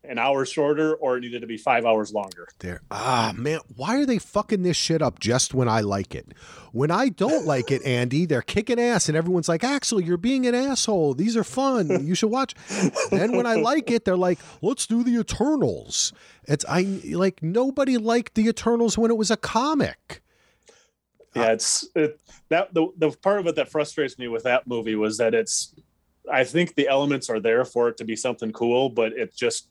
an 0.10 0.18
hour 0.18 0.46
shorter 0.46 0.96
or 0.96 1.18
it 1.18 1.22
needed 1.22 1.42
to 1.42 1.48
be 1.48 1.58
five 1.58 1.86
hours 1.86 2.14
longer. 2.14 2.48
There, 2.60 2.82
ah 2.92 3.34
man, 3.36 3.60
why 3.76 3.98
are 3.98 4.06
they 4.06 4.20
fucking 4.20 4.64
this 4.64 4.78
shit 4.78 5.02
up 5.02 5.20
just 5.20 5.54
when 5.54 5.68
I 5.68 5.82
like 5.82 6.16
it? 6.16 6.34
When 6.72 6.92
I 6.92 7.10
don't 7.10 7.46
like 7.54 7.72
it, 7.72 7.84
Andy, 7.84 8.26
they're 8.26 8.42
kicking 8.42 8.80
ass, 8.80 9.08
and 9.08 9.18
everyone's 9.18 9.50
like, 9.50 9.64
"Axel, 9.64 10.02
you're 10.02 10.18
being 10.18 10.46
an 10.46 10.56
asshole. 10.56 11.14
These 11.14 11.38
are 11.38 11.44
fun. 11.44 12.06
You 12.06 12.16
should 12.16 12.32
watch." 12.32 12.54
then 13.12 13.36
when 13.36 13.46
I 13.46 13.56
like 13.56 13.92
it, 13.92 14.06
they're 14.06 14.18
like, 14.18 14.40
"Let's 14.62 14.88
do 14.88 15.04
the 15.04 15.20
Eternals." 15.20 16.14
It's 16.44 16.66
I 16.68 16.82
like 17.12 17.42
nobody 17.42 17.98
liked 17.98 18.36
the 18.36 18.48
Eternals 18.48 18.98
when 18.98 19.12
it 19.12 19.18
was 19.18 19.32
a 19.32 19.38
comic. 19.38 20.22
Yeah, 21.36 21.52
it's 21.52 21.88
it, 21.96 22.20
that 22.50 22.74
the 22.74 22.88
the 22.98 23.12
part 23.12 23.40
of 23.40 23.48
it 23.48 23.56
that 23.56 23.70
frustrates 23.70 24.18
me 24.18 24.28
with 24.28 24.44
that 24.44 24.68
movie 24.68 24.96
was 24.96 25.18
that 25.18 25.34
it's 25.34 25.74
I 26.32 26.44
think 26.44 26.76
the 26.76 26.88
elements 26.88 27.30
are 27.30 27.40
there 27.40 27.66
for 27.66 27.90
it 27.90 27.98
to 27.98 28.06
be 28.06 28.16
something 28.16 28.52
cool, 28.52 28.90
but 28.90 29.14
it 29.14 29.36
just 29.36 29.68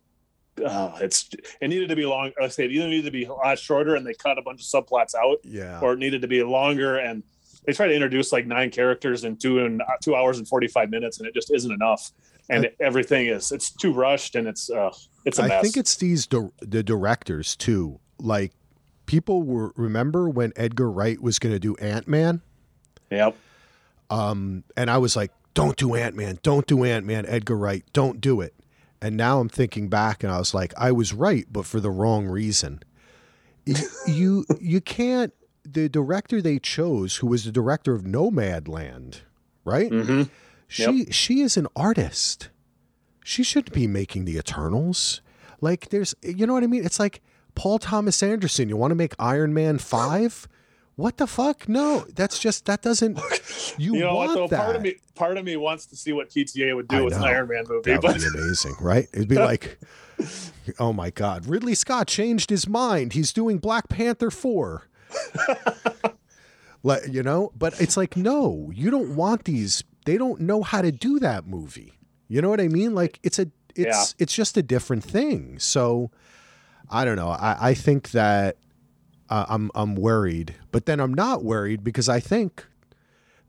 uh, 0.64 0.98
it's 1.00 1.28
it 1.60 1.68
needed 1.68 1.88
to 1.88 1.96
be 1.96 2.04
long. 2.06 2.32
I 2.40 2.48
say 2.48 2.64
it 2.66 2.72
either 2.72 2.88
needed 2.88 3.06
to 3.06 3.10
be 3.10 3.24
a 3.24 3.32
lot 3.32 3.58
shorter 3.58 3.94
and 3.96 4.06
they 4.06 4.14
cut 4.14 4.38
a 4.38 4.42
bunch 4.42 4.60
of 4.60 4.66
subplots 4.66 5.14
out, 5.14 5.38
Yeah, 5.44 5.80
or 5.80 5.94
it 5.94 5.98
needed 5.98 6.22
to 6.22 6.28
be 6.28 6.42
longer 6.42 6.98
and 6.98 7.22
they 7.66 7.72
try 7.72 7.86
to 7.86 7.94
introduce 7.94 8.30
like 8.32 8.46
nine 8.46 8.70
characters 8.70 9.24
in 9.24 9.36
two 9.36 9.64
and 9.64 9.82
two 10.02 10.14
hours 10.14 10.36
and 10.38 10.46
45 10.46 10.90
minutes 10.90 11.18
and 11.18 11.26
it 11.26 11.32
just 11.32 11.50
isn't 11.54 11.72
enough 11.72 12.12
and 12.50 12.70
everything 12.78 13.26
is 13.26 13.50
it's 13.52 13.70
too 13.70 13.90
rushed 13.90 14.34
and 14.36 14.46
it's 14.46 14.68
uh 14.68 14.90
it's 15.24 15.38
a 15.38 15.44
I 15.44 15.48
mess 15.48 15.58
I 15.60 15.62
think 15.62 15.76
it's 15.78 15.96
these 15.96 16.26
di- 16.26 16.50
the 16.60 16.82
directors 16.82 17.56
too. 17.56 18.00
Like 18.18 18.52
people 19.06 19.42
were 19.42 19.72
remember 19.76 20.28
when 20.28 20.52
Edgar 20.56 20.90
Wright 20.90 21.18
was 21.20 21.38
going 21.38 21.54
to 21.54 21.58
do 21.58 21.74
Ant 21.76 22.06
Man. 22.06 22.42
yep 23.10 23.34
Um, 24.10 24.64
and 24.76 24.90
I 24.90 24.98
was 24.98 25.16
like, 25.16 25.32
don't 25.54 25.76
do 25.76 25.94
Ant 25.94 26.14
Man, 26.16 26.38
don't 26.42 26.66
do 26.66 26.84
Ant 26.84 27.06
Man, 27.06 27.24
Edgar 27.26 27.56
Wright, 27.56 27.82
don't 27.92 28.20
do 28.20 28.40
it. 28.42 28.54
And 29.04 29.18
now 29.18 29.38
I'm 29.38 29.50
thinking 29.50 29.90
back 29.90 30.24
and 30.24 30.32
I 30.32 30.38
was 30.38 30.54
like, 30.54 30.72
I 30.78 30.90
was 30.90 31.12
right, 31.12 31.46
but 31.52 31.66
for 31.66 31.78
the 31.78 31.90
wrong 31.90 32.26
reason. 32.26 32.82
You 34.06 34.44
you 34.60 34.82
can't 34.82 35.32
the 35.64 35.88
director 35.88 36.42
they 36.42 36.58
chose, 36.58 37.16
who 37.16 37.26
was 37.26 37.44
the 37.44 37.52
director 37.52 37.94
of 37.94 38.02
Nomadland, 38.02 39.20
right? 39.64 39.90
mm-hmm. 39.90 40.22
She 40.68 41.06
she 41.06 41.40
is 41.40 41.56
an 41.56 41.66
artist. 41.74 42.50
She 43.24 43.42
shouldn't 43.42 43.74
be 43.74 43.86
making 43.86 44.26
the 44.26 44.36
Eternals. 44.36 45.22
Like 45.62 45.88
there's 45.88 46.14
you 46.22 46.46
know 46.46 46.52
what 46.52 46.62
I 46.62 46.66
mean? 46.66 46.84
It's 46.84 47.00
like 47.00 47.22
Paul 47.54 47.78
Thomas 47.78 48.22
Anderson. 48.22 48.68
You 48.68 48.76
want 48.76 48.90
to 48.90 48.96
make 48.96 49.14
Iron 49.18 49.54
Man 49.54 49.78
five? 49.78 50.46
What 50.96 51.16
the 51.16 51.26
fuck? 51.26 51.68
No, 51.68 52.04
that's 52.14 52.38
just 52.38 52.66
that 52.66 52.82
doesn't. 52.82 53.18
You, 53.76 53.94
You 53.94 54.00
know 54.00 54.14
what 54.14 54.26
want 54.28 54.34
though? 54.38 54.46
that? 54.48 54.64
Part 54.64 54.76
of 54.76 54.82
me, 54.82 54.94
part 55.16 55.36
of 55.36 55.44
me 55.44 55.56
wants 55.56 55.86
to 55.86 55.96
see 55.96 56.12
what 56.12 56.30
PTA 56.30 56.76
would 56.76 56.86
do 56.86 56.96
I 56.98 57.00
with 57.00 57.14
an. 57.14 57.24
Iron 57.24 57.48
Man 57.48 57.64
movie. 57.68 57.90
That 57.90 58.02
But 58.02 58.12
would 58.12 58.20
be 58.20 58.26
amazing, 58.38 58.76
right? 58.80 59.08
It'd 59.12 59.26
be 59.26 59.34
like, 59.36 59.80
oh 60.78 60.92
my 60.92 61.10
God, 61.10 61.46
Ridley 61.46 61.74
Scott 61.74 62.06
changed 62.06 62.50
his 62.50 62.68
mind. 62.68 63.14
He's 63.14 63.32
doing 63.32 63.58
Black 63.58 63.88
Panther 63.88 64.30
4. 64.30 64.86
like, 66.82 67.02
you 67.10 67.22
know, 67.22 67.52
but 67.56 67.80
it's 67.80 67.96
like, 67.96 68.16
no, 68.16 68.70
you 68.74 68.90
don't 68.90 69.16
want 69.16 69.44
these. 69.44 69.82
They 70.04 70.16
don't 70.18 70.40
know 70.40 70.62
how 70.62 70.82
to 70.82 70.92
do 70.92 71.18
that 71.20 71.46
movie. 71.46 71.94
You 72.28 72.42
know 72.42 72.50
what 72.50 72.60
I 72.60 72.68
mean? 72.68 72.94
Like, 72.94 73.18
it's 73.22 73.38
a, 73.38 73.48
it's, 73.74 74.14
it's 74.18 74.34
just 74.34 74.56
a 74.56 74.62
different 74.62 75.02
thing. 75.02 75.58
So, 75.58 76.10
I 76.90 77.04
don't 77.04 77.16
know. 77.16 77.28
I, 77.30 77.70
I 77.70 77.74
think 77.74 78.10
that 78.12 78.56
uh, 79.30 79.46
I'm, 79.48 79.70
I'm 79.74 79.94
worried, 79.96 80.54
but 80.72 80.86
then 80.86 81.00
I'm 81.00 81.14
not 81.14 81.42
worried 81.44 81.82
because 81.84 82.08
I 82.08 82.20
think 82.20 82.66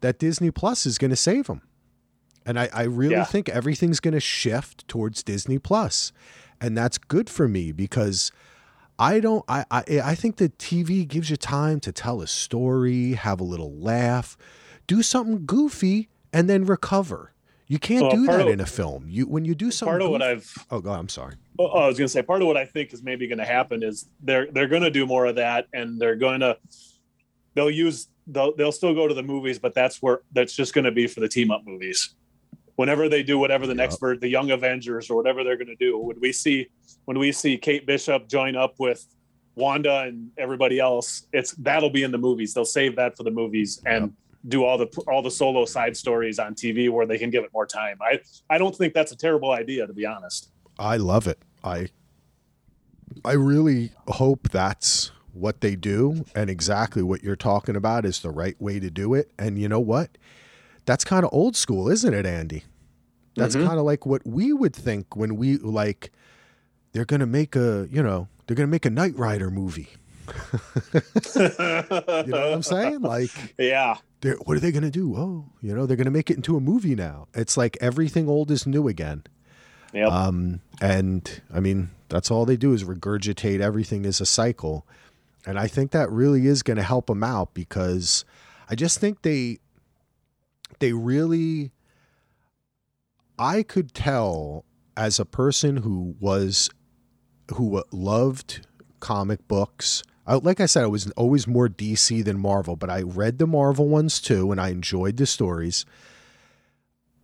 that 0.01 0.19
Disney 0.19 0.51
Plus 0.51 0.85
is 0.85 0.97
going 0.97 1.11
to 1.11 1.15
save 1.17 1.47
them. 1.47 1.61
And 2.45 2.59
I, 2.59 2.69
I 2.73 2.83
really 2.83 3.15
Yeah. 3.15 3.23
think 3.25 3.49
everything's 3.49 3.99
going 3.99 4.13
to 4.13 4.19
shift 4.19 4.87
towards 4.87 5.23
Disney 5.23 5.57
Plus, 5.59 6.11
and 6.61 6.77
that's 6.77 6.97
good 6.99 7.29
for 7.29 7.47
me 7.47 7.71
because 7.71 8.31
I 8.99 9.19
don't. 9.19 9.43
I, 9.49 9.65
I 9.71 9.83
I 10.03 10.15
think 10.15 10.37
that 10.37 10.57
TV 10.59 11.07
gives 11.07 11.29
you 11.29 11.37
time 11.37 11.79
to 11.81 11.91
tell 11.91 12.21
a 12.21 12.27
story, 12.27 13.13
have 13.13 13.41
a 13.41 13.43
little 13.43 13.73
laugh, 13.73 14.37
do 14.87 15.01
something 15.01 15.45
goofy, 15.45 16.07
and 16.31 16.47
then 16.49 16.65
recover. 16.65 17.33
You 17.67 17.79
can't 17.79 18.03
Well, 18.03 18.11
do 18.11 18.27
that 18.27 18.41
of- 18.41 18.53
in 18.53 18.59
a 18.61 18.65
film. 18.67 19.07
You 19.09 19.25
when 19.25 19.43
you 19.43 19.55
do 19.55 19.71
something. 19.71 19.91
part 19.93 20.01
of 20.03 20.11
what 20.11 20.21
I've 20.21 20.53
oh 20.69 20.79
God, 20.81 20.99
I'm 20.99 21.09
sorry. 21.09 21.33
Oh, 21.57 21.69
oh, 21.73 21.79
I 21.83 21.87
was 21.87 21.97
going 21.97 22.05
to 22.05 22.11
say 22.11 22.21
part 22.21 22.41
of 22.41 22.47
what 22.47 22.57
I 22.57 22.65
think 22.65 22.93
is 22.93 23.01
maybe 23.01 23.27
going 23.27 23.39
to 23.39 23.45
happen 23.45 23.83
is 23.83 24.09
they're 24.21 24.51
they're 24.51 24.67
going 24.67 24.81
to 24.81 24.91
do 24.91 25.05
more 25.05 25.25
of 25.25 25.35
that, 25.35 25.67
and 25.73 25.99
they're 25.99 26.15
going 26.15 26.41
to 26.41 26.57
they'll 27.53 27.71
use 27.71 28.07
they'll 28.27 28.55
they'll 28.55 28.71
still 28.71 28.93
go 28.93 29.07
to 29.07 29.13
the 29.13 29.23
movies, 29.23 29.59
but 29.59 29.73
that's 29.73 30.01
where 30.01 30.21
that's 30.33 30.53
just 30.53 30.73
going 30.73 30.85
to 30.85 30.91
be 30.91 31.07
for 31.07 31.19
the 31.19 31.29
team 31.29 31.51
up 31.51 31.61
movies. 31.65 32.15
Whenever 32.75 33.07
they 33.07 33.23
do 33.23 33.39
whatever 33.39 33.67
the 33.67 33.73
next 33.73 33.99
ver 33.99 34.17
the 34.17 34.27
Young 34.27 34.51
Avengers 34.51 35.09
or 35.09 35.15
whatever 35.15 35.43
they're 35.43 35.57
going 35.57 35.67
to 35.67 35.75
do, 35.75 35.97
when 35.97 36.19
we 36.19 36.31
see 36.31 36.67
when 37.05 37.17
we 37.17 37.31
see 37.31 37.57
Kate 37.57 37.85
Bishop 37.85 38.27
join 38.27 38.57
up 38.57 38.75
with 38.77 39.05
Wanda 39.55 40.01
and 40.01 40.31
everybody 40.37 40.79
else, 40.79 41.27
it's 41.31 41.53
that'll 41.53 41.89
be 41.89 42.03
in 42.03 42.11
the 42.11 42.17
movies. 42.17 42.53
They'll 42.53 42.65
save 42.65 42.97
that 42.97 43.15
for 43.15 43.23
the 43.23 43.31
movies 43.31 43.81
and 43.85 44.13
do 44.47 44.65
all 44.65 44.77
the 44.77 44.87
all 45.07 45.21
the 45.21 45.31
solo 45.31 45.65
side 45.65 45.95
stories 45.95 46.37
on 46.37 46.53
TV 46.53 46.89
where 46.89 47.05
they 47.05 47.17
can 47.17 47.29
give 47.29 47.43
it 47.43 47.51
more 47.53 47.65
time. 47.65 47.97
I 48.01 48.19
I 48.49 48.57
don't 48.57 48.75
think 48.75 48.93
that's 48.93 49.13
a 49.13 49.17
terrible 49.17 49.51
idea 49.51 49.87
to 49.87 49.93
be 49.93 50.05
honest. 50.05 50.51
I 50.79 50.97
love 50.97 51.27
it. 51.27 51.39
I 51.63 51.87
I 53.23 53.33
really 53.33 53.91
hope 54.07 54.49
that's 54.49 55.11
what 55.33 55.61
they 55.61 55.75
do 55.75 56.25
and 56.35 56.49
exactly 56.49 57.01
what 57.03 57.23
you're 57.23 57.35
talking 57.35 57.75
about 57.75 58.05
is 58.05 58.19
the 58.21 58.29
right 58.31 58.59
way 58.61 58.79
to 58.79 58.89
do 58.89 59.13
it. 59.13 59.31
And 59.37 59.59
you 59.59 59.67
know 59.67 59.79
what? 59.79 60.17
That's 60.85 61.03
kind 61.03 61.25
of 61.25 61.29
old 61.33 61.55
school, 61.55 61.89
isn't 61.89 62.13
it, 62.13 62.25
Andy? 62.25 62.63
That's 63.35 63.55
Mhm. 63.55 63.65
kind 63.65 63.79
of 63.79 63.85
like 63.85 64.05
what 64.05 64.25
we 64.25 64.53
would 64.53 64.75
think 64.75 65.15
when 65.15 65.35
we 65.35 65.57
like 65.57 66.11
they're 66.93 67.03
going 67.05 67.19
to 67.19 67.25
make 67.25 67.55
a, 67.57 67.87
you 67.91 68.01
know, 68.01 68.29
they're 68.47 68.55
going 68.55 68.67
to 68.67 68.71
make 68.71 68.85
a 68.85 68.89
Knight 68.89 69.17
Rider 69.17 69.51
movie. 69.51 69.89
You 71.35 71.51
know 71.51 71.85
what 71.87 72.53
I'm 72.53 72.63
saying? 72.63 73.01
Like 73.01 73.55
Yeah. 73.57 73.97
they're, 74.21 74.35
what 74.45 74.55
are 74.57 74.59
they 74.59 74.71
going 74.71 74.83
to 74.83 74.91
do? 74.91 75.15
Oh, 75.15 75.45
you 75.61 75.75
know, 75.75 75.85
they're 75.85 75.97
going 75.97 76.05
to 76.05 76.11
make 76.11 76.29
it 76.29 76.37
into 76.37 76.55
a 76.57 76.59
movie 76.61 76.95
now. 76.95 77.27
It's 77.33 77.57
like 77.57 77.77
everything 77.81 78.27
old 78.29 78.51
is 78.51 78.65
new 78.65 78.87
again. 78.87 79.23
Yep. 79.93 80.09
Um, 80.11 80.61
and 80.81 81.41
I 81.53 81.59
mean, 81.59 81.91
that's 82.09 82.29
all 82.29 82.45
they 82.45 82.57
do 82.57 82.73
is 82.73 82.83
regurgitate 82.83 83.59
everything 83.59 84.05
as 84.05 84.21
a 84.21 84.25
cycle. 84.25 84.85
And 85.45 85.59
I 85.59 85.67
think 85.67 85.91
that 85.91 86.09
really 86.11 86.47
is 86.47 86.63
going 86.63 86.77
to 86.77 86.83
help 86.83 87.07
them 87.07 87.23
out 87.23 87.53
because 87.53 88.25
I 88.69 88.75
just 88.75 88.99
think 88.99 89.21
they, 89.21 89.59
they 90.79 90.93
really, 90.93 91.71
I 93.37 93.63
could 93.63 93.93
tell 93.93 94.65
as 94.97 95.19
a 95.19 95.25
person 95.25 95.77
who 95.77 96.15
was, 96.19 96.69
who 97.53 97.83
loved 97.91 98.65
comic 98.99 99.47
books. 99.47 100.03
I, 100.25 100.35
like 100.35 100.59
I 100.59 100.65
said, 100.65 100.83
I 100.83 100.87
was 100.87 101.11
always 101.11 101.47
more 101.47 101.69
DC 101.69 102.23
than 102.23 102.39
Marvel, 102.39 102.75
but 102.75 102.89
I 102.89 103.03
read 103.03 103.37
the 103.37 103.45
Marvel 103.45 103.87
ones 103.87 104.19
too, 104.19 104.51
and 104.51 104.59
I 104.59 104.69
enjoyed 104.69 105.17
the 105.17 105.27
stories. 105.27 105.85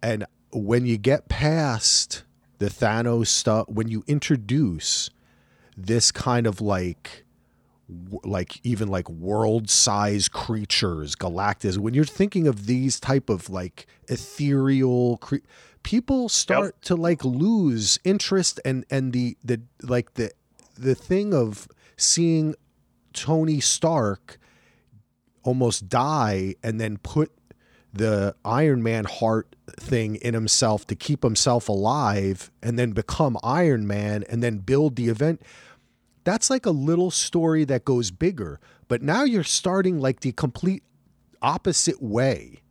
And 0.04 0.26
when 0.52 0.86
you 0.86 0.98
get 0.98 1.28
past 1.28 2.24
the 2.62 2.70
Thanos 2.70 3.26
stuff, 3.26 3.68
when 3.68 3.88
you 3.88 4.04
introduce 4.06 5.10
this 5.76 6.12
kind 6.12 6.46
of 6.46 6.62
like, 6.62 7.26
like 8.24 8.64
even 8.64 8.88
like 8.88 9.10
world-size 9.10 10.28
creatures, 10.28 11.16
Galactus, 11.16 11.80
when 11.80 11.96
you're 11.96 12.06
thinking 12.06 12.46
of 12.46 12.68
these 12.68 13.00
type 13.00 13.32
of 13.32 13.50
like 13.50 13.88
ethereal, 14.10 15.18
cre- 15.18 15.38
people 15.82 16.30
start 16.30 16.80
to 16.84 16.96
like 16.96 17.26
lose 17.26 17.98
interest 18.04 18.60
and 18.64 18.86
and 18.92 19.12
the 19.12 19.36
the 19.44 19.60
like 19.82 20.14
the 20.14 20.30
the 20.78 20.94
thing 20.94 21.34
of 21.34 21.68
seeing 21.98 22.54
Tony 23.12 23.60
Stark 23.60 24.38
almost 25.42 25.90
die 25.90 26.54
and 26.62 26.80
then 26.80 26.98
put 26.98 27.32
the 27.94 28.36
Iron 28.46 28.82
Man 28.84 29.06
heart 29.06 29.56
thing 29.80 30.16
in 30.16 30.34
himself 30.34 30.86
to 30.88 30.96
keep 30.96 31.24
himself 31.24 31.68
alive 31.70 32.52
and 32.62 32.78
then 32.80 32.92
become 32.92 33.38
Iron 33.44 33.86
Man 33.88 34.24
and 34.30 34.42
then 34.42 34.60
build 34.60 34.96
the 34.96 35.10
event. 35.10 35.42
That's 36.24 36.50
like 36.50 36.66
a 36.66 36.72
little 36.72 37.12
story 37.12 37.66
that 37.66 37.84
goes 37.86 38.12
bigger. 38.12 38.60
But 38.88 39.02
now 39.02 39.24
you're 39.24 39.44
starting 39.44 40.00
like 40.00 40.20
the 40.22 40.32
complete 40.32 40.84
opposite 41.42 42.02
way. 42.02 42.62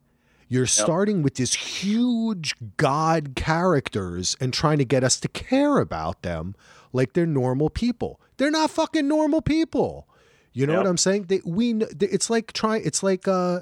You're 0.48 0.66
starting 0.66 1.22
with 1.22 1.34
this 1.36 1.54
huge 1.54 2.54
god 2.76 3.32
characters 3.36 4.36
and 4.40 4.52
trying 4.52 4.78
to 4.78 4.84
get 4.84 5.04
us 5.04 5.20
to 5.20 5.28
care 5.28 5.78
about 5.78 6.22
them 6.22 6.54
like 6.92 7.12
they're 7.12 7.24
normal 7.26 7.70
people. 7.70 8.20
They're 8.36 8.50
not 8.50 8.70
fucking 8.70 9.06
normal 9.06 9.42
people. 9.42 10.08
You 10.52 10.66
know 10.66 10.72
Yep. 10.74 10.82
what 10.82 10.88
I'm 10.90 10.96
saying? 10.96 11.22
They 11.28 11.40
we 11.44 11.74
it's 12.00 12.30
like 12.30 12.52
trying 12.52 12.82
it's 12.84 13.02
like 13.02 13.28
uh 13.28 13.60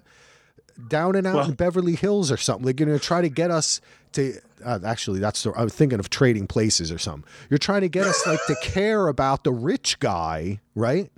down 0.87 1.17
and 1.17 1.27
out 1.27 1.35
Well- 1.35 1.49
in 1.49 1.55
Beverly 1.55 1.97
Hills 1.97 2.31
or 2.31 2.37
something. 2.37 2.65
They're 2.65 2.73
going 2.87 2.97
to 2.97 3.05
try 3.05 3.21
to 3.21 3.29
get 3.29 3.51
us 3.51 3.81
to 4.13 4.35
uh, 4.65 4.79
actually 4.85 5.21
that's 5.21 5.43
the 5.43 5.51
I 5.53 5.63
was 5.65 5.75
thinking 5.75 5.99
of 5.99 6.09
trading 6.11 6.47
places 6.47 6.91
or 6.93 6.99
something. 6.99 7.29
You're 7.51 7.59
trying 7.59 7.83
to 7.83 7.89
get 7.89 8.07
us 8.07 8.27
like 8.27 8.45
to 8.47 8.57
care 8.63 9.09
about 9.09 9.45
the 9.45 9.53
rich 9.53 9.99
guy, 10.01 10.61
right? 10.75 11.11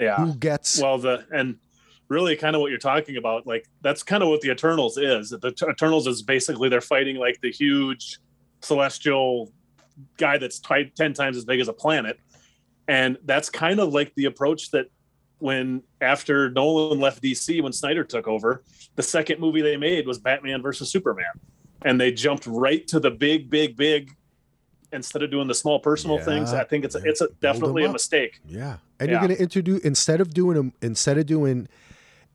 Yeah. 0.00 0.16
Who 0.16 0.34
gets 0.34 0.80
Well, 0.80 0.98
the 0.98 1.24
and 1.30 1.56
really 2.08 2.36
kind 2.36 2.54
of 2.54 2.62
what 2.62 2.70
you're 2.70 2.78
talking 2.78 3.16
about, 3.16 3.46
like 3.46 3.66
that's 3.82 4.02
kind 4.02 4.22
of 4.22 4.28
what 4.28 4.40
the 4.40 4.50
Eternals 4.50 4.96
is. 4.96 5.30
The 5.30 5.52
T- 5.52 5.66
Eternals 5.68 6.06
is 6.06 6.22
basically 6.22 6.68
they're 6.68 6.80
fighting 6.80 7.16
like 7.16 7.40
the 7.40 7.50
huge 7.50 8.18
celestial 8.60 9.52
guy 10.16 10.38
that's 10.38 10.58
ti- 10.58 10.92
ten 10.96 11.12
times 11.12 11.36
as 11.36 11.44
big 11.44 11.60
as 11.60 11.68
a 11.68 11.72
planet, 11.72 12.18
and 12.88 13.16
that's 13.24 13.48
kind 13.50 13.80
of 13.80 13.92
like 13.92 14.14
the 14.14 14.24
approach 14.26 14.70
that 14.70 14.86
when 15.38 15.82
after 16.00 16.50
Nolan 16.50 16.98
left 17.00 17.22
DC 17.22 17.62
when 17.62 17.72
Snyder 17.72 18.04
took 18.04 18.26
over, 18.26 18.62
the 18.94 19.02
second 19.02 19.40
movie 19.40 19.60
they 19.62 19.76
made 19.76 20.06
was 20.06 20.18
Batman 20.18 20.62
versus 20.62 20.90
Superman, 20.90 21.26
and 21.82 22.00
they 22.00 22.10
jumped 22.12 22.46
right 22.46 22.86
to 22.88 23.00
the 23.00 23.10
big, 23.10 23.50
big, 23.50 23.76
big. 23.76 24.12
Instead 24.92 25.22
of 25.24 25.30
doing 25.32 25.48
the 25.48 25.54
small 25.54 25.80
personal 25.80 26.16
Yeah. 26.18 26.24
things, 26.24 26.52
I 26.52 26.62
think 26.64 26.84
it's 26.84 26.94
a, 26.94 27.00
it's 27.04 27.20
a, 27.20 27.28
definitely 27.40 27.84
a 27.84 27.92
mistake. 27.92 28.40
Yeah, 28.46 28.76
and 29.00 29.08
Yeah. 29.10 29.18
you're 29.18 29.26
going 29.26 29.36
to 29.36 29.42
introduce 29.42 29.80
instead 29.82 30.20
of 30.20 30.32
doing 30.32 30.56
them 30.56 30.72
instead 30.80 31.18
of 31.18 31.26
doing 31.26 31.66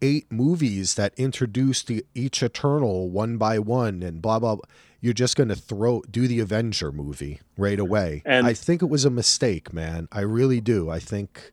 eight 0.02 0.30
movies 0.32 0.96
that 0.96 1.14
introduce 1.16 1.82
the 1.82 2.06
each 2.14 2.44
Eternal 2.44 3.10
one 3.10 3.38
by 3.38 3.58
one 3.58 4.04
and 4.04 4.22
blah 4.22 4.38
blah. 4.40 4.56
blah 4.56 4.66
you're 5.04 5.14
just 5.14 5.36
going 5.36 5.50
to 5.50 5.56
throw 5.56 6.02
do 6.12 6.28
the 6.28 6.40
Avenger 6.40 6.92
movie 6.92 7.40
right 7.58 7.80
away. 7.80 8.22
And- 8.24 8.46
I 8.46 8.54
think 8.54 8.84
it 8.84 8.90
was 8.90 9.04
a 9.04 9.10
mistake, 9.10 9.74
man. 9.74 10.08
I 10.12 10.22
really 10.22 10.62
do. 10.62 10.92
I 10.92 11.00
think 11.00 11.52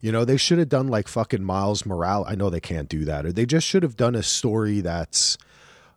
you 0.00 0.12
know 0.12 0.24
they 0.24 0.36
should 0.36 0.58
have 0.58 0.68
done 0.68 0.88
like 0.88 1.08
fucking 1.08 1.42
Miles 1.42 1.84
Morales. 1.84 2.26
I 2.28 2.34
know 2.34 2.50
they 2.50 2.60
can't 2.60 2.88
do 2.88 3.04
that, 3.04 3.26
or 3.26 3.32
they 3.32 3.46
just 3.46 3.66
should 3.66 3.82
have 3.82 3.96
done 3.96 4.14
a 4.14 4.22
story 4.22 4.80
that's 4.80 5.38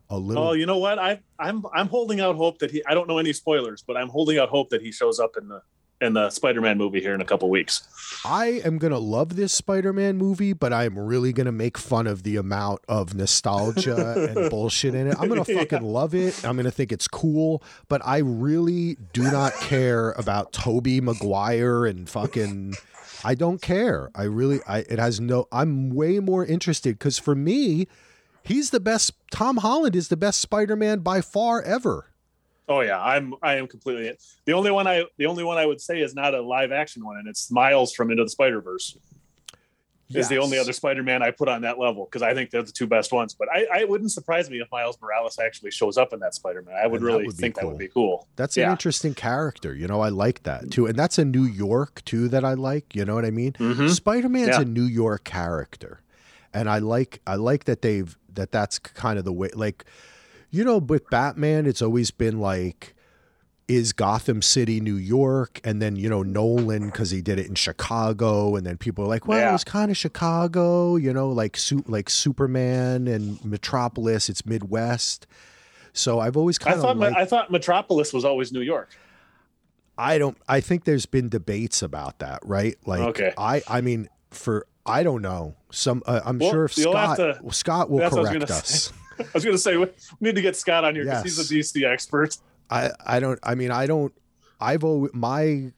a 0.10 0.18
little. 0.18 0.50
Oh, 0.50 0.52
you 0.54 0.66
know 0.66 0.78
what? 0.78 1.00
I 1.00 1.22
I'm 1.40 1.64
I'm 1.74 1.88
holding 1.88 2.20
out 2.20 2.36
hope 2.36 2.60
that 2.60 2.72
he. 2.72 2.84
I 2.86 2.94
don't 2.94 3.08
know 3.08 3.18
any 3.18 3.34
spoilers, 3.34 3.82
but 3.82 3.98
I'm 3.98 4.10
holding 4.10 4.38
out 4.38 4.50
hope 4.50 4.70
that 4.70 4.82
he 4.82 4.92
shows 4.92 5.20
up 5.20 5.38
in 5.38 5.48
the 5.48 5.62
in 6.02 6.14
the 6.14 6.32
Spider-Man 6.32 6.80
movie 6.80 7.00
here 7.00 7.14
in 7.14 7.22
a 7.22 7.26
couple 7.26 7.48
weeks. 7.50 7.88
I 8.26 8.62
am 8.66 8.80
gonna 8.80 8.98
love 8.98 9.36
this 9.36 9.54
Spider-Man 9.54 10.18
movie, 10.18 10.54
but 10.54 10.74
I'm 10.74 10.98
really 10.98 11.32
gonna 11.32 11.52
make 11.52 11.78
fun 11.78 12.08
of 12.08 12.24
the 12.24 12.38
amount 12.38 12.82
of 12.90 13.14
nostalgia 13.14 14.28
and 14.30 14.50
bullshit 14.50 14.96
in 14.96 15.08
it. 15.08 15.16
I'm 15.20 15.30
gonna 15.30 15.46
fucking 15.46 15.84
love 15.84 16.16
it. 16.16 16.44
I'm 16.44 16.58
gonna 16.58 16.72
think 16.72 16.92
it's 16.92 17.08
cool, 17.08 17.64
but 17.88 18.02
I 18.04 18.18
really 18.18 18.98
do 19.14 19.24
not 19.24 19.54
care 19.54 20.12
about 20.14 20.52
Tobey 20.52 21.00
Maguire 21.02 21.86
and 21.86 22.10
fucking. 22.10 22.76
I 23.24 23.36
don't 23.36 23.62
care. 23.62 24.10
I 24.16 24.24
really. 24.24 24.62
I 24.68 24.80
it 24.80 25.00
has 25.00 25.20
no. 25.20 25.48
I'm 25.52 25.90
way 25.90 26.20
more 26.20 26.46
interested 26.46 26.98
because 26.98 27.20
for 27.20 27.36
me, 27.36 27.88
he's 28.44 28.70
the 28.70 28.80
best. 28.80 29.14
Tom 29.32 29.58
Holland 29.58 29.96
is 29.96 30.08
the 30.08 30.18
best 30.18 30.40
Spider-Man 30.42 31.00
by 31.00 31.22
far 31.22 31.62
ever. 31.62 32.08
Oh 32.68 32.82
yeah, 32.82 33.02
I'm 33.02 33.34
I 33.42 33.56
am 33.56 33.68
completely 33.68 34.16
the 34.46 34.54
only 34.54 34.72
one 34.72 34.88
I 34.88 35.06
the 35.18 35.26
only 35.26 35.44
one 35.44 35.58
I 35.58 35.66
would 35.66 35.82
say 35.82 36.02
is 36.02 36.16
not 36.16 36.34
a 36.34 36.42
live 36.42 36.72
action 36.72 37.04
one, 37.04 37.18
and 37.18 37.28
it's 37.28 37.52
Miles 37.52 37.94
from 37.94 38.12
Into 38.12 38.24
the 38.24 38.30
Spider 38.30 38.62
Verse. 38.62 38.98
Is 40.16 40.28
the 40.30 40.38
only 40.38 40.58
other 40.58 40.74
Spider-Man 40.74 41.22
I 41.24 41.32
put 41.32 41.48
on 41.48 41.62
that 41.62 41.80
level 41.80 42.06
because 42.06 42.22
I 42.22 42.34
think 42.34 42.50
they're 42.50 42.64
the 42.64 42.72
two 42.72 42.88
best 42.88 43.12
ones. 43.12 43.34
But 43.34 43.48
I, 43.52 43.66
I 43.72 43.84
wouldn't 43.86 44.12
surprise 44.12 44.50
me 44.50 44.60
if 44.60 44.72
Miles 44.72 44.98
Morales 45.02 45.40
actually 45.40 45.72
shows 45.72 45.98
up 45.98 46.14
in 46.14 46.20
that 46.22 46.34
Spider-Man. 46.36 46.76
I 46.76 46.88
would 46.88 47.02
And 47.02 47.08
that 47.10 47.14
really 47.14 47.26
would 47.26 47.38
be 47.38 47.42
think 47.42 47.56
that 47.56 47.66
would 47.66 47.78
be 47.78 47.88
cool. 47.88 48.28
That's 48.36 48.58
an 48.58 48.70
interesting 48.72 49.14
character. 49.14 49.74
You 49.74 49.88
know, 49.88 50.02
I 50.02 50.10
like 50.10 50.44
that 50.44 50.72
too. 50.72 50.86
And 50.88 50.98
that's 50.98 51.18
a 51.18 51.26
New 51.26 51.44
York 51.44 52.04
too 52.06 52.28
that 52.30 52.44
I 52.46 52.54
like. 52.54 52.96
You 52.96 53.06
know 53.06 53.16
what 53.16 53.26
I 53.26 53.32
mean? 53.32 53.54
Mhm. 53.54 53.90
Spider-Man's 53.90 54.48
Yeah. 54.50 54.62
a 54.62 54.66
New 54.66 54.84
York 54.84 55.24
character. 55.24 56.02
And 56.54 56.70
I 56.70 56.80
like 56.80 57.22
I 57.26 57.36
like 57.36 57.64
that 57.66 57.82
they've 57.82 58.18
that 58.34 58.52
that's 58.52 58.78
kind 58.80 59.18
of 59.18 59.26
the 59.26 59.34
way 59.34 59.50
like 59.56 59.86
you 60.50 60.66
know, 60.66 60.78
with 60.80 61.10
Batman 61.10 61.66
it's 61.66 61.82
always 61.82 62.12
been 62.12 62.40
like 62.40 62.94
is 63.76 63.94
Gotham 63.94 64.42
City 64.42 64.80
New 64.82 64.96
York 64.96 65.60
and 65.64 65.82
then 65.82 65.96
you 65.96 66.10
know 66.10 66.24
Nolan 66.24 66.92
cuz 66.92 67.10
he 67.12 67.22
did 67.22 67.40
it 67.40 67.48
in 67.48 67.56
Chicago 67.56 68.56
and 68.56 68.66
then 68.66 68.78
people 68.78 69.06
are 69.06 69.08
like, 69.08 69.28
well, 69.28 69.50
it 69.50 69.52
was 69.52 69.64
kind 69.64 69.90
of 69.92 69.98
Chicago, 69.98 70.96
you 70.96 71.14
know, 71.14 71.30
like 71.30 71.56
su- 71.58 71.84
like 71.88 72.10
Superman 72.10 73.08
and 73.08 73.44
Metropolis, 73.46 74.30
it's 74.30 74.46
Midwest. 74.46 75.28
So 75.94 76.20
I've 76.20 76.38
always 76.38 76.58
kind 76.58 76.76
of 76.76 76.82
thought 76.82 76.98
liked 76.98 77.18
I 77.18 77.26
thought 77.26 77.52
Metropolis 77.52 78.14
was 78.14 78.26
always 78.26 78.52
New 78.52 78.62
York. 78.62 78.90
I 79.98 80.18
don't. 80.18 80.38
I 80.48 80.62
think 80.62 80.86
there's 80.86 81.06
been 81.06 81.30
debates 81.30 81.82
about 81.82 82.20
that, 82.20 82.40
right? 82.44 82.76
Like, 82.86 83.02
Okay. 83.02 83.34
I, 83.38 83.62
I 83.68 83.82
mean, 83.82 84.08
for 84.32 84.66
I 84.86 85.04
don't 85.04 85.22
know. 85.22 85.56
Some, 85.72 86.02
uh, 86.08 86.22
I'm 86.26 86.40
Well, 86.40 86.50
sure 86.52 86.66
if 86.66 86.74
Scott, 86.74 87.18
to- 87.18 87.40
Scott 87.52 87.90
will 87.90 88.02
I 88.02 88.06
was 88.08 88.14
correct 88.30 88.34
gonna 88.34 88.46
us. 88.60 88.92
I 89.20 89.26
was 89.36 89.44
going 89.44 89.54
to 89.56 89.62
say 89.62 89.78
we 89.78 89.88
need 90.20 90.34
to 90.36 90.42
get 90.42 90.56
Scott 90.56 90.84
on 90.84 90.96
here 90.96 91.04
because 91.04 91.24
Yes. 91.38 91.50
he's 91.50 91.76
a 91.76 91.80
DC 91.84 91.86
expert. 91.86 92.38
I, 92.72 92.92
I 93.06 93.20
don't. 93.20 93.38
I 93.44 93.54
mean, 93.56 93.70
I 93.72 93.86
don't. 93.86 94.14
I've 94.60 94.84
always 94.84 95.12
my 95.14 95.72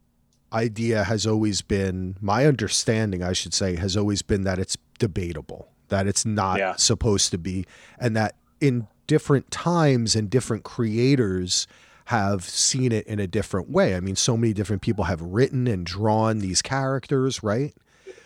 idea 0.51 1.03
has 1.03 1.25
always 1.25 1.61
been 1.61 2.15
my 2.21 2.45
understanding. 2.45 3.23
I 3.23 3.33
should 3.33 3.53
say 3.53 3.75
has 3.75 3.97
always 3.97 4.21
been 4.21 4.43
that 4.43 4.59
it's 4.59 4.77
debatable, 4.99 5.69
that 5.89 6.05
it's 6.07 6.25
not 6.25 6.59
Yeah. 6.59 6.75
supposed 6.75 7.31
to 7.31 7.37
be, 7.37 7.65
and 7.99 8.15
that 8.15 8.35
in 8.61 8.87
different 9.07 9.49
times 9.51 10.15
and 10.15 10.29
different 10.29 10.63
creators 10.63 11.67
have 12.05 12.43
seen 12.43 12.91
it 12.91 13.07
in 13.07 13.19
a 13.19 13.27
different 13.27 13.69
way. 13.69 13.95
I 13.95 13.99
mean, 13.99 14.15
so 14.15 14.35
many 14.37 14.53
different 14.53 14.81
people 14.81 15.05
have 15.05 15.21
written 15.21 15.67
and 15.67 15.85
drawn 15.85 16.39
these 16.39 16.61
characters, 16.61 17.41
right? 17.41 17.73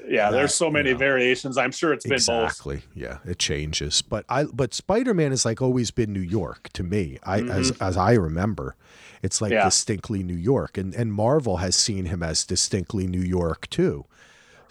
Yeah, 0.10 0.32
there's 0.32 0.54
so 0.56 0.70
many 0.72 0.94
variations. 0.94 1.58
I'm 1.58 1.72
sure 1.72 1.94
it's 1.94 2.06
been 2.06 2.14
both. 2.26 2.44
exactly 2.52 2.82
yeah 2.96 3.18
it 3.26 3.38
changes 3.40 4.02
but 4.02 4.24
i 4.30 4.44
but 4.46 4.74
spider-man 4.74 5.32
has 5.32 5.44
like 5.46 5.62
always 5.62 5.92
been 5.92 6.14
new 6.14 6.20
york 6.22 6.70
to 6.74 6.84
me 6.84 7.18
i 7.24 7.42
as 7.42 7.72
as 7.82 7.98
i 7.98 8.14
remember 8.14 8.76
it's 9.22 9.42
like 9.42 9.52
Mm-hmm. 9.52 9.58
Yeah. 9.60 9.66
distinctly 9.66 10.24
new 10.24 10.36
york 10.36 10.78
and 10.78 10.94
and 10.96 11.14
marvel 11.14 11.58
has 11.58 11.76
seen 11.76 12.06
him 12.06 12.22
as 12.24 12.46
distinctly 12.46 13.06
new 13.08 13.22
york 13.22 13.70
too 13.70 14.06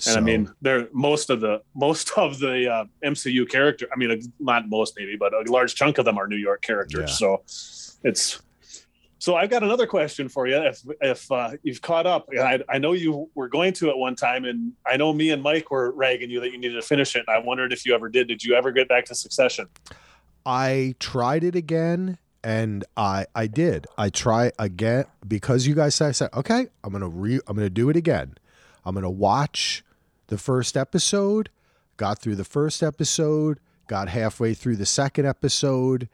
And 0.07 0.09
I 0.09 0.15
So, 0.15 0.21
mean, 0.21 0.51
there 0.63 0.89
most 0.93 1.31
of 1.31 1.41
the 1.41 1.63
most 1.75 2.11
of 2.19 2.39
the 2.39 2.57
uh, 2.71 2.85
MCU 3.13 3.49
character. 3.49 3.87
I 3.93 3.97
mean, 3.97 4.11
not 4.39 4.69
most 4.69 4.95
maybe, 4.99 5.17
but 5.17 5.33
a 5.33 5.41
large 5.51 5.75
chunk 5.75 5.97
of 5.99 6.05
them 6.05 6.19
are 6.19 6.29
New 6.29 6.37
York 6.49 6.61
characters. 6.61 7.11
Yeah. 7.11 7.17
So 7.21 7.29
it's. 8.09 8.43
So 9.19 9.35
I've 9.35 9.49
got 9.49 9.63
another 9.63 9.87
question 9.87 10.29
for 10.29 10.47
you. 10.47 10.57
If 10.57 10.83
if 11.01 11.33
uh, 11.33 11.53
you've 11.63 11.81
caught 11.81 12.07
up, 12.07 12.29
I, 12.39 12.61
I 12.69 12.79
know 12.79 12.93
you 12.93 13.31
were 13.35 13.49
going 13.49 13.73
to 13.75 13.89
at 13.91 13.97
one 13.97 14.15
time, 14.15 14.45
and 14.45 14.73
I 14.87 14.97
know 14.97 15.13
me 15.13 15.31
and 15.31 15.43
Mike 15.43 15.71
were 15.71 15.91
ragging 15.93 16.31
you 16.31 16.41
that 16.41 16.53
you 16.53 16.59
needed 16.59 16.75
to 16.75 16.83
finish 16.83 17.17
it. 17.17 17.25
And 17.27 17.35
I 17.35 17.39
wondered 17.39 17.73
if 17.73 17.87
you 17.87 17.95
ever 17.95 18.09
did. 18.09 18.29
Did 18.29 18.45
you 18.45 18.55
ever 18.55 18.73
get 18.73 18.89
back 18.89 19.07
to 19.07 19.15
Succession? 19.15 19.69
i 20.47 20.95
tried 21.01 21.43
it 21.43 21.57
again 21.57 22.17
and 22.45 22.85
i 22.97 23.27
i 23.35 23.49
did 23.49 23.85
i 23.99 24.09
try 24.09 24.53
again 24.59 25.05
because 25.27 25.67
you 25.67 25.75
guys 25.75 25.95
said 25.95 26.09
i 26.09 26.13
said 26.13 26.31
okay 26.33 26.69
i'm 26.85 26.93
gonna 26.93 27.09
re 27.09 27.41
i'm 27.49 27.57
gonna 27.57 27.69
do 27.69 27.91
it 27.91 27.97
again 27.97 28.33
i'm 28.85 28.95
gonna 28.95 29.11
watch 29.11 29.85
the 30.29 30.39
first 30.39 30.77
episode 30.77 31.51
got 31.97 32.21
through 32.21 32.37
the 32.37 32.45
first 32.45 32.81
episode 32.81 33.59
got 33.89 34.09
halfway 34.09 34.55
through 34.55 34.77
the 34.77 34.87
second 34.87 35.27
episode 35.27 36.09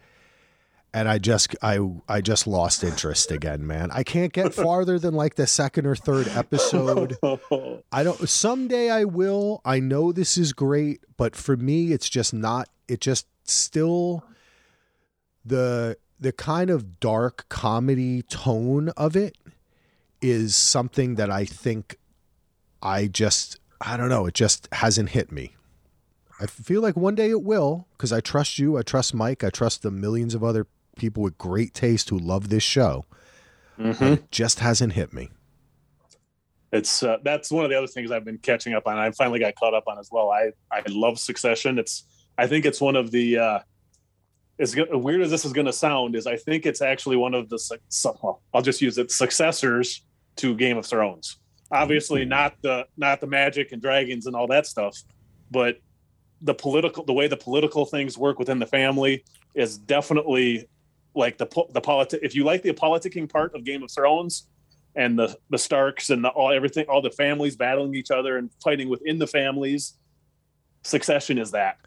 and 0.94 1.08
i 1.08 1.18
just 1.18 1.54
i 1.62 1.78
i 2.08 2.20
just 2.20 2.46
lost 2.46 2.84
interest 2.84 3.30
again 3.30 3.66
man 3.66 3.90
i 3.92 4.02
can't 4.02 4.32
get 4.32 4.52
farther 4.66 4.98
than 4.98 5.14
like 5.14 5.34
the 5.36 5.46
second 5.46 5.86
or 5.86 5.96
third 5.96 6.28
episode 6.28 7.16
I 7.92 8.02
don't 8.02 8.26
someday 8.28 8.90
I 8.90 9.04
will. 9.04 9.60
I 9.64 9.78
know 9.80 10.12
this 10.12 10.38
is 10.38 10.52
great, 10.52 11.00
but 11.16 11.36
for 11.36 11.56
me 11.56 11.92
it's 11.92 12.08
just 12.08 12.32
not 12.32 12.68
it 12.88 13.00
just 13.00 13.26
still 13.44 14.24
the 15.44 15.96
the 16.18 16.32
kind 16.32 16.70
of 16.70 17.00
dark 17.00 17.48
comedy 17.48 18.22
tone 18.22 18.88
of 18.90 19.16
it 19.16 19.36
is 20.20 20.56
something 20.56 21.16
that 21.16 21.30
I 21.30 21.44
think 21.44 21.96
I 22.80 23.08
just 23.08 23.58
I 23.80 23.96
don't 23.96 24.08
know, 24.08 24.26
it 24.26 24.34
just 24.34 24.68
hasn't 24.72 25.10
hit 25.10 25.30
me. 25.30 25.56
I 26.40 26.46
feel 26.46 26.80
like 26.80 26.96
one 26.96 27.14
day 27.14 27.30
it 27.30 27.42
will 27.42 27.86
because 27.92 28.12
I 28.12 28.20
trust 28.20 28.58
you, 28.58 28.78
I 28.78 28.82
trust 28.82 29.12
Mike, 29.14 29.44
I 29.44 29.50
trust 29.50 29.82
the 29.82 29.90
millions 29.90 30.34
of 30.34 30.42
other 30.42 30.66
people 30.96 31.22
with 31.22 31.38
great 31.38 31.74
taste 31.74 32.10
who 32.10 32.18
love 32.18 32.48
this 32.48 32.62
show. 32.62 33.06
Mhm. 33.78 34.12
It 34.18 34.30
just 34.30 34.60
hasn't 34.60 34.92
hit 34.92 35.12
me. 35.12 35.28
it's 36.72 37.02
uh, 37.02 37.18
that's 37.22 37.50
one 37.50 37.64
of 37.64 37.70
the 37.70 37.76
other 37.76 37.86
things 37.86 38.10
I've 38.10 38.24
been 38.24 38.38
catching 38.38 38.72
up 38.74 38.86
on. 38.86 38.96
I 38.98 39.10
finally 39.10 39.38
got 39.38 39.54
caught 39.56 39.74
up 39.74 39.84
on 39.86 39.98
as 39.98 40.08
well. 40.10 40.30
I 40.30 40.52
I 40.70 40.82
love 40.88 41.18
Succession. 41.18 41.78
It's 41.78 42.04
I 42.38 42.46
think 42.46 42.64
it's 42.64 42.80
one 42.80 42.96
of 42.96 43.10
the 43.10 43.38
uh, 43.38 43.58
as 44.58 44.74
weird 44.76 45.20
as 45.22 45.30
this 45.30 45.44
is 45.44 45.52
going 45.52 45.66
to 45.66 45.72
sound 45.72 46.14
is 46.16 46.26
I 46.26 46.36
think 46.36 46.64
it's 46.66 46.80
actually 46.80 47.16
one 47.16 47.34
of 47.34 47.48
the 47.50 47.58
su- 47.58 48.14
well, 48.22 48.42
I'll 48.54 48.62
just 48.62 48.80
use 48.80 48.96
it 48.98 49.10
successors 49.10 50.02
to 50.36 50.54
Game 50.54 50.78
of 50.78 50.86
Thrones. 50.86 51.36
Obviously 51.70 52.24
not 52.24 52.54
the 52.62 52.86
not 52.96 53.20
the 53.20 53.26
magic 53.26 53.72
and 53.72 53.82
dragons 53.82 54.26
and 54.26 54.34
all 54.36 54.46
that 54.46 54.66
stuff, 54.66 54.96
but 55.50 55.76
the 56.40 56.54
political 56.54 57.04
the 57.04 57.12
way 57.12 57.28
the 57.28 57.36
political 57.36 57.84
things 57.84 58.16
work 58.16 58.38
within 58.38 58.58
the 58.58 58.66
family 58.66 59.24
is 59.54 59.76
definitely 59.78 60.68
like 61.14 61.38
the 61.38 61.46
the 61.72 61.80
politi- 61.80 62.18
if 62.22 62.34
you 62.34 62.44
like 62.44 62.62
the 62.62 62.72
politicking 62.72 63.28
part 63.28 63.54
of 63.54 63.64
Game 63.64 63.82
of 63.82 63.90
Thrones 63.90 64.48
and 64.94 65.18
the 65.18 65.36
the 65.50 65.58
Starks 65.58 66.10
and 66.10 66.24
the, 66.24 66.28
all 66.28 66.52
everything 66.52 66.86
all 66.88 67.02
the 67.02 67.10
families 67.10 67.56
battling 67.56 67.94
each 67.94 68.10
other 68.10 68.36
and 68.38 68.50
fighting 68.62 68.88
within 68.88 69.18
the 69.18 69.26
families 69.26 69.94
Succession 70.84 71.38
is 71.38 71.52
that. 71.52 71.78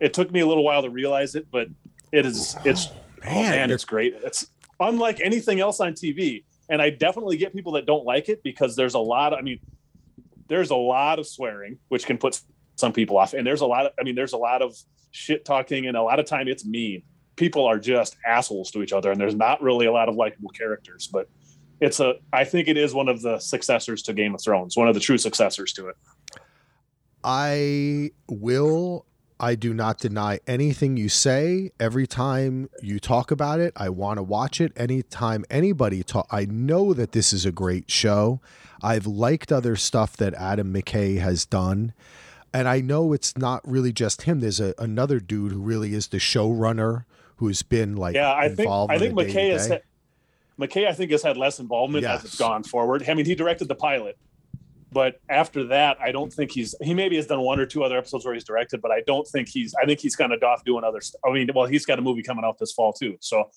It 0.00 0.12
took 0.12 0.30
me 0.32 0.40
a 0.40 0.46
little 0.46 0.64
while 0.64 0.82
to 0.82 0.90
realize 0.90 1.34
it, 1.34 1.46
but 1.50 1.68
it 2.10 2.26
is 2.26 2.56
it's 2.64 2.88
oh 3.24 3.30
man, 3.30 3.68
you're- 3.68 3.74
it's 3.74 3.84
great. 3.84 4.14
It's 4.24 4.48
unlike 4.80 5.20
anything 5.20 5.60
else 5.60 5.78
on 5.80 5.92
TV. 5.92 6.44
And 6.68 6.80
I 6.80 6.90
definitely 6.90 7.36
get 7.36 7.52
people 7.52 7.72
that 7.72 7.84
don't 7.86 8.04
like 8.04 8.28
it 8.28 8.42
because 8.42 8.76
there's 8.76 8.94
a 8.94 8.98
lot 9.00 9.32
of, 9.32 9.40
I 9.40 9.42
mean, 9.42 9.58
there's 10.48 10.70
a 10.70 10.76
lot 10.76 11.18
of 11.18 11.26
swearing, 11.26 11.78
which 11.88 12.06
can 12.06 12.16
put 12.16 12.40
some 12.76 12.92
people 12.92 13.18
off. 13.18 13.34
And 13.34 13.44
there's 13.46 13.60
a 13.60 13.66
lot 13.66 13.86
of, 13.86 13.92
I 13.98 14.04
mean, 14.04 14.14
there's 14.14 14.32
a 14.32 14.36
lot 14.38 14.62
of 14.62 14.76
shit 15.10 15.44
talking 15.44 15.86
and 15.86 15.96
a 15.96 16.02
lot 16.02 16.20
of 16.20 16.26
time 16.26 16.46
it's 16.48 16.64
mean. 16.64 17.02
People 17.40 17.64
are 17.64 17.78
just 17.78 18.18
assholes 18.26 18.70
to 18.72 18.82
each 18.82 18.92
other 18.92 19.10
and 19.10 19.18
there's 19.18 19.34
not 19.34 19.62
really 19.62 19.86
a 19.86 19.92
lot 19.92 20.10
of 20.10 20.14
likable 20.14 20.50
characters, 20.50 21.08
but 21.10 21.26
it's 21.80 21.98
a, 21.98 22.16
I 22.34 22.44
think 22.44 22.68
it 22.68 22.76
is 22.76 22.92
one 22.92 23.08
of 23.08 23.22
the 23.22 23.38
successors 23.38 24.02
to 24.02 24.12
Game 24.12 24.34
of 24.34 24.42
Thrones, 24.42 24.76
one 24.76 24.88
of 24.88 24.94
the 24.94 25.00
true 25.00 25.16
successors 25.16 25.72
to 25.72 25.88
it. 25.88 25.96
I 27.24 28.10
will. 28.28 29.06
I 29.42 29.54
do 29.54 29.72
not 29.72 29.98
deny 29.98 30.40
anything 30.46 30.98
you 30.98 31.08
say. 31.08 31.70
Every 31.80 32.06
time 32.06 32.68
you 32.82 33.00
talk 33.00 33.30
about 33.30 33.58
it, 33.58 33.72
I 33.74 33.88
want 33.88 34.18
to 34.18 34.22
watch 34.22 34.60
it. 34.60 34.72
Anytime 34.76 35.46
anybody 35.48 36.02
talk, 36.02 36.26
I 36.30 36.44
know 36.44 36.92
that 36.92 37.12
this 37.12 37.32
is 37.32 37.46
a 37.46 37.52
great 37.52 37.90
show. 37.90 38.42
I've 38.82 39.06
liked 39.06 39.50
other 39.50 39.76
stuff 39.76 40.14
that 40.18 40.34
Adam 40.34 40.74
McKay 40.74 41.20
has 41.20 41.46
done, 41.46 41.94
and 42.52 42.68
I 42.68 42.82
know 42.82 43.14
it's 43.14 43.38
not 43.38 43.66
really 43.66 43.94
just 43.94 44.22
him. 44.22 44.40
There's 44.40 44.60
a, 44.60 44.74
another 44.76 45.20
dude 45.20 45.52
who 45.52 45.60
really 45.60 45.94
is 45.94 46.08
the 46.08 46.18
showrunner 46.18 47.04
who's 47.40 47.62
been 47.62 47.96
like 47.96 48.14
yeah, 48.14 48.32
I 48.32 48.50
think, 48.50 48.70
I 48.70 48.98
think 48.98 49.14
McKay 49.14 49.52
has, 49.52 49.66
had, 49.66 49.82
McKay, 50.60 50.86
I 50.86 50.92
think 50.92 51.10
has 51.10 51.22
had 51.22 51.38
less 51.38 51.58
involvement 51.58 52.04
as 52.04 52.22
it's 52.22 52.38
gone 52.38 52.62
forward. 52.62 53.08
I 53.08 53.14
mean, 53.14 53.24
he 53.24 53.34
directed 53.34 53.66
the 53.66 53.74
pilot, 53.74 54.18
but 54.92 55.20
after 55.30 55.64
that, 55.68 55.96
I 56.02 56.12
don't 56.12 56.30
think 56.30 56.52
he's. 56.52 56.74
He 56.82 56.92
maybe 56.92 57.16
has 57.16 57.26
done 57.26 57.40
one 57.40 57.58
or 57.58 57.64
two 57.64 57.82
other 57.82 57.96
episodes 57.96 58.26
where 58.26 58.34
he's 58.34 58.44
directed, 58.44 58.82
but 58.82 58.90
I 58.90 59.00
don't 59.06 59.26
think 59.26 59.48
he's. 59.48 59.74
I 59.82 59.86
think 59.86 60.00
he's 60.00 60.14
kind 60.14 60.34
of 60.34 60.42
off 60.42 60.62
doing 60.64 60.84
other. 60.84 61.00
stuff. 61.00 61.18
I 61.26 61.32
mean, 61.32 61.48
well, 61.54 61.64
he's 61.64 61.86
got 61.86 61.98
a 61.98 62.02
movie 62.02 62.22
coming 62.22 62.44
out 62.44 62.58
this 62.58 62.72
fall 62.72 62.92
too, 62.92 63.16
so 63.20 63.50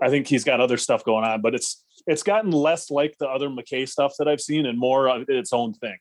I 0.00 0.08
think 0.10 0.28
he's 0.28 0.44
got 0.44 0.60
other 0.60 0.76
stuff 0.76 1.04
going 1.04 1.24
on. 1.24 1.42
But 1.42 1.56
it's 1.56 1.84
it's 2.06 2.22
gotten 2.22 2.52
less 2.52 2.88
like 2.88 3.18
the 3.18 3.28
other 3.28 3.48
McKay 3.48 3.88
stuff 3.88 4.12
that 4.20 4.28
I've 4.28 4.40
seen, 4.40 4.64
and 4.66 4.78
more 4.78 5.08
of 5.08 5.28
its 5.28 5.52
own 5.52 5.74
thing. 5.74 5.96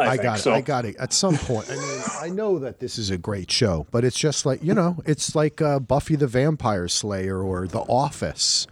I, 0.00 0.10
think. 0.12 0.22
got 0.22 0.38
it. 0.38 0.42
So, 0.42 0.52
I 0.52 0.60
got 0.60 0.84
it. 0.84 0.96
At 0.96 1.12
some 1.12 1.36
point, 1.36 1.70
I 1.70 1.76
mean, 1.76 2.00
I 2.22 2.28
know 2.28 2.58
that 2.58 2.80
this 2.80 2.98
is 2.98 3.10
a 3.10 3.18
great 3.18 3.50
show, 3.50 3.86
but 3.90 4.04
it's 4.04 4.18
just 4.18 4.44
like 4.46 4.62
you 4.62 4.74
know, 4.74 4.96
it's 5.06 5.34
like 5.34 5.60
uh, 5.60 5.78
Buffy 5.78 6.16
the 6.16 6.26
Vampire 6.26 6.88
Slayer 6.88 7.40
or 7.42 7.66
The 7.66 7.80
Office, 7.80 8.66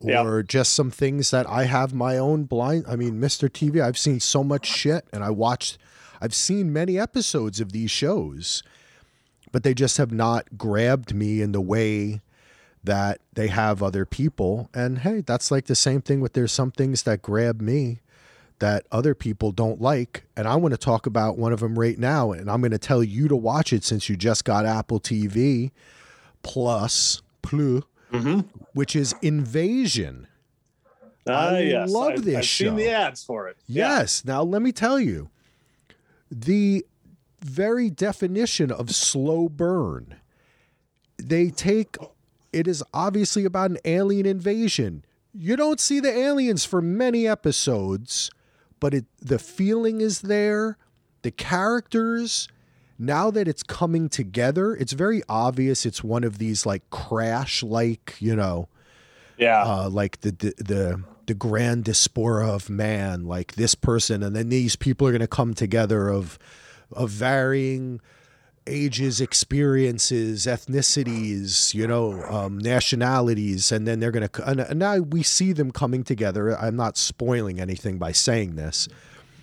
or 0.00 0.10
Yeah. 0.10 0.42
just 0.46 0.72
some 0.74 0.90
things 0.90 1.30
that 1.30 1.48
I 1.48 1.64
have 1.64 1.92
my 1.94 2.16
own 2.18 2.44
blind. 2.44 2.84
I 2.88 2.96
mean, 2.96 3.20
Mr. 3.20 3.48
TV. 3.48 3.80
I've 3.82 3.98
seen 3.98 4.20
so 4.20 4.42
much 4.44 4.66
shit, 4.66 5.04
and 5.12 5.22
I 5.24 5.30
watched. 5.30 5.78
I've 6.20 6.34
seen 6.34 6.72
many 6.72 6.98
episodes 6.98 7.60
of 7.60 7.70
these 7.72 7.90
shows, 7.92 8.62
but 9.52 9.62
they 9.62 9.72
just 9.74 9.96
have 9.98 10.10
not 10.12 10.58
grabbed 10.58 11.14
me 11.14 11.40
in 11.40 11.52
the 11.52 11.60
way 11.60 12.20
that 12.82 13.20
they 13.34 13.48
have 13.48 13.82
other 13.82 14.04
people. 14.04 14.70
And 14.74 14.98
hey, 14.98 15.20
that's 15.20 15.50
like 15.50 15.66
the 15.66 15.74
same 15.74 16.00
thing 16.00 16.20
with 16.20 16.32
there's 16.32 16.52
some 16.52 16.70
things 16.70 17.02
that 17.04 17.22
grab 17.22 17.60
me 17.60 18.00
that 18.60 18.86
other 18.90 19.14
people 19.14 19.52
don't 19.52 19.80
like, 19.80 20.24
and 20.36 20.46
I 20.48 20.56
want 20.56 20.72
to 20.72 20.78
talk 20.78 21.06
about 21.06 21.38
one 21.38 21.52
of 21.52 21.60
them 21.60 21.78
right 21.78 21.98
now. 21.98 22.32
And 22.32 22.50
I'm 22.50 22.60
going 22.60 22.72
to 22.72 22.78
tell 22.78 23.02
you 23.04 23.28
to 23.28 23.36
watch 23.36 23.72
it 23.72 23.84
since 23.84 24.08
you 24.08 24.16
just 24.16 24.44
got 24.44 24.66
Apple 24.66 25.00
TV 25.00 25.70
Plus, 26.42 27.22
plus 27.42 27.84
Mm-hmm. 28.12 28.40
which 28.72 28.96
is 28.96 29.14
Invasion. 29.20 30.26
Ah, 31.28 31.50
I 31.50 31.58
yes. 31.60 31.90
love 31.90 32.12
I've, 32.14 32.24
this 32.24 32.36
I've 32.38 32.44
show. 32.46 32.64
seen 32.68 32.76
the 32.76 32.88
ads 32.88 33.22
for 33.22 33.48
it. 33.48 33.58
Yeah. 33.66 33.98
Yes. 33.98 34.24
Now, 34.24 34.42
let 34.42 34.62
me 34.62 34.72
tell 34.72 34.98
you 34.98 35.28
the 36.30 36.86
very 37.42 37.90
definition 37.90 38.72
of 38.72 38.94
slow 38.94 39.50
burn. 39.50 40.16
They 41.18 41.50
take 41.50 41.98
it 42.50 42.66
is 42.66 42.82
obviously 42.94 43.44
about 43.44 43.72
an 43.72 43.78
alien 43.84 44.24
invasion. 44.24 45.04
You 45.34 45.56
don't 45.56 45.78
see 45.78 46.00
the 46.00 46.10
aliens 46.16 46.64
for 46.64 46.80
many 46.80 47.28
episodes, 47.28 48.30
but 48.80 48.94
it 48.94 49.04
the 49.20 49.38
feeling 49.38 50.00
is 50.00 50.22
there. 50.22 50.76
The 51.22 51.30
characters, 51.32 52.48
now 52.98 53.30
that 53.30 53.48
it's 53.48 53.62
coming 53.62 54.08
together, 54.08 54.74
it's 54.74 54.92
very 54.92 55.22
obvious 55.28 55.84
it's 55.84 56.02
one 56.04 56.24
of 56.24 56.38
these 56.38 56.64
like 56.64 56.88
crash 56.90 57.62
like, 57.62 58.14
you 58.20 58.36
know, 58.36 58.68
Yeah. 59.36 59.62
uh, 59.64 59.88
like 59.90 60.20
the, 60.20 60.30
the 60.30 60.54
the 60.58 61.02
the 61.26 61.34
grand 61.34 61.84
diaspora 61.84 62.48
of 62.50 62.70
man, 62.70 63.24
like 63.26 63.54
this 63.56 63.74
person, 63.74 64.22
and 64.22 64.34
then 64.34 64.48
these 64.48 64.76
people 64.76 65.06
are 65.06 65.10
going 65.10 65.20
to 65.20 65.26
come 65.26 65.54
together 65.54 66.08
of 66.08 66.38
of 66.92 67.10
varying 67.10 68.00
ages, 68.68 69.20
experiences, 69.20 70.46
ethnicities, 70.46 71.74
you 71.74 71.86
know, 71.86 72.22
um, 72.24 72.58
nationalities, 72.58 73.72
and 73.72 73.86
then 73.86 74.00
they're 74.00 74.10
going 74.10 74.28
to. 74.28 74.48
And, 74.48 74.78
now 74.78 74.98
we 74.98 75.22
see 75.22 75.52
them 75.52 75.70
coming 75.70 76.04
together. 76.04 76.56
I'm 76.56 76.76
not 76.76 76.96
spoiling 76.96 77.60
anything 77.60 77.98
by 77.98 78.12
saying 78.12 78.56
this, 78.56 78.88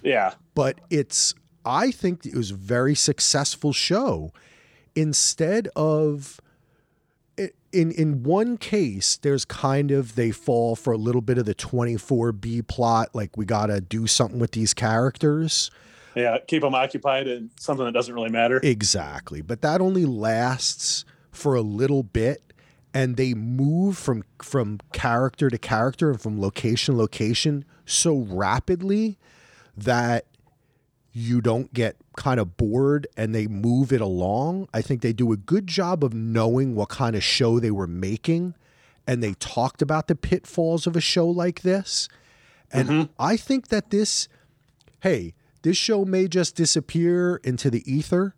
yeah. 0.03 0.34
but 0.53 0.80
it's. 0.89 1.34
I 1.68 1.89
think 1.89 2.26
it 2.26 2.35
was 2.35 2.52
a 2.52 2.56
very 2.56 2.93
successful 2.93 3.73
show. 3.73 4.31
Instead 4.95 5.68
of 5.76 6.39
in 7.76 7.91
in 7.91 8.23
one 8.23 8.57
case 8.57 9.18
there's 9.18 9.43
kind 9.43 9.91
of 9.91 10.15
they 10.15 10.31
fall 10.31 10.76
for 10.76 10.93
a 10.93 10.97
little 10.97 11.22
bit 11.22 11.38
of 11.38 11.45
the 11.45 11.53
24b 11.53 12.65
plot 12.68 13.10
like 13.14 13.35
we 13.35 13.45
got 13.45 13.65
to 13.65 13.81
do 13.81 14.07
something 14.07 14.39
with 14.39 14.52
these 14.52 14.73
characters 14.73 15.69
Yeah. 16.26 16.38
Keep 16.48 16.62
them 16.62 16.76
occupied 16.76 17.28
in 17.28 17.52
something 17.60 17.86
that 17.86 17.92
doesn't 17.92 18.14
really 18.14 18.30
matter. 18.30 18.60
exactly 18.64 19.42
but 19.42 19.62
that 19.62 19.82
only 19.82 20.06
lasts 20.06 21.06
for 21.32 21.56
a 21.56 21.62
little 21.62 22.04
bit 22.04 22.54
and 22.96 23.18
they 23.18 23.34
move 23.34 23.98
from 23.98 24.24
from 24.42 24.80
character 24.94 25.50
to 25.50 25.58
character 25.58 26.10
and 26.10 26.22
from 26.22 26.40
location 26.40 26.96
to 26.96 27.00
location 27.00 27.66
so 27.86 28.16
rapidly 28.16 29.18
that 29.76 30.26
you 31.12 31.42
don't 31.42 31.74
get 31.74 31.98
kind 32.18 32.40
of 32.40 32.58
bored 32.58 33.08
and 33.16 33.34
they 33.34 33.48
move 33.48 33.94
it 33.94 34.02
along. 34.02 34.68
I 34.74 34.82
think 34.82 35.02
they 35.02 35.14
do 35.14 35.32
a 35.32 35.38
good 35.38 35.68
job 35.68 36.04
of 36.04 36.14
knowing 36.14 36.76
what 36.76 36.90
kind 36.90 37.16
of 37.16 37.24
show 37.24 37.60
they 37.60 37.72
were 37.72 37.88
making 37.88 38.56
and 39.06 39.22
they 39.22 39.34
talked 39.36 39.82
about 39.82 40.08
the 40.08 40.16
pitfalls 40.16 40.88
of 40.88 40.96
a 40.96 41.02
show 41.02 41.28
like 41.28 41.62
this. 41.62 42.10
And 42.72 42.90
mm-hmm. 42.90 43.12
I 43.20 43.38
think 43.38 43.68
that 43.68 43.92
this 43.92 44.30
hey, 45.02 45.35
this 45.66 45.76
show 45.78 46.06
may 46.06 46.28
just 46.28 46.56
disappear 46.56 47.38
into 47.38 47.72
the 47.72 47.82
ether 47.92 48.36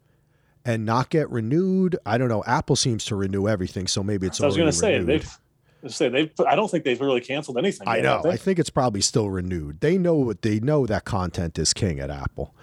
and 0.63 0.85
not 0.85 1.09
get 1.09 1.29
renewed. 1.29 1.97
I 2.05 2.17
don't 2.17 2.29
know. 2.29 2.41
Apple 2.47 2.77
seems 2.77 3.03
to 3.05 3.17
renew 3.17 3.49
everything, 3.49 3.85
so 3.87 4.01
maybe 4.01 4.27
it's 4.27 4.39
I 4.39 4.45
was 4.45 4.55
going 4.55 4.69
to 4.69 4.71
say 4.71 4.99
they've. 4.99 5.29
I 5.83 5.89
say 5.89 6.07
they've. 6.07 6.31
I 6.47 6.55
don't 6.55 6.71
think 6.71 6.85
they've 6.85 6.99
really 6.99 7.19
canceled 7.19 7.57
anything. 7.57 7.85
I 7.85 7.97
yet, 7.97 8.03
know. 8.23 8.31
I 8.31 8.37
think 8.37 8.59
it's 8.59 8.69
probably 8.69 9.01
still 9.01 9.29
renewed. 9.29 9.81
They 9.81 9.97
know 9.97 10.15
what 10.15 10.41
they 10.41 10.61
know 10.61 10.85
that 10.85 11.03
content 11.03 11.59
is 11.59 11.73
king 11.73 11.99
at 11.99 12.09
Apple. 12.09 12.55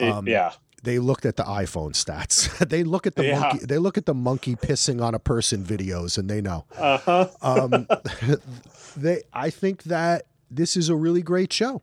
um, 0.00 0.26
yeah. 0.26 0.52
They 0.82 0.98
looked 0.98 1.26
at 1.26 1.36
the 1.36 1.44
iPhone 1.44 1.92
stats. 1.92 2.56
they 2.70 2.84
look 2.84 3.06
at 3.06 3.16
the 3.16 3.26
Yeah. 3.26 3.40
monkey. 3.40 3.66
They 3.66 3.76
look 3.76 3.98
at 3.98 4.06
the 4.06 4.14
monkey 4.14 4.56
pissing 4.56 5.02
on 5.02 5.14
a 5.14 5.18
person 5.18 5.62
videos, 5.62 6.16
and 6.16 6.30
they 6.30 6.40
know. 6.40 6.64
Uh 6.74 6.96
huh. 6.96 7.28
Um, 7.42 7.86
they. 8.96 9.24
I 9.34 9.50
think 9.50 9.82
that 9.84 10.24
this 10.50 10.74
is 10.74 10.88
a 10.88 10.96
really 10.96 11.20
great 11.22 11.52
show. 11.52 11.82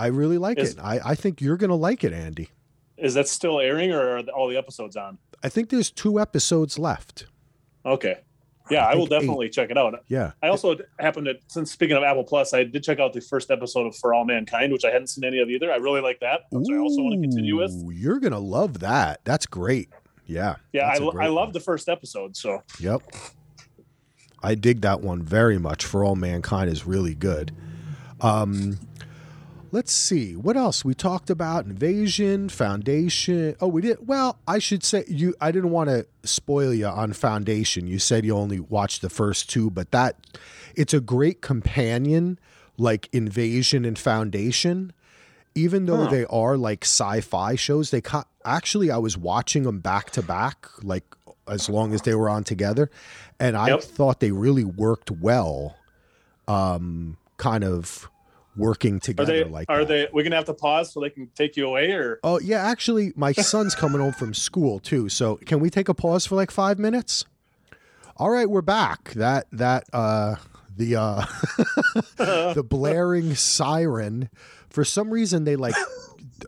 I 0.00 0.06
really 0.06 0.38
like 0.38 0.58
Is- 0.58 0.74
it. 0.74 0.80
I, 0.80 1.00
I 1.04 1.14
think 1.14 1.40
you're 1.40 1.56
going 1.56 1.70
to 1.70 1.76
like 1.76 2.04
it, 2.04 2.12
Andy. 2.12 2.48
Is 2.96 3.14
that 3.14 3.28
still 3.28 3.60
airing, 3.60 3.92
or 3.92 4.18
are 4.18 4.20
all 4.34 4.48
the 4.48 4.56
episodes 4.58 4.96
on? 4.96 5.18
I 5.42 5.48
think 5.48 5.70
there's 5.70 5.90
two 5.90 6.20
episodes 6.20 6.78
left. 6.78 7.26
Okay. 7.86 8.18
Yeah, 8.70 8.86
I, 8.86 8.94
will 8.94 9.06
think 9.06 9.12
eight. 9.12 9.20
definitely 9.20 9.48
check 9.48 9.70
it 9.70 9.78
out. 9.78 9.94
Yeah. 10.08 10.32
I 10.42 10.48
also 10.48 10.76
happened 10.98 11.26
to, 11.26 11.34
since 11.48 11.72
speaking 11.72 11.96
of 11.96 12.02
Apple 12.04 12.24
Plus, 12.24 12.52
I 12.54 12.62
did 12.64 12.84
check 12.84 13.00
out 13.00 13.12
the 13.12 13.20
first 13.20 13.50
episode 13.50 13.86
of 13.86 13.96
For 13.96 14.14
All 14.14 14.24
Mankind, 14.24 14.72
which 14.72 14.84
I 14.84 14.90
hadn't 14.90 15.08
seen 15.08 15.24
any 15.24 15.40
of 15.40 15.48
either. 15.50 15.72
I 15.72 15.76
really 15.76 16.00
like 16.02 16.20
that, 16.20 16.42
which 16.52 16.68
I 16.70 16.76
also 16.78 17.02
want 17.02 17.14
to 17.14 17.20
continue 17.20 17.56
with. 17.56 17.72
You're 17.92 18.20
going 18.20 18.32
to 18.32 18.38
love 18.38 18.78
that. 18.80 19.20
That's 19.24 19.46
great. 19.46 19.88
Yeah. 20.26 20.56
Yeah, 20.72 20.84
I, 20.86 20.98
that's 20.98 21.00
a 21.00 21.10
great 21.10 21.24
I 21.24 21.28
one. 21.30 21.34
love 21.34 21.52
the 21.52 21.60
first 21.60 21.88
episode. 21.88 22.36
So 22.36 22.62
Yep. 22.78 23.02
I 24.42 24.54
dig 24.54 24.82
that 24.82 25.00
one 25.00 25.22
very 25.22 25.58
much. 25.58 25.84
For 25.84 26.04
All 26.04 26.16
Mankind 26.16 26.70
is 26.70 26.86
really 26.86 27.14
good. 27.14 27.52
Um, 28.20 28.78
let's 29.72 29.92
see 29.92 30.34
what 30.36 30.56
else 30.56 30.84
we 30.84 30.94
talked 30.94 31.30
about: 31.30 31.64
Invasion, 31.66 32.48
Foundation. 32.48 33.56
Oh, 33.60 33.68
we 33.68 33.82
did. 33.82 34.06
Well, 34.06 34.38
I 34.46 34.58
should 34.58 34.82
say 34.82 35.04
you. 35.08 35.34
I 35.40 35.50
didn't 35.52 35.70
want 35.70 35.88
to 35.90 36.06
spoil 36.24 36.72
you 36.74 36.86
on 36.86 37.12
Foundation. 37.12 37.86
You 37.86 37.98
said 37.98 38.24
you 38.24 38.36
only 38.36 38.60
watched 38.60 39.02
the 39.02 39.10
first 39.10 39.48
two, 39.50 39.70
but 39.70 39.90
that 39.92 40.16
it's 40.74 40.94
a 40.94 41.00
great 41.00 41.40
companion, 41.40 42.38
like 42.78 43.08
Invasion 43.12 43.84
and 43.84 43.98
Foundation. 43.98 44.92
Even 45.56 45.86
though 45.86 46.04
Huh. 46.04 46.10
they 46.10 46.24
are 46.26 46.56
like 46.56 46.84
sci-fi 46.84 47.56
shows, 47.56 47.90
they 47.90 48.00
actually 48.44 48.90
I 48.90 48.98
was 48.98 49.18
watching 49.18 49.64
them 49.64 49.80
back 49.80 50.10
to 50.12 50.22
back, 50.22 50.68
like 50.82 51.04
as 51.48 51.68
long 51.68 51.92
as 51.92 52.02
they 52.02 52.14
were 52.14 52.28
on 52.28 52.44
together, 52.44 52.88
and 53.40 53.56
I 53.56 53.70
Yep. 53.70 53.82
thought 53.82 54.20
they 54.20 54.30
really 54.30 54.62
worked 54.64 55.10
well. 55.10 55.76
Um, 56.46 57.16
kind 57.36 57.64
of 57.64 58.08
working 58.60 59.00
together 59.00 59.32
are 59.32 59.44
they? 59.44 59.44
like 59.44 59.66
are 59.68 59.84
that. 59.84 59.88
they? 59.88 60.08
We're 60.12 60.22
gonna 60.22 60.36
have 60.36 60.44
to 60.46 60.54
pause 60.54 60.92
so 60.92 61.00
they 61.00 61.10
can 61.10 61.28
take 61.34 61.56
you 61.56 61.66
away, 61.66 61.90
or 61.92 62.20
Oh 62.22 62.38
yeah, 62.40 62.62
actually, 62.64 63.12
my 63.16 63.32
son's 63.32 63.74
coming 63.74 64.00
home 64.00 64.12
from 64.12 64.34
school 64.34 64.78
too. 64.78 65.08
So 65.08 65.36
can 65.36 65.60
we 65.60 65.70
take 65.70 65.88
a 65.88 65.94
pause 65.94 66.26
for 66.26 66.36
like 66.36 66.50
five 66.50 66.78
minutes? 66.78 67.24
All 68.16 68.30
right, 68.30 68.48
we're 68.48 68.62
back. 68.62 69.12
That 69.14 69.46
that 69.52 69.84
uh 69.92 70.36
the 70.76 70.96
uh 70.96 71.24
the 72.54 72.64
blaring 72.66 73.34
siren. 73.34 74.28
For 74.68 74.84
some 74.84 75.10
reason, 75.10 75.44
they 75.44 75.56
like 75.56 75.74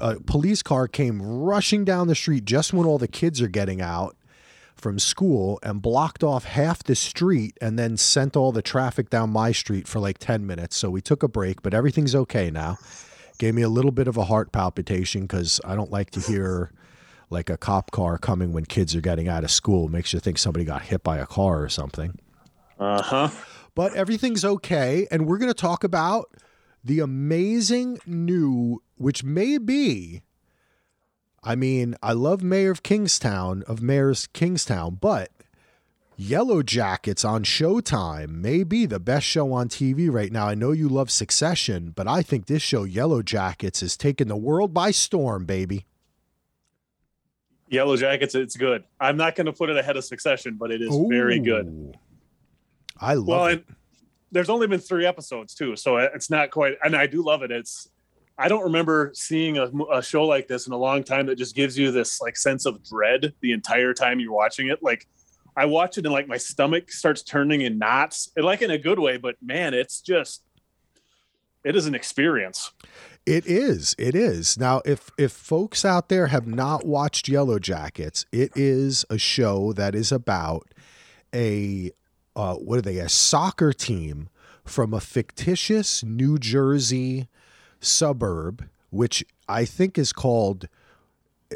a 0.00 0.20
police 0.20 0.62
car 0.62 0.88
came 0.88 1.20
rushing 1.20 1.84
down 1.84 2.08
the 2.08 2.14
street 2.14 2.44
just 2.44 2.72
when 2.72 2.86
all 2.86 2.98
the 2.98 3.08
kids 3.08 3.40
are 3.40 3.48
getting 3.48 3.80
out 3.80 4.16
from 4.82 4.98
school 4.98 5.60
and 5.62 5.80
blocked 5.80 6.24
off 6.24 6.44
half 6.44 6.82
the 6.82 6.96
street 6.96 7.56
and 7.60 7.78
then 7.78 7.96
sent 7.96 8.36
all 8.36 8.50
the 8.52 8.60
traffic 8.60 9.08
down 9.08 9.30
my 9.30 9.52
street 9.52 9.86
for 9.86 10.00
like 10.00 10.18
10 10.18 10.44
minutes. 10.44 10.76
So 10.76 10.90
we 10.90 11.00
took 11.00 11.22
a 11.22 11.28
break, 11.28 11.62
but 11.62 11.72
everything's 11.72 12.14
okay 12.14 12.50
now. 12.50 12.78
Gave 13.38 13.54
me 13.54 13.62
a 13.62 13.68
little 13.68 13.92
bit 13.92 14.08
of 14.08 14.16
a 14.16 14.24
heart 14.24 14.52
palpitation 14.52 15.22
because 15.22 15.60
I 15.64 15.76
don't 15.76 15.90
like 15.90 16.10
to 16.10 16.20
hear 16.20 16.72
like 17.30 17.48
a 17.48 17.56
cop 17.56 17.92
car 17.92 18.18
coming 18.18 18.52
when 18.52 18.64
kids 18.66 18.94
are 18.94 19.00
getting 19.00 19.28
out 19.28 19.44
of 19.44 19.50
school. 19.50 19.88
makes 19.88 20.12
you 20.12 20.20
think 20.20 20.36
somebody 20.38 20.64
got 20.64 20.82
hit 20.82 21.02
by 21.02 21.18
a 21.18 21.26
car 21.26 21.62
or 21.62 21.68
something. 21.68 22.18
uh 22.78 23.02
huh. 23.02 23.28
But 23.74 23.94
everything's 23.94 24.44
okay. 24.44 25.06
And 25.10 25.26
we're 25.26 25.38
going 25.38 25.50
to 25.50 25.54
talk 25.54 25.82
about 25.82 26.30
the 26.84 27.00
amazing 27.00 27.98
new, 28.04 28.82
which 28.96 29.24
may 29.24 29.56
be, 29.58 30.22
I 31.44 31.56
mean, 31.56 31.96
I 32.02 32.12
love 32.12 32.42
Mayor 32.42 32.70
of 32.70 32.82
Kingstown, 32.82 33.64
of 33.66 33.82
Mayor's 33.82 34.28
Kingstown, 34.28 34.98
but 35.00 35.30
Yellow 36.16 36.62
Jackets 36.62 37.24
on 37.24 37.42
Showtime 37.42 38.28
may 38.30 38.62
be 38.62 38.86
the 38.86 39.00
best 39.00 39.26
show 39.26 39.52
on 39.52 39.68
TV 39.68 40.08
right 40.10 40.30
now. 40.30 40.46
I 40.46 40.54
know 40.54 40.70
you 40.70 40.88
love 40.88 41.10
Succession, 41.10 41.92
but 41.96 42.06
I 42.06 42.22
think 42.22 42.46
this 42.46 42.62
show, 42.62 42.84
Yellow 42.84 43.22
Jackets, 43.22 43.82
is 43.82 43.96
taking 43.96 44.28
the 44.28 44.36
world 44.36 44.72
by 44.72 44.92
storm, 44.92 45.44
baby. 45.44 45.84
Yellow 47.68 47.96
Jackets, 47.96 48.34
it's 48.34 48.56
good. 48.56 48.84
I'm 49.00 49.16
not 49.16 49.34
going 49.34 49.46
to 49.46 49.52
put 49.52 49.70
it 49.70 49.76
ahead 49.76 49.96
of 49.96 50.04
Succession, 50.04 50.56
but 50.60 50.70
it 50.70 50.80
is 50.82 50.94
very 51.08 51.40
good. 51.40 51.96
I 53.00 53.14
love 53.14 53.26
Well, 53.26 53.46
it. 53.46 53.64
there's 54.30 54.50
only 54.50 54.66
been 54.68 54.78
three 54.78 55.06
episodes 55.06 55.54
too, 55.54 55.74
so 55.74 55.96
it's 55.96 56.30
not 56.30 56.50
quite. 56.50 56.74
And 56.84 56.94
I 56.94 57.06
do 57.06 57.24
love 57.24 57.42
it. 57.42 57.50
It's 57.50 57.88
I 58.38 58.48
don't 58.48 58.64
remember 58.64 59.12
seeing 59.14 59.58
a, 59.58 59.70
a 59.92 60.02
show 60.02 60.24
like 60.24 60.48
this 60.48 60.66
in 60.66 60.72
a 60.72 60.76
long 60.76 61.04
time 61.04 61.26
that 61.26 61.36
just 61.36 61.54
gives 61.54 61.78
you 61.78 61.90
this 61.90 62.20
like 62.20 62.36
sense 62.36 62.66
of 62.66 62.82
dread 62.82 63.34
the 63.40 63.52
entire 63.52 63.94
time 63.94 64.20
you're 64.20 64.32
watching 64.32 64.68
it. 64.68 64.82
Like 64.82 65.06
I 65.56 65.66
watch 65.66 65.98
it 65.98 66.04
and 66.04 66.12
like 66.12 66.28
my 66.28 66.38
stomach 66.38 66.90
starts 66.90 67.22
turning 67.22 67.60
in 67.60 67.78
knots, 67.78 68.30
and 68.36 68.44
like 68.44 68.62
in 68.62 68.70
a 68.70 68.78
good 68.78 68.98
way. 68.98 69.16
But 69.18 69.36
man, 69.42 69.74
it's 69.74 70.00
just 70.00 70.42
it 71.64 71.76
is 71.76 71.86
an 71.86 71.94
experience. 71.94 72.72
It 73.24 73.46
is. 73.46 73.94
It 73.98 74.14
is. 74.14 74.58
Now, 74.58 74.82
if 74.84 75.10
if 75.18 75.30
folks 75.30 75.84
out 75.84 76.08
there 76.08 76.28
have 76.28 76.46
not 76.46 76.84
watched 76.84 77.28
Yellow 77.28 77.58
Jackets, 77.58 78.26
it 78.32 78.50
is 78.56 79.04
a 79.10 79.18
show 79.18 79.72
that 79.74 79.94
is 79.94 80.10
about 80.10 80.72
a 81.34 81.92
uh, 82.34 82.54
what 82.54 82.78
are 82.78 82.82
they? 82.82 82.98
A 82.98 83.08
soccer 83.08 83.72
team 83.72 84.28
from 84.64 84.94
a 84.94 85.00
fictitious 85.00 86.02
New 86.02 86.38
Jersey 86.38 87.28
suburb, 87.82 88.68
which 88.90 89.24
I 89.48 89.64
think 89.64 89.98
is 89.98 90.12
called 90.12 90.68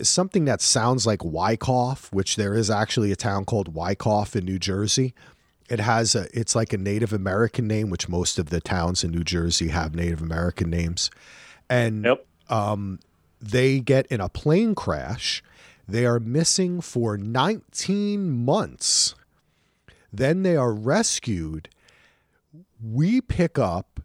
something 0.03 0.45
that 0.45 0.61
sounds 0.61 1.07
like 1.07 1.25
Wyckoff, 1.25 2.13
which 2.13 2.37
there 2.37 2.55
is 2.55 2.71
actually 2.71 3.13
a 3.13 3.17
town 3.17 3.45
called 3.45 3.75
Wyckoff 3.75 4.37
in 4.37 4.45
New 4.45 4.59
Jersey. 4.59 5.15
It 5.69 5.81
has 5.81 6.15
a 6.15 6.29
it's 6.39 6.55
like 6.55 6.73
a 6.73 6.79
Native 6.79 7.13
American 7.13 7.67
name, 7.67 7.91
which 7.91 8.09
most 8.09 8.39
of 8.39 8.51
the 8.51 8.61
towns 8.61 9.03
in 9.03 9.11
New 9.11 9.25
Jersey 9.25 9.69
have 9.69 9.95
Native 9.95 10.21
American 10.21 10.71
names. 10.71 11.11
And 11.69 12.05
Yep. 12.05 12.27
Um, 12.49 13.01
they 13.41 13.81
get 13.81 14.07
in 14.07 14.21
a 14.21 14.29
plane 14.29 14.75
crash. 14.75 15.43
They 15.89 16.07
are 16.07 16.21
missing 16.21 16.81
for 16.81 17.17
19 17.17 18.45
months. 18.45 19.15
Then 20.13 20.43
they 20.43 20.57
are 20.57 20.73
rescued. 20.73 21.69
We 22.81 23.21
pick 23.21 23.59
up 23.59 24.01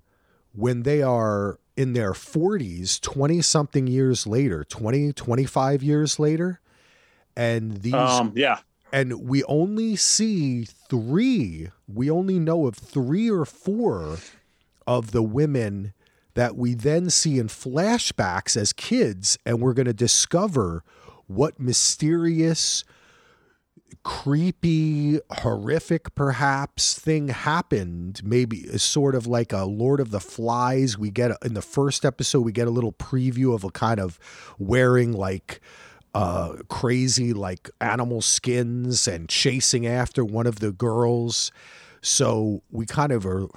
when 0.53 0.83
they 0.83 1.01
are 1.01 1.59
in 1.77 1.93
their 1.93 2.11
40s, 2.13 2.99
20 3.01 3.41
something 3.41 3.87
years 3.87 4.27
later, 4.27 4.63
20, 4.63 5.13
25 5.13 5.83
years 5.83 6.19
later. 6.19 6.59
And 7.35 7.77
these 7.77 7.93
Um, 7.93 8.33
yeah. 8.35 8.59
and 8.91 9.27
we 9.27 9.43
only 9.45 9.95
see 9.95 10.65
three 10.65 11.69
we 11.87 12.09
only 12.11 12.39
know 12.39 12.67
of 12.67 12.75
three 12.75 13.29
or 13.31 13.45
four 13.45 14.17
of 14.85 15.11
the 15.11 15.23
women 15.23 15.93
that 16.33 16.55
we 16.57 16.73
then 16.73 17.09
see 17.09 17.39
in 17.39 17.47
flashbacks 17.47 18.57
as 18.57 18.73
kids 18.73 19.37
and 19.45 19.61
we're 19.61 19.73
going 19.73 19.85
to 19.85 19.93
discover 19.93 20.83
what 21.27 21.57
mysterious 21.59 22.83
creepy 24.03 25.19
horrific 25.31 26.13
perhaps 26.15 26.97
thing 26.97 27.29
happened. 27.29 28.21
Maybe 28.23 28.77
sort 28.77 29.15
of 29.15 29.27
like 29.27 29.53
a 29.53 29.65
lord 29.65 29.99
of 29.99 30.11
the 30.11 30.19
flies. 30.19 30.97
We 30.97 31.11
get 31.11 31.31
in 31.43 31.53
the 31.53 31.61
first 31.61 32.05
episode 32.05 32.41
we 32.41 32.51
get 32.51 32.67
a 32.67 32.71
little 32.71 32.93
preview 32.93 33.53
of 33.53 33.63
a 33.63 33.71
kind 33.71 33.99
of 33.99 34.19
wearing 34.59 35.11
like 35.11 35.61
uh 36.13 36.57
crazy 36.67 37.31
like 37.31 37.69
animal 37.79 38.21
skins 38.21 39.07
and 39.07 39.29
chasing 39.29 39.85
after 39.85 40.25
one 40.25 40.47
of 40.47 40.59
the 40.59 40.71
girls. 40.71 41.51
So 42.01 42.63
we 42.71 42.85
kind 42.85 43.11
of 43.11 43.25
are 43.25 43.47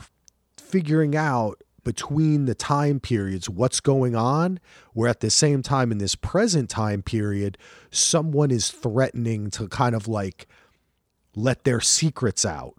figuring 0.56 1.16
out 1.16 1.63
between 1.84 2.46
the 2.46 2.54
time 2.54 2.98
periods 2.98 3.48
what's 3.48 3.80
going 3.80 4.16
on 4.16 4.58
where 4.94 5.08
at 5.08 5.20
the 5.20 5.30
same 5.30 5.62
time 5.62 5.92
in 5.92 5.98
this 5.98 6.14
present 6.14 6.68
time 6.70 7.02
period 7.02 7.56
someone 7.90 8.50
is 8.50 8.70
threatening 8.70 9.50
to 9.50 9.68
kind 9.68 9.94
of 9.94 10.08
like 10.08 10.46
let 11.36 11.64
their 11.64 11.80
secrets 11.80 12.44
out 12.44 12.74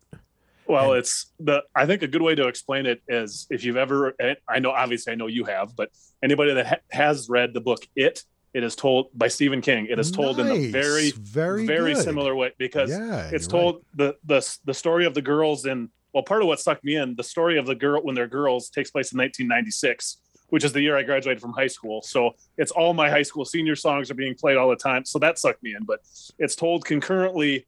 Well, 0.67 0.91
And- 0.93 0.99
it's 0.99 1.27
the. 1.39 1.61
I 1.75 1.85
think 1.85 2.01
a 2.01 2.07
good 2.07 2.23
way 2.23 2.33
to 2.35 2.47
explain 2.47 2.87
it 2.87 3.01
is 3.07 3.45
if 3.51 3.63
you've 3.63 3.77
ever. 3.77 4.15
I 4.49 4.57
know, 4.59 4.71
obviously, 4.71 5.13
I 5.13 5.15
know 5.15 5.27
you 5.27 5.43
have, 5.45 5.75
but 5.75 5.91
anybody 6.23 6.55
that 6.55 6.65
ha- 6.65 6.77
has 6.89 7.29
read 7.29 7.53
the 7.53 7.61
book 7.61 7.81
"It," 7.95 8.23
it 8.51 8.63
is 8.63 8.75
told 8.75 9.09
by 9.13 9.27
Stephen 9.27 9.61
King. 9.61 9.85
It 9.91 9.99
is 9.99 10.09
told 10.09 10.39
in 10.39 10.47
a 10.47 10.71
very, 10.71 11.11
very 11.11 11.67
very 11.67 11.93
good. 11.93 12.03
similar 12.03 12.33
way 12.35 12.51
because 12.57 12.89
yeah 12.89 13.29
it's 13.31 13.31
you're 13.31 13.39
right. 13.39 13.49
told 13.51 13.85
the 13.93 14.15
the 14.25 14.57
the 14.65 14.73
story 14.73 15.05
of 15.05 15.13
the 15.13 15.21
girls 15.21 15.67
in. 15.67 15.89
Well, 16.15 16.23
part 16.23 16.41
of 16.41 16.47
what 16.47 16.61
sucked 16.61 16.85
me 16.85 16.95
in 16.95 17.13
the 17.17 17.23
story 17.23 17.57
of 17.57 17.65
the 17.65 17.75
girl 17.75 18.01
when 18.01 18.15
they're 18.15 18.25
girls 18.25 18.69
takes 18.69 18.89
place 18.89 19.11
in 19.11 19.17
1996, 19.17 20.21
which 20.47 20.63
is 20.63 20.71
the 20.71 20.81
year 20.81 20.97
I 20.97 21.03
graduated 21.03 21.41
from 21.41 21.51
high 21.51 21.67
school. 21.67 22.01
So 22.03 22.35
it's 22.57 22.71
all 22.71 22.93
my 22.93 23.09
high 23.09 23.21
school 23.21 23.43
senior 23.43 23.75
songs 23.75 24.09
are 24.09 24.13
being 24.13 24.33
played 24.33 24.55
all 24.55 24.69
the 24.69 24.77
time. 24.77 25.03
So 25.03 25.19
that 25.19 25.37
sucked 25.37 25.61
me 25.61 25.75
in. 25.75 25.83
But 25.83 25.99
it's 26.39 26.55
told 26.55 26.85
concurrently 26.85 27.67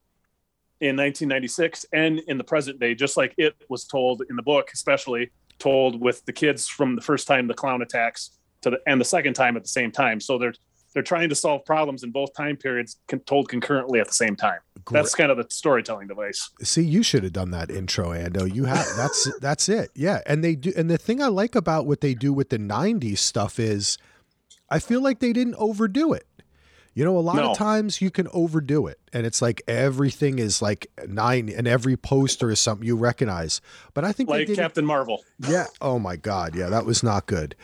in 0.80 0.96
1996 0.96 1.88
and 1.92 2.20
in 2.20 2.38
the 2.38 2.44
present 2.46 2.80
day, 2.80 2.96
just 2.96 3.18
like 3.18 3.34
it 3.38 3.54
was 3.68 3.84
told 3.84 4.24
in 4.30 4.38
the 4.38 4.44
book, 4.44 4.70
especially 4.74 5.30
told 5.60 6.00
with 6.00 6.24
the 6.24 6.32
kids 6.32 6.70
from 6.70 6.96
the 6.96 7.02
first 7.02 7.28
time 7.28 7.48
the 7.48 7.54
clown 7.54 7.82
attacks 7.82 8.40
to 8.62 8.70
the 8.70 8.80
and 8.88 9.02
the 9.02 9.06
second 9.06 9.34
time 9.34 9.58
at 9.58 9.64
the 9.64 9.70
same 9.70 9.92
time. 9.92 10.22
So 10.22 10.38
they're 10.38 10.54
they're 10.98 11.04
trying 11.04 11.30
to 11.30 11.36
solve 11.36 11.64
problems 11.64 12.02
in 12.04 12.10
both 12.10 12.34
time 12.34 12.58
periods, 12.58 12.98
con- 13.08 13.20
told 13.20 13.48
concurrently 13.50 14.00
at 14.00 14.08
the 14.08 14.14
same 14.14 14.36
time. 14.36 14.58
Great. 14.84 15.00
That's 15.04 15.14
kind 15.14 15.30
of 15.30 15.38
the 15.38 15.46
storytelling 15.48 16.08
device. 16.08 16.50
See, 16.64 16.82
you 16.82 17.04
should 17.04 17.22
have 17.22 17.34
done 17.34 17.52
that 17.52 17.70
intro, 17.70 18.10
Ando. 18.14 18.52
You 18.52 18.66
have 18.66 18.84
that's 18.98 19.30
that's 19.40 19.70
it. 19.70 19.92
Yeah, 19.94 20.22
and 20.26 20.44
they 20.44 20.56
do. 20.56 20.74
And 20.76 20.90
the 20.90 20.98
thing 20.98 21.22
I 21.22 21.28
like 21.28 21.54
about 21.54 21.86
what 21.86 22.02
they 22.02 22.16
do 22.16 22.34
with 22.34 22.50
the 22.50 22.58
'90s 22.58 23.20
stuff 23.20 23.60
is, 23.60 24.00
I 24.72 24.80
feel 24.80 25.04
like 25.04 25.20
they 25.20 25.34
didn't 25.34 25.54
overdo 25.60 26.14
it. 26.14 26.26
You 26.96 27.06
know, 27.06 27.16
a 27.16 27.20
lot 27.20 27.36
No. 27.36 27.52
of 27.52 27.58
times 27.58 28.02
you 28.02 28.10
can 28.10 28.28
overdo 28.34 28.88
it, 28.88 29.00
and 29.14 29.28
it's 29.28 29.40
like 29.40 29.62
everything 29.68 30.40
is 30.40 30.64
like 30.64 30.88
nine, 31.08 31.48
and 31.48 31.68
every 31.68 31.96
poster 31.96 32.50
is 32.50 32.60
something 32.60 32.88
you 32.88 32.96
recognize. 32.96 33.62
But 33.94 34.04
I 34.04 34.12
think 34.14 34.30
they 34.30 34.48
Like 34.48 34.56
Captain 34.56 34.84
Marvel. 34.84 35.24
yeah. 35.48 35.68
Oh 35.80 36.00
my 36.00 36.16
God. 36.16 36.56
Yeah, 36.56 36.70
that 36.70 36.88
was 36.88 37.04
not 37.04 37.28
good. 37.28 37.56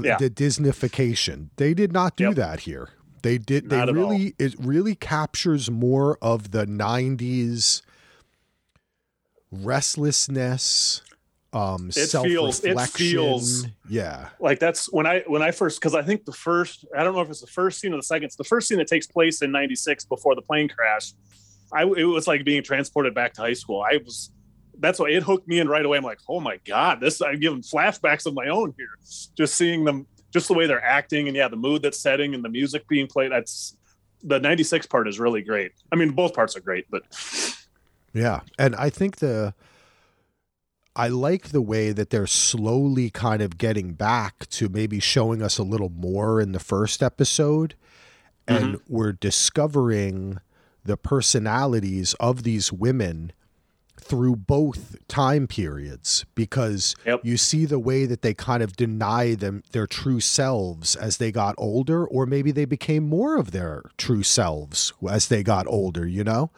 Yeah. 0.00 0.16
The 0.18 0.30
Disneyfication. 0.30 1.48
They 1.56 1.74
did 1.74 1.92
not 1.92 2.16
do 2.16 2.24
Yep. 2.24 2.34
that 2.36 2.60
here. 2.60 2.90
They 3.22 3.38
did. 3.38 3.70
They 3.70 3.76
Not 3.76 3.92
really. 3.92 4.34
It 4.38 4.54
really 4.58 4.94
captures 4.94 5.70
more 5.70 6.18
of 6.22 6.50
the 6.50 6.66
'90s 6.66 7.82
restlessness, 9.50 11.02
um, 11.52 11.90
It 11.94 12.06
feels- 12.10 12.64
it 12.64 12.80
feels- 12.90 13.66
Yeah. 13.88 14.30
Like 14.40 14.58
that's 14.58 14.90
when 14.92 15.06
I 15.06 15.20
when 15.26 15.42
I 15.42 15.50
first 15.50 15.80
because 15.80 15.94
I 15.94 16.02
think 16.02 16.24
the 16.24 16.32
first 16.32 16.84
I 16.96 17.04
don't 17.04 17.14
know 17.14 17.20
if 17.20 17.28
it's 17.30 17.40
the 17.40 17.46
first 17.46 17.80
scene 17.80 17.92
or 17.92 17.96
the 17.96 18.02
second. 18.02 18.24
It's 18.24 18.36
the 18.36 18.44
first 18.44 18.68
scene 18.68 18.78
that 18.78 18.86
takes 18.88 19.06
place 19.06 19.42
in 19.42 19.52
'96 19.52 20.04
before 20.06 20.34
the 20.34 20.42
plane 20.42 20.68
crash. 20.68 21.12
I 21.72 21.82
it 21.84 22.04
was 22.04 22.26
like 22.26 22.44
being 22.44 22.62
transported 22.62 23.14
back 23.14 23.34
to 23.34 23.42
high 23.42 23.52
school. 23.52 23.82
I 23.82 23.98
was 23.98 24.30
that's 24.82 24.98
why 24.98 25.10
it 25.10 25.22
hooked 25.22 25.48
me 25.48 25.60
in 25.60 25.68
right 25.68 25.84
away. 25.84 25.96
I'm 25.96 26.04
like, 26.04 26.20
oh 26.28 26.40
my 26.40 26.58
god, 26.66 27.00
this 27.00 27.22
I'm 27.22 27.40
giving 27.40 27.62
flashbacks 27.62 28.26
of 28.26 28.34
my 28.34 28.48
own 28.48 28.74
here. 28.76 28.98
Just 29.36 29.54
seeing 29.54 29.84
them, 29.84 30.06
just 30.32 30.48
the 30.48 30.54
way 30.54 30.66
they're 30.66 30.84
acting, 30.84 31.28
and 31.28 31.36
yeah, 31.36 31.48
the 31.48 31.56
mood 31.56 31.82
that's 31.82 31.98
setting 31.98 32.34
and 32.34 32.44
the 32.44 32.48
music 32.48 32.86
being 32.88 33.06
played. 33.06 33.32
That's 33.32 33.76
the 34.22 34.38
'96 34.38 34.86
part 34.86 35.08
is 35.08 35.18
really 35.18 35.42
great. 35.42 35.72
I 35.90 35.96
mean, 35.96 36.10
both 36.10 36.34
parts 36.34 36.56
are 36.56 36.60
great, 36.60 36.86
but 36.90 37.04
Yeah. 38.12 38.40
And 38.58 38.74
I 38.76 38.90
think 38.90 39.16
the 39.16 39.54
I 40.94 41.08
like 41.08 41.48
the 41.48 41.62
way 41.62 41.92
that 41.92 42.10
they're 42.10 42.26
slowly 42.26 43.10
kind 43.10 43.40
of 43.40 43.56
getting 43.56 43.94
back 43.94 44.46
to 44.50 44.68
maybe 44.68 45.00
showing 45.00 45.42
us 45.42 45.58
a 45.58 45.62
little 45.62 45.88
more 45.88 46.40
in 46.40 46.52
the 46.52 46.60
first 46.60 47.02
episode. 47.02 47.74
And 48.46 48.74
mm-hmm. 48.74 48.94
we're 48.94 49.12
discovering 49.12 50.38
the 50.84 50.96
personalities 50.96 52.14
of 52.14 52.42
these 52.42 52.72
women 52.72 53.32
through 54.02 54.36
both 54.36 54.96
time 55.08 55.46
periods 55.46 56.24
because 56.34 56.94
Yep. 57.06 57.20
you 57.24 57.36
see 57.36 57.64
the 57.64 57.78
way 57.78 58.04
that 58.06 58.22
they 58.22 58.34
kind 58.34 58.62
of 58.62 58.76
deny 58.76 59.34
them 59.34 59.62
their 59.72 59.86
true 59.86 60.20
selves 60.20 60.96
as 60.96 61.16
they 61.18 61.30
got 61.30 61.54
older 61.56 62.04
or 62.06 62.26
maybe 62.26 62.50
they 62.50 62.64
became 62.64 63.08
more 63.08 63.36
of 63.38 63.52
their 63.52 63.82
true 63.96 64.22
selves 64.22 64.92
as 65.08 65.28
they 65.28 65.42
got 65.42 65.66
older 65.66 66.06
you 66.06 66.24
know? 66.24 66.50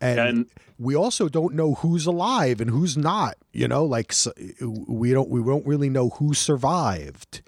And, 0.00 0.18
And- 0.20 0.46
we 0.78 0.94
also 0.94 1.30
don't 1.30 1.54
know 1.54 1.72
who's 1.76 2.04
alive 2.04 2.60
and 2.60 2.68
who's 2.70 2.96
not 2.98 3.36
you 3.52 3.66
know? 3.66 3.84
Like 3.84 4.12
we 4.60 5.10
don't 5.12 5.28
we 5.30 5.42
don't 5.42 5.66
really 5.66 5.88
know 5.88 6.10
who 6.10 6.34
survived. 6.34 7.40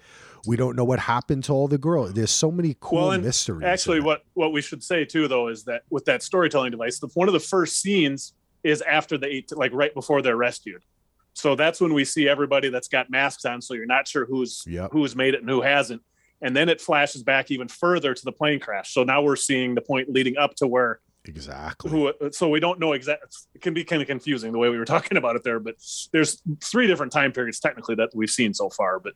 We 0.47 0.55
don't 0.55 0.75
know 0.75 0.83
what 0.85 0.99
happened 0.99 1.43
to 1.43 1.53
all 1.53 1.67
the 1.67 1.77
girls 1.77 2.13
there's 2.13 2.31
so 2.31 2.49
many 2.51 2.75
cool 2.79 3.09
Well, 3.09 3.19
mysteries 3.21 3.65
Actually, 3.65 3.99
what 3.99 4.25
what 4.33 4.51
we 4.51 4.61
should 4.61 4.83
say 4.83 5.05
too, 5.05 5.27
though, 5.27 5.47
is 5.47 5.63
that 5.65 5.83
with 5.91 6.05
that 6.05 6.23
storytelling 6.23 6.71
device, 6.71 6.97
the, 6.99 7.07
one 7.13 7.27
of 7.27 7.33
the 7.33 7.39
first 7.39 7.79
scenes 7.81 8.33
is 8.63 8.81
after 8.81 9.17
the 9.17 9.27
eight, 9.27 9.51
like 9.55 9.71
right 9.73 9.93
before 9.93 10.21
they're 10.21 10.37
rescued. 10.37 10.83
So 11.33 11.55
that's 11.55 11.79
when 11.79 11.93
we 11.93 12.03
see 12.05 12.27
everybody 12.27 12.69
that's 12.69 12.87
got 12.87 13.09
masks 13.09 13.45
on, 13.45 13.61
so 13.61 13.73
you're 13.73 13.85
not 13.85 14.07
sure 14.07 14.25
who's 14.25 14.63
Yep. 14.67 14.89
who's 14.91 15.15
made 15.15 15.33
it 15.35 15.41
and 15.41 15.49
who 15.49 15.61
hasn't. 15.61 16.01
And 16.41 16.55
then 16.55 16.69
it 16.69 16.79
flashes 16.81 17.23
back 17.23 17.51
even 17.51 17.67
further 17.67 18.13
to 18.13 18.25
the 18.25 18.31
plane 18.31 18.59
crash. 18.59 18.93
So 18.93 19.03
now 19.03 19.21
we're 19.21 19.35
seeing 19.35 19.75
the 19.75 19.81
point 19.81 20.09
leading 20.09 20.37
up 20.37 20.55
to 20.55 20.67
where 20.67 20.99
exactly 21.25 21.91
who. 21.91 22.13
So 22.31 22.47
we 22.49 22.59
don't 22.59 22.79
know 22.79 22.93
exactly. 22.93 23.27
It 23.53 23.61
can 23.61 23.73
be 23.73 23.83
kind 23.83 24.01
of 24.01 24.07
confusing 24.07 24.51
the 24.51 24.57
way 24.57 24.69
we 24.69 24.77
were 24.77 24.85
talking 24.95 25.17
about 25.17 25.35
it 25.35 25.43
there, 25.43 25.59
but 25.59 25.75
there's 26.11 26.41
three 26.63 26.87
different 26.87 27.11
time 27.11 27.31
periods 27.31 27.59
technically 27.59 27.95
that 27.95 28.09
we've 28.13 28.29
seen 28.29 28.53
so 28.53 28.69
far. 28.69 28.99
But 28.99 29.13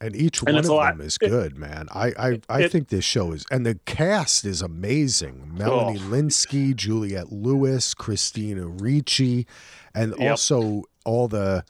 and 0.00 0.14
each 0.14 0.40
And 0.42 0.54
one 0.54 0.64
of 0.64 0.70
lot. 0.70 0.96
them 0.96 1.06
is 1.06 1.18
It- 1.20 1.28
good 1.28 1.56
man 1.58 1.88
i 1.92 2.08
i, 2.18 2.40
I 2.48 2.62
it- 2.62 2.72
think 2.72 2.88
this 2.88 3.04
show 3.04 3.32
is 3.32 3.44
and 3.50 3.66
the 3.66 3.76
cast 3.86 4.44
is 4.44 4.62
amazing 4.62 5.50
melanie 5.56 5.98
Oh. 6.02 6.08
lynskey 6.10 6.74
juliette 6.74 7.32
lewis 7.32 7.94
christina 7.94 8.66
ricci 8.66 9.46
and 9.94 10.14
Yep. 10.18 10.30
also 10.30 10.84
all 11.04 11.26
the 11.28 11.64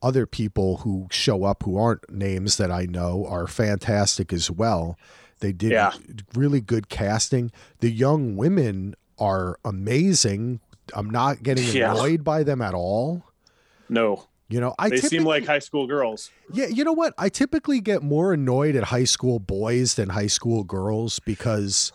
other 0.00 0.26
people 0.26 0.78
who 0.78 1.06
show 1.10 1.44
up 1.44 1.62
who 1.64 1.76
aren't 1.76 2.08
names 2.10 2.56
that 2.56 2.70
i 2.70 2.84
know 2.86 3.26
are 3.28 3.46
fantastic 3.46 4.32
as 4.32 4.50
well 4.50 4.96
they 5.40 5.52
did 5.52 5.72
Yeah. 5.72 5.92
really 6.34 6.60
good 6.60 6.88
casting 6.88 7.50
the 7.80 7.90
young 7.90 8.36
women 8.36 8.94
are 9.18 9.58
amazing 9.64 10.60
i'm 10.94 11.10
not 11.10 11.42
getting 11.42 11.66
Yeah. 11.72 11.92
annoyed 11.92 12.22
by 12.24 12.42
them 12.44 12.60
at 12.62 12.74
all 12.74 13.24
no, 13.88 14.24
you 14.52 14.60
know 14.60 14.74
i 14.78 14.90
they 14.90 14.98
seem 14.98 15.24
like 15.24 15.46
high 15.46 15.58
school 15.58 15.86
girls. 15.86 16.30
yeah, 16.52 16.66
you 16.66 16.84
know 16.84 16.92
what? 16.92 17.14
I 17.16 17.28
typically 17.30 17.80
get 17.80 18.02
more 18.02 18.34
annoyed 18.34 18.76
at 18.76 18.84
high 18.84 19.04
school 19.04 19.38
boys 19.38 19.94
than 19.94 20.10
high 20.10 20.26
school 20.26 20.62
girls 20.62 21.18
because, 21.20 21.90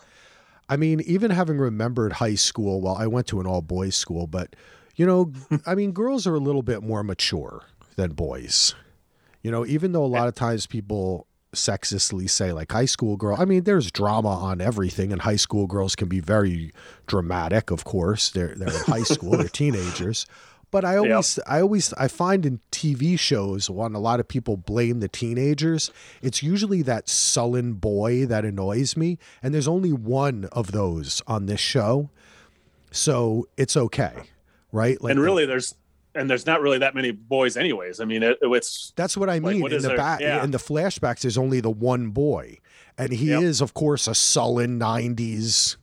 I 0.68 0.76
mean, 0.76 1.00
even 1.02 1.30
having 1.30 1.58
remembered 1.58 2.14
high 2.14 2.34
school, 2.34 2.80
well, 2.80 2.96
I 2.96 3.06
went 3.06 3.28
to 3.28 3.40
an 3.40 3.46
all 3.46 3.62
boys 3.62 3.94
school, 3.94 4.26
but, 4.26 4.56
you 4.96 5.06
know, 5.06 5.32
I 5.66 5.74
mean, 5.76 5.92
girls 5.92 6.26
are 6.26 6.34
a 6.34 6.40
little 6.40 6.62
bit 6.62 6.82
more 6.82 7.04
mature 7.04 7.62
than 7.96 8.12
boys. 8.12 8.74
You 9.42 9.52
know, 9.52 9.64
even 9.64 9.92
though 9.92 10.04
a 10.04 10.06
lot 10.06 10.26
of 10.26 10.34
times 10.34 10.66
people 10.66 11.28
sexistly 11.54 12.26
say 12.26 12.52
like 12.52 12.70
high 12.70 12.84
school 12.84 13.16
girl. 13.16 13.36
I 13.38 13.44
mean, 13.44 13.64
there's 13.64 13.90
drama 13.90 14.28
on 14.28 14.60
everything, 14.60 15.12
and 15.12 15.22
high 15.22 15.36
school 15.36 15.66
girls 15.66 15.96
can 15.96 16.08
be 16.08 16.20
very 16.20 16.72
dramatic. 17.06 17.70
Of 17.70 17.84
course, 17.84 18.30
they're 18.30 18.54
they're 18.54 18.68
in 18.68 18.80
high 18.80 19.02
school, 19.02 19.30
they're 19.32 19.48
teenagers. 19.48 20.26
But 20.70 20.84
I 20.84 20.96
always, 20.98 21.38
I 21.46 21.60
always, 21.62 21.92
I 21.94 22.08
find 22.08 22.44
in 22.44 22.60
TV 22.70 23.18
shows 23.18 23.70
when 23.70 23.94
a 23.94 23.98
lot 23.98 24.20
of 24.20 24.28
people 24.28 24.56
blame 24.56 25.00
the 25.00 25.08
teenagers, 25.08 25.90
it's 26.20 26.42
usually 26.42 26.82
that 26.82 27.08
sullen 27.08 27.74
boy 27.74 28.26
that 28.26 28.44
annoys 28.44 28.96
me, 28.96 29.18
and 29.42 29.54
there's 29.54 29.68
only 29.68 29.92
one 29.92 30.44
of 30.52 30.72
those 30.72 31.22
on 31.26 31.46
this 31.46 31.60
show, 31.60 32.10
so 32.90 33.48
it's 33.56 33.76
okay, 33.76 34.14
right? 34.70 35.00
Like 35.00 35.12
and 35.12 35.20
really, 35.20 35.44
the, 35.44 35.52
there's 35.52 35.74
and 36.14 36.28
there's 36.28 36.46
not 36.46 36.60
really 36.60 36.78
that 36.78 36.94
many 36.94 37.12
boys, 37.12 37.56
anyways. 37.56 38.00
I 38.00 38.04
mean, 38.04 38.22
it, 38.22 38.38
it's 38.42 38.92
that's 38.96 39.16
what 39.16 39.30
I 39.30 39.40
mean. 39.40 39.60
Like, 39.60 39.72
in 39.72 39.82
the 39.82 39.94
back, 39.94 40.20
yeah. 40.20 40.44
in 40.44 40.50
the 40.50 40.58
flashbacks, 40.58 41.20
there's 41.20 41.38
only 41.38 41.60
the 41.60 41.70
one 41.70 42.10
boy, 42.10 42.58
and 42.98 43.12
he 43.12 43.28
yep. 43.28 43.42
is, 43.42 43.60
of 43.60 43.72
course, 43.72 44.06
a 44.06 44.14
sullen 44.14 44.78
'90s 44.78 45.76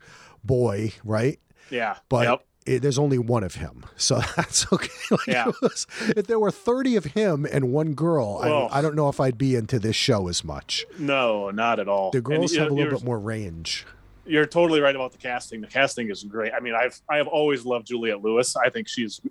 boy, 0.43 0.93
right? 1.03 1.39
Yeah, 1.69 1.97
but. 2.09 2.27
Yep. 2.27 2.45
It, 2.65 2.81
there's 2.81 2.97
only 2.97 3.19
one 3.19 3.43
of 3.43 3.55
him, 3.55 3.85
so 3.95 4.21
that's 4.35 4.71
okay. 4.71 4.89
Like 5.11 5.27
yeah. 5.27 5.51
Was, 5.61 5.85
if 6.17 6.25
there 6.25 6.39
were 6.39 6.49
30 6.49 6.95
of 6.95 7.05
him 7.05 7.45
and 7.51 7.71
one 7.71 7.93
girl, 7.93 8.39
I, 8.41 8.79
I, 8.79 8.81
don't 8.81 8.95
know 8.95 9.07
if 9.07 9.19
I'd 9.19 9.37
be 9.37 9.55
into 9.55 9.77
this 9.77 9.95
show 9.95 10.27
as 10.27 10.43
much. 10.43 10.83
No, 10.97 11.51
not 11.51 11.79
at 11.79 11.87
all. 11.87 12.09
The 12.09 12.21
girls 12.21 12.53
and, 12.53 12.63
have 12.63 12.71
a 12.71 12.73
little 12.73 12.97
bit 12.97 13.05
more 13.05 13.19
range. 13.19 13.85
You're 14.25 14.47
totally 14.47 14.79
right 14.79 14.95
about 14.95 15.11
the 15.11 15.19
casting. 15.19 15.61
The 15.61 15.67
casting 15.67 16.09
is 16.09 16.23
great. 16.23 16.53
I 16.53 16.59
mean, 16.59 16.73
I've 16.73 16.99
I 17.07 17.17
have 17.17 17.27
always 17.27 17.65
loved 17.65 17.85
Juliette 17.85 18.23
Lewis. 18.23 18.55
I 18.55 18.71
think 18.71 18.87
she's 18.87 19.21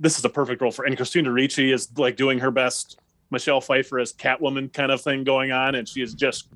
this 0.00 0.18
is 0.18 0.24
a 0.24 0.28
perfect 0.28 0.60
role 0.60 0.72
for 0.72 0.84
and 0.84 0.96
Christina 0.96 1.30
Ricci 1.30 1.70
is 1.70 1.88
like 1.96 2.16
doing 2.16 2.40
her 2.40 2.50
best 2.50 2.98
Michelle 3.30 3.60
Pfeiffer 3.60 4.00
as 4.00 4.12
Catwoman 4.12 4.72
kind 4.72 4.90
of 4.90 5.00
thing 5.00 5.22
going 5.22 5.52
on, 5.52 5.76
and 5.76 5.88
she 5.88 6.02
is 6.02 6.14
just 6.14 6.48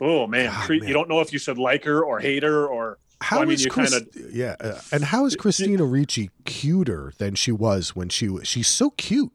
oh 0.00 0.28
man, 0.28 0.52
God, 0.52 0.70
man. 0.70 0.86
you 0.86 0.94
don't 0.94 1.08
know 1.08 1.20
if 1.20 1.32
you 1.32 1.40
should 1.40 1.58
like 1.58 1.84
her 1.84 2.04
or 2.04 2.20
hate 2.20 2.44
her 2.44 2.66
or. 2.66 2.98
How 3.20 3.36
well, 3.36 3.42
I 3.42 3.46
mean, 3.46 3.58
you 3.58 3.68
Chris, 3.68 3.90
kinda, 3.90 4.30
yeah, 4.32 4.54
uh, 4.60 4.80
and 4.92 5.04
how 5.04 5.26
is 5.26 5.34
Christina 5.34 5.84
Ricci 5.84 6.30
cuter 6.44 7.12
than 7.18 7.34
she 7.34 7.50
was 7.50 7.96
when 7.96 8.08
she 8.08 8.28
was? 8.28 8.46
She's 8.46 8.68
so 8.68 8.90
cute. 8.90 9.32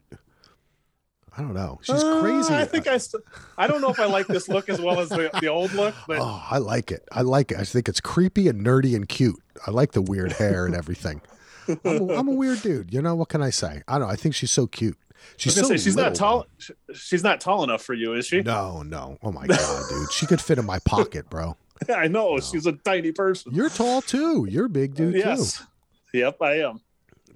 I 1.35 1.41
don't 1.41 1.53
know. 1.53 1.79
She's 1.81 2.01
uh, 2.03 2.21
crazy. 2.21 2.53
I 2.53 2.63
think 2.63 2.87
I, 2.87 2.97
st- 2.97 3.23
I 3.57 3.67
don't 3.67 3.81
know 3.81 3.89
if 3.89 3.99
I 3.99 4.05
like 4.05 4.27
this 4.27 4.47
look 4.47 4.69
as 4.69 4.79
well 4.79 4.99
as 4.99 5.09
the, 5.09 5.31
the 5.41 5.47
old 5.47 5.73
look, 5.73 5.95
but 6.07 6.19
oh, 6.19 6.43
I 6.49 6.59
like 6.59 6.91
it. 6.91 7.07
I 7.11 7.23
like 7.23 7.51
it. 7.51 7.57
I 7.57 7.63
think 7.63 7.89
it's 7.89 7.99
creepy 7.99 8.47
and 8.47 8.63
nerdy 8.65 8.95
and 8.95 9.09
cute. 9.09 9.41
I 9.65 9.71
like 9.71 9.93
the 9.93 10.01
weird 10.01 10.31
hair 10.33 10.65
and 10.65 10.75
everything. 10.75 11.21
I'm 11.67 12.09
a, 12.09 12.13
I'm 12.15 12.27
a 12.27 12.33
weird 12.33 12.61
dude. 12.61 12.93
You 12.93 13.01
know 13.01 13.15
what 13.15 13.29
can 13.29 13.41
I 13.41 13.49
say? 13.49 13.81
I 13.87 13.93
don't 13.97 14.07
know. 14.07 14.13
I 14.13 14.15
think 14.15 14.35
she's 14.35 14.51
so 14.51 14.67
cute. 14.67 14.97
She's 15.37 15.55
so 15.55 15.63
say, 15.63 15.77
she's 15.77 15.95
little, 15.95 16.11
not 16.11 16.15
tall. 16.15 16.45
She's 16.93 17.23
not 17.23 17.39
tall 17.39 17.63
enough 17.63 17.81
for 17.81 17.93
you, 17.93 18.13
is 18.13 18.27
she? 18.27 18.41
No, 18.41 18.83
no. 18.83 19.17
Oh 19.23 19.31
my 19.31 19.47
god, 19.47 19.83
dude. 19.89 20.11
She 20.11 20.25
could 20.25 20.41
fit 20.41 20.57
in 20.57 20.65
my 20.65 20.79
pocket, 20.79 21.29
bro. 21.29 21.57
I 21.89 22.07
know. 22.07 22.35
No. 22.35 22.39
She's 22.39 22.65
a 22.65 22.73
tiny 22.73 23.11
person. 23.11 23.53
You're 23.53 23.69
tall 23.69 24.01
too. 24.01 24.47
You're 24.49 24.65
a 24.65 24.69
big 24.69 24.95
dude 24.95 25.15
yes. 25.15 25.57
too. 25.57 26.19
Yep, 26.19 26.37
I 26.41 26.59
am. 26.59 26.81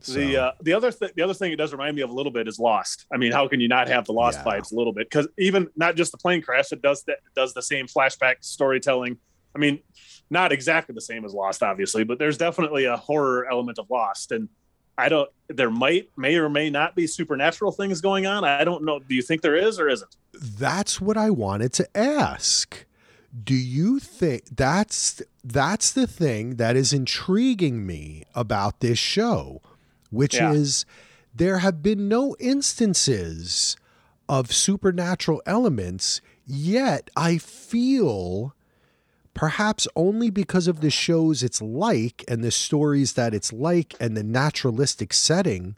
So. 0.02 0.14
The 0.14 0.38
uh, 0.38 0.52
the 0.62 0.74
other 0.74 0.92
thing 0.92 1.10
the 1.16 1.24
other 1.24 1.34
thing 1.34 1.52
it 1.52 1.56
does 1.56 1.72
remind 1.72 1.96
me 1.96 2.02
of 2.04 2.10
a 2.10 2.14
little 2.14 2.32
bit 2.32 2.48
is 2.48 2.60
Lost. 2.60 3.06
I 3.12 3.18
mean, 3.18 3.32
how 3.32 3.48
can 3.48 3.60
you 3.60 3.68
not 3.68 3.88
have 3.88 4.06
the 4.06 4.14
Lost 4.14 4.40
yeah. 4.46 4.54
vibes 4.54 4.72
a 4.72 4.76
little 4.76 4.94
bit? 4.94 5.10
Because 5.10 5.28
even 5.38 5.70
not 5.76 5.96
just 5.96 6.12
the 6.12 6.18
plane 6.18 6.42
crash, 6.42 6.72
it 6.72 6.82
does 6.82 7.04
that 7.04 7.18
does 7.36 7.54
the 7.54 7.62
same 7.62 7.88
flashback 7.88 8.36
storytelling. 8.42 9.18
I 9.56 9.60
mean, 9.60 9.80
not 10.30 10.52
exactly 10.52 10.94
the 10.94 11.02
same 11.02 11.26
as 11.26 11.34
Lost, 11.34 11.64
obviously, 11.64 12.04
but 12.04 12.20
there's 12.20 12.38
definitely 12.38 12.86
a 12.86 12.98
horror 12.98 13.48
element 13.50 13.80
of 13.80 13.90
Lost, 13.90 14.32
and 14.32 14.50
I 14.98 15.10
don't. 15.10 15.30
There 15.48 15.72
might, 15.72 16.10
may 16.16 16.36
or 16.36 16.50
may 16.50 16.70
not 16.70 16.96
be 16.96 17.08
supernatural 17.08 17.72
things 17.72 18.02
going 18.02 18.28
on. 18.28 18.44
I 18.44 18.64
don't 18.64 18.84
know. 18.84 19.00
Do 19.00 19.16
you 19.16 19.22
think 19.22 19.42
there 19.42 19.56
is 19.56 19.80
or 19.80 19.90
isn't? 19.90 20.16
That's 20.34 21.02
what 21.02 21.18
I 21.18 21.30
wanted 21.30 21.74
to 21.74 21.98
ask. 21.98 22.86
Do 23.44 23.56
you 23.56 24.00
think 24.00 24.56
that's 24.56 25.22
that's 25.44 25.92
the 25.92 26.08
thing 26.08 26.56
that 26.56 26.76
is 26.76 26.94
intriguing 26.94 27.86
me 27.86 28.24
about 28.34 28.80
this 28.80 29.00
show, 29.00 29.62
which 30.10 30.36
yeah. 30.36 30.52
is 30.52 30.86
there 31.34 31.60
have 31.60 31.84
been 31.84 32.08
no 32.08 32.36
instances 32.40 33.78
of 34.30 34.52
supernatural 34.52 35.42
elements 35.46 36.22
yet 36.46 37.10
I 37.16 37.38
feel 37.38 38.56
perhaps 39.34 39.88
only 39.96 40.30
because 40.32 40.68
of 40.68 40.82
the 40.82 40.90
shows 40.90 41.44
it's 41.44 41.62
like 41.62 42.24
and 42.28 42.44
the 42.44 42.52
stories 42.52 43.14
that 43.14 43.34
it's 43.34 43.54
like 43.54 43.94
and 44.00 44.18
the 44.18 44.24
naturalistic 44.24 45.14
setting, 45.14 45.76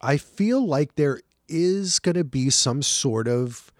I 0.00 0.16
feel 0.16 0.66
like 0.66 0.96
there 0.96 1.20
is 1.48 1.98
going 2.00 2.16
to 2.16 2.24
be 2.24 2.50
some 2.50 2.82
sort 2.82 3.28
of 3.28 3.71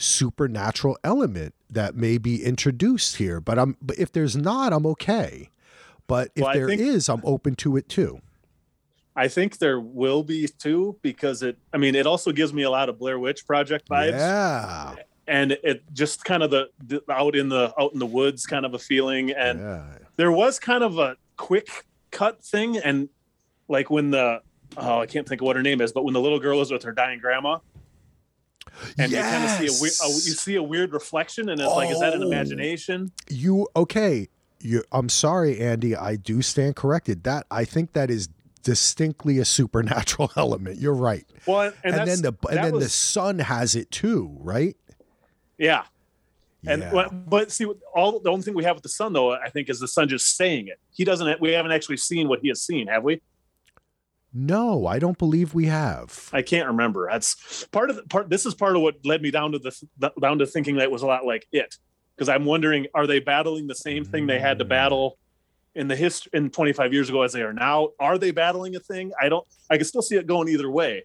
supernatural 0.00 0.98
element 1.04 1.54
that 1.68 1.94
may 1.94 2.18
be 2.18 2.44
introduced 2.44 3.16
here. 3.16 3.40
But 3.40 3.58
I'm 3.58 3.76
but 3.80 3.98
if 3.98 4.12
there's 4.12 4.36
not, 4.36 4.72
I'm 4.72 4.86
okay. 4.86 5.50
But 6.06 6.30
if 6.34 6.42
well, 6.42 6.54
there 6.54 6.66
think, 6.66 6.80
is, 6.80 7.08
I'm 7.08 7.20
open 7.24 7.54
to 7.56 7.76
it 7.76 7.88
too. 7.88 8.20
I 9.14 9.28
think 9.28 9.58
there 9.58 9.80
will 9.80 10.22
be 10.22 10.48
too 10.48 10.98
because 11.02 11.42
it. 11.42 11.58
I 11.72 11.76
mean, 11.76 11.94
it 11.94 12.06
also 12.06 12.32
gives 12.32 12.52
me 12.52 12.62
a 12.62 12.70
lot 12.70 12.88
of 12.88 12.98
Blair 12.98 13.18
Witch 13.18 13.46
Project 13.46 13.88
vibes. 13.88 14.12
Yeah, 14.12 14.94
and 15.30 15.52
it 15.62 15.82
just 15.92 16.24
kind 16.24 16.42
of 16.42 16.50
the, 16.50 16.70
the, 16.84 17.02
out 17.10 17.36
in 17.36 17.48
the 17.48 17.72
out 17.78 17.92
in 17.92 18.00
the 18.00 18.06
woods 18.06 18.46
kind 18.46 18.66
of 18.66 18.74
a 18.74 18.78
feeling 18.78 19.30
and 19.30 19.60
yeah. 19.60 19.84
there 20.16 20.32
was 20.32 20.58
kind 20.58 20.82
of 20.82 20.98
a 20.98 21.16
quick 21.36 21.86
cut 22.10 22.42
thing 22.42 22.76
and 22.76 23.08
like 23.68 23.88
when 23.90 24.10
the 24.10 24.42
oh 24.76 24.98
I 24.98 25.06
can't 25.06 25.26
think 25.28 25.40
of 25.40 25.46
what 25.46 25.54
her 25.56 25.62
name 25.62 25.80
is 25.80 25.92
but 25.92 26.04
when 26.04 26.14
the 26.14 26.20
little 26.20 26.40
girl 26.40 26.60
is 26.60 26.72
with 26.72 26.82
her 26.82 26.92
dying 26.92 27.20
grandma 27.20 27.58
and 28.98 29.12
yes. 29.12 29.24
you 29.24 29.30
kind 29.30 29.44
of 29.44 29.50
see 29.50 29.86
a, 29.86 30.06
a, 30.06 30.08
you 30.10 30.34
see 30.34 30.54
a 30.56 30.62
weird 30.62 30.92
reflection 30.92 31.48
and 31.48 31.60
it's 31.60 31.70
oh, 31.70 31.76
like 31.76 31.90
is 31.90 32.00
that 32.00 32.14
an 32.14 32.22
oh. 32.22 32.26
imagination 32.26 33.10
you 33.28 33.68
okay 33.76 34.28
you 34.60 34.82
I'm 34.92 35.08
sorry 35.08 35.60
Andy 35.60 35.96
I 35.96 36.16
do 36.16 36.42
stand 36.42 36.76
corrected 36.76 37.24
that 37.24 37.46
I 37.50 37.64
think 37.64 37.92
that 37.94 38.10
is 38.10 38.28
distinctly 38.62 39.38
a 39.38 39.44
supernatural 39.44 40.30
element 40.36 40.78
you're 40.78 40.94
right 40.94 41.26
well 41.46 41.72
and, 41.82 41.94
and 41.94 42.08
then 42.08 42.22
the 42.22 42.34
and 42.48 42.58
then 42.58 42.72
was, 42.72 42.84
the 42.84 42.90
sun 42.90 43.38
has 43.38 43.74
it 43.74 43.90
too 43.90 44.36
right 44.40 44.76
yeah. 45.60 45.84
And 46.66 46.82
yeah. 46.82 47.08
but 47.10 47.52
see, 47.52 47.66
all 47.94 48.18
the 48.18 48.30
only 48.30 48.42
thing 48.42 48.54
we 48.54 48.64
have 48.64 48.76
with 48.76 48.82
the 48.82 48.90
sun, 48.90 49.12
though, 49.12 49.32
I 49.32 49.48
think, 49.48 49.70
is 49.70 49.78
the 49.80 49.88
sun 49.88 50.08
just 50.08 50.36
saying 50.36 50.68
it. 50.68 50.78
He 50.90 51.04
doesn't. 51.04 51.40
We 51.40 51.52
haven't 51.52 51.72
actually 51.72 51.98
seen 51.98 52.28
what 52.28 52.40
he 52.40 52.48
has 52.48 52.60
seen, 52.60 52.86
have 52.88 53.02
we? 53.04 53.22
No, 54.32 54.86
I 54.86 54.98
don't 54.98 55.18
believe 55.18 55.54
we 55.54 55.66
have. 55.66 56.30
I 56.32 56.42
can't 56.42 56.68
remember. 56.68 57.08
That's 57.10 57.66
part 57.72 57.90
of 57.90 57.96
the 57.96 58.02
part. 58.02 58.30
This 58.30 58.46
is 58.46 58.54
part 58.54 58.76
of 58.76 58.82
what 58.82 59.04
led 59.04 59.22
me 59.22 59.30
down 59.30 59.52
to 59.52 59.58
the 59.58 60.12
down 60.20 60.38
to 60.38 60.46
thinking 60.46 60.76
that 60.76 60.84
it 60.84 60.90
was 60.90 61.02
a 61.02 61.06
lot 61.06 61.24
like 61.24 61.46
it, 61.52 61.76
because 62.14 62.28
I'm 62.28 62.44
wondering, 62.44 62.86
are 62.94 63.06
they 63.06 63.18
battling 63.18 63.66
the 63.66 63.74
same 63.74 64.04
thing 64.04 64.26
they 64.26 64.38
had 64.38 64.58
to 64.60 64.64
mm. 64.64 64.68
battle 64.68 65.18
in 65.74 65.88
the 65.88 65.96
history 65.96 66.30
in 66.34 66.50
25 66.50 66.92
years 66.92 67.08
ago 67.08 67.22
as 67.22 67.32
they 67.32 67.42
are 67.42 67.52
now? 67.52 67.90
Are 67.98 68.18
they 68.18 68.30
battling 68.30 68.76
a 68.76 68.80
thing? 68.80 69.12
I 69.20 69.28
don't. 69.28 69.46
I 69.68 69.76
can 69.76 69.86
still 69.86 70.02
see 70.02 70.16
it 70.16 70.26
going 70.26 70.48
either 70.48 70.70
way, 70.70 71.04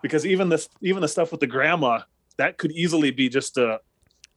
because 0.00 0.24
even 0.24 0.48
this, 0.48 0.68
even 0.80 1.02
the 1.02 1.08
stuff 1.08 1.30
with 1.30 1.40
the 1.40 1.46
grandma, 1.46 2.00
that 2.38 2.56
could 2.56 2.72
easily 2.72 3.10
be 3.10 3.28
just 3.28 3.58
a 3.58 3.80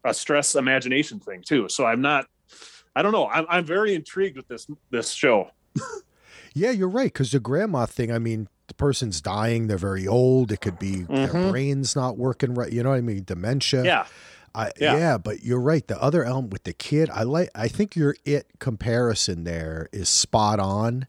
a 0.05 0.13
stress 0.13 0.55
imagination 0.55 1.19
thing 1.19 1.41
too. 1.41 1.67
So 1.67 1.85
I'm 1.85 2.01
not, 2.01 2.27
I 2.95 3.01
don't 3.01 3.11
know. 3.11 3.27
I'm, 3.27 3.45
I'm 3.49 3.65
very 3.65 3.95
intrigued 3.95 4.37
with 4.37 4.47
this, 4.47 4.67
this 4.91 5.11
show. 5.11 5.49
yeah, 6.55 6.71
you're 6.71 6.89
right. 6.89 7.13
Cause 7.13 7.31
the 7.31 7.39
grandma 7.39 7.85
thing, 7.85 8.11
I 8.11 8.17
mean, 8.17 8.47
the 8.67 8.73
person's 8.73 9.21
dying. 9.21 9.67
They're 9.67 9.77
very 9.77 10.07
old. 10.07 10.51
It 10.51 10.61
could 10.61 10.79
be 10.79 11.03
mm-hmm. 11.03 11.13
their 11.13 11.51
brain's 11.51 11.95
not 11.95 12.17
working 12.17 12.55
right. 12.55 12.71
You 12.71 12.81
know 12.81 12.89
what 12.89 12.95
I 12.95 13.01
mean? 13.01 13.23
Dementia. 13.23 13.83
Yeah. 13.83 14.07
I, 14.55 14.71
yeah. 14.79 14.97
yeah. 14.97 15.17
but 15.19 15.43
you're 15.43 15.59
right. 15.59 15.85
The 15.85 16.01
other 16.01 16.23
element 16.23 16.53
with 16.53 16.63
the 16.63 16.73
kid, 16.73 17.11
I 17.11 17.23
like. 17.23 17.49
I 17.53 17.67
think 17.67 17.95
your 17.95 18.15
it 18.25 18.47
comparison 18.59 19.43
there 19.43 19.89
is 19.91 20.09
spot 20.09 20.59
on, 20.59 21.05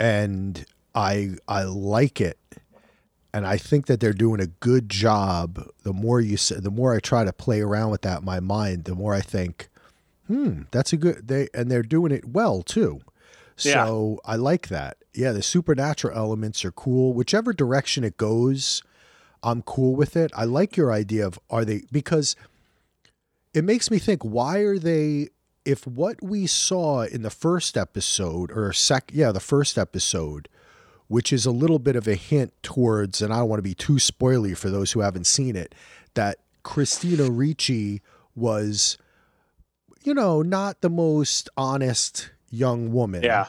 and 0.00 0.64
I 0.94 1.36
I 1.46 1.64
like 1.64 2.20
it 2.20 2.38
and 3.36 3.46
I 3.46 3.58
think 3.58 3.84
that 3.84 4.00
they're 4.00 4.14
doing 4.14 4.40
a 4.40 4.46
good 4.46 4.88
job. 4.88 5.62
The 5.82 5.92
more 5.92 6.22
you 6.22 6.38
say, 6.38 6.58
the 6.58 6.70
more 6.70 6.94
I 6.94 7.00
try 7.00 7.22
to 7.22 7.34
play 7.34 7.60
around 7.60 7.90
with 7.90 8.00
that 8.00 8.20
in 8.20 8.24
my 8.24 8.40
mind, 8.40 8.84
the 8.84 8.94
more 8.94 9.12
I 9.12 9.20
think, 9.20 9.68
hmm, 10.26 10.62
that's 10.70 10.94
a 10.94 10.96
good. 10.96 11.28
They 11.28 11.48
and 11.52 11.70
they're 11.70 11.82
doing 11.82 12.12
it 12.12 12.24
well 12.26 12.62
too. 12.62 13.02
So 13.56 14.20
yeah. 14.24 14.32
I 14.32 14.36
like 14.36 14.68
that. 14.68 14.98
Yeah, 15.14 15.32
the 15.32 15.42
supernatural 15.42 16.16
elements 16.16 16.64
are 16.64 16.72
cool. 16.72 17.14
Whichever 17.14 17.52
direction 17.52 18.04
it 18.04 18.16
goes, 18.16 18.82
I'm 19.42 19.62
cool 19.62 19.96
with 19.96 20.16
it. 20.16 20.30
I 20.36 20.44
like 20.44 20.76
your 20.76 20.92
idea 20.92 21.26
of 21.26 21.38
are 21.50 21.64
they 21.64 21.82
because 21.90 22.36
it 23.54 23.64
makes 23.64 23.90
me 23.90 23.98
think 23.98 24.22
why 24.22 24.58
are 24.58 24.78
they 24.78 25.28
if 25.64 25.86
what 25.86 26.22
we 26.22 26.46
saw 26.46 27.02
in 27.02 27.22
the 27.22 27.30
first 27.30 27.76
episode 27.76 28.52
or 28.52 28.72
sec 28.72 29.10
yeah, 29.12 29.32
the 29.32 29.40
first 29.40 29.78
episode 29.78 30.48
which 31.08 31.32
is 31.32 31.46
a 31.46 31.50
little 31.50 31.78
bit 31.78 31.96
of 31.96 32.08
a 32.08 32.14
hint 32.14 32.52
towards, 32.62 33.22
and 33.22 33.32
I 33.32 33.38
don't 33.38 33.48
want 33.48 33.58
to 33.58 33.62
be 33.62 33.74
too 33.74 33.94
spoily 33.94 34.56
for 34.56 34.70
those 34.70 34.92
who 34.92 35.00
haven't 35.00 35.26
seen 35.26 35.56
it, 35.56 35.74
that 36.14 36.38
Christina 36.62 37.30
Ricci 37.30 38.02
was, 38.34 38.98
you 40.02 40.14
know, 40.14 40.42
not 40.42 40.80
the 40.80 40.90
most 40.90 41.48
honest 41.56 42.30
young 42.50 42.92
woman. 42.92 43.22
Yeah. 43.22 43.48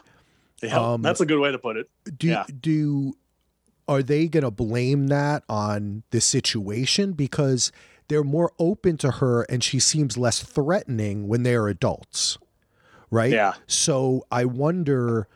Yeah, 0.64 0.94
um, 0.94 1.04
that's 1.04 1.22
a 1.22 1.26
good 1.26 1.40
way 1.40 1.52
to 1.52 1.60
put 1.60 1.78
it. 1.78 1.88
Do 2.18 2.28
yeah. 2.28 2.46
do 2.60 3.14
are 3.88 4.02
they 4.02 4.28
going 4.28 4.44
to 4.44 4.50
blame 4.52 5.08
that 5.08 5.44
on 5.48 6.02
the 6.10 6.20
situation 6.20 7.14
because 7.14 7.72
they're 8.08 8.24
more 8.24 8.52
open 8.58 8.98
to 8.98 9.12
her 9.12 9.44
and 9.44 9.64
she 9.64 9.80
seems 9.80 10.18
less 10.18 10.42
threatening 10.42 11.28
when 11.28 11.44
they 11.44 11.54
are 11.54 11.68
adults, 11.68 12.40
right? 13.12 13.32
Yeah. 13.32 13.54
So 13.68 14.26
I 14.32 14.46
wonder. 14.46 15.28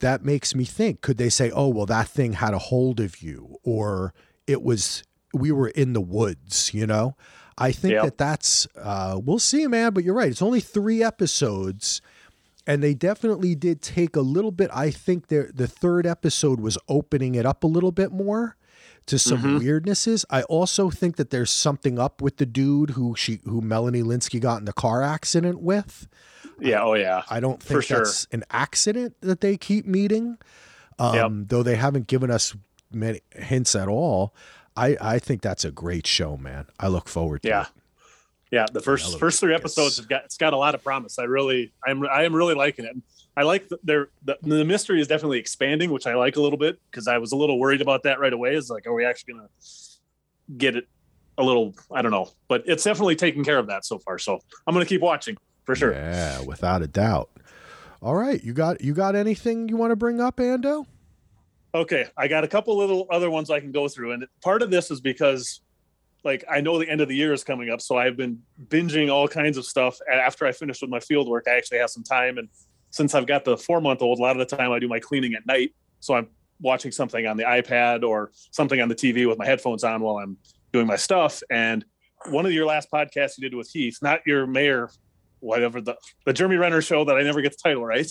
That 0.00 0.22
makes 0.24 0.54
me 0.54 0.66
think. 0.66 1.00
Could 1.00 1.16
they 1.16 1.30
say, 1.30 1.50
"Oh, 1.50 1.68
well, 1.68 1.86
that 1.86 2.08
thing 2.08 2.34
had 2.34 2.52
a 2.52 2.58
hold 2.58 3.00
of 3.00 3.22
you," 3.22 3.56
or 3.62 4.12
it 4.46 4.62
was 4.62 5.02
we 5.32 5.50
were 5.50 5.68
in 5.68 5.94
the 5.94 6.02
woods, 6.02 6.74
you 6.74 6.86
know? 6.86 7.16
I 7.56 7.72
think 7.72 7.92
Yep. 7.92 8.02
that 8.04 8.18
that's 8.18 8.66
uh, 8.76 9.18
we'll 9.24 9.38
see, 9.38 9.66
man. 9.66 9.94
But 9.94 10.04
you're 10.04 10.14
right; 10.14 10.30
it's 10.30 10.42
only 10.42 10.60
three 10.60 11.02
episodes, 11.02 12.02
and 12.66 12.82
they 12.82 12.94
definitely 12.94 13.54
did 13.54 13.80
take 13.82 14.16
a 14.16 14.20
little 14.20 14.50
bit. 14.50 14.70
I 14.72 14.90
think 14.90 15.28
their 15.28 15.50
the 15.54 15.66
third 15.66 16.06
episode 16.06 16.60
was 16.60 16.76
opening 16.88 17.34
it 17.34 17.46
up 17.46 17.64
a 17.64 17.66
little 17.66 17.92
bit 17.92 18.12
more 18.12 18.56
to 19.06 19.18
some 19.18 19.42
Mhm. 19.42 19.60
weirdnesses. 19.60 20.24
I 20.30 20.42
also 20.44 20.90
think 20.90 21.16
that 21.16 21.30
there's 21.30 21.50
something 21.50 21.98
up 21.98 22.20
with 22.20 22.38
the 22.38 22.46
dude 22.46 22.90
who 22.90 23.14
she 23.16 23.40
who 23.44 23.60
Melanie 23.60 24.02
Lynskey 24.02 24.40
got 24.40 24.58
in 24.58 24.64
the 24.64 24.72
car 24.72 25.02
accident 25.02 25.60
with. 25.60 26.08
Yeah. 26.58 26.82
Oh 26.82 26.94
yeah. 26.94 27.22
I 27.30 27.38
don't 27.40 27.62
For 27.62 27.74
think 27.74 27.84
sure. 27.84 27.98
that's 27.98 28.26
an 28.32 28.42
accident 28.50 29.14
that 29.20 29.40
they 29.42 29.56
keep 29.56 29.86
meeting, 29.86 30.38
um, 30.98 31.46
though 31.48 31.62
they 31.62 31.76
haven't 31.76 32.06
given 32.06 32.30
us 32.30 32.54
many 32.92 33.20
hints 33.34 33.74
at 33.76 33.88
all. 33.88 34.34
I, 34.76 34.96
I 35.00 35.18
think 35.18 35.40
that's 35.42 35.64
a 35.64 35.70
great 35.70 36.06
show, 36.06 36.36
man. 36.36 36.66
I 36.80 36.88
look 36.88 37.08
forward 37.08 37.42
to 37.42 37.48
Yeah. 37.48 37.62
it. 37.62 37.68
Yeah, 38.52 38.66
the 38.72 38.80
first 38.80 39.18
first 39.18 39.40
three 39.40 39.54
episodes 39.54 39.96
have 39.96 40.08
got 40.08 40.24
it's 40.24 40.36
got 40.36 40.52
a 40.52 40.56
lot 40.56 40.74
of 40.74 40.84
promise. 40.84 41.18
I 41.18 41.24
really 41.24 41.72
I'm 41.84 42.06
I 42.06 42.24
am 42.24 42.34
really 42.34 42.54
liking 42.54 42.84
it. 42.84 42.96
I 43.36 43.42
like 43.42 43.68
the, 43.68 43.78
their 43.82 44.08
the, 44.24 44.38
the 44.42 44.64
mystery 44.64 45.00
is 45.00 45.08
definitely 45.08 45.38
expanding, 45.38 45.90
which 45.90 46.06
I 46.06 46.14
like 46.14 46.36
a 46.36 46.40
little 46.40 46.58
bit 46.58 46.78
because 46.90 47.08
I 47.08 47.18
was 47.18 47.32
a 47.32 47.36
little 47.36 47.58
worried 47.58 47.80
about 47.80 48.04
that 48.04 48.20
right 48.20 48.32
away. 48.32 48.54
Is 48.54 48.70
like, 48.70 48.86
are 48.86 48.94
we 48.94 49.04
actually 49.04 49.34
gonna 49.34 49.48
get 50.56 50.76
it 50.76 50.88
a 51.38 51.42
little? 51.42 51.74
I 51.92 52.02
don't 52.02 52.12
know, 52.12 52.30
but 52.48 52.62
it's 52.66 52.84
definitely 52.84 53.16
taking 53.16 53.44
care 53.44 53.58
of 53.58 53.66
that 53.66 53.84
so 53.84 53.98
far. 53.98 54.18
So 54.18 54.38
I'm 54.66 54.74
gonna 54.74 54.86
keep 54.86 55.00
watching 55.00 55.36
for 55.64 55.74
sure. 55.74 55.92
Yeah, 55.92 56.40
without 56.42 56.82
a 56.82 56.86
doubt. 56.86 57.30
All 58.00 58.14
right, 58.14 58.42
you 58.42 58.52
got 58.52 58.80
you 58.80 58.94
got 58.94 59.16
anything 59.16 59.68
you 59.68 59.76
want 59.76 59.90
to 59.90 59.96
bring 59.96 60.20
up, 60.20 60.36
Ando? 60.36 60.86
Okay, 61.74 62.06
I 62.16 62.28
got 62.28 62.44
a 62.44 62.48
couple 62.48 62.76
little 62.76 63.06
other 63.10 63.28
ones 63.28 63.50
I 63.50 63.60
can 63.60 63.72
go 63.72 63.88
through, 63.88 64.12
and 64.12 64.26
part 64.42 64.62
of 64.62 64.70
this 64.70 64.90
is 64.90 65.00
because, 65.00 65.60
like, 66.26 66.44
I 66.50 66.60
know 66.60 66.78
the 66.78 66.90
end 66.90 67.00
of 67.00 67.08
the 67.08 67.16
year 67.16 67.32
is 67.32 67.44
coming 67.44 67.70
up, 67.70 67.80
so 67.80 67.96
I've 67.96 68.16
been 68.16 68.42
binging 68.66 69.10
all 69.10 69.28
kinds 69.28 69.56
of 69.56 69.64
stuff. 69.64 69.98
And 70.10 70.20
after 70.20 70.44
I 70.44 70.52
finished 70.52 70.82
with 70.82 70.90
my 70.90 71.00
field 71.00 71.28
work, 71.28 71.44
I 71.48 71.52
actually 71.56 71.78
have 71.78 71.88
some 71.88 72.02
time, 72.02 72.36
and 72.36 72.48
since 72.90 73.14
I've 73.14 73.26
got 73.26 73.44
the 73.44 73.56
four 73.56 73.80
month 73.80 74.02
old, 74.02 74.18
a 74.18 74.22
lot 74.22 74.38
of 74.38 74.48
the 74.48 74.56
time 74.56 74.72
I 74.72 74.78
do 74.78 74.88
my 74.88 75.00
cleaning 75.00 75.34
at 75.34 75.46
night, 75.46 75.74
so 76.00 76.14
I'm 76.14 76.28
watching 76.60 76.90
something 76.90 77.26
on 77.26 77.36
the 77.36 77.44
iPad 77.44 78.02
or 78.02 78.32
something 78.50 78.80
on 78.80 78.88
the 78.88 78.94
TV 78.94 79.28
with 79.28 79.38
my 79.38 79.46
headphones 79.46 79.84
on 79.84 80.02
while 80.02 80.18
I'm 80.18 80.36
doing 80.72 80.86
my 80.86 80.96
stuff. 80.96 81.42
And 81.50 81.84
one 82.30 82.44
of 82.44 82.52
your 82.52 82.66
last 82.66 82.90
podcasts 82.90 83.38
you 83.38 83.48
did 83.48 83.54
with 83.54 83.70
Heath, 83.70 83.98
not 84.02 84.20
your 84.26 84.46
mayor, 84.46 84.90
whatever 85.40 85.80
the 85.80 85.96
the 86.24 86.32
Jeremy 86.32 86.56
Renner 86.56 86.82
show 86.82 87.04
that 87.04 87.16
I 87.16 87.22
never 87.22 87.40
get 87.40 87.52
the 87.52 87.58
title 87.62 87.84
right 87.84 88.10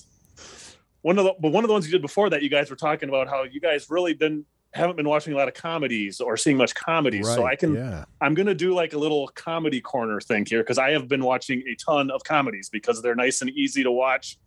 one 1.05 1.19
of 1.19 1.25
the 1.25 1.35
but 1.39 1.51
one 1.51 1.63
of 1.63 1.67
the 1.67 1.73
ones 1.73 1.85
you 1.85 1.91
did 1.91 2.01
before 2.01 2.31
that 2.31 2.41
you 2.41 2.49
guys 2.49 2.71
were 2.71 2.75
talking 2.75 3.09
about 3.09 3.27
how 3.27 3.43
you 3.43 3.61
guys 3.61 3.91
really 3.91 4.15
didn't 4.15 4.43
haven't 4.75 4.95
been 4.95 5.07
watching 5.07 5.33
a 5.33 5.35
lot 5.37 5.47
of 5.47 5.53
comedies 5.53 6.19
or 6.19 6.35
seeing 6.37 6.57
much 6.57 6.75
comedies 6.75 7.25
so 7.27 7.45
i 7.45 7.55
can 7.55 7.75
yeah. 7.75 8.05
i'm 8.21 8.33
going 8.33 8.45
to 8.45 8.55
do 8.55 8.73
like 8.73 8.93
a 8.93 8.97
little 8.97 9.27
comedy 9.29 9.81
corner 9.81 10.19
thing 10.19 10.45
here 10.45 10.61
because 10.61 10.77
i 10.77 10.91
have 10.91 11.07
been 11.07 11.23
watching 11.23 11.63
a 11.67 11.75
ton 11.75 12.11
of 12.11 12.23
comedies 12.23 12.69
because 12.69 13.01
they're 13.01 13.15
nice 13.15 13.41
and 13.41 13.49
easy 13.51 13.83
to 13.83 13.91
watch 13.91 14.37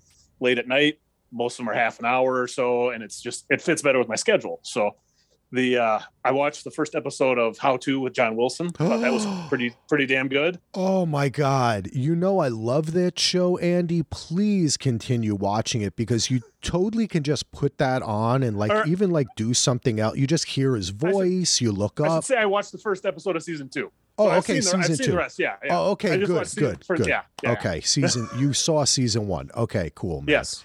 late 0.40 0.58
at 0.58 0.68
night 0.68 0.98
most 1.32 1.54
of 1.54 1.58
them 1.58 1.68
are 1.70 1.74
half 1.74 1.98
an 1.98 2.04
hour 2.04 2.40
or 2.40 2.46
so 2.46 2.90
and 2.90 3.02
it's 3.02 3.20
just 3.20 3.46
it 3.50 3.60
fits 3.60 3.82
better 3.82 3.98
with 3.98 4.08
my 4.08 4.16
schedule 4.16 4.60
so 4.62 4.94
the 5.50 5.78
uh 5.78 5.98
i 6.24 6.30
watched 6.30 6.62
the 6.64 6.70
first 6.70 6.94
episode 6.94 7.38
of 7.38 7.56
how 7.56 7.76
to 7.78 7.98
with 8.00 8.12
john 8.12 8.36
wilson 8.36 8.68
thought 8.68 9.00
that 9.00 9.10
was 9.12 9.24
pretty 9.48 9.74
pretty 9.88 10.04
damn 10.04 10.28
good 10.28 10.58
Oh 10.74 11.06
my 11.06 11.28
God. 11.28 11.88
You 11.92 12.14
know, 12.14 12.38
I 12.38 12.48
love 12.48 12.92
that 12.92 13.18
show, 13.18 13.56
Andy. 13.58 14.02
Please 14.04 14.76
continue 14.76 15.34
watching 15.34 15.80
it 15.80 15.96
because 15.96 16.30
you 16.30 16.40
totally 16.62 17.08
can 17.08 17.22
just 17.24 17.50
put 17.50 17.78
that 17.78 18.02
on 18.02 18.42
and 18.44 18.56
like 18.58 18.70
Or- 18.70 18.84
even 18.86 19.10
like 19.10 19.26
do 19.36 19.54
something 19.54 19.98
else. 19.98 20.16
You 20.16 20.26
just 20.26 20.44
hear 20.46 20.76
his 20.76 20.90
voice, 20.90 21.60
you 21.60 21.72
look 21.72 21.98
i 22.00 22.04
should 22.04 22.12
up. 22.12 22.24
say 22.24 22.36
i 22.36 22.44
watched 22.44 22.70
the 22.72 22.78
first 22.78 23.06
episode 23.06 23.34
of 23.36 23.42
season 23.42 23.68
two 23.68 23.90
Oh, 24.18 24.28
So 24.28 24.34
okay, 24.36 24.60
seen 24.60 24.70
the, 24.72 24.76
I've 24.78 24.84
season 24.84 24.96
seen 24.96 25.06
two. 25.06 25.12
the 25.12 25.18
rest 25.18 25.38
yeah, 25.38 25.56
yeah. 25.64 25.78
Oh, 25.78 25.90
okay, 25.92 26.12
I 26.12 26.16
just 26.18 26.30
good, 26.30 26.46
season 26.46 26.62
good, 26.70 26.84
first- 26.84 27.02
good. 27.02 27.08
yeah, 27.08 27.22
yeah. 27.42 27.52
Okay, 27.52 27.80
season 27.80 28.28
you 28.36 28.52
saw 28.52 28.84
season 28.84 29.26
one. 29.28 29.50
Okay, 29.56 29.90
cool, 29.94 30.20
man. 30.20 30.28
yes 30.34 30.64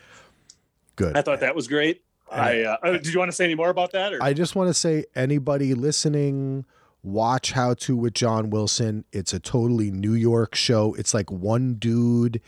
Good. 0.95 1.17
I 1.17 1.21
thought 1.23 1.39
that 1.39 1.55
was 1.55 1.67
great. 1.67 2.03
I 2.33 2.63
uh, 2.63 2.77
uh, 2.83 2.91
did 2.93 3.07
you 3.07 3.19
want 3.19 3.29
to 3.29 3.35
say 3.35 3.45
any 3.45 3.55
more 3.55 3.69
about 3.69 3.91
that? 3.91 4.13
Or? 4.13 4.21
I 4.21 4.33
just 4.33 4.55
want 4.55 4.69
to 4.69 4.73
say, 4.73 5.05
anybody 5.15 5.73
listening, 5.73 6.65
watch 7.03 7.51
How 7.51 7.73
to 7.75 7.95
with 7.95 8.13
John 8.13 8.49
Wilson. 8.49 9.05
It's 9.11 9.33
a 9.33 9.39
totally 9.39 9.91
New 9.91 10.13
York 10.13 10.55
show. 10.55 10.93
It's 10.95 11.13
like 11.13 11.31
one 11.31 11.75
dude. 11.75 12.41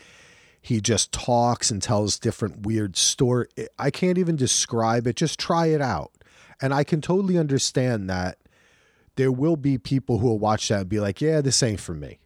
He 0.60 0.80
just 0.80 1.12
talks 1.12 1.70
and 1.70 1.80
tells 1.80 2.18
different 2.18 2.66
weird 2.66 2.96
story. 2.96 3.46
I 3.78 3.90
can't 3.90 4.18
even 4.18 4.34
describe 4.34 5.06
it. 5.06 5.14
Just 5.14 5.38
try 5.38 5.66
it 5.66 5.80
out, 5.80 6.10
and 6.60 6.74
I 6.74 6.82
can 6.82 7.00
totally 7.00 7.38
understand 7.38 8.10
that 8.10 8.38
there 9.14 9.30
will 9.30 9.56
be 9.56 9.78
people 9.78 10.18
who 10.18 10.26
will 10.26 10.40
watch 10.40 10.68
that 10.68 10.80
and 10.80 10.88
be 10.88 10.98
like, 10.98 11.20
"Yeah, 11.20 11.40
this 11.40 11.62
ain't 11.62 11.78
for 11.80 11.94
me." 11.94 12.18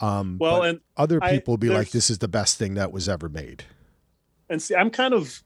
Um, 0.00 0.36
well, 0.38 0.62
and 0.62 0.80
other 0.98 1.18
I- 1.22 1.30
people 1.30 1.52
will 1.52 1.58
be 1.58 1.70
like, 1.70 1.90
"This 1.90 2.10
is 2.10 2.18
the 2.18 2.28
best 2.28 2.58
thing 2.58 2.74
that 2.74 2.92
was 2.92 3.08
ever 3.08 3.28
made." 3.28 3.64
and 4.50 4.62
see, 4.62 4.74
I'm 4.74 4.90
kind 4.90 5.12
of, 5.12 5.42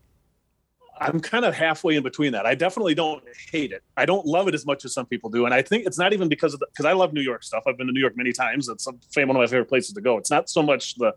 I'm 1.02 1.20
kind 1.20 1.44
of 1.44 1.54
halfway 1.54 1.96
in 1.96 2.02
between 2.02 2.32
that. 2.32 2.46
I 2.46 2.54
definitely 2.54 2.94
don't 2.94 3.22
hate 3.50 3.72
it. 3.72 3.82
I 3.96 4.06
don't 4.06 4.24
love 4.24 4.46
it 4.46 4.54
as 4.54 4.64
much 4.64 4.84
as 4.84 4.94
some 4.94 5.06
people 5.06 5.30
do, 5.30 5.44
and 5.44 5.54
I 5.54 5.60
think 5.60 5.86
it's 5.86 5.98
not 5.98 6.12
even 6.12 6.28
because 6.28 6.54
of 6.54 6.60
the 6.60 6.66
because 6.66 6.84
I 6.84 6.92
love 6.92 7.12
New 7.12 7.20
York 7.20 7.42
stuff. 7.42 7.64
I've 7.66 7.76
been 7.76 7.88
to 7.88 7.92
New 7.92 8.00
York 8.00 8.16
many 8.16 8.32
times. 8.32 8.68
It's 8.68 8.86
one 8.86 8.96
of 9.30 9.36
my 9.36 9.46
favorite 9.46 9.68
places 9.68 9.92
to 9.94 10.00
go. 10.00 10.16
It's 10.16 10.30
not 10.30 10.48
so 10.48 10.62
much 10.62 10.94
the 10.94 11.12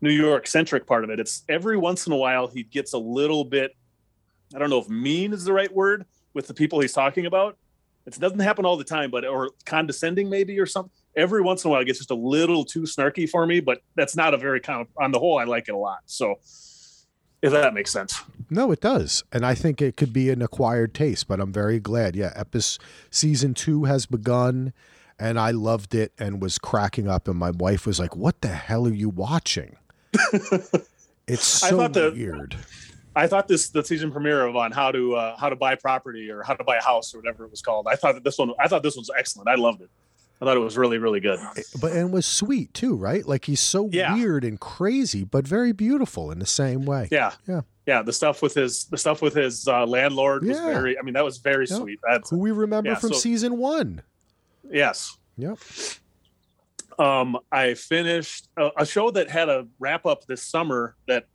New 0.00 0.10
York 0.10 0.46
centric 0.46 0.86
part 0.86 1.04
of 1.04 1.10
it. 1.10 1.20
It's 1.20 1.44
every 1.48 1.76
once 1.76 2.06
in 2.06 2.12
a 2.12 2.16
while 2.16 2.48
he 2.48 2.64
gets 2.64 2.92
a 2.92 2.98
little 2.98 3.44
bit. 3.44 3.76
I 4.54 4.58
don't 4.58 4.70
know 4.70 4.80
if 4.80 4.88
mean 4.88 5.32
is 5.32 5.44
the 5.44 5.52
right 5.52 5.72
word 5.72 6.04
with 6.34 6.48
the 6.48 6.54
people 6.54 6.80
he's 6.80 6.92
talking 6.92 7.26
about. 7.26 7.56
It 8.04 8.18
doesn't 8.18 8.40
happen 8.40 8.64
all 8.64 8.76
the 8.76 8.84
time, 8.84 9.12
but 9.12 9.24
or 9.24 9.50
condescending 9.64 10.28
maybe 10.28 10.58
or 10.58 10.66
something. 10.66 10.90
Every 11.16 11.40
once 11.40 11.64
in 11.64 11.68
a 11.68 11.70
while, 11.70 11.82
it 11.82 11.84
gets 11.84 12.00
just 12.00 12.10
a 12.10 12.16
little 12.16 12.64
too 12.64 12.82
snarky 12.82 13.28
for 13.28 13.46
me, 13.46 13.60
but 13.60 13.80
that's 13.94 14.16
not 14.16 14.34
a 14.34 14.36
very 14.36 14.60
common. 14.60 14.88
On 15.00 15.12
the 15.12 15.20
whole, 15.20 15.38
I 15.38 15.44
like 15.44 15.68
it 15.68 15.74
a 15.74 15.78
lot. 15.78 16.00
So, 16.06 16.40
if 17.42 17.52
that 17.52 17.74
makes 17.74 17.90
sense. 17.92 18.22
No, 18.48 18.70
it 18.70 18.80
does, 18.80 19.24
and 19.32 19.44
I 19.44 19.54
think 19.54 19.80
it 19.82 19.96
could 19.96 20.12
be 20.12 20.30
an 20.30 20.42
acquired 20.42 20.94
taste. 20.94 21.26
But 21.28 21.40
I'm 21.40 21.52
very 21.52 21.80
glad. 21.80 22.14
Yeah, 22.16 22.32
episode 22.36 22.82
season 23.10 23.54
two 23.54 23.84
has 23.84 24.06
begun, 24.06 24.72
and 25.18 25.38
I 25.38 25.50
loved 25.50 25.94
it 25.94 26.12
and 26.18 26.40
was 26.40 26.58
cracking 26.58 27.08
up. 27.08 27.28
And 27.28 27.38
my 27.38 27.50
wife 27.50 27.86
was 27.86 27.98
like, 27.98 28.14
"What 28.14 28.40
the 28.42 28.48
hell 28.48 28.86
are 28.86 28.92
you 28.92 29.08
watching?" 29.08 29.76
it's 31.26 31.44
so 31.44 31.76
thought 31.78 31.92
the- 31.94 32.12
weird. 32.14 32.56
I 33.14 33.26
thought 33.26 33.46
this 33.46 33.68
the 33.68 33.84
season 33.84 34.10
premiere 34.10 34.46
of 34.46 34.56
on 34.56 34.72
how 34.72 34.90
to 34.90 35.14
uh, 35.14 35.36
how 35.36 35.48
to 35.50 35.56
buy 35.56 35.74
property 35.74 36.30
or 36.30 36.42
how 36.42 36.54
to 36.54 36.64
buy 36.64 36.76
a 36.76 36.82
house 36.82 37.14
or 37.14 37.18
whatever 37.18 37.44
it 37.44 37.50
was 37.50 37.60
called. 37.60 37.86
I 37.86 37.94
thought 37.94 38.14
that 38.14 38.24
this 38.24 38.38
one 38.38 38.52
I 38.58 38.68
thought 38.68 38.82
this 38.82 38.96
was 38.96 39.10
excellent. 39.16 39.48
I 39.48 39.54
loved 39.54 39.82
it. 39.82 39.90
I 40.42 40.44
thought 40.44 40.56
it 40.56 40.60
was 40.60 40.76
really 40.76 40.98
really 40.98 41.20
good. 41.20 41.38
But 41.80 41.92
and 41.92 42.12
was 42.12 42.26
sweet 42.26 42.74
too, 42.74 42.96
right? 42.96 43.24
Like 43.24 43.44
he's 43.44 43.60
so 43.60 43.88
Yeah. 43.92 44.12
weird 44.16 44.42
and 44.42 44.58
crazy, 44.58 45.22
but 45.22 45.46
very 45.46 45.70
beautiful 45.70 46.32
in 46.32 46.40
the 46.40 46.46
same 46.46 46.84
way. 46.84 47.06
Yeah, 47.12 47.34
Yeah. 47.46 47.60
yeah. 47.86 48.02
The 48.02 48.12
stuff 48.12 48.42
with 48.42 48.54
his 48.54 48.86
the 48.86 48.98
stuff 48.98 49.22
with 49.22 49.34
his 49.34 49.68
uh, 49.68 49.86
landlord 49.86 50.44
was 50.44 50.58
very. 50.58 50.98
I 50.98 51.02
mean, 51.02 51.14
that 51.14 51.24
was 51.24 51.38
very 51.38 51.66
Yep. 51.68 51.78
sweet. 51.78 52.00
That's 52.10 52.30
Who 52.30 52.38
we 52.38 52.50
remember 52.50 52.90
Yeah, 52.90 52.96
from 52.96 53.12
so- 53.12 53.18
season 53.20 53.56
one. 53.58 54.02
yes. 54.68 55.16
Yep. 55.36 55.58
Um, 56.98 57.38
I 57.52 57.74
finished 57.74 58.48
a, 58.56 58.70
a 58.78 58.86
show 58.86 59.10
that 59.12 59.30
had 59.30 59.48
a 59.48 59.66
wrap 59.78 60.06
up 60.06 60.26
this 60.26 60.42
summer 60.42 60.96
that 61.06 61.26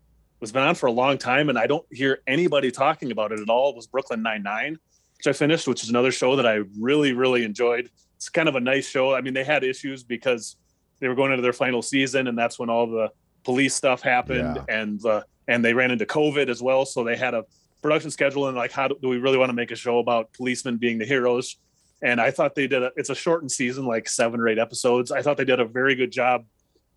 was 0.42 0.52
been 0.52 0.62
on 0.64 0.76
for 0.76 0.86
a 0.88 0.92
long 0.92 1.18
time, 1.18 1.48
and 1.50 1.58
I 1.58 1.66
don't 1.66 1.86
hear 1.92 2.20
anybody 2.28 2.72
talking 2.72 3.12
about 3.12 3.32
it 3.32 3.40
at 3.40 3.50
all. 3.50 3.70
It 3.72 3.76
was 3.78 3.88
Brooklyn 3.88 4.22
Nine 4.22 4.44
Nine, 4.44 4.78
which 5.18 5.28
I 5.28 5.34
finished, 5.34 5.68
which 5.68 5.82
is 5.82 5.90
another 5.90 6.12
show 6.12 6.36
that 6.36 6.46
I 6.46 6.62
really 6.78 7.14
really 7.14 7.44
enjoyed. 7.44 7.90
It's 8.18 8.30
kind 8.30 8.50
of 8.50 8.56
a 8.56 8.60
nice 8.60 8.88
show. 8.88 9.14
I 9.14 9.22
mean, 9.22 9.34
they 9.34 9.44
had 9.44 9.64
issues 9.64 10.04
because 10.04 10.58
they 11.00 11.08
were 11.08 11.16
going 11.16 11.32
into 11.32 11.42
their 11.42 11.54
final 11.54 11.82
season, 11.82 12.28
and 12.28 12.38
that's 12.38 12.60
when 12.60 12.70
all 12.70 12.88
the 12.88 13.10
police 13.44 13.74
stuff 13.74 14.02
happened, 14.02 14.60
and 14.68 15.04
uh, 15.06 15.22
and 15.48 15.64
they 15.64 15.74
ran 15.74 15.92
into 15.92 16.06
COVID 16.06 16.50
as 16.50 16.62
well. 16.62 16.86
So 16.86 17.04
they 17.04 17.16
had 17.16 17.34
a 17.34 17.46
production 17.82 18.12
schedule 18.12 18.48
and 18.48 18.58
like, 18.58 18.72
how 18.72 18.88
do, 18.88 18.98
do 19.02 19.08
we 19.08 19.18
really 19.18 19.38
want 19.38 19.50
to 19.50 19.54
make 19.54 19.72
a 19.72 19.76
show 19.76 20.00
about 20.00 20.34
policemen 20.34 20.78
being 20.78 20.98
the 20.98 21.06
heroes? 21.06 21.58
and 22.02 22.22
I 22.22 22.32
thought 22.32 22.56
they 22.56 22.68
did 22.68 22.84
a, 22.84 22.92
it's 22.96 23.10
a 23.10 23.16
shortened 23.16 23.52
season, 23.52 23.86
like 23.86 24.08
seven 24.08 24.40
or 24.40 24.48
eight 24.48 24.60
episodes. 24.60 25.12
I 25.12 25.22
thought 25.22 25.38
they 25.38 25.46
did 25.46 25.60
a 25.60 25.66
very 25.66 25.96
good 25.96 26.12
job 26.12 26.46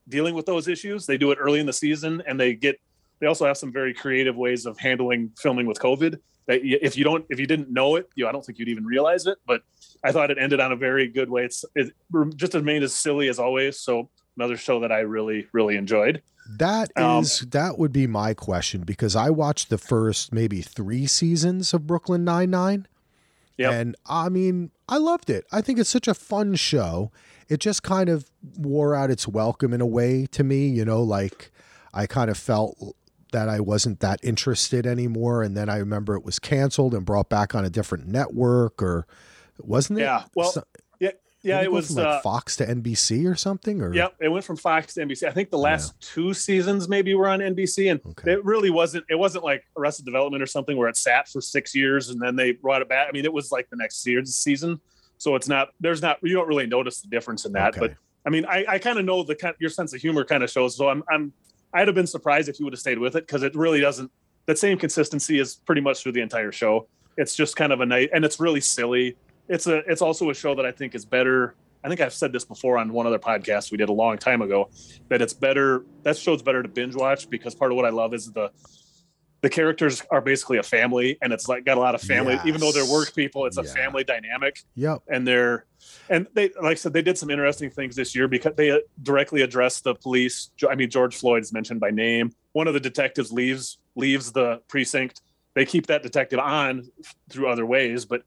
dealing 0.08 0.34
with 0.34 0.46
those 0.46 0.68
issues. 0.68 1.06
They 1.06 1.16
do 1.16 1.30
it 1.30 1.38
early 1.40 1.60
in 1.60 1.66
the 1.66 1.72
season 1.72 2.22
and 2.26 2.38
they 2.38 2.54
get, 2.54 2.78
they 3.18 3.26
also 3.26 3.46
have 3.46 3.56
some 3.56 3.72
very 3.72 3.94
creative 3.94 4.36
ways 4.36 4.66
of 4.66 4.78
handling 4.78 5.30
filming 5.38 5.66
with 5.66 5.78
COVID 5.78 6.18
that 6.50 6.60
if 6.64 6.96
you 6.96 7.04
don't, 7.04 7.24
if 7.30 7.38
you 7.38 7.46
didn't 7.46 7.70
know 7.70 7.96
it, 7.96 8.10
you, 8.16 8.26
I 8.26 8.32
don't 8.32 8.44
think 8.44 8.58
you'd 8.58 8.68
even 8.68 8.84
realize 8.84 9.26
it, 9.26 9.38
but 9.46 9.62
I 10.02 10.12
thought 10.12 10.30
it 10.30 10.38
ended 10.38 10.60
on 10.60 10.72
a 10.72 10.76
very 10.76 11.06
good 11.06 11.30
way. 11.30 11.44
It's 11.44 11.64
it, 11.74 11.92
just 12.36 12.54
as 12.54 12.62
main 12.62 12.82
as 12.82 12.92
silly 12.94 13.28
as 13.28 13.38
always. 13.38 13.78
So 13.78 14.10
another 14.36 14.56
show 14.56 14.80
that 14.80 14.90
I 14.90 15.00
really, 15.00 15.46
really 15.52 15.76
enjoyed. 15.76 16.22
That 16.58 16.90
Um, 16.96 17.22
is 17.22 17.40
that 17.50 17.78
would 17.78 17.92
be 17.92 18.06
my 18.08 18.34
question 18.34 18.80
because 18.82 19.14
I 19.14 19.30
watched 19.30 19.70
the 19.70 19.78
first 19.78 20.32
maybe 20.32 20.62
three 20.62 21.06
seasons 21.06 21.72
of 21.72 21.86
Brooklyn 21.86 22.24
Nine 22.24 22.50
Nine. 22.50 22.88
Yep. 23.56 23.72
And 23.72 23.96
I 24.06 24.28
mean, 24.30 24.70
I 24.88 24.96
loved 24.96 25.30
it. 25.30 25.46
I 25.52 25.60
think 25.60 25.78
it's 25.78 25.90
such 25.90 26.08
a 26.08 26.14
fun 26.14 26.56
show. 26.56 27.12
It 27.48 27.60
just 27.60 27.82
kind 27.82 28.08
of 28.08 28.30
wore 28.56 28.96
out 28.96 29.10
its 29.10 29.28
welcome 29.28 29.72
in 29.72 29.80
a 29.80 29.86
way 29.86 30.26
to 30.32 30.42
me, 30.42 30.66
you 30.68 30.84
know, 30.84 31.02
like 31.02 31.52
I 31.92 32.06
kind 32.06 32.30
of 32.30 32.38
felt 32.38 32.96
that 33.32 33.48
I 33.48 33.60
wasn't 33.60 34.00
that 34.00 34.20
interested 34.22 34.86
anymore. 34.86 35.42
And 35.42 35.56
then 35.56 35.68
I 35.68 35.76
remember 35.78 36.14
it 36.16 36.24
was 36.24 36.38
canceled 36.38 36.94
and 36.94 37.04
brought 37.04 37.28
back 37.28 37.54
on 37.54 37.64
a 37.64 37.70
different 37.70 38.06
network 38.06 38.82
or 38.82 39.06
wasn't 39.58 39.98
it? 39.98 40.02
Yeah. 40.02 40.24
Well, 40.34 40.52
So- 40.52 40.64
yeah, 40.98 41.10
yeah, 41.42 41.60
it 41.60 41.66
go 41.66 41.70
was. 41.72 41.86
from 41.88 41.96
like 41.96 42.06
uh, 42.06 42.20
Fox 42.20 42.56
to 42.56 42.66
NBC 42.66 43.26
or 43.30 43.34
something 43.34 43.80
or 43.80 43.94
Yep, 43.94 44.16
it 44.20 44.28
went 44.28 44.44
from 44.44 44.56
Fox 44.56 44.94
to 44.94 45.00
NBC. 45.00 45.26
I 45.26 45.30
think 45.30 45.50
the 45.50 45.58
last 45.58 45.98
two 46.00 46.34
seasons 46.34 46.88
maybe 46.88 47.14
were 47.14 47.28
on 47.28 47.40
NBC, 47.40 47.90
and 47.90 48.00
Okay. 48.10 48.32
it 48.32 48.44
really 48.44 48.68
wasn't. 48.70 49.04
It 49.08 49.14
wasn't 49.18 49.44
like 49.44 49.64
Arrested 49.76 50.04
Development 50.04 50.42
or 50.42 50.46
something 50.46 50.76
where 50.76 50.88
it 50.88 50.96
sat 50.96 51.28
for 51.28 51.40
six 51.40 51.74
years 51.74 52.10
and 52.10 52.20
then 52.20 52.36
they 52.36 52.52
brought 52.52 52.82
it 52.82 52.88
back. 52.90 53.08
I 53.08 53.12
mean, 53.12 53.24
it 53.24 53.32
was 53.32 53.50
like 53.50 53.70
the 53.70 53.76
next 53.76 54.06
year's 54.06 54.34
season, 54.34 54.80
so 55.16 55.34
it's 55.34 55.48
not. 55.48 55.68
There's 55.80 56.02
not. 56.02 56.18
You 56.22 56.34
don't 56.34 56.48
really 56.48 56.66
notice 56.66 57.00
the 57.00 57.08
difference 57.08 57.44
in 57.46 57.52
that. 57.52 57.70
Okay. 57.76 57.80
But 57.88 57.94
I 58.26 58.28
mean, 58.28 58.44
I, 58.44 58.66
I 58.68 58.78
kind 58.78 58.98
of 58.98 59.06
know 59.06 59.22
the 59.22 59.34
kind. 59.34 59.54
Your 59.58 59.70
sense 59.70 59.94
of 59.94 60.00
humor 60.02 60.24
kind 60.26 60.42
of 60.42 60.50
shows. 60.50 60.76
So 60.76 60.88
I'm. 60.90 61.02
I'm. 61.10 61.32
I'd 61.72 61.88
have 61.88 61.94
been 61.94 62.06
surprised 62.06 62.48
if 62.48 62.58
you 62.58 62.66
would 62.66 62.72
have 62.72 62.80
stayed 62.80 62.98
with 62.98 63.16
it 63.16 63.26
because 63.26 63.42
it 63.42 63.54
really 63.54 63.80
doesn't. 63.80 64.10
That 64.46 64.58
same 64.58 64.78
consistency 64.78 65.38
is 65.38 65.56
pretty 65.56 65.80
much 65.80 66.02
through 66.02 66.12
the 66.12 66.20
entire 66.20 66.52
show. 66.52 66.88
It's 67.16 67.36
just 67.36 67.56
kind 67.56 67.72
of 67.72 67.80
a 67.80 67.86
night, 67.86 68.10
and 68.12 68.24
it's 68.24 68.40
really 68.40 68.60
silly. 68.60 69.16
It's 69.48 69.66
a. 69.66 69.78
It's 69.90 70.02
also 70.02 70.30
a 70.30 70.34
show 70.34 70.54
that 70.54 70.66
I 70.66 70.72
think 70.72 70.94
is 70.94 71.04
better. 71.04 71.54
I 71.82 71.88
think 71.88 72.00
I've 72.00 72.12
said 72.12 72.32
this 72.32 72.44
before 72.44 72.78
on 72.78 72.92
one 72.92 73.06
other 73.06 73.18
podcast 73.18 73.70
we 73.70 73.78
did 73.78 73.88
a 73.88 73.92
long 73.92 74.18
time 74.18 74.42
ago 74.42 74.68
that 75.08 75.22
it's 75.22 75.32
better 75.32 75.84
that 76.02 76.16
show's 76.16 76.42
better 76.42 76.62
to 76.62 76.68
binge 76.68 76.94
watch 76.94 77.30
because 77.30 77.54
part 77.54 77.72
of 77.72 77.76
what 77.76 77.86
I 77.86 77.90
love 77.90 78.12
is 78.12 78.30
the 78.32 78.50
the 79.42 79.48
characters 79.48 80.02
are 80.10 80.20
basically 80.20 80.58
a 80.58 80.62
family 80.62 81.16
and 81.22 81.32
it's 81.32 81.48
like 81.48 81.64
got 81.64 81.78
a 81.78 81.80
lot 81.80 81.94
of 81.94 82.02
family. 82.02 82.38
Even 82.44 82.60
though 82.60 82.72
they're 82.72 82.84
work 82.84 83.14
people 83.14 83.46
it's 83.46 83.56
a 83.56 83.64
family 83.64 84.04
dynamic. 84.04 84.62
Yep. 84.74 85.02
and 85.08 85.26
they're 85.26 85.64
and 86.08 86.26
they 86.34 86.50
like 86.60 86.72
I 86.72 86.74
said 86.74 86.92
they 86.92 87.02
did 87.02 87.16
some 87.16 87.30
interesting 87.30 87.70
things 87.70 87.96
this 87.96 88.14
year 88.14 88.28
because 88.28 88.54
they 88.56 88.70
uh, 88.70 88.78
directly 89.02 89.42
addressed 89.42 89.84
the 89.84 89.94
police 89.94 90.50
I 90.68 90.74
mean 90.74 90.90
George 90.90 91.16
Floyd's 91.16 91.52
mentioned 91.52 91.80
by 91.80 91.90
name. 91.90 92.32
One 92.52 92.68
of 92.68 92.74
the 92.74 92.80
detectives 92.80 93.32
leaves 93.32 93.78
leaves 93.96 94.32
the 94.32 94.60
precinct. 94.68 95.22
They 95.54 95.64
keep 95.64 95.86
that 95.86 96.02
detective 96.02 96.38
on 96.38 96.88
through 97.30 97.48
other 97.48 97.64
ways 97.64 98.04
but 98.04 98.22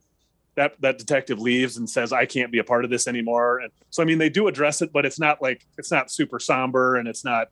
that 0.56 0.80
that 0.82 0.98
detective 0.98 1.40
leaves 1.40 1.78
and 1.78 1.88
says 1.88 2.12
I 2.12 2.26
can't 2.26 2.52
be 2.52 2.60
a 2.60 2.64
part 2.64 2.86
of 2.86 2.92
this 2.92 3.08
anymore. 3.08 3.60
And 3.60 3.72
so 3.92 4.02
I 4.02 4.06
mean 4.06 4.18
they 4.18 4.30
do 4.30 4.48
address 4.48 4.82
it 4.82 4.92
but 4.92 5.06
it's 5.06 5.20
not 5.20 5.44
like 5.44 5.68
it's 5.78 5.92
not 5.92 6.10
super 6.10 6.40
somber 6.40 6.96
and 6.96 7.08
it's 7.08 7.24
not 7.24 7.50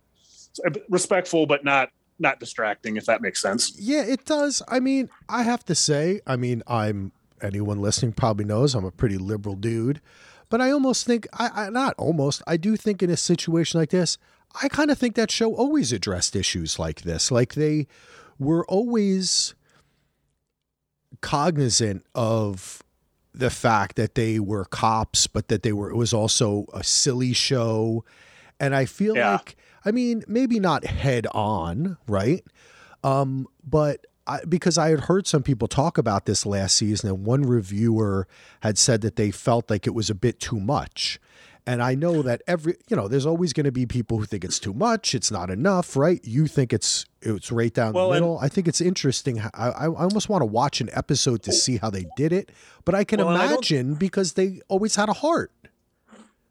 respectful 0.89 1.45
but 1.45 1.63
not 1.63 1.89
not 2.22 2.39
distracting 2.39 2.95
if 2.98 3.06
that 3.06 3.22
makes 3.22 3.41
sense 3.41 3.73
Yeah, 3.77 4.03
it 4.03 4.26
does. 4.26 4.61
I 4.68 4.80
mean, 4.80 5.10
I 5.27 5.43
have 5.43 5.65
to 5.65 5.76
say, 5.76 6.22
I 6.26 6.35
mean, 6.35 6.61
I'm 6.68 7.11
anyone 7.41 7.81
listening 7.81 8.14
probably 8.14 8.45
knows 8.45 8.76
I'm 8.76 8.85
a 8.85 8.91
pretty 8.91 9.18
liberal 9.18 9.56
dude, 9.56 9.99
but 10.49 10.61
I 10.61 10.72
almost 10.72 11.06
think 11.06 11.27
I, 11.34 11.65
I 11.65 11.69
not 11.69 11.95
almost 11.98 12.41
I 12.48 12.57
do 12.57 12.77
think 12.77 13.02
in 13.03 13.10
a 13.10 13.18
situation 13.18 13.80
like 13.80 13.89
this, 13.89 14.18
I 14.61 14.68
kind 14.69 14.91
of 14.91 14.98
think 14.98 15.15
that 15.15 15.31
show 15.31 15.53
always 15.56 15.91
addressed 15.91 16.35
issues 16.35 16.77
like 16.77 17.02
this. 17.02 17.31
Like 17.31 17.53
they 17.56 17.88
were 18.38 18.65
always 18.68 19.56
cognizant 21.22 22.06
of 22.15 22.81
the 23.34 23.49
fact 23.49 23.95
that 23.95 24.15
they 24.15 24.39
were 24.39 24.65
cops, 24.65 25.27
but 25.27 25.48
that 25.48 25.64
they 25.64 25.72
were 25.73 25.89
it 25.89 25.95
was 25.95 26.14
also 26.14 26.65
a 26.73 26.84
silly 26.84 27.34
show. 27.34 28.03
And 28.60 28.76
I 28.76 28.85
feel 28.85 29.15
Yeah. 29.15 29.34
like 29.34 29.56
I 29.86 29.91
mean, 29.91 30.24
maybe 30.28 30.60
not 30.60 30.86
head 30.86 31.28
on, 31.34 31.98
right? 32.08 32.44
Um, 33.03 33.48
but 33.68 34.06
I, 34.28 34.40
because 34.48 34.78
I 34.78 34.90
had 34.90 35.02
heard 35.02 35.28
some 35.28 35.44
people 35.44 35.68
talk 35.68 35.98
about 35.98 36.26
this 36.26 36.45
last 36.45 36.76
season, 36.76 37.10
and 37.10 37.26
one 37.26 37.44
reviewer 37.44 38.28
had 38.62 38.78
said 38.78 39.02
that 39.02 39.16
they 39.16 39.32
felt 39.32 39.70
like 39.70 39.88
it 39.88 39.95
was 39.95 40.10
a 40.10 40.16
bit 40.16 40.40
too 40.40 40.60
much. 40.60 41.20
And 41.68 41.82
I 41.84 41.94
know 41.94 42.24
that 42.24 42.41
every, 42.48 42.76
you 42.90 42.95
know, 42.95 43.08
there's 43.08 43.26
always 43.26 43.53
going 43.53 43.66
to 43.66 43.72
be 43.72 43.86
people 43.86 44.18
who 44.18 44.26
think 44.26 44.44
it's 44.44 44.60
too 44.60 44.74
much, 44.74 45.14
it's 45.14 45.30
not 45.30 45.52
enough, 45.52 45.95
right? 45.95 46.20
You 46.24 46.48
think 46.48 46.74
it's 46.74 47.06
it's 47.22 47.52
right 47.52 47.72
down 47.72 47.94
Well, 47.94 48.10
the 48.10 48.16
middle. 48.16 48.40
I 48.40 48.49
think 48.49 48.68
it's 48.68 48.82
interesting. 48.82 49.40
I, 49.40 49.70
I 49.70 49.88
almost 49.88 50.28
want 50.28 50.41
to 50.41 50.48
watch 50.48 50.82
an 50.82 50.90
episode 50.94 51.44
to 51.44 51.52
see 51.52 51.78
how 51.78 51.91
they 51.91 52.08
did 52.18 52.34
it, 52.34 52.52
but 52.84 52.95
I 52.95 53.03
can 53.03 53.20
Well, 53.20 53.30
and 53.30 53.38
I 53.38 53.45
imagine 53.48 53.94
because 53.94 54.34
they 54.34 54.62
always 54.70 54.95
had 54.95 55.08
a 55.08 55.14
heart. 55.14 55.52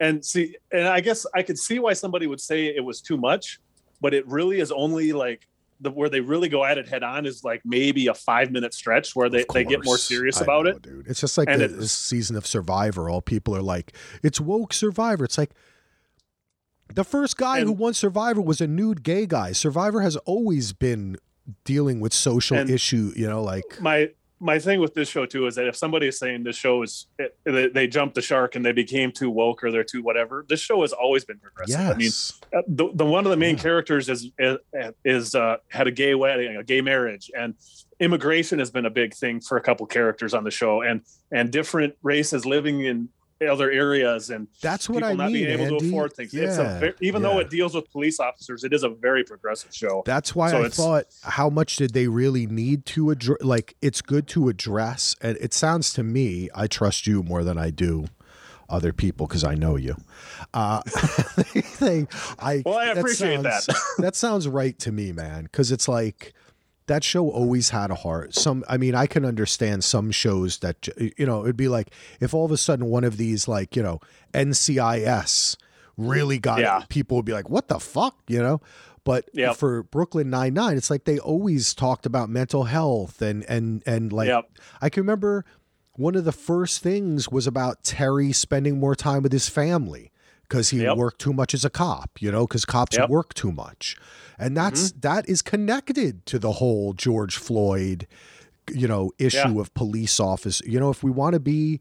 And 0.00 0.24
see 0.24 0.56
and 0.72 0.88
i 0.88 1.00
guess 1.00 1.26
i 1.34 1.42
could 1.42 1.58
see 1.58 1.78
why 1.78 1.92
somebody 1.92 2.26
would 2.26 2.40
say 2.40 2.66
it 2.66 2.84
was 2.84 3.00
too 3.00 3.16
much 3.16 3.60
but 4.00 4.14
it 4.14 4.26
really 4.26 4.58
is 4.60 4.72
only 4.72 5.12
like 5.12 5.46
the 5.82 5.90
where 5.90 6.08
they 6.08 6.20
really 6.20 6.48
go 6.48 6.64
at 6.64 6.76
it 6.78 6.88
head 6.88 7.02
on 7.02 7.24
is 7.26 7.42
like 7.44 7.60
maybe 7.64 8.06
a 8.08 8.14
five 8.14 8.50
minute 8.50 8.74
stretch 8.74 9.14
where 9.16 9.28
they, 9.30 9.44
they 9.54 9.64
get 9.64 9.82
more 9.84 9.96
serious 9.96 10.38
I 10.40 10.44
about 10.44 10.64
know, 10.66 10.72
it 10.72 10.82
dude. 10.82 11.06
It's 11.06 11.20
just 11.20 11.38
like 11.38 11.48
And 11.48 11.60
the, 11.60 11.64
it- 11.66 11.78
this 11.78 11.92
season 11.92 12.36
of 12.36 12.46
Survivor. 12.46 13.08
All 13.08 13.22
people 13.22 13.56
are 13.56 13.62
like, 13.62 13.94
"It's 14.22 14.38
woke 14.40 14.74
Survivor." 14.74 15.24
It's 15.24 15.38
like 15.38 15.52
the 16.94 17.04
first 17.04 17.36
guy 17.38 17.60
who 17.60 17.72
won 17.72 17.94
Survivor 17.94 18.42
was 18.42 18.60
a 18.60 18.66
nude 18.66 19.02
gay 19.02 19.24
guy. 19.24 19.52
Survivor 19.52 20.02
has 20.02 20.16
always 20.16 20.74
been 20.74 21.16
dealing 21.64 21.98
with 22.00 22.12
social 22.12 22.58
issue. 22.58 23.12
You 23.16 23.26
know, 23.28 23.42
like 23.42 23.64
my 23.80 24.10
my 24.42 24.58
thing 24.58 24.80
with 24.80 24.94
this 24.94 25.08
show 25.08 25.26
too 25.26 25.46
is 25.46 25.54
that 25.56 25.66
if 25.66 25.76
somebody 25.76 26.06
is 26.08 26.18
saying 26.18 26.42
this 26.44 26.56
show 26.56 26.82
is 26.82 27.06
it, 27.18 27.36
they, 27.44 27.68
they 27.68 27.86
jumped 27.86 28.14
the 28.14 28.22
shark 28.22 28.56
and 28.56 28.64
they 28.64 28.72
became 28.72 29.12
too 29.12 29.30
woke 29.30 29.62
or 29.62 29.70
they're 29.70 29.84
too 29.84 30.02
whatever 30.02 30.46
this 30.48 30.60
show 30.60 30.80
has 30.80 30.92
always 30.92 31.24
been 31.24 31.38
progressive 31.38 31.78
yes, 31.78 31.92
i 31.92 32.56
mean 32.56 32.58
uh, 32.58 32.62
the, 32.66 32.88
the 32.94 33.04
one 33.04 33.24
of 33.26 33.30
the 33.30 33.36
main 33.36 33.56
Yeah. 33.56 33.62
characters 33.62 34.08
is 34.08 34.30
is, 34.38 34.56
is 35.04 35.34
uh, 35.34 35.56
had 35.68 35.86
a 35.86 35.90
gay 35.92 36.14
wedding, 36.14 36.56
a 36.56 36.64
gay 36.64 36.80
marriage, 36.80 37.30
and 37.38 37.54
immigration 38.00 38.58
has 38.58 38.70
been 38.70 38.86
a 38.86 38.90
big 38.90 39.14
thing 39.14 39.40
for 39.40 39.56
a 39.56 39.60
couple 39.60 39.86
characters 39.86 40.32
on 40.34 40.42
the 40.44 40.50
show, 40.50 40.82
and 40.82 41.02
and 41.32 41.50
different 41.52 41.94
races 42.02 42.44
living 42.46 42.84
in 42.84 43.08
other 43.48 43.70
areas, 43.70 44.30
and 44.30 44.48
that's 44.60 44.88
what 44.88 44.96
people 44.96 45.08
I 45.08 45.14
not 45.14 45.32
mean. 45.32 45.44
being 45.46 45.60
able 45.60 45.78
to 45.78 45.86
afford 45.86 46.12
things. 46.12 46.34
Yeah, 46.34 46.42
It's 46.44 46.58
a 46.58 46.78
ve- 46.80 47.06
even 47.06 47.22
though 47.22 47.38
it 47.38 47.48
deals 47.48 47.74
with 47.74 47.90
police 47.90 48.20
officers, 48.20 48.64
it 48.64 48.72
is 48.72 48.82
a 48.82 48.90
very 48.90 49.24
progressive 49.24 49.74
show. 49.74 50.02
That's 50.04 50.34
why 50.34 50.50
So 50.50 50.64
I 50.64 50.68
thought, 50.68 51.06
how 51.22 51.48
much 51.48 51.76
did 51.76 51.92
they 51.94 52.06
really 52.08 52.46
need 52.46 52.84
to 52.86 53.10
address? 53.10 53.38
Like, 53.40 53.76
it's 53.80 54.02
good 54.02 54.26
to 54.28 54.48
address, 54.48 55.16
and 55.22 55.38
it 55.38 55.54
sounds 55.54 55.92
to 55.94 56.02
me, 56.02 56.50
I 56.54 56.66
trust 56.66 57.06
you 57.06 57.22
more 57.22 57.42
than 57.44 57.56
I 57.56 57.70
do 57.70 58.06
other 58.68 58.92
people 58.92 59.26
because 59.26 59.42
I 59.42 59.54
know 59.54 59.76
you. 59.76 59.96
Uh, 60.54 60.82
they, 61.54 61.60
they- 61.80 62.06
I 62.38 62.62
Well, 62.64 62.78
I 62.78 62.86
appreciate 62.86 63.42
sounds, 63.42 63.66
that. 63.66 63.76
that 63.98 64.16
sounds 64.16 64.46
right 64.48 64.78
to 64.80 64.92
me, 64.92 65.12
man. 65.12 65.44
Because 65.44 65.72
it's 65.72 65.88
like 65.88 66.34
that 66.86 67.04
show 67.04 67.30
always 67.30 67.70
had 67.70 67.90
a 67.90 67.94
heart. 67.94 68.34
Some, 68.34 68.64
I 68.68 68.76
mean, 68.76 68.94
I 68.94 69.06
can 69.06 69.24
understand 69.24 69.84
some 69.84 70.10
shows 70.10 70.58
that 70.58 70.88
you 70.98 71.26
know 71.26 71.42
it'd 71.42 71.56
be 71.56 71.68
like 71.68 71.92
if 72.20 72.34
all 72.34 72.44
of 72.44 72.50
a 72.50 72.56
sudden 72.56 72.86
one 72.86 73.04
of 73.04 73.16
these, 73.16 73.46
like 73.46 73.76
you 73.76 73.82
know, 73.82 74.00
NCIS 74.34 75.56
really 75.96 76.38
got 76.38 76.60
it, 76.82 76.88
people 76.88 77.16
would 77.16 77.26
be 77.26 77.32
like, 77.32 77.48
"What 77.50 77.68
the 77.68 77.78
fuck," 77.78 78.16
you 78.28 78.42
know. 78.42 78.60
But 79.04 79.30
Yep. 79.32 79.56
for 79.56 79.82
Brooklyn 79.84 80.28
Nine 80.30 80.54
Nine, 80.54 80.76
it's 80.76 80.90
like 80.90 81.04
they 81.04 81.18
always 81.18 81.74
talked 81.74 82.06
about 82.06 82.28
mental 82.28 82.64
health 82.64 83.22
and 83.22 83.44
and 83.48 83.82
and 83.86 84.12
like 84.12 84.28
Yep. 84.28 84.50
I 84.82 84.90
can 84.90 85.02
remember 85.02 85.44
one 85.94 86.14
of 86.14 86.24
the 86.24 86.32
first 86.32 86.82
things 86.82 87.28
was 87.28 87.46
about 87.46 87.82
Terry 87.82 88.32
spending 88.32 88.78
more 88.78 88.94
time 88.94 89.22
with 89.22 89.32
his 89.32 89.48
family 89.48 90.09
because 90.50 90.70
he 90.70 90.82
Yep. 90.82 90.96
worked 90.96 91.20
too 91.20 91.32
much 91.32 91.54
as 91.54 91.64
a 91.64 91.70
cop, 91.70 92.10
you 92.20 92.30
know, 92.32 92.44
because 92.46 92.64
cops 92.64 92.96
Yep. 92.96 93.08
work 93.08 93.34
too 93.34 93.52
much. 93.52 93.96
And 94.36 94.56
that's 94.56 94.88
mm-hmm. 94.90 95.00
that 95.00 95.28
is 95.28 95.42
connected 95.42 96.26
to 96.26 96.38
the 96.40 96.52
whole 96.52 96.92
George 96.92 97.36
Floyd, 97.36 98.08
you 98.74 98.88
know, 98.88 99.12
issue 99.18 99.54
Yeah. 99.54 99.60
of 99.60 99.72
police 99.74 100.18
office. 100.18 100.60
You 100.66 100.80
know, 100.80 100.90
if 100.90 101.04
we 101.04 101.10
want 101.12 101.34
to 101.34 101.40
be 101.40 101.78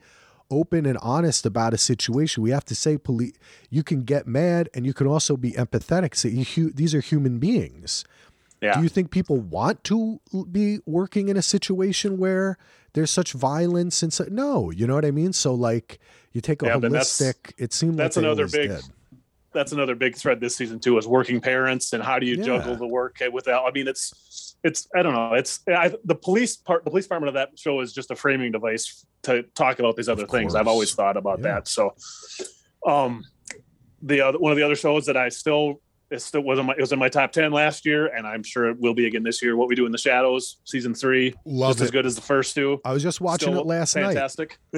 open 0.52 0.86
and 0.86 0.98
honest 1.02 1.46
about 1.48 1.74
a 1.74 1.78
situation, 1.78 2.44
we 2.44 2.52
have 2.52 2.66
to 2.66 2.76
say 2.76 2.98
police 2.98 3.34
you 3.72 3.82
can 3.84 4.04
get 4.04 4.28
mad 4.28 4.70
and 4.76 4.86
you 4.86 4.94
can 4.94 5.08
also 5.08 5.36
be 5.36 5.52
empathetic. 5.54 6.16
Say 6.16 6.30
you, 6.30 6.72
these 6.72 6.94
are 6.94 7.02
human 7.02 7.40
beings. 7.40 8.06
Yeah. 8.62 8.76
Do 8.76 8.84
you 8.84 8.90
think 8.90 9.10
people 9.10 9.38
want 9.40 9.84
to 9.86 10.20
be 10.52 10.80
working 10.86 11.30
in 11.30 11.38
a 11.38 11.42
situation 11.42 12.18
where 12.18 12.58
there's 12.94 13.10
such 13.10 13.32
violence 13.32 14.04
and 14.04 14.12
so 14.14 14.26
no, 14.30 14.70
you 14.70 14.86
know 14.86 14.96
what 14.96 15.06
I 15.06 15.12
mean? 15.12 15.34
So 15.34 15.54
like 15.56 15.98
you 16.34 16.42
take 16.42 16.62
a 16.62 16.66
Yeah, 16.68 16.74
holistic 16.78 17.54
it 17.58 17.74
seemed 17.74 17.98
that's 17.98 18.16
like 18.18 18.24
another 18.26 18.48
big- 18.48 18.70
did. 18.70 18.84
that's 19.54 19.72
another 19.72 19.96
big 19.96 20.16
thread 20.16 20.40
this 20.40 20.56
season 20.56 20.80
too 20.80 20.98
is 20.98 21.08
working 21.08 21.42
parents 21.42 21.94
and 21.94 22.04
how 22.04 22.20
do 22.20 22.26
you 22.28 22.36
Yeah. 22.38 22.44
juggle 22.44 22.76
the 22.76 22.88
work 22.88 23.18
without 23.34 23.66
i 23.66 23.72
mean 23.72 23.88
it's 23.88 24.56
it's 24.64 24.88
i 24.96 25.02
don't 25.02 25.14
know 25.14 25.34
it's 25.34 25.62
I, 25.68 25.94
the 26.06 26.16
police 26.16 26.56
part 26.58 26.84
the 26.86 26.92
police 26.92 27.06
department 27.06 27.30
of 27.30 27.34
that 27.36 27.58
show 27.58 27.80
is 27.82 27.92
just 27.94 28.12
a 28.12 28.16
framing 28.16 28.52
device 28.52 29.06
to 29.24 29.44
talk 29.56 29.80
about 29.80 29.96
these 29.96 30.08
other 30.10 30.28
things 30.28 30.54
i've 30.56 30.68
always 30.68 30.94
thought 30.94 31.18
about 31.18 31.40
Yeah. 31.40 31.56
that 31.56 31.68
so 31.68 31.96
um 32.86 33.24
the 34.04 34.22
other 34.22 34.38
one 34.38 34.52
of 34.52 34.58
the 34.58 34.64
other 34.64 34.76
shows 34.76 35.06
that 35.08 35.18
i 35.18 35.30
still 35.30 35.82
it 36.12 36.22
still 36.22 36.42
was 36.42 36.58
in 36.60 36.66
my 36.68 36.74
it 36.74 36.80
was 36.82 36.92
in 36.92 37.00
my 37.00 37.10
top 37.10 37.32
10 37.32 37.52
last 37.52 37.86
year 37.86 38.08
and 38.08 38.26
i'm 38.28 38.44
sure 38.44 38.70
it 38.70 38.80
will 38.80 38.94
be 38.94 39.08
again 39.08 39.24
this 39.24 39.42
year 39.42 39.56
what 39.58 39.68
we 39.68 39.76
do 39.76 39.86
in 39.86 39.92
the 39.92 39.98
shadows 39.98 40.58
season 40.64 40.94
three 40.94 41.34
Love 41.46 41.72
just 41.74 41.82
as 41.86 41.92
good 41.92 42.06
as 42.06 42.16
the 42.16 42.22
first 42.22 42.54
two 42.56 42.80
I 42.86 42.94
was 42.94 43.02
just 43.04 43.20
watching 43.22 43.50
Still 43.50 43.62
it 43.62 43.66
last 43.68 43.96
night. 43.96 44.14
fantastic 44.14 44.58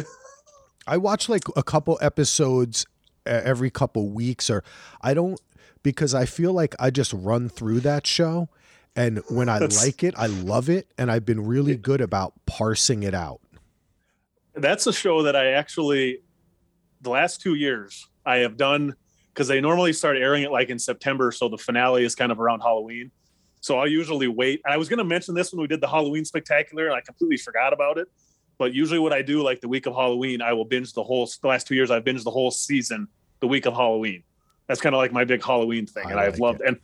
I 0.87 0.97
watch 0.97 1.29
like 1.29 1.43
a 1.55 1.63
couple 1.63 1.97
episodes 2.01 2.85
every 3.25 3.69
couple 3.69 4.09
weeks, 4.09 4.49
or 4.49 4.63
I 5.01 5.13
don't 5.13 5.39
because 5.83 6.13
I 6.13 6.25
feel 6.25 6.53
like 6.53 6.75
I 6.79 6.89
just 6.89 7.13
run 7.13 7.49
through 7.49 7.81
that 7.81 8.05
show, 8.05 8.49
and 8.95 9.21
when 9.29 9.49
I 9.49 9.59
That's- 9.59 9.83
like 9.83 10.03
it, 10.03 10.13
I 10.17 10.27
love 10.27 10.69
it, 10.69 10.87
and 10.97 11.11
I've 11.11 11.25
been 11.25 11.45
really 11.45 11.75
good 11.75 12.01
about 12.01 12.33
parsing 12.45 13.03
it 13.03 13.13
out. 13.13 13.41
That's 14.53 14.85
a 14.85 14.93
show 14.93 15.23
that 15.23 15.35
I 15.35 15.51
actually, 15.53 16.19
the 17.01 17.09
last 17.09 17.41
two 17.41 17.55
years, 17.55 18.07
I 18.25 18.37
have 18.37 18.57
done 18.57 18.95
because 19.33 19.47
they 19.47 19.61
normally 19.61 19.93
start 19.93 20.17
airing 20.17 20.43
it 20.43 20.51
like 20.51 20.69
in 20.69 20.77
September. 20.77 21.31
So 21.31 21.47
the 21.47 21.57
finale 21.57 22.03
is 22.03 22.15
kind 22.15 22.31
of 22.31 22.39
around 22.39 22.59
Halloween. 22.59 23.11
So 23.61 23.79
I'll 23.79 23.87
usually 23.87 24.27
wait. 24.27 24.61
I 24.65 24.75
was 24.75 24.89
going 24.89 24.97
to 24.97 25.05
mention 25.05 25.35
this 25.35 25.53
when 25.53 25.61
we 25.61 25.67
did 25.67 25.79
the 25.79 25.87
Halloween 25.87 26.25
spectacular, 26.25 26.87
and 26.87 26.95
I 26.95 27.01
completely 27.01 27.37
forgot 27.37 27.71
about 27.71 27.97
it. 27.97 28.07
But 28.61 28.75
usually, 28.75 28.99
what 28.99 29.11
I 29.11 29.23
do, 29.23 29.41
like 29.41 29.59
the 29.59 29.67
week 29.67 29.87
of 29.87 29.95
Halloween, 29.95 30.39
I 30.39 30.53
will 30.53 30.65
binge 30.65 30.93
the 30.93 31.01
whole. 31.03 31.27
The 31.41 31.47
last 31.47 31.65
two 31.65 31.73
years, 31.73 31.89
I've 31.89 32.03
binged 32.03 32.23
the 32.25 32.29
whole 32.29 32.51
season 32.51 33.07
the 33.39 33.47
week 33.47 33.65
of 33.65 33.73
Halloween. 33.73 34.21
That's 34.67 34.79
kind 34.79 34.93
of 34.93 34.99
like 34.99 35.11
my 35.11 35.23
big 35.23 35.43
Halloween 35.43 35.87
thing, 35.87 36.05
I 36.05 36.11
and 36.11 36.19
I've 36.19 36.33
like 36.33 36.39
loved. 36.39 36.61
it. 36.61 36.67
And 36.67 36.77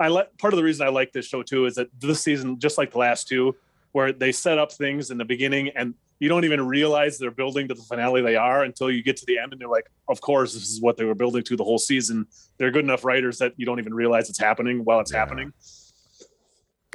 I 0.00 0.08
let 0.08 0.36
part 0.38 0.52
of 0.52 0.56
the 0.56 0.64
reason 0.64 0.84
I 0.84 0.90
like 0.90 1.12
this 1.12 1.24
show 1.24 1.44
too 1.44 1.66
is 1.66 1.76
that 1.76 1.86
this 2.00 2.20
season, 2.20 2.58
just 2.58 2.76
like 2.76 2.90
the 2.90 2.98
last 2.98 3.28
two, 3.28 3.54
where 3.92 4.10
they 4.12 4.32
set 4.32 4.58
up 4.58 4.72
things 4.72 5.12
in 5.12 5.16
the 5.18 5.24
beginning 5.24 5.68
and 5.76 5.94
you 6.18 6.28
don't 6.28 6.44
even 6.44 6.66
realize 6.66 7.18
they're 7.18 7.30
building 7.30 7.68
to 7.68 7.74
the 7.74 7.82
finale 7.82 8.20
they 8.20 8.34
are 8.34 8.64
until 8.64 8.90
you 8.90 9.00
get 9.04 9.16
to 9.18 9.26
the 9.26 9.38
end 9.38 9.52
and 9.52 9.60
they're 9.60 9.68
like, 9.68 9.88
of 10.08 10.20
course, 10.20 10.54
this 10.54 10.68
is 10.68 10.80
what 10.80 10.96
they 10.96 11.04
were 11.04 11.14
building 11.14 11.44
to 11.44 11.56
the 11.56 11.62
whole 11.62 11.78
season. 11.78 12.26
They're 12.58 12.72
good 12.72 12.84
enough 12.84 13.04
writers 13.04 13.38
that 13.38 13.52
you 13.58 13.64
don't 13.64 13.78
even 13.78 13.94
realize 13.94 14.28
it's 14.28 14.40
happening 14.40 14.84
while 14.84 14.98
it's 14.98 15.12
Yeah. 15.12 15.18
happening. 15.20 15.52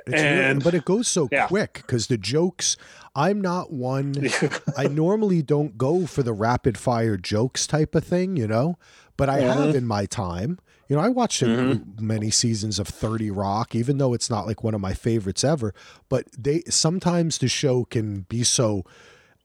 It's 0.05 0.13
really- 0.13 0.25
And- 0.25 0.63
but 0.63 0.73
it 0.73 0.85
goes 0.85 1.07
so 1.07 1.27
yeah. 1.31 1.47
quick 1.47 1.73
because 1.85 2.07
the 2.07 2.17
jokes. 2.17 2.77
I'm 3.17 3.41
not 3.41 3.73
one. 3.73 4.13
I 4.77 4.87
normally 4.87 5.41
don't 5.41 5.77
go 5.77 6.05
for 6.05 6.21
the 6.23 6.33
rapid 6.33 6.77
fire 6.77 7.17
jokes 7.17 7.65
type 7.65 7.95
of 7.95 8.03
thing, 8.03 8.37
you 8.37 8.47
know, 8.47 8.77
but 9.17 9.27
I 9.27 9.39
have 9.39 9.73
in 9.75 9.87
my 9.87 10.05
time. 10.05 10.59
You 10.87 10.95
know, 10.95 11.01
I 11.01 11.09
watched 11.09 11.41
Mhm. 11.43 11.99
many 11.99 12.29
seasons 12.31 12.77
of 12.79 12.87
30 12.87 13.31
Rock, 13.31 13.73
even 13.75 13.97
though 13.97 14.13
it's 14.13 14.29
not 14.29 14.45
like 14.45 14.63
one 14.63 14.73
of 14.75 14.79
my 14.81 14.93
favorites 14.93 15.43
ever, 15.43 15.73
but 16.07 16.27
they 16.37 16.61
sometimes 16.69 17.39
the 17.39 17.47
show 17.49 17.83
can 17.85 18.21
be 18.29 18.43
so 18.43 18.85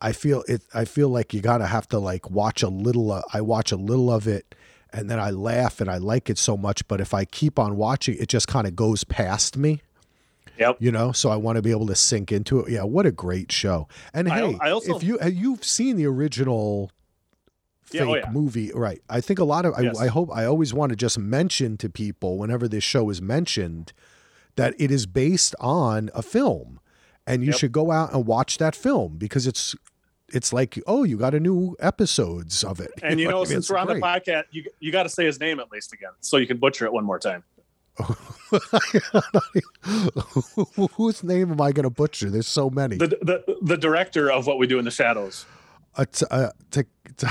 I 0.01 0.13
feel 0.13 0.45
it 0.47 0.63
I 0.75 0.85
feel 0.85 1.09
like 1.09 1.33
you 1.33 1.41
got 1.41 1.59
to 1.59 1.67
have 1.67 1.89
to 1.89 1.99
like 1.99 2.31
watch 2.31 2.63
a 2.63 2.69
little 2.69 3.11
uh, 3.11 3.23
I 3.33 3.41
watch 3.41 3.73
a 3.73 3.77
little 3.77 4.13
of 4.13 4.29
it 4.29 4.55
and 4.93 5.09
then 5.11 5.19
I 5.19 5.31
laugh 5.31 5.81
and 5.81 5.91
I 5.91 5.97
like 5.97 6.29
it 6.29 6.37
so 6.39 6.57
much, 6.57 6.87
but 6.89 7.01
if 7.01 7.15
I 7.15 7.25
keep 7.25 7.59
on 7.59 7.77
watching 7.77 8.17
it 8.21 8.29
just 8.29 8.47
kind 8.49 8.67
of 8.67 8.77
goes 8.77 9.03
past 9.05 9.57
me 9.57 9.81
yep. 10.59 10.77
you 10.81 10.91
know 10.93 11.13
so 11.13 11.31
i 11.31 11.37
want 11.37 11.57
to 11.57 11.63
be 11.63 11.71
able 11.71 11.87
to 11.87 11.95
sink 11.95 12.31
into 12.33 12.61
it 12.61 12.71
yeah 12.71 12.83
what 12.83 13.07
a 13.07 13.13
great 13.13 13.51
show 13.53 13.89
and 14.15 14.29
hey 14.31 14.57
I 14.61 14.71
also- 14.71 14.97
if 14.97 15.03
you 15.03 15.19
you've 15.23 15.65
seen 15.65 15.97
the 15.97 16.07
original 16.07 16.91
fake 17.83 18.01
Yeah, 18.01 18.07
oh, 18.07 18.15
yeah. 18.17 18.31
movie 18.31 18.71
right 18.75 19.01
i 19.11 19.21
think 19.21 19.39
a 19.39 19.45
lot 19.45 19.65
of 19.65 19.75
Yes. 19.83 19.99
I, 20.01 20.05
I 20.05 20.09
hope 20.09 20.31
i 20.33 20.45
always 20.45 20.73
want 20.73 20.91
to 20.91 20.97
just 20.97 21.19
mention 21.19 21.77
to 21.79 21.89
people 21.91 22.39
whenever 22.39 22.69
this 22.69 22.85
show 22.85 23.11
is 23.11 23.21
mentioned 23.23 23.93
that 24.57 24.75
it 24.79 24.91
is 24.91 25.07
based 25.07 25.55
on 25.61 26.11
a 26.15 26.23
film 26.23 26.81
and 27.27 27.43
you 27.43 27.51
Yep. 27.51 27.59
should 27.59 27.73
go 27.73 27.91
out 27.91 28.13
and 28.13 28.27
watch 28.27 28.59
that 28.59 28.75
film 28.75 29.17
because 29.19 29.47
it's 29.47 29.75
it's 30.35 30.51
like 30.53 30.79
oh 30.87 31.05
you 31.05 31.19
got 31.19 31.35
a 31.35 31.41
new 31.41 31.77
episodes 31.79 32.65
of 32.65 32.81
it 32.81 32.91
And 33.03 33.21
you 33.21 33.29
know, 33.29 33.37
I 33.39 33.41
mean? 33.41 33.47
since 33.47 33.71
we're 33.71 33.77
on 33.79 33.87
the 33.87 33.95
great. 33.99 34.03
podcast, 34.03 34.45
you 34.51 34.65
you 34.81 34.91
got 34.91 35.03
to 35.03 35.09
say 35.11 35.25
his 35.27 35.39
name 35.39 35.61
at 35.61 35.71
least 35.71 35.93
again, 35.93 36.13
so 36.21 36.39
you 36.39 36.47
can 36.47 36.57
butcher 36.57 36.87
it 36.87 36.93
one 36.93 37.05
more 37.05 37.19
time. 37.19 37.45
whose 40.97 41.23
name 41.23 41.53
am 41.53 41.61
i 41.61 41.73
going 41.73 41.85
to 41.85 41.91
butcher 41.91 42.31
there's 42.31 42.47
so 42.49 42.71
many 42.71 42.97
The 42.97 43.09
the 43.09 43.57
the 43.63 43.77
director 43.77 44.31
of 44.31 44.47
what 44.47 44.59
we 44.59 44.67
do 44.67 44.79
in 44.79 44.85
the 44.85 44.91
shadows. 44.91 45.45
a 45.97 46.07
t- 46.07 46.25
uh, 46.31 46.51
t- 46.71 46.83
t- 47.17 47.27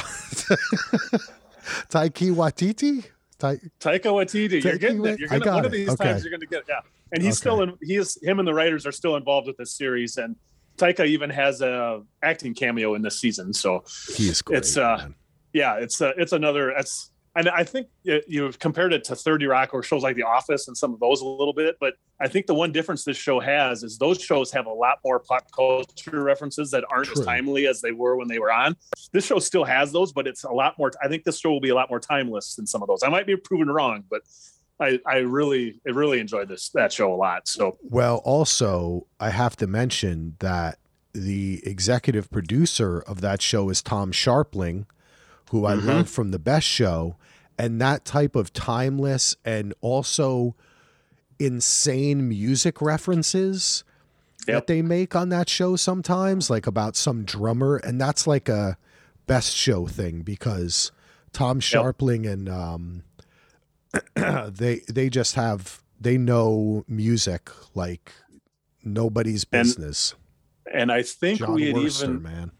Taiki 1.90 2.32
Watiti. 2.34 3.06
Tai- 3.40 3.60
Taika 3.80 4.06
Waititi, 4.12 4.64
you're 4.64 4.78
getting 4.78 5.04
it. 5.06 5.20
You're 5.20 5.30
gonna 5.30 5.52
one 5.56 5.66
of 5.66 5.72
these 5.72 5.90
Okay. 5.90 6.04
times 6.04 6.24
you're 6.24 6.32
gonna 6.32 6.46
get 6.46 6.60
it. 6.60 6.66
Yeah, 6.70 6.82
and 7.12 7.24
he's 7.24 7.34
Okay. 7.34 7.40
still 7.50 7.62
in. 7.64 7.74
He 7.82 7.96
is 7.96 8.18
him 8.22 8.38
and 8.40 8.48
the 8.48 8.54
writers 8.54 8.86
are 8.86 8.92
still 8.92 9.16
involved 9.16 9.48
with 9.48 9.58
this 9.58 9.76
series, 9.76 10.18
and 10.18 10.36
Taika 10.78 11.06
even 11.08 11.30
has 11.32 11.62
a 11.62 12.02
acting 12.22 12.54
cameo 12.54 12.94
in 12.96 13.02
this 13.02 13.20
season. 13.20 13.54
So 13.54 13.84
he 14.16 14.28
is 14.30 14.42
great. 14.44 14.58
It's, 14.60 14.78
uh, 14.78 14.98
man. 14.98 15.16
yeah, 15.54 15.76
it's 15.78 16.02
uh, 16.02 16.12
it's 16.18 16.34
another. 16.34 16.70
It's 16.72 17.11
and 17.36 17.50
I 17.50 17.64
think 17.64 17.88
uh, 18.08 18.14
it, 18.14 18.26
you've 18.28 18.60
compared 18.60 18.94
it 18.94 19.04
to 19.06 19.16
Thirty 19.16 19.46
Rock 19.46 19.74
or 19.74 19.84
shows 19.84 20.04
like 20.04 20.16
The 20.16 20.24
Office 20.24 20.68
and 20.68 20.76
some 20.76 20.94
of 20.94 21.00
those 21.00 21.22
a 21.22 21.26
little 21.26 21.54
bit, 21.54 21.78
but 21.80 21.96
I 22.20 22.28
think 22.28 22.46
the 22.46 22.54
one 22.54 22.72
difference 22.72 23.04
this 23.04 23.18
show 23.18 23.40
has 23.40 23.84
is 23.84 23.98
those 23.98 24.22
shows 24.22 24.52
have 24.52 24.66
a 24.66 24.74
lot 24.74 25.00
more 25.06 25.20
pop 25.20 25.52
culture 25.52 26.24
references 26.24 26.72
that 26.72 26.84
aren't 26.90 27.08
True. 27.08 27.22
as 27.22 27.26
timely 27.26 27.68
as 27.68 27.82
they 27.82 27.92
were 27.92 28.18
when 28.18 28.28
they 28.28 28.40
were 28.40 28.52
on. 28.52 28.76
This 29.12 29.26
show 29.26 29.40
still 29.40 29.64
has 29.64 29.92
those, 29.92 30.12
but 30.12 30.28
it's 30.28 30.44
a 30.44 30.52
lot 30.52 30.78
more. 30.78 30.92
I 31.04 31.08
think 31.08 31.24
this 31.24 31.40
show 31.40 31.52
will 31.52 31.62
be 31.62 31.70
a 31.70 31.76
lot 31.76 31.90
more 31.90 32.00
timeless 32.00 32.56
than 32.56 32.68
some 32.68 32.82
of 32.82 32.88
those. 32.88 33.04
I 33.04 33.10
might 33.10 33.26
be 33.26 33.36
proven 33.36 33.70
wrong, 33.70 34.04
but 34.10 34.22
I, 34.80 35.00
I 35.06 35.18
really, 35.18 35.80
I 35.88 35.92
really 35.92 36.20
enjoyed 36.20 36.48
this 36.48 36.70
that 36.70 36.92
show 36.92 37.14
a 37.14 37.16
lot. 37.16 37.48
So 37.48 37.78
Well, 37.84 38.22
also, 38.26 39.08
I 39.20 39.30
have 39.30 39.56
to 39.58 39.68
mention 39.68 40.36
that 40.40 40.80
the 41.14 41.62
executive 41.66 42.30
producer 42.32 43.00
of 43.02 43.22
that 43.22 43.42
show 43.42 43.70
is 43.70 43.82
Tom 43.82 44.12
Scharpling, 44.12 44.86
who 45.52 45.66
I 45.66 45.76
Mhm. 45.76 45.86
love 45.86 46.10
from 46.10 46.32
the 46.32 46.40
best 46.40 46.66
show. 46.68 47.16
And 47.58 47.80
that 47.80 48.04
type 48.06 48.36
of 48.36 48.52
timeless 48.52 49.36
and 49.46 49.74
also 49.82 50.56
insane 51.40 52.28
music 52.28 52.82
references 52.82 53.84
that 54.48 54.68
they 54.68 54.82
make 54.82 55.16
on 55.16 55.30
that 55.30 55.48
show 55.50 55.76
sometimes, 55.76 56.50
like 56.50 56.66
about 56.68 56.96
some 56.96 57.24
drummer. 57.24 57.76
And 57.78 58.02
that's 58.02 58.26
like 58.26 58.50
a 58.50 58.78
best 59.28 59.54
show 59.56 59.86
thing 59.88 60.22
because 60.24 60.92
Tom 61.34 61.60
Scharpling 61.60 62.28
and 62.30 62.50
um, 62.50 63.04
they 64.56 64.82
they 64.90 65.10
just 65.10 65.36
have 65.36 65.84
they 66.00 66.18
know 66.18 66.84
music 66.88 67.50
like 67.76 68.12
nobody's 68.84 69.44
And 69.44 69.64
business. 69.64 70.16
and 70.74 70.92
I 70.92 71.04
think 71.04 71.40
John 71.40 71.54
we 71.54 71.68
had 71.68 71.76
Wurster, 71.76 72.04
even 72.06 72.22
man. 72.24 72.52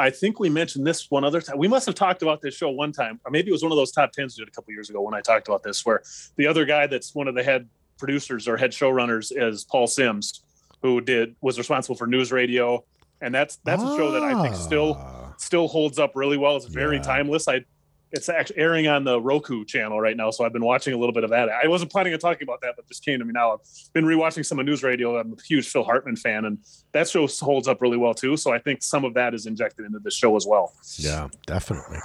I 0.00 0.10
think 0.10 0.40
we 0.40 0.48
mentioned 0.48 0.86
this 0.86 1.10
one 1.10 1.24
other 1.24 1.40
time. 1.40 1.58
We 1.58 1.68
must 1.68 1.86
have 1.86 1.94
talked 1.94 2.22
about 2.22 2.40
this 2.40 2.54
show 2.54 2.70
one 2.70 2.92
time, 2.92 3.20
or 3.24 3.30
maybe 3.30 3.48
it 3.50 3.52
was 3.52 3.62
one 3.62 3.70
of 3.72 3.76
those 3.76 3.92
top 3.92 4.12
tens 4.12 4.36
we 4.38 4.44
did 4.44 4.48
a 4.48 4.52
couple 4.52 4.72
years 4.72 4.88
ago 4.90 5.00
when 5.02 5.14
I 5.14 5.20
talked 5.20 5.46
about 5.48 5.62
this, 5.62 5.84
where 5.84 6.02
the 6.36 6.46
other 6.46 6.64
guy 6.64 6.86
that's 6.86 7.14
one 7.14 7.28
of 7.28 7.34
the 7.34 7.42
head 7.42 7.68
producers 7.98 8.48
or 8.48 8.56
head 8.56 8.70
showrunners 8.70 9.30
is 9.34 9.64
Paul 9.64 9.86
Simms, 9.86 10.42
who 10.82 11.00
did 11.00 11.36
was 11.40 11.58
responsible 11.58 11.96
for 11.96 12.06
News 12.06 12.32
Radio, 12.32 12.84
and 13.20 13.34
that's 13.34 13.56
that's 13.64 13.82
a 13.82 13.96
show 13.96 14.10
that 14.12 14.22
I 14.22 14.42
think 14.42 14.54
still 14.54 14.96
Ah, 14.98 15.34
still 15.36 15.68
holds 15.68 15.98
up 15.98 16.12
really 16.14 16.38
well. 16.38 16.56
It's 16.56 16.66
very 16.66 16.96
Yeah. 16.96 17.02
timeless. 17.02 17.46
I 17.46 17.64
it's 18.12 18.28
actually 18.28 18.58
airing 18.58 18.88
on 18.88 19.04
the 19.04 19.20
Roku 19.20 19.64
channel 19.64 20.00
right 20.00 20.16
now, 20.16 20.30
so 20.30 20.44
I've 20.44 20.52
been 20.52 20.64
watching 20.64 20.94
a 20.94 20.96
little 20.96 21.12
bit 21.12 21.22
of 21.24 21.30
that. 21.30 21.48
I 21.48 21.68
wasn't 21.68 21.92
planning 21.92 22.12
on 22.12 22.18
talking 22.18 22.42
about 22.42 22.60
that, 22.62 22.74
but 22.76 22.88
just 22.88 23.04
came 23.04 23.18
to 23.20 23.24
me 23.24 23.32
now. 23.32 23.52
I've 23.52 23.60
been 23.92 24.04
rewatching 24.04 24.44
some 24.44 24.58
of 24.58 24.66
News 24.66 24.82
Radio. 24.82 25.16
I'm 25.18 25.32
a 25.32 25.42
huge 25.42 25.68
Phil 25.68 25.84
Hartman 25.84 26.16
fan, 26.16 26.44
and 26.44 26.58
that 26.92 27.08
show 27.08 27.26
holds 27.26 27.68
up 27.68 27.80
really 27.80 27.96
well 27.96 28.14
too. 28.14 28.36
So 28.36 28.52
I 28.52 28.58
think 28.58 28.82
some 28.82 29.04
of 29.04 29.14
that 29.14 29.32
is 29.34 29.46
injected 29.46 29.86
into 29.86 29.98
this 30.00 30.14
show 30.14 30.34
as 30.36 30.46
well. 30.46 30.72
yeah, 30.96 31.28
definitely. 31.46 31.98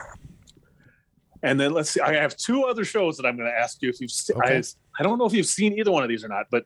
And 1.44 1.60
then 1.60 1.73
let's 1.73 1.91
see. 1.91 2.02
I 2.02 2.14
have 2.14 2.36
two 2.38 2.64
other 2.64 2.84
shows 2.86 3.18
that 3.18 3.26
I'm 3.26 3.38
going 3.38 3.49
to 3.49 3.56
ask 3.57 3.82
you 3.82 3.90
if 3.90 3.99
you've. 4.02 4.11
se- 4.11 4.34
Okay. 4.36 4.57
I, 4.57 4.64
I 4.99 5.03
don't 5.03 5.18
know 5.19 5.26
if 5.26 5.34
you've 5.34 5.45
seen 5.45 5.77
either 5.77 5.91
one 5.91 6.02
of 6.03 6.10
these 6.10 6.23
or 6.23 6.27
not, 6.27 6.48
but 6.49 6.65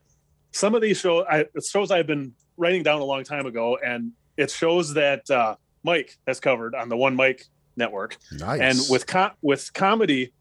some 0.51 0.73
of 0.75 0.81
these 0.81 0.97
shows, 0.99 1.25
I, 1.29 1.45
shows 1.61 1.91
I've 1.91 2.07
been 2.07 2.33
writing 2.57 2.83
down 2.83 3.01
a 3.01 3.03
long 3.05 3.23
time 3.23 3.45
ago, 3.45 3.77
and 3.83 4.11
it 4.37 4.51
shows 4.51 4.93
that 4.93 5.29
uh, 5.29 5.55
Mike 5.83 6.17
has 6.27 6.39
covered 6.39 6.75
on 6.75 6.87
the 6.89 6.95
One 6.97 7.15
Mike 7.15 7.45
Network. 7.80 8.18
Nice. 8.31 8.61
And 8.61 8.80
with 8.91 9.07
com- 9.07 9.31
with 9.41 9.73
comedy, 9.73 10.34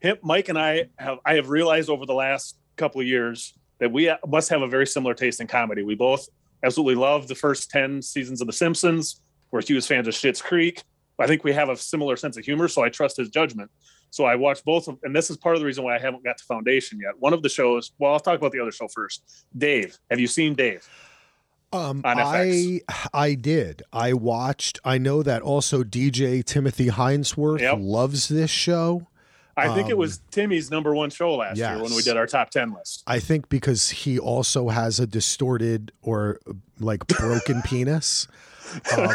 him, 0.00 0.16
Mike 0.22 0.48
and 0.48 0.58
I 0.58 0.86
have 0.98 1.18
I 1.24 1.34
have 1.34 1.48
realized 1.48 1.88
over 1.88 2.04
the 2.04 2.14
last 2.14 2.58
couple 2.76 3.00
of 3.00 3.06
years 3.06 3.54
that 3.78 3.92
we 3.92 4.12
must 4.26 4.48
have 4.50 4.62
a 4.62 4.66
very 4.66 4.86
similar 4.86 5.14
taste 5.14 5.40
in 5.40 5.46
comedy. 5.46 5.84
We 5.84 5.94
both 5.94 6.26
absolutely 6.64 6.96
love 6.96 7.28
the 7.28 7.34
first 7.34 7.70
ten 7.70 8.02
seasons 8.02 8.40
of 8.40 8.48
The 8.48 8.52
Simpsons. 8.52 9.20
We're 9.52 9.62
huge 9.62 9.86
fans 9.86 10.08
of 10.08 10.14
Schitt's 10.14 10.42
Creek. 10.42 10.82
I 11.18 11.26
think 11.26 11.44
we 11.44 11.52
have 11.52 11.68
a 11.68 11.76
similar 11.76 12.16
sense 12.16 12.36
of 12.36 12.44
humor, 12.44 12.68
so 12.68 12.82
I 12.82 12.88
trust 12.88 13.16
his 13.16 13.30
judgment. 13.30 13.70
So 14.10 14.24
I 14.24 14.34
watched 14.34 14.64
both 14.64 14.88
of, 14.88 14.98
and 15.02 15.14
this 15.14 15.30
is 15.30 15.36
part 15.36 15.56
of 15.56 15.60
the 15.60 15.66
reason 15.66 15.84
why 15.84 15.96
I 15.96 15.98
haven't 15.98 16.24
got 16.24 16.36
to 16.38 16.44
Foundation 16.44 16.98
yet. 17.00 17.14
One 17.18 17.32
of 17.32 17.42
the 17.42 17.48
shows. 17.48 17.92
Well, 17.98 18.12
I'll 18.12 18.20
talk 18.20 18.38
about 18.38 18.52
the 18.52 18.60
other 18.60 18.72
show 18.72 18.88
first. 18.88 19.46
Dave, 19.56 19.98
have 20.10 20.20
you 20.20 20.26
seen 20.26 20.54
Dave? 20.54 20.88
Um, 21.76 22.02
I 22.04 22.80
I 23.12 23.34
did. 23.34 23.82
I 23.92 24.12
watched. 24.12 24.80
I 24.84 24.98
know 24.98 25.22
that 25.22 25.42
also 25.42 25.82
DJ 25.84 26.44
Timothy 26.44 26.88
Hinesworth 26.88 27.60
Yep. 27.60 27.78
loves 27.80 28.28
this 28.28 28.50
show. 28.50 29.06
I 29.58 29.74
think 29.74 29.88
it 29.88 29.94
Um, 29.94 30.00
was 30.00 30.20
Timmy's 30.30 30.70
number 30.70 30.94
one 30.94 31.08
show 31.08 31.34
last 31.36 31.56
year 31.56 31.80
when 31.82 31.94
we 31.94 32.02
did 32.02 32.16
our 32.16 32.26
top 32.26 32.50
ten 32.50 32.74
list. 32.74 33.02
I 33.06 33.20
think 33.20 33.48
because 33.48 33.88
he 33.88 34.18
also 34.18 34.68
has 34.68 35.00
a 35.00 35.06
distorted 35.06 35.92
or 36.02 36.40
like 36.78 37.06
broken 37.06 37.62
penis. 37.64 38.28
Um, 38.98 39.08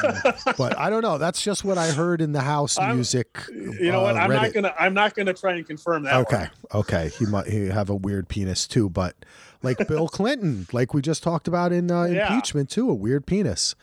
but 0.57 0.77
I 0.79 0.89
don't 0.89 1.01
know. 1.03 1.17
That's 1.19 1.41
just 1.43 1.63
what 1.65 1.77
I 1.77 1.91
heard 1.91 2.21
in 2.21 2.31
the 2.31 2.41
house 2.41 2.79
I'm- 2.79 2.95
music. 2.95 3.37
You 3.51 3.91
know 3.91 4.01
what? 4.01 4.15
uh, 4.15 4.19
I'm 4.19 4.31
not 4.31 4.53
gonna. 4.53 4.73
I'm 4.79 4.93
not 4.95 5.13
gonna 5.13 5.33
try 5.33 5.53
and 5.55 5.67
confirm 5.67 6.03
that. 6.03 6.15
Okay, 6.21 6.47
one. 6.71 6.81
okay. 6.81 7.09
He 7.19 7.25
might 7.25 7.47
he 7.47 7.67
have 7.67 7.89
a 7.89 7.95
weird 7.95 8.27
penis 8.29 8.65
too, 8.65 8.89
but 8.89 9.15
like 9.63 9.87
Bill 9.87 10.07
Clinton, 10.07 10.67
like 10.71 10.93
we 10.93 11.01
just 11.01 11.23
talked 11.23 11.47
about 11.47 11.71
in 11.71 11.91
uh, 11.91 12.03
Yeah. 12.05 12.27
impeachment 12.33 12.69
too, 12.69 12.89
a 12.89 12.93
weird 12.93 13.25
penis. 13.25 13.75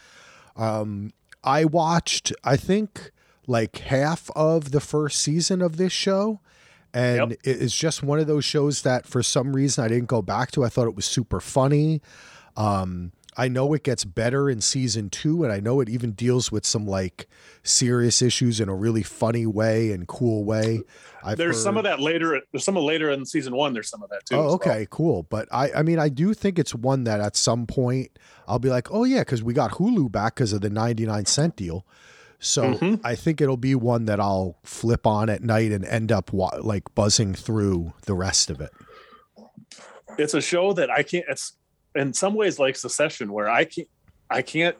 Um, 0.56 1.12
I 1.44 1.64
watched, 1.64 2.32
I 2.44 2.56
think, 2.56 3.12
like 3.46 3.78
half 3.78 4.30
of 4.36 4.72
the 4.72 4.80
first 4.80 5.20
season 5.20 5.62
of 5.62 5.76
this 5.76 5.92
show, 5.92 6.40
and 6.92 7.30
Yep. 7.30 7.40
it 7.44 7.56
is 7.62 7.74
just 7.74 8.02
one 8.02 8.18
of 8.18 8.26
those 8.26 8.44
shows 8.44 8.82
that 8.82 9.06
for 9.06 9.22
some 9.22 9.54
reason 9.54 9.84
I 9.84 9.88
didn't 9.88 10.08
go 10.08 10.20
back 10.22 10.50
to. 10.52 10.64
I 10.64 10.68
thought 10.68 10.86
it 10.86 10.96
was 10.96 11.06
super 11.06 11.40
funny. 11.40 12.00
Um, 12.56 13.12
I 13.38 13.46
know 13.46 13.72
it 13.72 13.84
gets 13.84 14.04
better 14.04 14.50
in 14.50 14.60
season 14.60 15.10
two, 15.10 15.44
and 15.44 15.52
I 15.52 15.60
know 15.60 15.80
it 15.80 15.88
even 15.88 16.10
deals 16.10 16.50
with 16.50 16.66
some 16.66 16.86
like 16.86 17.28
serious 17.62 18.20
issues 18.20 18.60
in 18.60 18.68
a 18.68 18.74
really 18.74 19.04
funny 19.04 19.46
way 19.46 19.92
and 19.92 20.08
cool 20.08 20.44
way. 20.44 20.82
I've 21.22 21.38
there's 21.38 21.54
heard... 21.54 21.62
some 21.62 21.76
of 21.76 21.84
that 21.84 22.00
later. 22.00 22.40
There's 22.50 22.64
some 22.64 22.76
of 22.76 22.82
later 22.82 23.10
in 23.10 23.24
season 23.24 23.54
one. 23.54 23.74
There's 23.74 23.88
some 23.88 24.02
of 24.02 24.10
that 24.10 24.26
too. 24.26 24.34
Oh, 24.34 24.54
okay, 24.54 24.78
well. 24.78 24.86
cool. 24.86 25.22
But 25.22 25.46
I, 25.52 25.70
I 25.70 25.82
mean, 25.84 26.00
I 26.00 26.08
do 26.08 26.34
think 26.34 26.58
it's 26.58 26.74
one 26.74 27.04
that 27.04 27.20
at 27.20 27.36
some 27.36 27.66
point 27.68 28.18
I'll 28.48 28.58
be 28.58 28.70
like, 28.70 28.90
oh 28.90 29.04
yeah, 29.04 29.20
because 29.20 29.42
we 29.42 29.54
got 29.54 29.70
Hulu 29.72 30.10
back 30.10 30.34
because 30.34 30.52
of 30.52 30.60
the 30.60 30.70
99 30.70 31.26
cent 31.26 31.54
deal. 31.54 31.86
So 32.40 32.74
mm-hmm. 32.74 33.06
I 33.06 33.14
think 33.14 33.40
it'll 33.40 33.56
be 33.56 33.76
one 33.76 34.06
that 34.06 34.18
I'll 34.18 34.58
flip 34.64 35.06
on 35.06 35.30
at 35.30 35.42
night 35.44 35.70
and 35.70 35.84
end 35.84 36.10
up 36.10 36.32
wa- 36.32 36.58
like 36.60 36.92
buzzing 36.96 37.34
through 37.34 37.92
the 38.06 38.14
rest 38.14 38.50
of 38.50 38.60
it. 38.60 38.70
It's 40.18 40.34
a 40.34 40.40
show 40.40 40.72
that 40.72 40.90
I 40.90 41.04
can't. 41.04 41.24
It's 41.28 41.52
in 41.94 42.12
some 42.12 42.34
ways 42.34 42.58
like 42.58 42.76
Succession, 42.76 43.32
where 43.32 43.48
I 43.48 43.64
can't. 43.64 43.88
I 44.30 44.42
can't 44.42 44.76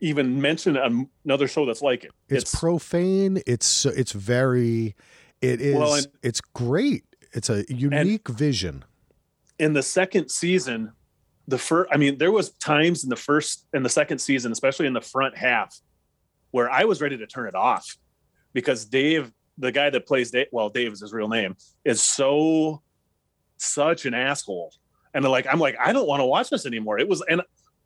even 0.00 0.40
mention 0.40 0.76
another 1.24 1.48
show 1.48 1.66
that's 1.66 1.82
like 1.82 2.04
it. 2.04 2.10
It's, 2.28 2.42
it's 2.42 2.60
profane. 2.60 3.40
It's 3.46 3.86
it's 3.86 4.12
very. 4.12 4.96
It 5.40 5.60
is. 5.60 5.76
Well, 5.76 5.94
and, 5.94 6.06
it's 6.22 6.40
great. 6.40 7.04
It's 7.32 7.50
a 7.50 7.64
unique 7.72 8.28
vision. 8.28 8.84
In 9.58 9.72
the 9.72 9.82
second 9.82 10.30
season, 10.30 10.92
the 11.46 11.58
first. 11.58 11.90
I 11.92 11.96
mean, 11.96 12.18
there 12.18 12.32
was 12.32 12.50
times 12.54 13.04
in 13.04 13.10
the 13.10 13.16
first 13.16 13.66
in 13.72 13.82
the 13.82 13.88
second 13.88 14.18
season, 14.18 14.52
especially 14.52 14.86
in 14.86 14.92
the 14.92 15.00
front 15.00 15.36
half, 15.36 15.76
where 16.50 16.70
I 16.70 16.84
was 16.84 17.00
ready 17.00 17.16
to 17.18 17.26
turn 17.26 17.48
it 17.48 17.54
off 17.54 17.96
because 18.52 18.84
Dave, 18.84 19.30
the 19.58 19.72
guy 19.72 19.90
that 19.90 20.06
plays 20.06 20.30
Dave, 20.30 20.46
well, 20.52 20.68
Dave 20.68 20.92
is 20.92 21.00
his 21.00 21.12
real 21.12 21.28
name, 21.28 21.56
is 21.84 22.02
so 22.02 22.82
such 23.56 24.06
an 24.06 24.14
asshole. 24.14 24.72
And 25.14 25.24
like, 25.24 25.46
I'm 25.50 25.58
like, 25.58 25.76
I 25.78 25.92
don't 25.92 26.06
want 26.06 26.20
to 26.20 26.26
watch 26.26 26.50
this 26.50 26.66
anymore. 26.66 26.98
It 26.98 27.08
was, 27.08 27.22
and 27.28 27.42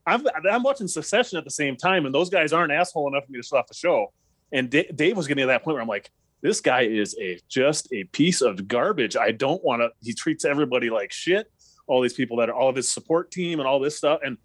I'm, 0.07 0.27
I'm 0.51 0.62
watching 0.62 0.89
Succession 0.89 1.39
at 1.39 1.44
the 1.44 1.51
same 1.51 1.77
time, 1.77 2.07
and 2.07 2.15
those 2.15 2.31
guys 2.31 2.53
aren't 2.53 2.73
asshole 2.73 3.09
enough 3.09 3.27
for 3.27 3.32
me 3.32 3.40
to 3.40 3.47
shut 3.47 3.59
off 3.59 3.66
the 3.69 3.74
show. 3.74 4.12
And 4.53 4.69
D- 4.69 4.90
Dave 4.94 5.16
was 5.16 5.27
getting 5.27 5.43
to 5.43 5.49
that 5.49 5.65
point 5.65 5.74
where 5.74 5.82
I'm 5.82 5.89
like, 5.89 6.11
this 6.43 6.61
guy 6.61 6.82
is 6.82 7.16
a 7.20 7.39
just 7.49 7.89
a 7.93 8.05
piece 8.05 8.40
of 8.40 8.66
garbage. 8.66 9.16
I 9.16 9.31
don't 9.31 9.62
want 9.62 9.81
to. 9.81 9.90
He 10.03 10.12
treats 10.12 10.44
everybody 10.44 10.90
like 10.90 11.12
shit. 11.12 11.51
All 11.86 12.03
these 12.03 12.15
people 12.15 12.39
that 12.39 12.51
are 12.51 12.55
all 12.55 12.69
of 12.69 12.77
his 12.77 12.89
support 12.89 13.31
team 13.31 13.61
and 13.61 13.69
all 13.69 13.78
this 13.78 13.97
stuff, 13.97 14.20
and 14.24 14.39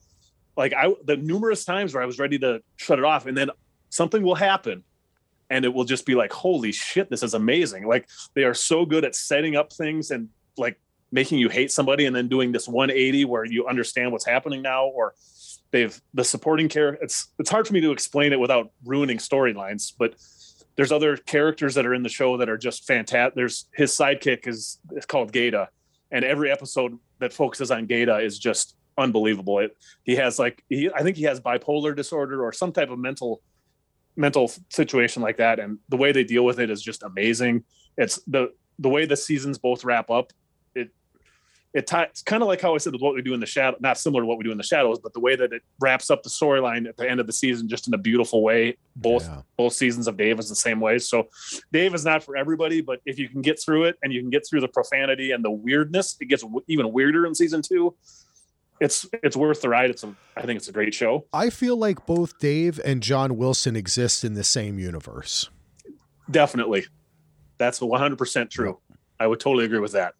like 0.55 0.73
I, 0.73 0.93
the 1.05 1.17
numerous 1.17 1.65
times 1.65 1.93
where 1.93 2.03
I 2.03 2.05
was 2.05 2.19
ready 2.19 2.37
to 2.39 2.61
shut 2.77 2.99
it 2.99 3.05
off, 3.05 3.25
and 3.25 3.35
then 3.35 3.49
something 3.89 4.21
will 4.21 4.35
happen 4.35 4.83
and 5.49 5.65
it 5.65 5.73
will 5.73 5.85
just 5.85 6.05
be 6.05 6.15
like 6.15 6.31
holy 6.31 6.71
shit 6.71 7.09
this 7.09 7.23
is 7.23 7.33
amazing 7.33 7.87
like 7.87 8.07
they 8.33 8.43
are 8.43 8.53
so 8.53 8.85
good 8.85 9.05
at 9.05 9.15
setting 9.15 9.55
up 9.55 9.71
things 9.71 10.11
and 10.11 10.29
like 10.57 10.79
making 11.11 11.39
you 11.39 11.49
hate 11.49 11.71
somebody 11.71 12.05
and 12.05 12.15
then 12.15 12.27
doing 12.27 12.51
this 12.51 12.67
180 12.67 13.25
where 13.25 13.45
you 13.45 13.67
understand 13.67 14.11
what's 14.11 14.25
happening 14.25 14.61
now 14.61 14.87
or 14.87 15.13
they've 15.71 15.99
the 16.13 16.23
supporting 16.23 16.67
care 16.69 16.93
it's 17.01 17.29
it's 17.39 17.49
hard 17.49 17.67
for 17.67 17.73
me 17.73 17.81
to 17.81 17.91
explain 17.91 18.33
it 18.33 18.39
without 18.39 18.71
ruining 18.85 19.17
storylines 19.17 19.93
but 19.97 20.15
there's 20.75 20.91
other 20.91 21.17
characters 21.17 21.75
that 21.75 21.85
are 21.85 21.93
in 21.93 22.03
the 22.03 22.09
show 22.09 22.37
that 22.37 22.49
are 22.49 22.57
just 22.57 22.85
fantastic 22.85 23.35
there's 23.35 23.67
his 23.73 23.91
sidekick 23.91 24.47
is 24.47 24.79
it's 24.91 25.05
called 25.05 25.31
GaTa 25.31 25.67
and 26.11 26.23
every 26.23 26.51
episode 26.51 26.97
that 27.19 27.33
focuses 27.33 27.71
on 27.71 27.87
GaTa 27.87 28.23
is 28.23 28.39
just 28.39 28.75
unbelievable. 28.97 29.59
It 29.59 29.77
he 30.03 30.15
has 30.15 30.39
like 30.39 30.63
he 30.69 30.89
i 30.93 31.03
think 31.03 31.17
he 31.17 31.23
has 31.23 31.39
bipolar 31.39 31.95
disorder 31.95 32.43
or 32.43 32.51
some 32.51 32.71
type 32.71 32.89
of 32.89 32.99
mental 32.99 33.41
mental 34.15 34.51
situation 34.69 35.21
like 35.21 35.37
that 35.37 35.59
and 35.59 35.77
the 35.89 35.97
way 35.97 36.11
they 36.11 36.23
deal 36.23 36.43
with 36.43 36.59
it 36.59 36.69
is 36.69 36.81
just 36.81 37.03
amazing. 37.03 37.63
It's 37.97 38.19
the 38.27 38.51
the 38.79 38.89
way 38.89 39.05
the 39.05 39.17
seasons 39.17 39.57
both 39.57 39.83
wrap 39.83 40.09
up 40.09 40.33
it 41.77 41.85
t- 41.85 41.97
it's 41.97 42.23
kind 42.23 42.41
of 42.41 42.47
like 42.47 42.59
how 42.59 42.73
i 42.73 42.77
said 42.77 42.91
with 42.91 43.01
what 43.01 43.13
we 43.13 43.21
do 43.21 43.33
in 43.33 43.39
the 43.39 43.45
shadow 43.45 43.77
not 43.79 43.97
similar 43.97 44.23
to 44.23 44.25
what 44.25 44.37
we 44.37 44.43
do 44.43 44.51
in 44.51 44.57
the 44.57 44.63
shadows 44.63 44.99
but 44.99 45.13
the 45.13 45.19
way 45.19 45.35
that 45.35 45.53
it 45.53 45.61
wraps 45.79 46.09
up 46.09 46.23
the 46.23 46.29
storyline 46.29 46.87
at 46.87 46.97
the 46.97 47.09
end 47.09 47.19
of 47.19 47.27
the 47.27 47.33
season 47.33 47.69
just 47.69 47.87
in 47.87 47.93
a 47.93 47.97
beautiful 47.97 48.41
way 48.41 48.75
both 48.95 49.23
yeah. 49.23 49.41
both 49.57 49.73
seasons 49.73 50.07
of 50.07 50.17
dave 50.17 50.39
is 50.39 50.49
the 50.49 50.55
same 50.55 50.79
way 50.79 50.97
so 50.97 51.27
dave 51.71 51.93
is 51.93 52.03
not 52.03 52.23
for 52.23 52.35
everybody 52.35 52.81
but 52.81 52.99
if 53.05 53.19
you 53.19 53.29
can 53.29 53.41
get 53.41 53.61
through 53.61 53.83
it 53.83 53.95
and 54.01 54.11
you 54.11 54.19
can 54.19 54.31
get 54.31 54.43
through 54.49 54.59
the 54.59 54.67
profanity 54.67 55.31
and 55.31 55.45
the 55.45 55.51
weirdness 55.51 56.17
it 56.19 56.25
gets 56.25 56.41
w- 56.41 56.63
even 56.67 56.91
weirder 56.91 57.25
in 57.27 57.35
season 57.35 57.61
two 57.61 57.95
it's 58.79 59.07
it's 59.23 59.35
worth 59.35 59.61
the 59.61 59.69
ride. 59.69 59.89
It's 59.89 60.03
a, 60.03 60.15
I 60.35 60.43
think 60.43 60.57
it's 60.57 60.67
a 60.67 60.71
great 60.71 60.93
show. 60.93 61.25
I 61.33 61.49
feel 61.49 61.77
like 61.77 62.05
both 62.05 62.37
Dave 62.37 62.79
and 62.85 63.01
John 63.01 63.35
Wilson 63.35 63.75
exist 63.75 64.23
in 64.23 64.35
the 64.35 64.43
same 64.43 64.77
universe. 64.77 65.49
Definitely, 66.29 66.85
that's 67.57 67.81
one 67.81 67.99
hundred 67.99 68.19
percent 68.19 68.51
true. 68.51 68.79
I 69.19 69.25
would 69.25 69.39
totally 69.39 69.65
agree 69.65 69.79
with 69.79 69.93
that. 69.93 70.13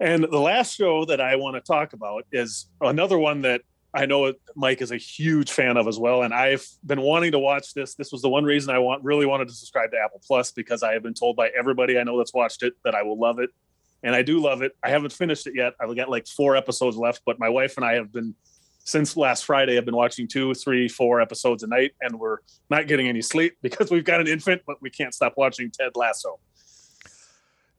And 0.00 0.24
the 0.24 0.40
last 0.40 0.76
show 0.76 1.04
that 1.06 1.20
I 1.20 1.36
want 1.36 1.56
to 1.56 1.60
talk 1.60 1.92
about 1.92 2.24
is 2.32 2.68
another 2.80 3.18
one 3.18 3.42
that 3.42 3.62
I 3.94 4.06
know 4.06 4.32
Mike 4.56 4.82
is 4.82 4.90
a 4.90 4.96
huge 4.96 5.52
fan 5.52 5.76
of 5.76 5.86
as 5.86 5.98
well. 5.98 6.22
And 6.22 6.34
I've 6.34 6.66
been 6.84 7.00
wanting 7.00 7.32
to 7.32 7.38
watch 7.38 7.74
this. 7.74 7.94
This 7.94 8.10
was 8.10 8.22
the 8.22 8.28
one 8.28 8.44
reason 8.44 8.74
I 8.74 8.80
want 8.80 9.04
really 9.04 9.24
wanted 9.24 9.48
to 9.48 9.54
subscribe 9.54 9.92
to 9.92 9.98
Apple 9.98 10.20
Plus 10.26 10.50
because 10.50 10.82
I 10.82 10.94
have 10.94 11.02
been 11.04 11.14
told 11.14 11.36
by 11.36 11.50
everybody 11.56 11.98
I 11.98 12.02
know 12.02 12.18
that's 12.18 12.34
watched 12.34 12.64
it 12.64 12.74
that 12.84 12.94
I 12.94 13.02
will 13.02 13.18
love 13.18 13.38
it 13.38 13.50
and 14.04 14.14
I 14.14 14.22
do 14.22 14.38
love 14.38 14.62
it. 14.62 14.76
I 14.82 14.90
haven't 14.90 15.12
finished 15.12 15.46
it 15.46 15.54
yet. 15.56 15.72
I've 15.80 15.96
got 15.96 16.10
like 16.10 16.26
four 16.28 16.56
episodes 16.56 16.96
left, 16.96 17.22
but 17.24 17.38
my 17.38 17.48
wife 17.48 17.76
and 17.76 17.84
I 17.84 17.94
have 17.94 18.12
been 18.12 18.34
since 18.84 19.16
last 19.16 19.46
Friday. 19.46 19.78
I've 19.78 19.86
been 19.86 19.96
watching 19.96 20.28
two, 20.28 20.52
three, 20.52 20.88
four 20.88 21.22
episodes 21.22 21.62
a 21.62 21.66
night, 21.66 21.92
and 22.02 22.20
we're 22.20 22.38
not 22.68 22.86
getting 22.86 23.08
any 23.08 23.22
sleep 23.22 23.56
because 23.62 23.90
we've 23.90 24.04
got 24.04 24.20
an 24.20 24.28
infant, 24.28 24.62
but 24.66 24.76
we 24.82 24.90
can't 24.90 25.14
stop 25.14 25.34
watching 25.36 25.70
Ted 25.70 25.92
Lasso. 25.96 26.38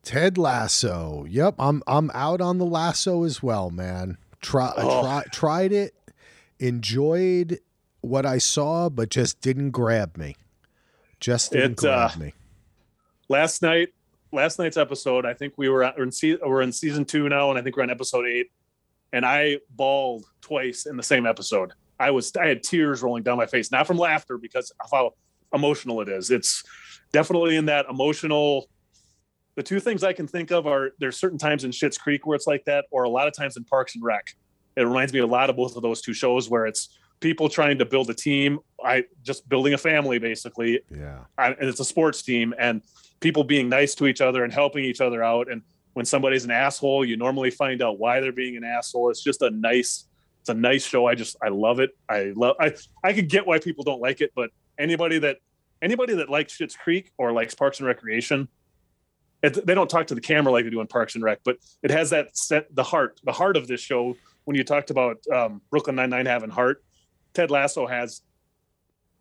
Ted 0.05 0.37
Lasso. 0.37 1.25
Yep, 1.27 1.55
I'm 1.59 1.83
I'm 1.87 2.09
out 2.13 2.39
on 2.39 2.59
the 2.59 2.65
Lasso 2.65 3.23
as 3.23 3.43
well, 3.43 3.69
man. 3.71 4.17
Try, 4.41 4.71
oh. 4.77 5.01
try 5.01 5.23
tried 5.31 5.71
it, 5.73 5.95
enjoyed 6.59 7.59
what 8.01 8.25
I 8.25 8.37
saw, 8.37 8.89
but 8.89 9.09
just 9.09 9.41
didn't 9.41 9.71
grab 9.71 10.15
me. 10.15 10.37
Just 11.19 11.51
didn't 11.51 11.71
it, 11.71 11.77
grab 11.77 12.11
uh, 12.15 12.19
me. 12.19 12.33
Last 13.27 13.61
night 13.61 13.89
last 14.31 14.59
night's 14.59 14.77
episode, 14.77 15.25
I 15.25 15.33
think 15.33 15.53
we 15.57 15.69
were 15.69 15.83
in 15.83 16.11
se- 16.11 16.39
we're 16.45 16.61
in 16.61 16.71
season 16.71 17.05
two 17.05 17.27
now, 17.27 17.49
and 17.49 17.57
I 17.57 17.63
think 17.63 17.75
we're 17.75 17.83
on 17.83 17.89
episode 17.89 18.27
eight. 18.27 18.51
And 19.13 19.25
I 19.25 19.59
bawled 19.71 20.25
twice 20.41 20.85
in 20.85 20.97
the 20.97 21.03
same 21.03 21.25
episode. 21.25 21.71
I 21.99 22.11
was 22.11 22.35
I 22.35 22.47
had 22.47 22.61
tears 22.61 23.01
rolling 23.01 23.23
down 23.23 23.37
my 23.37 23.45
face, 23.47 23.71
not 23.71 23.87
from 23.87 23.97
laughter 23.97 24.37
because 24.37 24.71
of 24.83 24.89
how 24.91 25.13
emotional 25.53 26.01
it 26.01 26.09
is. 26.09 26.29
It's 26.29 26.63
definitely 27.11 27.55
in 27.55 27.65
that 27.67 27.85
emotional. 27.89 28.67
The 29.55 29.63
two 29.63 29.79
things 29.79 30.03
I 30.03 30.13
can 30.13 30.27
think 30.27 30.51
of 30.51 30.67
are 30.67 30.91
there's 30.99 31.17
certain 31.17 31.37
times 31.37 31.63
in 31.63 31.71
Schitt's 31.71 31.97
Creek 31.97 32.25
where 32.25 32.35
it's 32.35 32.47
like 32.47 32.65
that, 32.65 32.85
or 32.91 33.03
a 33.03 33.09
lot 33.09 33.27
of 33.27 33.33
times 33.33 33.57
in 33.57 33.63
Parks 33.63 33.95
and 33.95 34.03
Rec. 34.03 34.35
It 34.75 34.83
reminds 34.83 35.13
me 35.13 35.19
a 35.19 35.27
lot 35.27 35.49
of 35.49 35.55
both 35.55 35.75
of 35.75 35.81
those 35.81 36.01
two 36.01 36.13
shows 36.13 36.49
where 36.49 36.65
it's 36.65 36.97
people 37.21 37.47
trying 37.47 37.77
to 37.77 37.85
build 37.85 38.09
a 38.09 38.13
team. 38.13 38.59
I 38.83 39.05
just 39.23 39.47
building 39.47 39.73
a 39.73 39.77
family 39.77 40.19
basically. 40.19 40.81
Yeah, 40.91 41.19
I, 41.37 41.51
and 41.51 41.69
it's 41.69 41.79
a 41.79 41.85
sports 41.85 42.21
team, 42.21 42.53
and 42.59 42.81
people 43.21 43.43
being 43.43 43.69
nice 43.69 43.95
to 43.95 44.07
each 44.07 44.21
other 44.21 44.43
and 44.43 44.51
helping 44.51 44.83
each 44.83 44.99
other 44.99 45.23
out. 45.23 45.49
And 45.49 45.61
when 45.93 46.05
somebody's 46.05 46.43
an 46.43 46.51
asshole, 46.51 47.05
you 47.05 47.15
normally 47.15 47.49
find 47.49 47.81
out 47.81 47.97
why 47.97 48.19
they're 48.19 48.33
being 48.33 48.57
an 48.57 48.65
asshole. 48.65 49.09
It's 49.09 49.23
just 49.23 49.41
a 49.41 49.49
nice, 49.49 50.05
it's 50.41 50.49
a 50.49 50.53
nice 50.53 50.85
show. 50.85 51.07
I 51.07 51.15
just, 51.15 51.37
I 51.41 51.47
love 51.47 51.79
it. 51.79 51.91
I 52.09 52.33
love, 52.35 52.57
I, 52.59 52.73
I 53.01 53.13
could 53.13 53.29
get 53.29 53.47
why 53.47 53.59
people 53.59 53.85
don't 53.85 54.01
like 54.01 54.19
it, 54.19 54.33
but 54.35 54.49
anybody 54.77 55.19
that, 55.19 55.37
anybody 55.81 56.15
that 56.15 56.29
likes 56.29 56.57
Schitt's 56.57 56.75
Creek 56.75 57.11
or 57.17 57.31
likes 57.31 57.55
Parks 57.55 57.79
and 57.79 57.87
Recreation, 57.87 58.49
it, 59.43 59.65
they 59.65 59.73
don't 59.73 59.89
talk 59.89 60.07
to 60.07 60.15
the 60.15 60.21
camera 60.21 60.51
like 60.51 60.63
they 60.65 60.69
do 60.69 60.81
in 60.81 60.87
Parks 60.87 61.15
and 61.15 61.23
Rec, 61.23 61.39
but 61.43 61.57
it 61.83 61.91
has 61.91 62.09
that 62.11 62.37
set, 62.37 62.73
the 62.75 62.83
heart, 62.83 63.19
the 63.23 63.31
heart 63.31 63.57
of 63.57 63.67
this 63.67 63.81
show. 63.81 64.15
When 64.45 64.55
you 64.55 64.63
talked 64.63 64.91
about 64.91 65.17
um, 65.33 65.61
Brooklyn 65.71 65.95
Nine 65.95 66.11
Nine 66.11 66.25
having 66.25 66.49
heart, 66.49 66.83
Ted 67.33 67.51
Lasso 67.51 67.87
has 67.87 68.21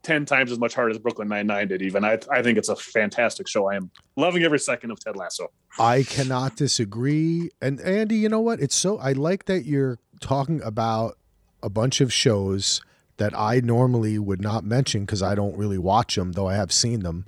10 0.05 0.27
times 0.27 0.53
as 0.53 0.59
much 0.59 0.75
heart 0.75 0.93
as 0.93 0.99
Brooklyn 0.99 1.29
Nine-Nine 1.29 1.69
did 1.69 1.83
even. 1.83 2.05
I, 2.05 2.19
I 2.31 2.43
think 2.43 2.59
it's 2.59 2.69
a 2.69 2.77
fantastic 2.77 3.49
show. 3.49 3.69
I 3.69 3.75
am 3.75 3.91
loving 4.17 4.45
every 4.45 4.61
second 4.61 4.91
of 4.91 5.01
Ted 5.01 5.17
Lasso. 5.17 5.51
I 5.79 6.05
cannot 6.05 6.57
disagree. 6.57 7.51
And 7.61 7.81
Andy, 7.81 8.17
you 8.17 8.29
know 8.29 8.41
what? 8.41 8.61
It's 8.61 8.77
so 8.77 8.99
I 8.99 9.13
like 9.13 9.47
that 9.47 9.65
you're 9.65 9.99
talking 10.21 10.63
about 10.63 11.19
a 11.63 11.71
bunch 11.71 12.01
of 12.01 12.13
shows 12.13 12.81
that 13.17 13.37
I 13.37 13.61
normally 13.61 14.19
would 14.19 14.41
not 14.41 14.65
mention 14.65 15.03
because 15.03 15.23
I 15.23 15.35
don't 15.35 15.57
really 15.57 15.79
watch 15.79 16.15
them, 16.17 16.33
though 16.33 16.49
I 16.49 16.55
have 16.55 16.73
seen 16.73 17.01
them. 17.01 17.27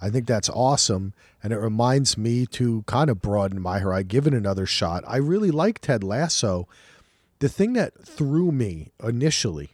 I 0.00 0.10
think 0.10 0.26
that's 0.26 0.48
awesome. 0.50 1.14
And 1.42 1.52
it 1.52 1.58
reminds 1.58 2.18
me 2.18 2.46
to 2.46 2.82
kind 2.86 3.10
of 3.10 3.22
broaden 3.22 3.60
my 3.60 3.78
horizon, 3.78 4.08
give 4.08 4.26
it 4.26 4.34
another 4.34 4.66
shot. 4.66 5.04
I 5.06 5.16
really 5.16 5.50
like 5.50 5.80
Ted 5.80 6.04
Lasso. 6.04 6.68
The 7.38 7.48
thing 7.48 7.74
that 7.74 8.04
threw 8.04 8.50
me 8.52 8.92
initially 9.02 9.70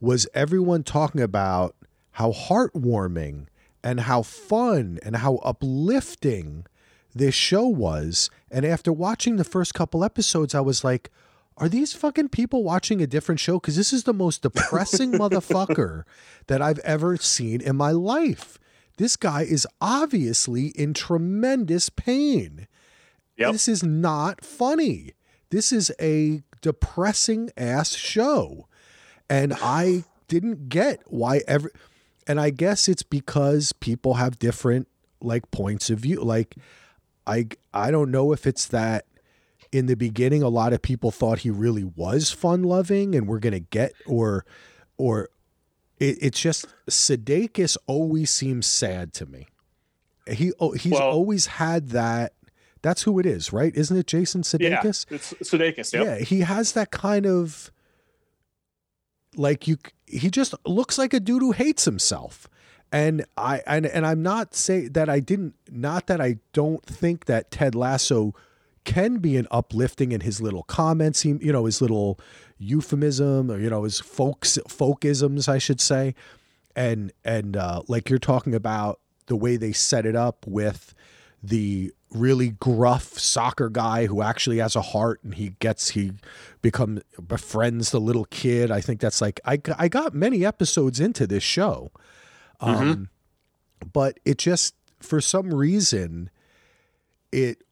was 0.00 0.26
everyone 0.34 0.82
talking 0.82 1.20
about 1.20 1.74
how 2.12 2.32
heartwarming 2.32 3.46
and 3.82 4.00
how 4.00 4.22
fun 4.22 4.98
and 5.02 5.16
how 5.16 5.36
uplifting 5.36 6.66
this 7.14 7.34
show 7.34 7.66
was. 7.66 8.30
And 8.50 8.64
after 8.64 8.92
watching 8.92 9.36
the 9.36 9.44
first 9.44 9.74
couple 9.74 10.04
episodes, 10.04 10.54
I 10.54 10.60
was 10.60 10.84
like, 10.84 11.10
are 11.56 11.68
these 11.68 11.92
fucking 11.92 12.30
people 12.30 12.64
watching 12.64 13.00
a 13.00 13.06
different 13.06 13.40
show? 13.40 13.60
Because 13.60 13.76
this 13.76 13.92
is 13.92 14.04
the 14.04 14.14
most 14.14 14.42
depressing 14.42 15.12
motherfucker 15.12 16.04
that 16.46 16.60
I've 16.60 16.80
ever 16.80 17.16
seen 17.16 17.60
in 17.60 17.76
my 17.76 17.90
life. 17.92 18.58
This 18.96 19.16
guy 19.16 19.42
is 19.42 19.66
obviously 19.80 20.68
in 20.68 20.94
tremendous 20.94 21.88
pain. 21.88 22.68
Yep. 23.36 23.52
This 23.52 23.68
is 23.68 23.82
not 23.82 24.44
funny. 24.44 25.12
This 25.50 25.72
is 25.72 25.92
a 26.00 26.42
depressing 26.60 27.50
ass 27.56 27.94
show. 27.94 28.68
And 29.28 29.54
I 29.60 30.04
didn't 30.28 30.68
get 30.68 31.00
why 31.06 31.42
every 31.46 31.70
and 32.26 32.40
I 32.40 32.50
guess 32.50 32.88
it's 32.88 33.02
because 33.02 33.72
people 33.72 34.14
have 34.14 34.38
different 34.38 34.88
like 35.20 35.50
points 35.50 35.90
of 35.90 36.00
view. 36.00 36.22
Like 36.22 36.56
I 37.26 37.48
I 37.72 37.90
don't 37.90 38.10
know 38.10 38.32
if 38.32 38.46
it's 38.46 38.66
that 38.66 39.06
in 39.72 39.86
the 39.86 39.96
beginning 39.96 40.42
a 40.42 40.48
lot 40.48 40.72
of 40.72 40.82
people 40.82 41.10
thought 41.10 41.40
he 41.40 41.50
really 41.50 41.84
was 41.84 42.30
fun 42.30 42.62
loving 42.62 43.14
and 43.14 43.26
we're 43.26 43.40
gonna 43.40 43.60
get 43.60 43.92
or 44.06 44.44
or 44.96 45.28
it, 45.98 46.18
it's 46.20 46.40
just 46.40 46.66
Sudeikis 46.88 47.76
always 47.86 48.30
seems 48.30 48.66
sad 48.66 49.12
to 49.14 49.26
me. 49.26 49.46
He 50.28 50.52
oh, 50.60 50.72
he's 50.72 50.92
Well- 50.92 51.02
always 51.10 51.46
had 51.46 51.90
that. 51.90 52.32
That's 52.82 53.02
who 53.02 53.18
it 53.18 53.24
is, 53.24 53.50
right? 53.50 53.74
Isn't 53.74 53.96
it 53.96 54.06
Jason 54.06 54.42
Yeah, 54.60 54.82
it's 54.84 55.06
Sudeikis. 55.06 55.94
Yep. 55.94 56.04
Yeah, 56.04 56.18
he 56.18 56.40
has 56.40 56.72
that 56.72 56.90
kind 56.90 57.24
of 57.26 57.70
like 59.36 59.66
you. 59.66 59.78
He 60.06 60.30
just 60.30 60.54
looks 60.66 60.98
like 60.98 61.14
a 61.14 61.20
dude 61.20 61.40
who 61.42 61.52
hates 61.52 61.84
himself. 61.86 62.46
And 62.92 63.24
I 63.36 63.62
and 63.66 63.86
and 63.86 64.06
I'm 64.06 64.22
not 64.22 64.54
saying 64.54 64.92
that 64.92 65.08
I 65.08 65.18
didn't. 65.20 65.54
Not 65.70 66.06
that 66.08 66.20
I 66.20 66.36
don't 66.52 66.84
think 66.84 67.24
that 67.24 67.50
Ted 67.50 67.74
Lasso 67.74 68.34
can 68.84 69.18
be 69.18 69.36
an 69.36 69.46
uplifting 69.50 70.12
in 70.12 70.20
his 70.20 70.40
little 70.40 70.62
comments. 70.64 71.22
He, 71.22 71.30
you 71.40 71.52
know, 71.52 71.64
his 71.64 71.80
little 71.80 72.18
euphemism 72.58 73.50
or 73.50 73.58
you 73.58 73.68
know 73.68 73.84
his 73.84 74.00
folks 74.00 74.58
folkisms, 74.68 75.48
I 75.48 75.58
should 75.58 75.80
say. 75.80 76.14
And 76.76 77.12
and 77.24 77.56
uh, 77.56 77.82
like 77.88 78.10
you're 78.10 78.18
talking 78.18 78.54
about 78.54 79.00
the 79.26 79.36
way 79.36 79.56
they 79.56 79.72
set 79.72 80.06
it 80.06 80.16
up 80.16 80.46
with 80.46 80.94
the 81.42 81.92
really 82.10 82.50
gruff 82.50 83.18
soccer 83.18 83.68
guy 83.68 84.06
who 84.06 84.22
actually 84.22 84.58
has 84.58 84.76
a 84.76 84.80
heart 84.80 85.20
and 85.24 85.34
he 85.34 85.50
gets 85.58 85.90
he 85.90 86.12
become 86.62 87.00
befriends 87.26 87.90
the 87.90 88.00
little 88.00 88.24
kid 88.26 88.70
i 88.70 88.80
think 88.80 89.00
that's 89.00 89.20
like 89.20 89.40
i, 89.44 89.60
I 89.76 89.88
got 89.88 90.14
many 90.14 90.46
episodes 90.46 91.00
into 91.00 91.26
this 91.26 91.42
show 91.42 91.90
um 92.60 93.08
but 93.92 94.20
it 94.24 94.38
just 94.38 94.76
for 95.00 95.20
some 95.20 95.52
reason 95.52 96.30
it 97.32 97.63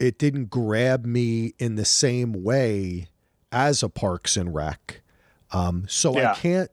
it 0.00 0.18
didn't 0.18 0.46
grab 0.46 1.04
me 1.04 1.52
in 1.58 1.76
the 1.76 1.84
same 1.84 2.32
way 2.42 3.06
as 3.52 3.82
a 3.82 3.88
parks 3.88 4.36
and 4.36 4.54
rec 4.54 5.00
um 5.52 5.84
so 5.88 6.16
i 6.18 6.34
can't 6.34 6.70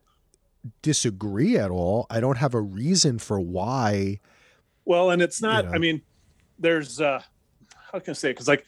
disagree 0.82 1.58
at 1.58 1.70
all 1.70 2.08
i 2.10 2.20
don't 2.20 2.38
have 2.38 2.54
a 2.54 2.62
reason 2.62 3.20
for 3.20 3.40
why 3.40 4.20
Well, 4.86 5.12
and 5.12 5.22
it's 5.22 5.42
not. 5.42 5.66
know. 5.66 5.72
I 5.72 5.78
mean, 5.78 6.02
there's 6.60 7.00
uh 7.02 7.22
how 7.92 8.00
can 8.00 8.12
I 8.12 8.14
say? 8.14 8.30
Because 8.32 8.48
like, 8.48 8.66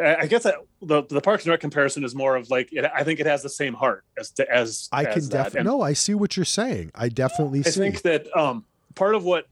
I 0.00 0.16
I 0.16 0.26
guess 0.26 0.42
that 0.44 0.56
the 0.80 1.02
the 1.04 1.20
Parks 1.20 1.44
and 1.44 1.50
Rec 1.50 1.60
comparison 1.60 2.04
is 2.04 2.14
more 2.14 2.36
of 2.36 2.50
like 2.50 2.68
it, 2.72 2.84
I 2.94 3.02
think 3.04 3.20
it 3.20 3.26
has 3.26 3.42
the 3.42 3.48
same 3.48 3.74
heart 3.74 4.04
as 4.18 4.30
to, 4.32 4.50
as 4.50 4.88
I 4.92 5.04
as 5.04 5.14
can 5.14 5.28
definitely 5.28 5.70
no. 5.70 5.80
I 5.82 5.92
see 5.94 6.14
what 6.14 6.36
you're 6.36 6.44
saying. 6.44 6.90
I 6.94 7.08
definitely 7.08 7.60
I 7.60 7.70
see. 7.70 7.80
think 7.80 8.02
that 8.02 8.34
um 8.36 8.64
part 8.94 9.14
of 9.14 9.24
what, 9.24 9.46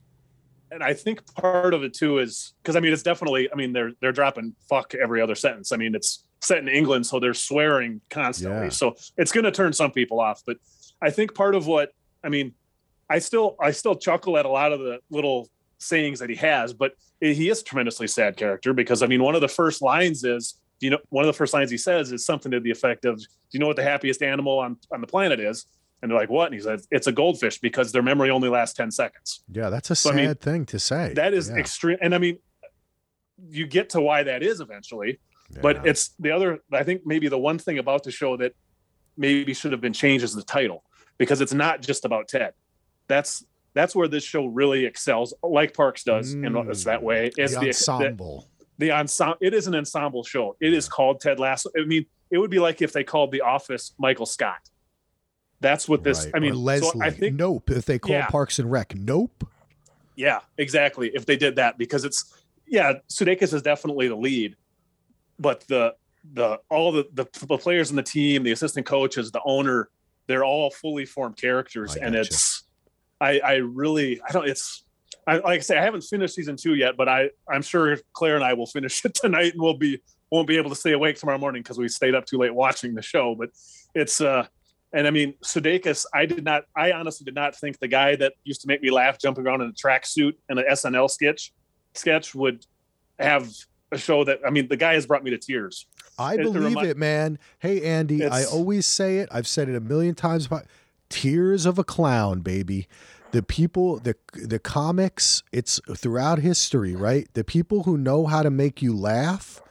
and 0.71 0.83
I 0.83 0.93
think 0.93 1.25
part 1.35 1.73
of 1.73 1.83
it 1.83 1.93
too 1.93 2.19
is 2.19 2.53
because 2.61 2.75
I 2.75 2.79
mean 2.79 2.93
it's 2.93 3.03
definitely 3.03 3.49
I 3.51 3.55
mean 3.55 3.73
they're 3.73 3.91
they're 4.01 4.11
dropping 4.11 4.55
fuck 4.69 4.93
every 4.95 5.21
other 5.21 5.35
sentence. 5.35 5.71
I 5.71 5.77
mean 5.77 5.95
it's 5.95 6.25
set 6.41 6.59
in 6.59 6.67
England, 6.67 7.05
so 7.05 7.19
they're 7.19 7.33
swearing 7.33 8.01
constantly. 8.09 8.65
Yeah. 8.65 8.69
So 8.69 8.95
it's 9.17 9.31
going 9.31 9.45
to 9.45 9.51
turn 9.51 9.73
some 9.73 9.91
people 9.91 10.19
off. 10.19 10.43
But 10.45 10.57
I 11.01 11.09
think 11.09 11.33
part 11.33 11.55
of 11.55 11.67
what 11.67 11.91
I 12.23 12.29
mean, 12.29 12.53
I 13.09 13.19
still 13.19 13.55
I 13.59 13.71
still 13.71 13.95
chuckle 13.95 14.37
at 14.37 14.45
a 14.45 14.49
lot 14.49 14.71
of 14.71 14.79
the 14.79 14.99
little 15.09 15.49
sayings 15.79 16.19
that 16.19 16.29
he 16.29 16.35
has, 16.35 16.73
but 16.73 16.93
he 17.19 17.49
is 17.49 17.61
a 17.61 17.63
tremendously 17.63 18.07
sad 18.07 18.37
character 18.37 18.73
because 18.73 19.03
I 19.03 19.07
mean 19.07 19.23
one 19.23 19.35
of 19.35 19.41
the 19.41 19.47
first 19.47 19.81
lines 19.81 20.23
is 20.23 20.59
you 20.79 20.89
know 20.89 20.99
one 21.09 21.23
of 21.23 21.27
the 21.27 21.37
first 21.37 21.53
lines 21.53 21.71
he 21.71 21.77
says 21.77 22.11
is 22.11 22.25
something 22.25 22.51
to 22.51 22.59
the 22.59 22.71
effect 22.71 23.05
of 23.05 23.17
do 23.19 23.25
you 23.51 23.59
know 23.59 23.67
what 23.67 23.75
the 23.75 23.83
happiest 23.83 24.21
animal 24.21 24.59
on 24.59 24.77
on 24.91 25.01
the 25.01 25.07
planet 25.07 25.39
is 25.39 25.65
and 26.01 26.11
they're 26.11 26.17
like 26.17 26.29
what? 26.29 26.45
And 26.47 26.55
he 26.55 26.61
says 26.61 26.87
it's 26.91 27.07
a 27.07 27.11
goldfish 27.11 27.59
because 27.59 27.91
their 27.91 28.03
memory 28.03 28.29
only 28.29 28.49
lasts 28.49 28.75
10 28.75 28.91
seconds. 28.91 29.43
Yeah, 29.51 29.69
that's 29.69 29.89
a 29.91 29.95
So, 29.95 30.11
sad 30.11 30.19
I 30.19 30.25
mean, 30.25 30.35
thing 30.35 30.65
to 30.67 30.79
say. 30.79 31.13
that 31.15 31.33
is 31.33 31.49
yeah. 31.49 31.57
extreme 31.57 31.97
and 32.01 32.13
i 32.13 32.17
mean 32.17 32.39
you 33.49 33.67
get 33.67 33.89
to 33.91 34.01
why 34.01 34.23
that 34.23 34.41
is 34.41 34.59
eventually 34.61 35.19
but 35.61 35.85
it's 35.85 36.09
the 36.19 36.31
other 36.31 36.59
i 36.73 36.83
think 36.83 37.03
maybe 37.05 37.29
the 37.29 37.37
one 37.37 37.57
thing 37.57 37.77
about 37.77 38.03
the 38.03 38.11
show 38.11 38.35
that 38.35 38.53
maybe 39.17 39.53
should 39.53 39.71
have 39.71 39.81
been 39.81 39.93
changed 39.93 40.23
is 40.23 40.33
the 40.33 40.43
title 40.43 40.83
because 41.17 41.41
it's 41.41 41.53
not 41.53 41.81
just 41.81 42.05
about 42.05 42.27
ted. 42.27 42.53
That's 43.07 43.43
that's 43.73 43.95
where 43.95 44.07
this 44.07 44.23
show 44.23 44.45
really 44.45 44.85
excels 44.85 45.33
like 45.43 45.73
parks 45.73 46.03
does 46.03 46.33
and 46.33 46.55
it's 46.69 46.83
that 46.85 47.01
mm. 47.01 47.03
way 47.03 47.31
the 47.35 47.43
it's 47.43 47.53
the, 47.53 47.59
the, 47.59 47.67
ensemble. 47.67 48.47
the 48.77 48.91
ensemble 48.91 49.37
it 49.41 49.53
is 49.53 49.67
an 49.67 49.75
ensemble 49.75 50.23
show. 50.23 50.55
It 50.59 50.73
is 50.73 50.87
called 50.87 51.19
ted 51.19 51.39
lasso 51.39 51.69
i 51.77 51.85
mean 51.85 52.05
it 52.29 52.37
would 52.37 52.49
be 52.49 52.59
like 52.59 52.81
if 52.81 52.91
they 52.91 53.03
called 53.03 53.31
the 53.31 53.41
office 53.41 53.93
michael 53.97 54.25
scott 54.25 54.59
that's 55.59 55.89
what 55.89 56.03
this 56.03 56.25
right. 56.25 56.35
i 56.35 56.39
mean 56.39 56.51
or 56.51 56.55
so 56.55 56.61
Leslie. 56.61 57.01
i 57.01 57.09
think 57.09 57.35
nope. 57.35 57.69
If 57.69 57.85
they 57.85 57.99
call 57.99 58.11
Yeah. 58.11 58.27
Parks 58.27 58.59
and 58.59 58.71
Rec, 58.71 58.95
nope. 58.95 59.47
Yeah, 60.15 60.39
exactly. 60.57 61.11
If 61.13 61.27
they 61.27 61.37
did 61.37 61.57
that, 61.57 61.77
because 61.77 62.03
it's 62.03 62.33
yeah, 62.65 62.93
Sudeikis 63.09 63.53
is 63.53 63.61
definitely 63.61 64.07
the 64.07 64.15
lead, 64.15 64.55
but 65.39 65.61
the 65.67 65.93
the 66.33 66.59
all 66.69 66.91
the, 66.91 67.07
the 67.13 67.25
the 67.45 67.57
players 67.57 67.91
in 67.91 67.95
the 67.95 68.03
team, 68.03 68.43
the 68.43 68.51
assistant 68.51 68.85
coaches, 68.85 69.31
the 69.31 69.41
owner, 69.45 69.89
they're 70.25 70.43
all 70.43 70.71
fully 70.71 71.05
formed 71.05 71.37
characters, 71.37 71.95
I 71.95 72.05
and 72.05 72.15
gotcha. 72.15 72.27
it's 72.27 72.63
I 73.21 73.39
I 73.39 73.53
really 73.55 74.19
I 74.27 74.31
don't 74.31 74.49
it's 74.49 74.83
I 75.27 75.37
like 75.37 75.59
I 75.59 75.59
say 75.59 75.77
I 75.77 75.83
haven't 75.83 76.01
finished 76.01 76.33
season 76.33 76.57
two 76.57 76.73
yet, 76.73 76.97
but 76.97 77.07
I 77.07 77.29
I'm 77.49 77.61
sure 77.61 77.97
Claire 78.13 78.35
and 78.35 78.43
I 78.43 78.53
will 78.53 78.65
finish 78.65 79.05
it 79.05 79.13
tonight, 79.13 79.53
and 79.53 79.61
we'll 79.61 79.77
be 79.77 80.01
won't 80.31 80.47
be 80.47 80.57
able 80.57 80.71
to 80.71 80.75
stay 80.75 80.93
awake 80.93 81.17
tomorrow 81.17 81.37
morning 81.37 81.61
because 81.61 81.77
we 81.77 81.87
stayed 81.87 82.15
up 82.15 82.25
too 82.25 82.39
late 82.39 82.53
watching 82.53 82.95
the 82.95 83.03
show. 83.03 83.35
But 83.35 83.51
it's 83.93 84.19
uh 84.19 84.47
and 84.97 85.05
I 85.05 85.11
mean, 85.11 85.35
Sudeikis, 85.43 86.05
I 86.11 86.25
did 86.25 86.43
not, 86.43 86.63
I 86.75 86.91
honestly 86.91 87.23
did 87.23 87.35
not 87.35 87.55
think 87.55 87.77
the 87.77 87.87
guy 87.87 88.15
that 88.15 88.33
used 88.43 88.61
to 88.61 88.67
make 88.67 88.81
me 88.81 88.89
laugh 88.89 89.19
jumping 89.19 89.45
around 89.45 89.61
in 89.61 89.69
a 89.69 89.73
tracksuit 89.73 90.33
in 90.49 90.57
an 90.57 90.65
SNL 90.67 91.07
sketch 91.09 91.53
sketch 91.93 92.33
would 92.33 92.65
have 93.19 93.47
a 93.91 93.97
show 93.97 94.23
that, 94.23 94.39
I 94.45 94.49
mean, 94.49 94.67
the 94.67 94.75
guy 94.75 94.95
has 94.95 95.05
brought 95.05 95.23
me 95.23 95.29
to 95.31 95.37
tears. 95.37 95.85
I 96.17 96.33
It- 96.33 96.39
it 96.39 96.43
believe 96.53 96.77
it, 96.83 96.97
man. 96.97 97.37
Hey, 97.59 97.83
Andy, 97.83 98.25
I 98.25 98.43
always 98.43 98.87
say 98.87 99.19
it. 99.19 99.29
I've 99.31 99.47
said 99.47 99.69
it 99.69 99.75
a 99.75 99.79
million 99.79 100.15
times. 100.15 100.47
But 100.47 100.65
tears 101.09 101.67
of 101.67 101.77
a 101.77 101.83
clown, 101.83 102.41
baby. 102.41 102.87
The 103.31 103.43
people, 103.43 103.99
the 103.99 104.15
the 104.33 104.57
comics. 104.57 105.43
It's 105.51 105.79
throughout 105.95 106.39
history, 106.39 106.95
right? 106.95 107.27
The 107.33 107.43
people 107.43 107.83
who 107.83 107.97
know 107.97 108.25
how 108.25 108.41
to 108.41 108.49
make 108.49 108.81
you 108.81 108.95
laugh 108.97 109.61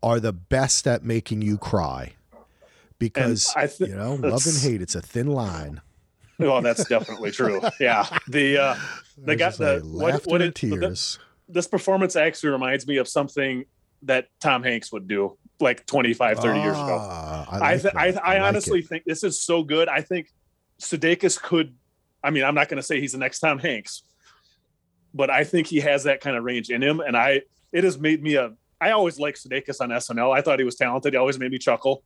are 0.00 0.20
the 0.20 0.32
best 0.32 0.86
at 0.86 1.02
making 1.04 1.42
you 1.42 1.58
cry. 1.58 2.14
Because 3.00 3.52
I 3.56 3.66
thi- 3.66 3.86
you 3.86 3.96
know, 3.96 4.14
love 4.22 4.46
and 4.46 4.56
hate. 4.56 4.80
It's 4.82 4.94
a 4.94 5.00
thin 5.02 5.26
line. 5.26 5.80
Well, 6.38 6.62
that's 6.62 6.84
definitely 6.88 7.32
true. 7.32 7.60
Yeah. 7.80 8.06
The, 8.28 8.58
uh, 8.58 8.74
The 9.22 9.32
I 9.32 9.34
guy- 9.34 9.50
the- 9.50 9.80
what- 9.84 10.24
what 10.26 10.40
it- 10.40 10.54
the- 10.54 10.70
tears. 10.70 11.18
this 11.48 11.66
performance 11.66 12.14
actually 12.16 12.50
reminds 12.50 12.86
me 12.86 12.96
of 12.98 13.08
something 13.08 13.64
that 14.04 14.28
Tom 14.40 14.62
Hanks 14.62 14.90
would 14.92 15.06
do 15.08 15.36
like 15.58 15.84
25, 15.84 16.38
30 16.38 16.60
years 16.60 16.72
ago. 16.76 16.96
Ah, 17.00 17.46
I, 17.50 17.72
I, 17.72 17.76
th- 17.78 17.94
I. 17.94 18.06
I 18.06 18.10
like 18.38 18.40
honestly 18.42 18.78
it. 18.78 18.86
think 18.88 19.04
this 19.04 19.22
is 19.24 19.38
so 19.42 19.62
good. 19.62 19.88
I 19.88 20.00
think 20.00 20.28
Sudeikis 20.80 21.38
could. 21.42 21.74
I 22.24 22.30
mean, 22.30 22.44
I'm 22.44 22.54
not 22.54 22.68
going 22.70 22.76
to 22.78 22.82
say 22.82 22.98
he's 23.00 23.12
the 23.12 23.18
next 23.18 23.40
Tom 23.40 23.58
Hanks, 23.58 24.02
but 25.12 25.28
I 25.28 25.44
think 25.44 25.66
he 25.66 25.80
has 25.80 26.04
that 26.04 26.20
kind 26.22 26.34
of 26.36 26.44
range 26.44 26.70
in 26.70 26.82
him. 26.82 27.00
And 27.00 27.14
I, 27.16 27.42
it 27.72 27.84
has 27.84 27.98
made 27.98 28.22
me 28.22 28.36
a. 28.36 28.52
I 28.80 28.92
always 28.92 29.18
liked 29.18 29.46
Sudeikis 29.46 29.82
on 29.82 29.90
SNL. 29.90 30.34
I 30.34 30.40
thought 30.40 30.58
he 30.58 30.64
was 30.64 30.76
talented. 30.76 31.12
He 31.12 31.18
always 31.18 31.38
made 31.38 31.50
me 31.50 31.58
chuckle. 31.58 32.02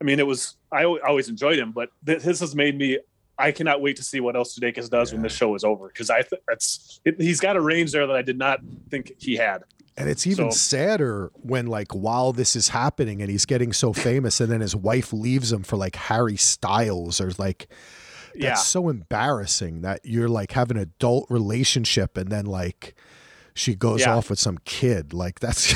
I 0.00 0.04
mean, 0.04 0.18
it 0.18 0.26
was. 0.26 0.56
I 0.72 0.84
always 0.84 1.28
enjoyed 1.28 1.58
him, 1.58 1.72
but 1.72 1.90
this 2.02 2.40
has 2.40 2.54
made 2.54 2.76
me. 2.76 2.98
I 3.38 3.50
cannot 3.50 3.80
wait 3.82 3.96
to 3.96 4.02
see 4.04 4.20
what 4.20 4.36
else 4.36 4.56
Sudeikis 4.58 4.88
does 4.88 5.10
when 5.12 5.20
Yeah. 5.20 5.24
this 5.28 5.36
show 5.36 5.54
is 5.56 5.64
over 5.64 5.88
because 5.88 6.08
I 6.10 6.22
think 6.22 6.42
it's 6.50 7.00
it, 7.04 7.20
he's 7.20 7.40
got 7.40 7.56
a 7.56 7.60
range 7.60 7.90
there 7.92 8.06
that 8.06 8.14
I 8.14 8.22
did 8.22 8.38
not 8.38 8.60
think 8.90 9.12
he 9.18 9.34
had. 9.36 9.64
And 9.96 10.08
it's 10.08 10.26
even 10.26 10.50
So- 10.52 10.56
sadder 10.56 11.30
when 11.34 11.66
like 11.66 11.92
while 11.92 12.32
this 12.32 12.54
is 12.54 12.68
happening 12.68 13.20
and 13.22 13.30
he's 13.30 13.44
getting 13.44 13.72
so 13.72 13.92
famous 14.08 14.40
and 14.40 14.52
then 14.52 14.60
his 14.60 14.76
wife 14.76 15.12
leaves 15.12 15.52
him 15.52 15.62
for 15.64 15.76
like 15.76 15.96
Harry 15.96 16.36
Styles 16.36 17.20
or 17.20 17.32
like 17.38 17.66
that's 18.34 18.42
yeah, 18.44 18.54
so 18.54 18.88
embarrassing 18.88 19.82
that 19.82 20.00
you're 20.04 20.28
like 20.28 20.52
have 20.52 20.70
an 20.70 20.76
adult 20.76 21.26
relationship 21.30 22.16
and 22.16 22.30
then 22.30 22.46
like 22.46 22.94
she 23.54 23.74
goes 23.74 24.00
Yeah. 24.00 24.16
off 24.16 24.30
with 24.30 24.38
some 24.38 24.58
kid. 24.64 25.12
Like 25.12 25.40
that's 25.40 25.74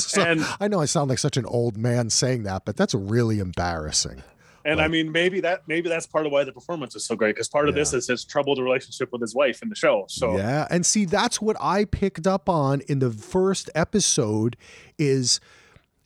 so- 0.02 0.22
And- 0.22 0.44
I 0.60 0.68
know 0.68 0.80
I 0.80 0.84
sound 0.86 1.10
like 1.10 1.18
such 1.18 1.36
an 1.36 1.44
old 1.46 1.76
man 1.76 2.10
saying 2.10 2.44
that, 2.44 2.64
but 2.64 2.76
that's 2.76 2.94
really 2.94 3.38
embarrassing. 3.38 4.22
And 4.64 4.80
I 4.80 4.86
mean, 4.86 5.10
maybe 5.10 5.40
that 5.40 5.62
maybe 5.66 5.88
that's 5.88 6.06
part 6.06 6.24
of 6.24 6.30
why 6.30 6.44
the 6.44 6.52
performance 6.52 6.94
is 6.94 7.04
so 7.04 7.16
great 7.16 7.34
because 7.34 7.48
part 7.48 7.68
of 7.68 7.74
this 7.74 7.92
is 7.92 8.06
his 8.06 8.24
troubled 8.24 8.60
relationship 8.60 9.10
with 9.10 9.20
his 9.20 9.34
wife 9.34 9.60
in 9.60 9.68
the 9.68 9.74
show. 9.74 10.04
So 10.08 10.36
Yeah, 10.36 10.68
and 10.70 10.86
see 10.86 11.04
that's 11.04 11.42
what 11.42 11.56
I 11.60 11.84
picked 11.84 12.28
up 12.28 12.48
on 12.48 12.80
in 12.82 13.00
the 13.00 13.10
first 13.10 13.68
episode 13.74 14.56
is 14.98 15.40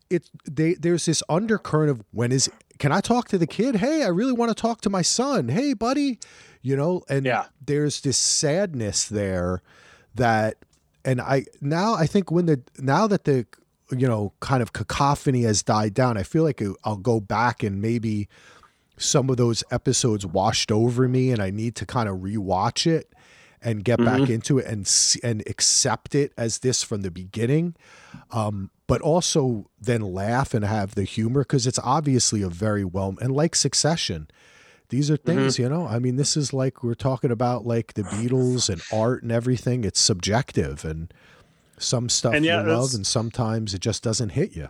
it 0.08 0.30
they 0.50 0.72
there's 0.72 1.04
this 1.04 1.22
undercurrent 1.28 1.90
of 1.90 2.02
when 2.12 2.32
is 2.32 2.48
can 2.78 2.92
I 2.92 3.02
talk 3.02 3.28
to 3.28 3.36
the 3.36 3.46
kid? 3.46 3.76
Hey, 3.76 4.02
I 4.02 4.08
really 4.08 4.32
want 4.32 4.48
to 4.48 4.54
talk 4.54 4.80
to 4.82 4.90
my 4.90 5.02
son. 5.02 5.48
Hey, 5.48 5.74
buddy. 5.74 6.18
You 6.62 6.76
know, 6.76 7.02
and 7.10 7.26
Yeah. 7.26 7.46
there's 7.64 8.00
this 8.00 8.16
sadness 8.16 9.04
there 9.04 9.60
that 10.14 10.64
and 11.06 11.20
I 11.20 11.46
now 11.60 11.94
I 11.94 12.06
think 12.06 12.30
when 12.30 12.46
the 12.46 12.60
now 12.78 13.06
that 13.06 13.24
the 13.24 13.46
you 13.92 14.08
know, 14.08 14.32
kind 14.40 14.62
of 14.62 14.72
cacophony 14.72 15.42
has 15.42 15.62
died 15.62 15.94
down, 15.94 16.16
I 16.16 16.22
feel 16.22 16.42
like 16.42 16.62
I'll 16.84 16.96
go 16.96 17.20
back 17.20 17.62
and 17.62 17.80
maybe 17.80 18.28
some 18.96 19.30
of 19.30 19.36
those 19.36 19.62
episodes 19.70 20.26
washed 20.26 20.72
over 20.72 21.06
me 21.06 21.30
and 21.30 21.40
I 21.42 21.50
need 21.50 21.76
to 21.76 21.86
kind 21.86 22.08
of 22.08 22.18
rewatch 22.18 22.86
it 22.86 23.12
and 23.62 23.84
get 23.84 23.98
mm-hmm. 23.98 24.20
back 24.22 24.30
into 24.30 24.58
it 24.58 24.66
and 24.66 24.90
and 25.22 25.42
accept 25.46 26.14
it 26.14 26.32
as 26.36 26.58
this 26.58 26.82
from 26.82 27.02
the 27.02 27.10
beginning. 27.10 27.76
Um, 28.30 28.70
but 28.86 29.00
also 29.00 29.68
then 29.80 30.00
laugh 30.00 30.54
and 30.54 30.64
have 30.64 30.94
the 30.94 31.04
humor 31.04 31.42
because 31.42 31.66
it's 31.66 31.80
obviously 31.82 32.42
a 32.42 32.48
very 32.48 32.84
well 32.84 33.14
and 33.20 33.34
like 33.34 33.54
Succession. 33.54 34.28
These 34.88 35.10
are 35.10 35.16
things, 35.16 35.54
mm-hmm. 35.54 35.62
you 35.62 35.68
know. 35.68 35.86
I 35.86 35.98
mean, 35.98 36.16
this 36.16 36.36
is 36.36 36.52
like 36.52 36.82
we're 36.82 36.94
talking 36.94 37.30
about 37.30 37.66
like 37.66 37.94
the 37.94 38.02
Beatles 38.02 38.68
and 38.68 38.82
art 38.92 39.22
and 39.22 39.32
everything. 39.32 39.84
It's 39.84 40.00
subjective 40.00 40.84
and 40.84 41.12
some 41.78 42.08
stuff 42.08 42.34
and 42.34 42.44
yeah, 42.44 42.62
you 42.62 42.68
love 42.68 42.94
and 42.94 43.06
sometimes 43.06 43.74
it 43.74 43.80
just 43.80 44.02
doesn't 44.02 44.30
hit 44.30 44.56
you 44.56 44.68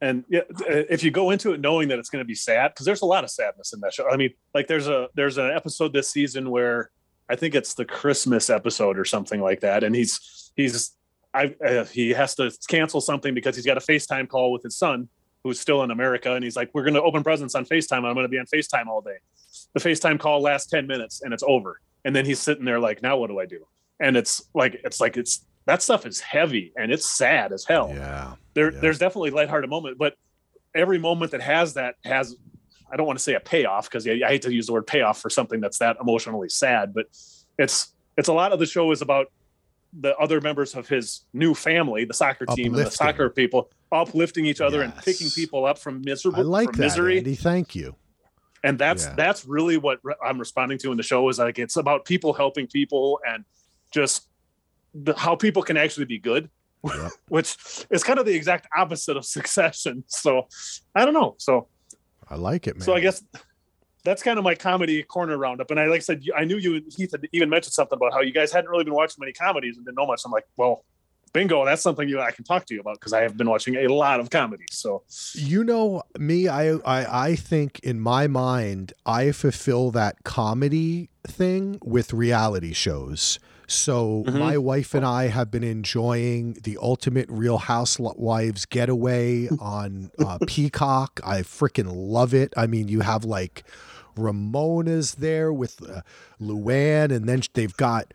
and 0.00 0.24
yeah, 0.28 0.42
if 0.68 1.02
you 1.02 1.10
go 1.10 1.30
into 1.30 1.52
it 1.52 1.60
knowing 1.60 1.88
that 1.88 1.98
it's 1.98 2.10
going 2.10 2.22
to 2.22 2.26
be 2.26 2.34
sad, 2.34 2.68
because 2.68 2.84
there's 2.84 3.02
a 3.02 3.06
lot 3.06 3.24
of 3.24 3.30
sadness 3.30 3.72
in 3.72 3.80
that 3.80 3.94
show. 3.94 4.08
I 4.08 4.16
mean, 4.16 4.30
like 4.54 4.66
there's 4.66 4.88
a 4.88 5.08
there's 5.14 5.38
an 5.38 5.50
episode 5.50 5.92
this 5.92 6.10
season 6.10 6.50
where 6.50 6.90
I 7.30 7.36
think 7.36 7.54
it's 7.54 7.74
the 7.74 7.84
Christmas 7.84 8.50
episode 8.50 8.98
or 8.98 9.04
something 9.04 9.40
like 9.40 9.60
that, 9.60 9.84
and 9.84 9.94
he's 9.94 10.52
he's 10.54 10.92
I 11.32 11.54
uh, 11.64 11.84
he 11.84 12.10
has 12.10 12.34
to 12.34 12.54
cancel 12.68 13.00
something 13.00 13.32
because 13.32 13.56
he's 13.56 13.64
got 13.64 13.78
a 13.78 13.80
FaceTime 13.80 14.28
call 14.28 14.52
with 14.52 14.62
his 14.62 14.76
son 14.76 15.08
who's 15.46 15.60
still 15.60 15.82
in 15.82 15.90
America, 15.90 16.32
and 16.32 16.44
he's 16.44 16.56
like, 16.56 16.70
"We're 16.72 16.82
going 16.84 16.94
to 16.94 17.02
open 17.02 17.22
presents 17.22 17.54
on 17.54 17.64
FaceTime. 17.64 18.04
I'm 18.04 18.14
going 18.14 18.24
to 18.24 18.28
be 18.28 18.38
on 18.38 18.46
FaceTime 18.46 18.86
all 18.86 19.00
day." 19.00 19.16
The 19.74 19.80
FaceTime 19.80 20.18
call 20.18 20.40
lasts 20.42 20.70
ten 20.70 20.86
minutes 20.86 21.22
and 21.22 21.32
it's 21.32 21.42
over, 21.46 21.80
and 22.04 22.14
then 22.14 22.24
he's 22.24 22.40
sitting 22.40 22.64
there 22.64 22.80
like, 22.80 23.02
"Now 23.02 23.16
what 23.16 23.28
do 23.28 23.38
I 23.38 23.46
do?" 23.46 23.66
And 24.00 24.16
it's 24.16 24.42
like 24.54 24.80
it's 24.84 25.00
like 25.00 25.16
it's 25.16 25.46
that 25.66 25.82
stuff 25.82 26.06
is 26.06 26.20
heavy 26.20 26.72
and 26.76 26.92
it's 26.92 27.10
sad 27.10 27.52
as 27.52 27.64
hell. 27.64 27.92
Yeah. 27.92 28.34
There, 28.54 28.72
yeah. 28.72 28.80
there's 28.80 28.98
definitely 28.98 29.30
lighthearted 29.30 29.68
moment, 29.68 29.98
but 29.98 30.14
every 30.74 30.98
moment 30.98 31.32
that 31.32 31.42
has 31.42 31.74
that 31.74 31.96
has, 32.04 32.36
I 32.90 32.96
don't 32.96 33.06
want 33.06 33.18
to 33.18 33.22
say 33.22 33.34
a 33.34 33.40
payoff 33.40 33.90
because 33.90 34.06
I, 34.06 34.20
I 34.24 34.28
hate 34.28 34.42
to 34.42 34.54
use 34.54 34.66
the 34.66 34.72
word 34.72 34.86
payoff 34.86 35.20
for 35.20 35.28
something 35.28 35.60
that's 35.60 35.78
that 35.78 35.96
emotionally 36.00 36.48
sad, 36.48 36.94
but 36.94 37.06
it's, 37.58 37.92
it's 38.16 38.28
a 38.28 38.32
lot 38.32 38.52
of 38.52 38.58
the 38.58 38.66
show 38.66 38.92
is 38.92 39.02
about 39.02 39.26
the 39.98 40.16
other 40.16 40.40
members 40.40 40.74
of 40.74 40.88
his 40.88 41.24
new 41.32 41.54
family, 41.54 42.04
the 42.04 42.14
soccer 42.14 42.46
team 42.46 42.72
uplifting. 42.72 42.78
and 42.78 42.86
the 42.86 42.90
soccer 42.90 43.30
people 43.30 43.70
uplifting 43.92 44.46
each 44.46 44.60
other 44.60 44.78
yes. 44.78 44.92
and 44.92 45.04
picking 45.04 45.30
people 45.30 45.64
up 45.64 45.78
from 45.78 46.02
miserable, 46.04 46.40
I 46.40 46.42
like 46.42 46.72
that, 46.72 46.78
misery. 46.78 47.18
Andy, 47.18 47.34
thank 47.34 47.74
you. 47.74 47.94
And 48.64 48.78
that's, 48.78 49.04
yeah. 49.04 49.14
that's 49.16 49.44
really 49.44 49.76
what 49.76 50.00
I'm 50.24 50.38
responding 50.38 50.78
to 50.78 50.90
in 50.90 50.96
the 50.96 51.02
show 51.02 51.28
is 51.28 51.38
like, 51.38 51.58
it's 51.58 51.76
about 51.76 52.04
people 52.04 52.32
helping 52.32 52.66
people 52.66 53.20
and 53.26 53.44
just 53.92 54.28
the, 54.94 55.14
how 55.16 55.36
people 55.36 55.62
can 55.62 55.76
actually 55.76 56.06
be 56.06 56.18
good, 56.18 56.50
yep. 56.84 57.12
which 57.28 57.56
is 57.90 58.02
kind 58.02 58.18
of 58.18 58.26
the 58.26 58.34
exact 58.34 58.66
opposite 58.76 59.16
of 59.16 59.24
succession. 59.24 60.04
So 60.08 60.48
I 60.94 61.04
don't 61.04 61.14
know. 61.14 61.36
So 61.38 61.68
I 62.28 62.36
like 62.36 62.66
it, 62.66 62.76
man. 62.76 62.82
So 62.82 62.94
I 62.94 63.00
guess 63.00 63.22
that's 64.04 64.22
kind 64.22 64.38
of 64.38 64.44
my 64.44 64.54
comedy 64.54 65.02
corner 65.02 65.36
roundup. 65.36 65.70
And 65.70 65.78
I, 65.78 65.86
like 65.86 65.98
I 65.98 66.00
said, 66.00 66.24
I 66.36 66.44
knew 66.44 66.56
you 66.56 66.82
Heath 66.96 67.12
had 67.12 67.26
even 67.32 67.50
mentioned 67.50 67.74
something 67.74 67.96
about 67.96 68.12
how 68.12 68.20
you 68.20 68.32
guys 68.32 68.52
hadn't 68.52 68.70
really 68.70 68.84
been 68.84 68.94
watching 68.94 69.16
many 69.20 69.32
comedies 69.32 69.76
and 69.76 69.84
didn't 69.84 69.96
know 69.96 70.06
much. 70.06 70.22
I'm 70.24 70.32
like, 70.32 70.46
well, 70.56 70.84
bingo, 71.36 71.66
that's 71.66 71.82
something 71.82 72.08
you 72.08 72.18
I 72.20 72.30
can 72.30 72.44
talk 72.44 72.64
to 72.66 72.74
you 72.74 72.80
about 72.80 72.98
because 72.98 73.12
I 73.12 73.20
have 73.22 73.36
been 73.36 73.48
watching 73.48 73.76
a 73.76 73.88
lot 73.88 74.20
of 74.20 74.30
comedies. 74.30 74.68
So 74.72 75.02
you 75.34 75.62
know 75.62 76.02
me, 76.18 76.48
I, 76.48 76.76
I 76.76 77.26
I 77.30 77.36
think 77.36 77.78
in 77.80 78.00
my 78.00 78.26
mind 78.26 78.94
I 79.04 79.32
fulfill 79.32 79.90
that 79.90 80.24
comedy 80.24 81.10
thing 81.26 81.78
with 81.84 82.12
reality 82.12 82.72
shows. 82.72 83.38
So 83.68 84.24
mm-hmm. 84.26 84.38
my 84.38 84.56
wife 84.56 84.94
and 84.94 85.04
I 85.04 85.26
have 85.26 85.50
been 85.50 85.64
enjoying 85.64 86.54
the 86.62 86.78
ultimate 86.80 87.28
Real 87.28 87.58
Housewives 87.58 88.64
getaway 88.64 89.48
on 89.60 90.10
uh, 90.18 90.38
Peacock. 90.46 91.20
I 91.24 91.40
freaking 91.40 91.90
love 91.92 92.32
it. 92.32 92.54
I 92.56 92.66
mean, 92.66 92.88
you 92.88 93.00
have 93.00 93.24
like 93.24 93.64
Ramona's 94.16 95.16
there 95.16 95.52
with 95.52 95.82
uh, 95.82 96.02
Luann, 96.40 97.14
and 97.14 97.28
then 97.28 97.42
they've 97.54 97.76
got 97.76 98.14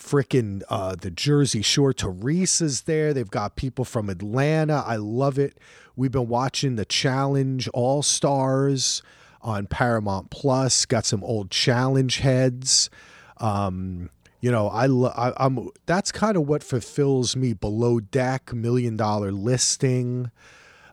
freaking 0.00 0.62
uh, 0.68 0.96
the 0.96 1.10
Jersey 1.10 1.62
Shore. 1.62 1.92
Teresa's 1.92 2.82
there. 2.82 3.12
They've 3.12 3.30
got 3.30 3.56
people 3.56 3.84
from 3.84 4.08
Atlanta. 4.08 4.82
I 4.86 4.96
love 4.96 5.38
it. 5.38 5.58
We've 5.94 6.10
been 6.10 6.28
watching 6.28 6.76
the 6.76 6.84
Challenge 6.84 7.68
All 7.68 8.02
Stars 8.02 9.02
on 9.42 9.66
Paramount 9.66 10.30
Plus. 10.30 10.86
Got 10.86 11.04
some 11.04 11.22
old 11.22 11.50
challenge 11.50 12.18
heads. 12.18 12.90
Um, 13.38 14.10
you 14.40 14.50
know, 14.50 14.68
I, 14.68 14.86
I 14.86 15.44
am 15.46 15.68
that's 15.86 16.10
kind 16.10 16.36
of 16.36 16.48
what 16.48 16.62
fulfills 16.64 17.36
me. 17.36 17.52
Below 17.52 18.00
deck, 18.00 18.54
million 18.54 18.96
dollar 18.96 19.30
listing. 19.30 20.30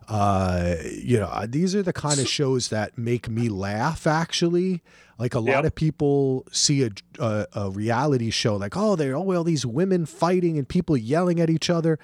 Uh, 0.06 0.76
you 0.90 1.18
know, 1.18 1.44
these 1.46 1.74
are 1.74 1.82
the 1.82 1.92
kind 1.92 2.18
of 2.18 2.28
shows 2.28 2.68
that 2.68 2.96
make 2.96 3.28
me 3.28 3.48
laugh. 3.48 4.06
Actually, 4.06 4.82
like 5.18 5.34
a 5.34 5.40
yep. 5.40 5.54
lot 5.56 5.64
of 5.64 5.74
people 5.74 6.46
see 6.52 6.84
a, 6.84 6.90
a, 7.18 7.46
a 7.54 7.70
reality 7.70 8.30
show, 8.30 8.56
like 8.56 8.76
oh, 8.76 8.96
they're 8.96 9.16
oh 9.16 9.22
well, 9.22 9.44
these 9.44 9.66
women 9.66 10.06
fighting 10.06 10.56
and 10.58 10.68
people 10.68 10.96
yelling 10.96 11.40
at 11.40 11.50
each 11.50 11.68
other. 11.68 11.98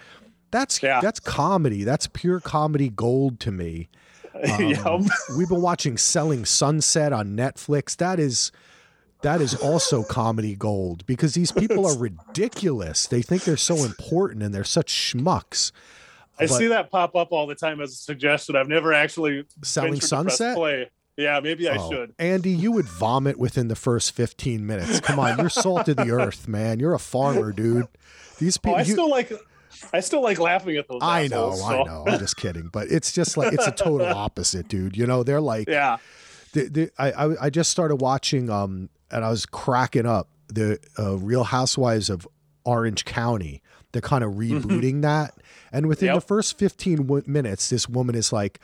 That's 0.51 0.83
yeah. 0.83 1.01
that's 1.01 1.21
comedy. 1.21 1.85
That's 1.85 2.07
pure 2.09 2.41
comedy 2.41 2.91
gold 2.91 3.41
to 3.41 3.53
me. 3.53 3.89
Um, 4.85 5.07
we've 5.39 5.49
been 5.49 5.63
watching 5.63 5.97
Selling 5.97 6.45
Sunset 6.45 7.13
on 7.13 7.37
Netflix. 7.37 7.97
That 7.97 8.19
is 8.19 8.51
that 9.23 9.41
is 9.41 9.55
also 9.55 10.03
comedy 10.03 10.55
gold 10.55 11.07
because 11.07 11.35
these 11.35 11.53
people 11.53 11.87
are 11.87 11.97
ridiculous. 11.97 13.07
They 13.07 13.23
think 13.23 13.45
they're 13.45 13.57
so 13.57 13.77
important 13.85 14.43
and 14.43 14.53
they're 14.53 14.65
such 14.65 14.93
schmucks. 14.93 15.73
I 16.39 16.47
but 16.47 16.59
see 16.59 16.67
that 16.67 16.91
pop 16.91 17.15
up 17.15 17.33
all 17.33 17.47
the 17.47 17.55
time 17.55 17.81
as 17.81 17.93
a 17.93 17.97
suggestion. 17.97 18.57
I've 18.57 18.69
never 18.69 18.93
actually 18.93 19.45
selling 19.63 20.01
sunset. 20.01 20.57
Play. 20.57 20.91
Yeah, 21.17 21.41
maybe 21.41 21.69
I 21.69 21.77
oh, 21.77 21.91
should. 21.91 22.15
Andy, 22.19 22.51
you 22.51 22.73
would 22.73 22.87
vomit 22.87 23.39
within 23.39 23.69
the 23.69 23.77
first 23.77 24.13
15 24.13 24.67
minutes. 24.67 25.01
Come 25.01 25.21
on, 25.21 25.39
you're 25.39 25.49
salt 25.49 25.89
of 25.89 25.97
the 25.97 26.11
earth, 26.11 26.49
man. 26.49 26.81
You're 26.81 26.95
a 26.95 26.99
farmer, 26.99 27.53
dude. 27.53 27.87
These 28.39 28.59
people. 28.59 28.75
Oh, 28.75 28.79
I 28.79 28.83
you, 28.83 28.93
still 28.93 29.11
like. 29.11 29.33
I 29.93 30.01
still 30.01 30.23
like 30.23 30.39
laughing 30.39 30.77
at 30.77 30.89
those. 30.89 31.01
I 31.03 31.27
know, 31.29 31.55
so. 31.55 31.65
I 31.65 31.83
know. 31.85 32.05
I'm 32.07 32.19
just 32.19 32.37
kidding, 32.37 32.69
but 32.73 32.89
it's 32.89 33.13
just 33.13 33.37
like 33.37 33.53
it's 33.53 33.67
a 33.67 33.73
total 33.73 34.07
opposite, 34.17 34.69
dude. 34.69 34.97
You 34.97 35.07
know, 35.07 35.23
they're 35.23 35.41
like, 35.41 35.69
yeah. 35.69 35.99
The, 36.53 36.69
the, 36.69 36.91
I, 36.99 37.47
I 37.47 37.51
just 37.51 37.71
started 37.71 37.97
watching 37.97 38.49
um 38.49 38.89
and 39.11 39.25
I 39.25 39.31
was 39.31 39.47
cracking 39.47 40.07
up 40.07 40.29
the 40.49 40.79
uh, 40.99 41.17
Real 41.17 41.45
Housewives 41.45 42.11
of 42.11 42.29
Orange 42.65 43.05
County. 43.05 43.63
They're 43.93 44.03
kind 44.03 44.25
of 44.25 44.33
mm-hmm. 44.33 44.59
rebooting 44.59 45.03
that, 45.03 45.35
and 45.73 45.87
within 45.87 46.07
yep. 46.07 46.17
the 46.17 46.21
first 46.21 46.59
fifteen 46.59 46.99
w- 46.99 47.23
minutes, 47.27 47.71
this 47.71 47.89
woman 47.89 48.15
is 48.15 48.33
like, 48.33 48.61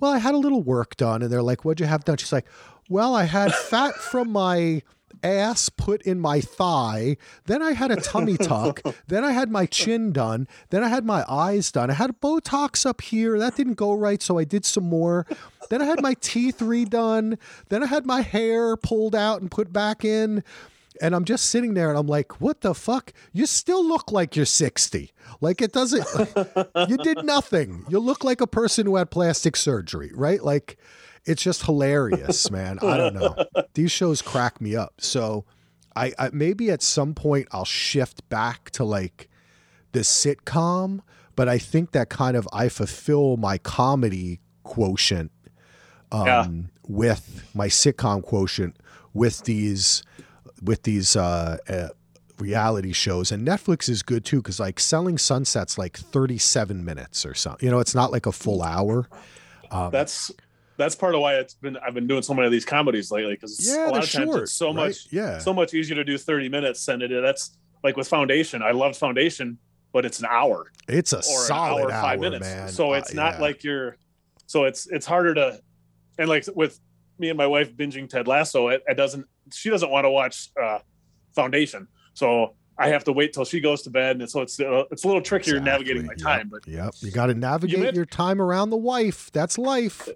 "Well, 0.00 0.12
I 0.12 0.18
had 0.18 0.34
a 0.34 0.38
little 0.38 0.62
work 0.62 0.96
done," 0.96 1.22
and 1.22 1.32
they're 1.32 1.42
like, 1.42 1.64
"What'd 1.64 1.80
you 1.80 1.86
have 1.86 2.04
done?" 2.04 2.16
She's 2.16 2.32
like, 2.32 2.46
"Well, 2.88 3.14
I 3.14 3.24
had 3.24 3.54
fat 3.54 3.94
from 3.94 4.30
my." 4.30 4.82
ass 5.22 5.68
put 5.68 6.02
in 6.02 6.20
my 6.20 6.40
thigh. 6.40 7.16
Then 7.46 7.62
I 7.62 7.72
had 7.72 7.90
a 7.90 7.96
tummy 7.96 8.36
tuck. 8.36 8.82
then 9.06 9.24
I 9.24 9.32
had 9.32 9.50
my 9.50 9.66
chin 9.66 10.12
done. 10.12 10.46
Then 10.70 10.84
I 10.84 10.88
had 10.88 11.04
my 11.04 11.24
eyes 11.28 11.72
done. 11.72 11.90
I 11.90 11.94
had 11.94 12.20
Botox 12.20 12.86
up 12.86 13.00
here. 13.00 13.38
That 13.38 13.56
didn't 13.56 13.74
go 13.74 13.94
right, 13.94 14.22
so 14.22 14.38
I 14.38 14.44
did 14.44 14.64
some 14.64 14.84
more. 14.84 15.26
Then 15.70 15.82
I 15.82 15.86
had 15.86 16.00
my 16.02 16.14
teeth 16.20 16.58
redone. 16.58 17.38
Then 17.68 17.82
I 17.82 17.86
had 17.86 18.06
my 18.06 18.20
hair 18.20 18.76
pulled 18.76 19.14
out 19.14 19.40
and 19.40 19.50
put 19.50 19.72
back 19.72 20.04
in. 20.04 20.44
And 21.00 21.14
I'm 21.14 21.24
just 21.24 21.46
sitting 21.46 21.74
there 21.74 21.88
and 21.88 21.98
I'm 21.98 22.06
like, 22.06 22.40
what 22.40 22.60
the 22.60 22.74
fuck? 22.74 23.12
You 23.32 23.46
still 23.46 23.86
look 23.86 24.12
like 24.12 24.36
you're 24.36 24.44
60. 24.44 25.12
Like 25.40 25.60
it 25.60 25.72
doesn't, 25.72 26.06
you 26.88 26.96
did 26.98 27.24
nothing. 27.24 27.84
You 27.88 27.98
look 27.98 28.24
like 28.24 28.40
a 28.40 28.46
person 28.46 28.86
who 28.86 28.96
had 28.96 29.10
plastic 29.10 29.56
surgery, 29.56 30.10
right? 30.14 30.42
Like 30.42 30.78
it's 31.24 31.42
just 31.42 31.64
hilarious, 31.64 32.50
man. 32.52 32.78
I 32.80 32.96
don't 32.96 33.14
know. 33.14 33.36
These 33.74 33.92
shows 33.92 34.22
crack 34.22 34.60
me 34.60 34.76
up. 34.76 34.94
So 34.98 35.44
I, 35.94 36.12
I 36.18 36.30
maybe 36.32 36.70
at 36.70 36.82
some 36.82 37.14
point 37.14 37.48
I'll 37.52 37.64
shift 37.64 38.28
back 38.28 38.70
to 38.70 38.84
like 38.84 39.28
the 39.92 40.00
sitcom, 40.00 41.00
but 41.34 41.48
I 41.48 41.58
think 41.58 41.92
that 41.92 42.08
kind 42.08 42.36
of 42.36 42.48
I 42.52 42.68
fulfill 42.68 43.36
my 43.36 43.58
comedy 43.58 44.40
quotient 44.62 45.32
um, 46.12 46.26
yeah. 46.26 46.46
with 46.86 47.44
my 47.54 47.68
sitcom 47.68 48.22
quotient 48.22 48.76
with 49.12 49.44
these 49.44 50.02
with 50.62 50.82
these 50.82 51.16
uh, 51.16 51.58
uh, 51.68 51.88
reality 52.38 52.92
shows 52.92 53.32
and 53.32 53.46
netflix 53.46 53.88
is 53.88 54.02
good 54.02 54.24
too 54.24 54.38
because 54.38 54.60
like 54.60 54.78
selling 54.78 55.16
sunsets 55.16 55.78
like 55.78 55.96
37 55.96 56.84
minutes 56.84 57.24
or 57.24 57.34
something 57.34 57.64
you 57.64 57.70
know 57.70 57.78
it's 57.78 57.94
not 57.94 58.12
like 58.12 58.26
a 58.26 58.32
full 58.32 58.62
hour 58.62 59.08
um, 59.70 59.90
that's 59.90 60.30
that's 60.76 60.94
part 60.94 61.14
of 61.14 61.22
why 61.22 61.34
it's 61.36 61.54
been 61.54 61.78
i've 61.78 61.94
been 61.94 62.06
doing 62.06 62.22
so 62.22 62.34
many 62.34 62.44
of 62.44 62.52
these 62.52 62.64
comedies 62.64 63.10
lately 63.10 63.34
because 63.34 63.66
yeah, 63.66 63.86
a 63.86 63.90
lot 63.90 64.04
of 64.04 64.10
times 64.10 64.30
short, 64.30 64.42
it's 64.42 64.52
so 64.52 64.66
right? 64.66 64.88
much 64.88 65.06
yeah 65.10 65.38
so 65.38 65.54
much 65.54 65.72
easier 65.72 65.96
to 65.96 66.04
do 66.04 66.18
30 66.18 66.48
minutes 66.50 66.86
and 66.88 67.02
it 67.02 67.10
that's 67.22 67.56
like 67.82 67.96
with 67.96 68.06
foundation 68.06 68.62
i 68.62 68.70
loved 68.70 68.96
foundation 68.96 69.58
but 69.92 70.04
it's 70.04 70.20
an 70.20 70.26
hour 70.28 70.70
it's 70.88 71.14
a 71.14 71.22
solid 71.22 71.84
hour, 71.84 71.92
hour, 71.92 72.02
five 72.02 72.20
minutes 72.20 72.46
man. 72.46 72.68
so 72.68 72.92
it's 72.92 73.12
uh, 73.12 73.14
not 73.14 73.34
yeah. 73.34 73.40
like 73.40 73.64
you're 73.64 73.96
so 74.46 74.64
it's 74.64 74.86
it's 74.88 75.06
harder 75.06 75.32
to 75.32 75.58
and 76.18 76.28
like 76.28 76.44
with 76.54 76.78
me 77.18 77.28
and 77.28 77.38
my 77.38 77.46
wife 77.46 77.74
binging 77.74 78.08
Ted 78.08 78.28
Lasso, 78.28 78.68
it, 78.68 78.82
it 78.86 78.94
doesn't. 78.94 79.26
She 79.52 79.70
doesn't 79.70 79.90
want 79.90 80.04
to 80.04 80.10
watch 80.10 80.50
uh, 80.60 80.78
Foundation, 81.34 81.88
so 82.14 82.54
I 82.78 82.88
have 82.88 83.04
to 83.04 83.12
wait 83.12 83.32
till 83.32 83.44
she 83.44 83.60
goes 83.60 83.82
to 83.82 83.90
bed, 83.90 84.16
and 84.20 84.30
so 84.30 84.40
it's 84.42 84.58
uh, 84.60 84.84
it's 84.90 85.04
a 85.04 85.06
little 85.06 85.22
trickier 85.22 85.56
Exactly. 85.56 85.70
navigating 85.72 86.06
my 86.06 86.12
Yep. 86.16 86.18
time. 86.18 86.48
But 86.50 86.66
Yep. 86.66 86.94
You 87.00 87.10
got 87.10 87.26
to 87.26 87.34
navigate 87.34 87.78
meant- 87.80 87.96
your 87.96 88.06
time 88.06 88.40
around 88.40 88.70
the 88.70 88.76
wife. 88.76 89.30
That's 89.32 89.56
life. 89.58 90.08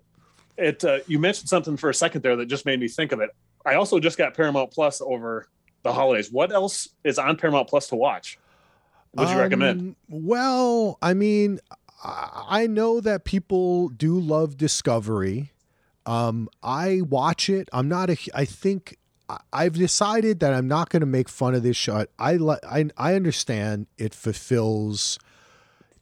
it 0.57 0.85
uh, 0.85 0.99
you 1.07 1.19
mentioned 1.19 1.49
something 1.49 1.77
for 1.77 1.89
a 1.91 1.95
second 1.95 2.23
there 2.23 2.37
that 2.37 2.47
just 2.47 2.67
made 2.67 2.81
me 2.81 2.89
think 2.89 3.13
of 3.13 3.21
it. 3.21 3.31
I 3.65 3.75
also 3.75 3.99
just 4.01 4.17
got 4.19 4.35
Paramount 4.35 4.71
Plus 4.71 5.01
over 5.01 5.47
the 5.83 5.93
holidays. 5.93 6.31
What 6.31 6.53
else 6.53 6.89
is 7.05 7.19
on 7.19 7.37
Paramount 7.37 7.69
Plus 7.69 7.89
to 7.89 7.97
watch? 7.97 8.39
What 9.13 9.27
would 9.27 9.35
you 9.35 9.41
recommend? 9.41 9.81
Um, 9.81 9.97
Well, 10.09 10.99
I 11.03 11.15
mean, 11.15 11.61
I 12.03 12.67
know 12.67 13.01
that 13.01 13.25
people 13.25 13.89
do 13.91 14.19
love 14.19 14.57
Discovery. 14.57 15.53
Um, 16.07 16.49
I 16.63 17.03
watch 17.03 17.51
it. 17.51 17.69
I'm 17.73 17.89
not 17.89 18.09
a. 18.11 18.17
I 18.35 18.45
think 18.45 18.97
I've 19.53 19.75
decided 19.75 20.41
that 20.41 20.53
I'm 20.55 20.69
not 20.69 20.89
going 20.91 21.01
to 21.01 21.07
make 21.07 21.29
fun 21.29 21.55
of 21.55 21.63
this 21.63 21.77
show. 21.77 22.07
I 22.19 22.35
I 22.69 22.87
I 22.97 23.15
understand 23.15 23.87
it 23.99 24.15
fulfills. 24.15 25.19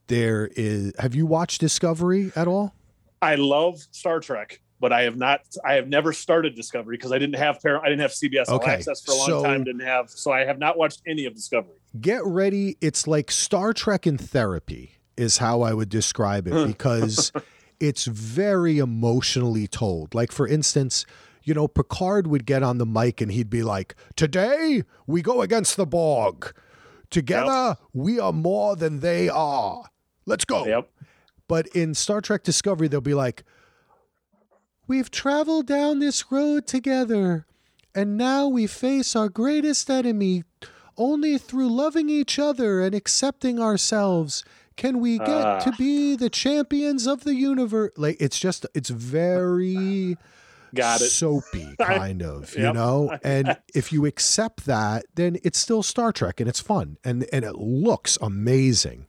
There 0.07 0.49
is. 0.57 0.93
Have 0.99 1.15
you 1.15 1.27
watched 1.27 1.61
Discovery 1.61 2.33
at 2.35 2.49
all? 2.49 2.75
I 3.21 3.35
love 3.35 3.81
Star 3.91 4.21
Trek, 4.21 4.61
but 4.81 4.93
I 4.93 5.03
have 5.03 5.17
not. 5.17 5.41
I 5.65 5.75
have 5.75 5.89
never 5.89 6.13
started 6.15 6.55
Discovery 6.55 6.97
because 6.97 7.13
I 7.13 7.19
didn't 7.19 7.37
have 7.37 7.61
Par- 7.61 7.83
I 7.85 7.89
didn't 7.91 8.01
have 8.01 8.13
CBS 8.13 8.49
All 8.49 8.57
Okay, 8.57 8.73
Access 8.73 9.03
for 9.05 9.13
a 9.13 9.17
long 9.17 9.27
so- 9.27 9.43
time. 9.43 9.65
Didn't 9.65 9.83
have, 9.83 10.09
so 10.11 10.31
I 10.33 10.45
have 10.47 10.59
not 10.59 10.79
watched 10.79 11.03
any 11.07 11.27
of 11.27 11.35
Discovery. 11.35 11.75
get 12.01 12.25
ready. 12.25 12.77
It's 12.81 13.07
like 13.07 13.31
Star 13.31 13.73
Trek 13.75 14.07
in 14.07 14.17
therapy, 14.17 14.93
is 15.19 15.39
how 15.39 15.61
I 15.61 15.75
would 15.75 15.91
describe 15.91 16.47
it, 16.47 16.67
because 16.69 17.31
it's 17.79 18.07
very 18.07 18.79
emotionally 18.79 19.67
told. 19.67 20.15
Like, 20.15 20.33
for 20.33 20.49
instance, 20.49 21.05
you 21.49 21.55
know, 21.55 21.67
Picard 21.67 22.27
would 22.27 22.45
get 22.45 22.63
on 22.63 22.77
the 22.77 22.85
mic 22.87 23.21
and 23.23 23.33
he'd 23.33 23.49
be 23.49 23.63
like, 23.63 23.95
Today 24.17 24.83
we 25.07 25.23
go 25.23 25.41
against 25.41 25.77
the 25.79 25.87
Borg. 25.87 26.53
Together 27.11 27.77
we 27.95 28.21
are 28.21 28.35
more 28.35 28.77
than 28.77 29.01
they 29.01 29.31
are. 29.31 29.85
Let's 30.27 30.45
go. 30.45 30.67
Yep. 30.67 30.91
But 31.49 31.67
in 31.69 31.95
Star 31.95 32.21
Trek 32.21 32.43
Discovery, 32.45 32.87
they'll 32.89 33.01
be 33.01 33.15
like, 33.15 33.45
We've 34.87 35.11
traveled 35.11 35.67
down 35.67 35.99
this 35.99 36.31
road 36.31 36.67
together, 36.67 37.47
and 37.95 38.17
now 38.17 38.47
we 38.49 38.67
face 38.67 39.15
our 39.17 39.29
greatest 39.29 39.89
enemy. 39.91 40.45
Only 40.97 41.39
through 41.39 41.69
loving 41.71 42.09
each 42.11 42.39
other 42.39 42.81
and 42.81 42.95
accepting 42.95 43.61
ourselves 43.61 44.45
can 44.77 45.01
we 45.01 45.19
get 45.19 45.29
Ah. 45.31 45.59
to 45.61 45.73
be 45.73 46.17
the 46.17 46.29
champions 46.31 47.07
of 47.07 47.25
the 47.25 47.35
universe. 47.35 47.93
Like, 47.97 48.17
it's 48.21 48.39
just, 48.39 48.67
it's 48.75 48.91
very 48.91 50.17
Got 50.75 51.01
it. 51.01 51.09
soapy, 51.11 51.75
kind 51.81 52.23
of, 52.23 52.55
you 52.57 52.73
know? 52.73 53.17
And 53.25 53.57
if 53.75 53.93
you 53.93 54.07
accept 54.07 54.67
that, 54.67 55.05
then 55.15 55.39
it's 55.45 55.59
still 55.59 55.83
Star 55.83 56.13
Trek 56.13 56.41
and 56.41 56.49
it's 56.49 56.61
fun 56.61 56.97
and, 57.05 57.27
and 57.33 57.45
it 57.45 57.55
looks 57.57 58.17
amazing. 58.21 59.07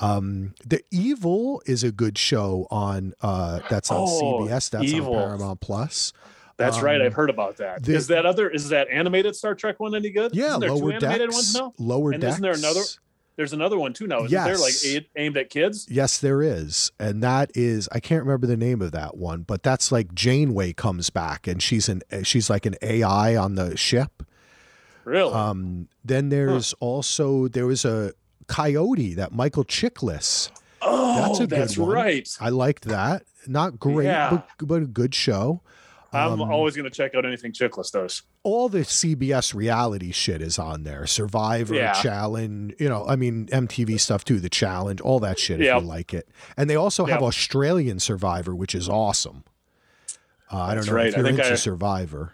Um, 0.00 0.54
the 0.64 0.82
Evil 0.92 1.60
is 1.66 1.82
a 1.82 1.90
good 1.90 2.16
show 2.18 2.66
on 2.70 3.14
uh, 3.20 3.60
that's 3.68 3.90
on 3.90 3.96
Oh, 4.08 4.40
CBS. 4.46 4.70
That's 4.70 4.84
Evil. 4.84 5.16
on 5.16 5.24
Paramount 5.28 5.60
Plus. 5.60 6.12
That's 6.56 6.80
right. 6.80 7.00
Um, 7.00 7.06
I've 7.06 7.14
heard 7.14 7.30
about 7.30 7.56
that. 7.58 7.86
Is 7.88 8.06
the- 8.08 8.14
that 8.14 8.26
other? 8.26 8.48
Is 8.50 8.68
that 8.70 8.88
animated 8.90 9.34
Star 9.36 9.54
Trek 9.54 9.78
one 9.80 9.94
any 9.94 10.10
good? 10.10 10.34
Yeah, 10.34 10.56
lower 10.56 10.78
two 10.78 10.90
animated 10.92 11.30
decks. 11.30 11.34
ones 11.34 11.54
now? 11.54 11.72
Lower 11.78 12.12
And 12.12 12.20
decks. 12.20 12.34
isn't 12.34 12.42
there 12.42 12.52
another- 12.54 12.82
There's 13.38 13.52
another 13.52 13.78
one 13.78 13.92
too 13.92 14.08
now. 14.08 14.24
Isn't 14.24 14.30
there 14.32 14.58
like 14.58 14.74
Yes. 14.82 15.04
aimed, 15.14 15.36
at 15.36 15.48
kids? 15.48 15.86
Yes, 15.88 16.18
there 16.18 16.42
is, 16.42 16.90
and 16.98 17.22
that 17.22 17.52
is 17.54 17.88
I 17.92 18.00
can't 18.00 18.24
remember 18.24 18.48
the 18.48 18.56
name 18.56 18.82
of 18.82 18.90
that 18.90 19.16
one, 19.16 19.42
but 19.42 19.62
that's 19.62 19.92
like 19.92 20.12
Janeway 20.12 20.72
comes 20.72 21.08
back 21.08 21.46
and 21.46 21.62
she's 21.62 21.88
an 21.88 22.02
she's 22.24 22.50
like 22.50 22.66
an 22.66 22.74
AI 22.82 23.36
on 23.36 23.54
the 23.54 23.76
ship. 23.76 24.24
Really? 25.04 25.32
Um, 25.32 25.88
then 26.04 26.30
there's 26.30 26.72
also 26.80 27.46
there 27.46 27.64
was 27.66 27.84
a 27.84 28.12
Coyote 28.48 29.14
that 29.14 29.30
Michael 29.32 29.64
Chiklis. 29.64 30.50
oh, 30.82 31.14
that's 31.28 31.38
a 31.38 31.46
good 31.46 31.60
that's 31.60 31.78
one. 31.78 31.90
right. 31.90 32.28
I 32.40 32.48
liked 32.48 32.86
that. 32.86 33.22
Not 33.46 33.78
great, 33.78 34.06
Yeah. 34.06 34.30
but, 34.58 34.66
but 34.66 34.82
a 34.82 34.86
good 34.86 35.14
show. 35.14 35.62
I'm 36.10 36.40
Um, 36.40 36.40
always 36.50 36.74
going 36.74 36.88
to 36.88 36.94
check 36.94 37.14
out 37.14 37.26
anything 37.26 37.52
Chiklis 37.52 37.92
does. 37.92 38.22
all 38.42 38.68
the 38.70 38.78
CBS 38.84 39.52
reality 39.54 40.10
shit 40.10 40.40
is 40.40 40.58
on 40.58 40.84
there. 40.84 41.06
Survivor, 41.06 41.74
Yeah. 41.74 41.92
Challenge, 41.92 42.74
you 42.78 42.88
know, 42.88 43.04
I 43.06 43.14
mean 43.16 43.46
MTV 43.52 43.98
stuff 44.00 44.24
too, 44.24 44.40
the 44.40 44.48
challenge, 44.48 45.00
all 45.02 45.20
that 45.20 45.38
shit 45.38 45.60
if 45.60 45.66
Yep. 45.66 45.82
you 45.82 45.86
like 45.88 46.14
it. 46.14 46.28
And 46.56 46.70
they 46.70 46.76
also 46.76 47.04
have 47.04 47.22
Australian 47.22 47.98
Survivor, 48.00 48.54
which 48.54 48.74
is 48.74 48.88
awesome. 48.88 49.44
Uh, 50.50 50.60
I 50.62 50.74
don't 50.74 50.86
know 50.86 50.92
right. 50.94 51.08
if 51.08 51.16
you're 51.16 51.26
into 51.26 51.44
I- 51.46 51.54
Survivor. 51.56 52.32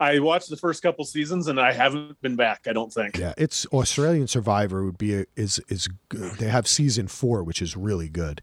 I 0.00 0.18
watched 0.18 0.50
the 0.50 0.56
first 0.58 0.82
couple 0.82 1.04
seasons 1.06 1.46
and 1.46 1.58
I 1.58 1.72
haven't 1.72 2.20
been 2.20 2.36
back. 2.36 2.66
I 2.68 2.74
don't 2.74 2.92
think. 2.92 3.16
Yeah, 3.16 3.32
it's 3.38 3.64
Australian 3.66 4.26
Survivor 4.26 4.84
would 4.84 4.98
be 4.98 5.14
a, 5.14 5.26
is 5.36 5.58
is 5.68 5.88
good. 6.10 6.32
They 6.34 6.48
have 6.48 6.66
season 6.68 7.06
4 7.08 7.42
which 7.44 7.62
is 7.62 7.76
really 7.76 8.08
good. 8.10 8.42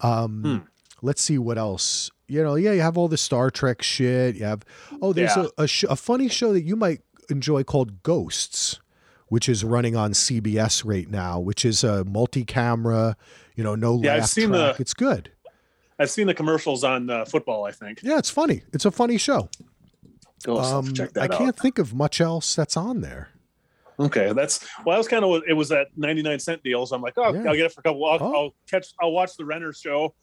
Um 0.00 0.42
Hmm. 0.42 0.56
let's 1.02 1.20
see 1.20 1.36
what 1.38 1.58
else. 1.58 2.10
You 2.28 2.42
know, 2.42 2.56
yeah, 2.56 2.72
you 2.72 2.80
have 2.80 2.98
all 2.98 3.08
the 3.08 3.16
Star 3.16 3.50
Trek 3.50 3.82
shit. 3.82 4.36
You 4.36 4.44
have 4.44 4.64
Oh, 5.00 5.12
there's 5.12 5.36
Yeah. 5.36 5.46
a 5.58 5.62
a, 5.62 5.66
sh- 5.68 5.84
a 5.88 5.96
funny 5.96 6.28
show 6.28 6.52
that 6.52 6.62
you 6.62 6.74
might 6.76 7.00
enjoy 7.30 7.62
called 7.64 8.02
Ghosts, 8.02 8.80
which 9.28 9.48
is 9.48 9.62
running 9.64 9.94
on 9.96 10.12
CBS 10.12 10.84
right 10.84 11.08
now, 11.08 11.38
which 11.38 11.64
is 11.64 11.84
a 11.84 12.04
multi-camera, 12.04 13.16
you 13.54 13.62
know, 13.64 13.74
no 13.74 14.00
Yeah, 14.02 14.14
I've 14.16 14.28
seen 14.28 14.48
track. 14.48 14.76
the- 14.76 14.82
It's 14.82 14.94
good. 14.94 15.30
I've 15.98 16.10
seen 16.10 16.26
the 16.26 16.34
commercials 16.34 16.84
on 16.84 17.08
uh, 17.08 17.24
football. 17.24 17.64
I 17.64 17.72
think. 17.72 18.00
Yeah, 18.02 18.18
it's 18.18 18.28
funny. 18.30 18.62
It's 18.72 18.84
a 18.84 18.90
funny 18.90 19.16
show. 19.18 19.48
Go 20.44 20.58
Um, 20.58 20.92
check 20.92 21.10
I 21.16 21.26
that 21.28 21.30
can't 21.30 21.48
out. 21.48 21.58
think 21.58 21.78
of 21.78 21.94
much 21.94 22.20
else 22.20 22.54
that's 22.54 22.76
on 22.76 23.00
there. 23.00 23.30
Okay, 23.98 24.32
that's 24.34 24.60
well. 24.84 24.94
I 24.94 24.98
was 24.98 25.08
kind 25.08 25.24
of 25.24 25.42
it 25.48 25.54
was 25.54 25.70
that 25.70 25.86
99 25.96 26.38
cent 26.38 26.62
deal, 26.62 26.84
so 26.84 26.94
I'm 26.96 27.00
like, 27.02 27.14
oh, 27.16 27.32
Yeah. 27.32 27.48
I'll 27.48 27.56
get 27.56 27.64
it 27.66 27.72
for 27.72 27.80
a 27.80 27.82
couple. 27.84 28.04
I'll, 28.04 28.18
Oh. 28.22 28.34
I'll 28.34 28.54
catch. 28.68 28.88
I'll 29.00 29.12
watch 29.12 29.36
the 29.38 29.44
Renner 29.46 29.72
show 29.72 30.14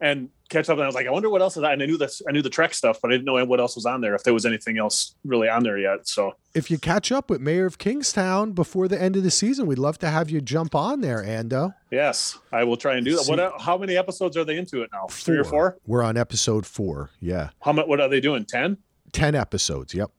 and 0.00 0.30
catch 0.50 0.68
up. 0.68 0.74
And 0.74 0.82
I 0.82 0.86
was 0.86 0.94
like, 0.94 1.06
I 1.06 1.10
wonder 1.10 1.30
what 1.30 1.40
else 1.40 1.56
is 1.56 1.62
that. 1.62 1.72
And 1.72 1.82
I 1.82 1.86
knew 1.86 1.96
this. 1.96 2.20
I 2.28 2.32
knew 2.32 2.42
the 2.42 2.50
Trek 2.50 2.74
stuff, 2.74 2.98
but 3.00 3.10
I 3.10 3.14
didn't 3.14 3.24
know 3.24 3.42
what 3.46 3.58
else 3.60 3.74
was 3.76 3.86
on 3.86 4.00
there. 4.02 4.14
If 4.14 4.24
there 4.24 4.34
was 4.34 4.44
anything 4.44 4.76
else 4.78 5.14
really 5.24 5.48
on 5.48 5.62
there 5.62 5.78
yet. 5.78 6.06
So 6.06 6.32
If 6.54 6.70
you 6.70 6.78
catch 6.78 7.10
up 7.10 7.30
with 7.30 7.40
Mayor 7.40 7.64
of 7.66 7.78
Kingstown 7.78 8.52
before 8.52 8.88
the 8.88 9.00
end 9.00 9.16
of 9.16 9.22
the 9.22 9.30
season, 9.30 9.66
we'd 9.66 9.78
love 9.78 9.98
to 10.00 10.08
have 10.10 10.28
you 10.28 10.40
jump 10.40 10.74
on 10.74 11.00
there, 11.00 11.22
Ando. 11.22 11.74
yes, 11.90 12.38
I 12.52 12.64
will 12.64 12.76
try 12.76 12.96
and 12.96 13.04
do 13.04 13.12
that. 13.16 13.24
See- 13.24 13.32
What? 13.34 13.60
How 13.60 13.78
many 13.78 13.96
episodes 13.96 14.36
are 14.36 14.44
they 14.44 14.58
into 14.58 14.82
it 14.82 14.90
now? 14.92 15.06
Three 15.08 15.38
or 15.38 15.44
four? 15.44 15.78
We're 15.86 16.02
on 16.02 16.16
episode 16.16 16.66
four. 16.66 17.10
Yeah. 17.20 17.50
How 17.62 17.72
much? 17.72 17.86
What 17.86 18.00
are 18.00 18.08
they 18.08 18.20
doing? 18.20 18.44
Ten? 18.44 18.76
10 19.12 19.34
episodes. 19.34 19.94
Yep. 19.94 20.10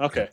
Okay, 0.00 0.28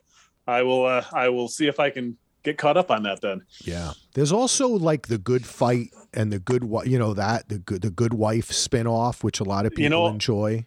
I 0.48 0.64
will. 0.64 0.86
Uh, 0.86 1.04
I 1.12 1.30
will 1.30 1.48
see 1.50 1.68
if 1.68 1.80
I 1.80 1.90
can 1.90 2.18
get 2.44 2.58
caught 2.58 2.78
up 2.78 2.90
on 2.90 3.04
that 3.04 3.20
then. 3.22 3.42
Yeah. 3.66 3.92
There's 4.14 4.32
also 4.32 4.68
like 4.70 5.08
the 5.08 5.18
good 5.18 5.46
fight 5.46 5.90
and 6.14 6.32
the 6.32 6.40
good, 6.40 6.64
you 6.86 6.98
know, 7.00 7.14
that 7.14 7.50
the 7.50 7.60
good, 7.60 7.82
the 7.82 7.90
good 7.92 8.14
wife 8.14 8.50
spinoff, 8.50 9.24
which 9.24 9.40
a 9.40 9.44
lot 9.44 9.66
of 9.66 9.72
people 9.72 9.84
You 9.84 9.90
know- 9.90 10.08
enjoy. 10.08 10.66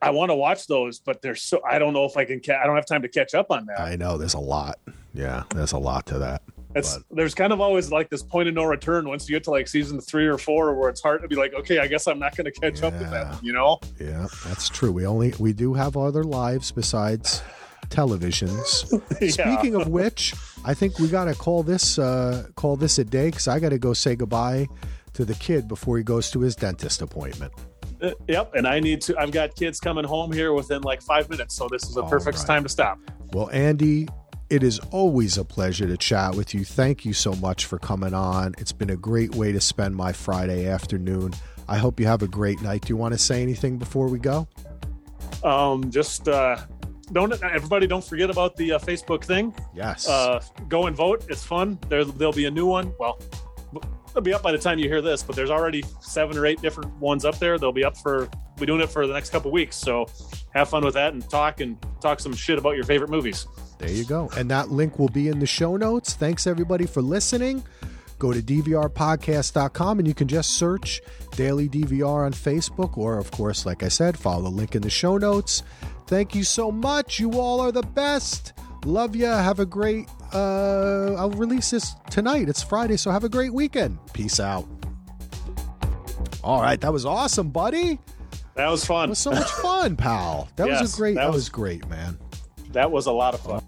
I 0.00 0.10
want 0.10 0.30
to 0.30 0.36
watch 0.36 0.68
those, 0.68 1.00
but 1.00 1.22
there's 1.22 1.42
so 1.42 1.60
I 1.68 1.80
don't 1.80 1.92
know 1.92 2.04
if 2.04 2.16
I 2.16 2.24
can. 2.24 2.40
Ca- 2.40 2.60
I 2.62 2.66
don't 2.66 2.76
have 2.76 2.86
time 2.86 3.02
to 3.02 3.08
catch 3.08 3.34
up 3.34 3.50
on 3.50 3.66
that. 3.66 3.80
I 3.80 3.96
know 3.96 4.16
there's 4.16 4.34
a 4.34 4.38
lot. 4.38 4.78
Yeah. 5.12 5.42
There's 5.52 5.72
a 5.72 5.78
lot 5.78 6.06
to 6.06 6.20
that. 6.20 6.42
It's 6.76 6.96
there's 7.10 7.34
kind 7.34 7.52
of 7.52 7.60
always 7.60 7.90
like 7.90 8.08
this 8.08 8.22
point 8.22 8.46
of 8.48 8.54
no 8.54 8.62
return 8.62 9.08
once 9.08 9.28
you 9.28 9.34
get 9.34 9.42
to 9.44 9.50
like 9.50 9.66
season 9.66 10.00
three 10.00 10.26
or 10.26 10.38
four, 10.38 10.72
where 10.74 10.88
it's 10.88 11.00
hard 11.02 11.22
to 11.22 11.28
be 11.28 11.34
like, 11.34 11.52
okay, 11.52 11.78
I 11.80 11.88
guess 11.88 12.06
I'm 12.06 12.20
not 12.20 12.36
going 12.36 12.44
to 12.44 12.52
catch 12.52 12.80
up 12.84 12.92
with 12.92 13.02
Yeah. 13.10 13.24
that. 13.24 13.42
You 13.42 13.52
know? 13.54 13.80
Yeah. 13.98 14.28
That's 14.46 14.68
true. 14.68 14.92
We 14.92 15.04
only, 15.04 15.34
we 15.40 15.52
do 15.52 15.74
have 15.74 15.96
other 15.96 16.22
lives 16.22 16.70
besides 16.70 17.42
televisions. 17.88 18.84
Yeah. 19.20 19.30
Speaking 19.30 19.74
of 19.74 19.88
which, 19.88 20.32
I 20.64 20.74
think 20.74 21.00
we 21.00 21.08
got 21.08 21.24
to 21.24 21.34
call 21.34 21.64
this 21.64 21.98
uh, 21.98 22.46
call 22.54 22.76
this 22.76 22.98
a 23.00 23.04
day 23.04 23.30
because 23.30 23.48
I 23.48 23.58
got 23.58 23.70
to 23.70 23.78
go 23.78 23.92
say 23.92 24.14
goodbye 24.14 24.68
to 25.14 25.24
the 25.24 25.34
kid 25.34 25.66
before 25.66 25.96
he 25.98 26.04
goes 26.04 26.30
to 26.30 26.40
his 26.40 26.54
dentist 26.54 27.02
appointment. 27.02 27.52
Uh, 28.00 28.12
yep. 28.28 28.54
And 28.54 28.66
I 28.66 28.78
need 28.78 29.00
to. 29.02 29.18
I've 29.18 29.32
got 29.32 29.56
kids 29.56 29.80
coming 29.80 30.04
home 30.04 30.30
here 30.30 30.52
within 30.52 30.82
like 30.82 31.02
five 31.02 31.28
minutes, 31.28 31.56
so 31.56 31.66
this 31.68 31.88
is 31.88 31.96
a 31.96 32.02
All 32.02 32.08
perfect 32.08 32.38
right. 32.38 32.46
time 32.46 32.62
to 32.62 32.68
stop. 32.68 33.00
Well, 33.32 33.50
Andy, 33.50 34.06
it 34.50 34.62
is 34.62 34.78
always 34.90 35.36
a 35.36 35.44
pleasure 35.44 35.86
to 35.86 35.96
chat 35.96 36.36
with 36.36 36.54
you. 36.54 36.64
Thank 36.64 37.04
you 37.04 37.12
so 37.12 37.32
much 37.34 37.66
for 37.66 37.78
coming 37.78 38.14
on. 38.14 38.54
It's 38.58 38.72
been 38.72 38.90
a 38.90 38.96
great 38.96 39.34
way 39.34 39.50
to 39.50 39.60
spend 39.60 39.96
my 39.96 40.12
Friday 40.12 40.66
afternoon. 40.66 41.32
I 41.66 41.78
hope 41.78 41.98
you 41.98 42.06
have 42.06 42.22
a 42.22 42.28
great 42.28 42.62
night. 42.62 42.82
Do 42.82 42.88
you 42.88 42.96
want 42.96 43.14
to 43.14 43.18
say 43.18 43.42
anything 43.42 43.78
before 43.78 44.06
we 44.08 44.18
go? 44.18 44.48
Um, 45.44 45.90
just 45.90 46.28
uh, 46.28 46.56
don't 47.12 47.42
everybody 47.42 47.86
don't 47.86 48.04
forget 48.04 48.30
about 48.30 48.56
the 48.56 48.72
uh, 48.72 48.78
Facebook 48.78 49.24
thing. 49.24 49.54
Yes. 49.74 50.08
Uh, 50.08 50.42
go 50.68 50.86
and 50.86 50.96
vote. 50.96 51.26
It's 51.28 51.44
fun. 51.44 51.78
There, 51.88 52.04
there'll 52.04 52.32
be 52.32 52.46
a 52.46 52.50
new 52.50 52.66
one. 52.66 52.92
Well, 52.98 53.18
it'll 54.10 54.22
be 54.22 54.34
up 54.34 54.42
by 54.42 54.52
the 54.52 54.58
time 54.58 54.78
you 54.78 54.88
hear 54.88 55.00
this, 55.00 55.22
but 55.22 55.36
there's 55.36 55.50
already 55.50 55.84
seven 56.00 56.36
or 56.36 56.46
eight 56.46 56.60
different 56.60 56.92
ones 56.96 57.24
up 57.24 57.38
there. 57.38 57.58
They'll 57.58 57.72
be 57.72 57.84
up 57.84 57.96
for 57.96 58.28
we're 58.58 58.66
doing 58.66 58.80
it 58.80 58.90
for 58.90 59.06
the 59.06 59.12
next 59.12 59.30
couple 59.30 59.50
weeks. 59.50 59.76
So 59.76 60.06
have 60.54 60.68
fun 60.68 60.84
with 60.84 60.94
that 60.94 61.12
and 61.12 61.28
talk 61.28 61.60
and 61.60 61.76
talk 62.00 62.20
some 62.20 62.34
shit 62.34 62.58
about 62.58 62.74
your 62.74 62.84
favorite 62.84 63.10
movies. 63.10 63.46
There 63.78 63.90
you 63.90 64.04
go. 64.04 64.28
And 64.36 64.50
that 64.50 64.70
link 64.70 64.98
will 64.98 65.08
be 65.08 65.28
in 65.28 65.38
the 65.38 65.46
show 65.46 65.76
notes. 65.76 66.14
Thanks 66.14 66.46
everybody 66.46 66.86
for 66.86 67.00
listening. 67.00 67.62
Go 68.18 68.32
to 68.32 68.42
dvrpodcast.com 68.42 70.00
and 70.00 70.08
you 70.08 70.14
can 70.14 70.26
just 70.26 70.50
search 70.50 71.00
Daily 71.36 71.68
DVR 71.68 72.26
on 72.26 72.32
Facebook 72.32 72.98
or, 72.98 73.18
of 73.18 73.30
course, 73.30 73.64
like 73.64 73.84
I 73.84 73.88
said, 73.88 74.18
follow 74.18 74.42
the 74.42 74.50
link 74.50 74.74
in 74.74 74.82
the 74.82 74.90
show 74.90 75.18
notes. 75.18 75.62
Thank 76.08 76.34
you 76.34 76.42
so 76.42 76.72
much. 76.72 77.20
You 77.20 77.32
all 77.38 77.60
are 77.60 77.70
the 77.70 77.82
best. 77.82 78.54
Love 78.84 79.14
ya. 79.14 79.40
Have 79.42 79.60
a 79.60 79.66
great. 79.66 80.08
Uh, 80.32 81.14
I'll 81.14 81.30
release 81.30 81.70
this 81.70 81.94
tonight. 82.10 82.48
It's 82.48 82.62
Friday, 82.62 82.96
so 82.96 83.10
have 83.10 83.24
a 83.24 83.28
great 83.28 83.52
weekend. 83.52 83.98
Peace 84.12 84.40
out. 84.40 84.66
All 86.42 86.60
right, 86.62 86.80
that 86.80 86.92
was 86.92 87.04
awesome, 87.04 87.50
buddy. 87.50 87.98
That 88.54 88.68
was 88.70 88.84
fun. 88.84 89.08
That 89.08 89.10
was 89.10 89.18
so 89.18 89.30
much 89.32 89.50
fun, 89.50 89.96
pal. 89.96 90.48
That 90.56 90.68
was 90.68 90.94
a 90.94 90.96
great. 90.98 91.14
that 91.14 91.22
That, 91.22 91.26
was- 91.28 91.36
was 91.36 91.48
great, 91.48 91.86
man. 91.88 92.18
That 92.72 92.90
was 92.90 93.06
a 93.06 93.12
lot 93.12 93.34
of 93.34 93.40
fun. 93.40 93.62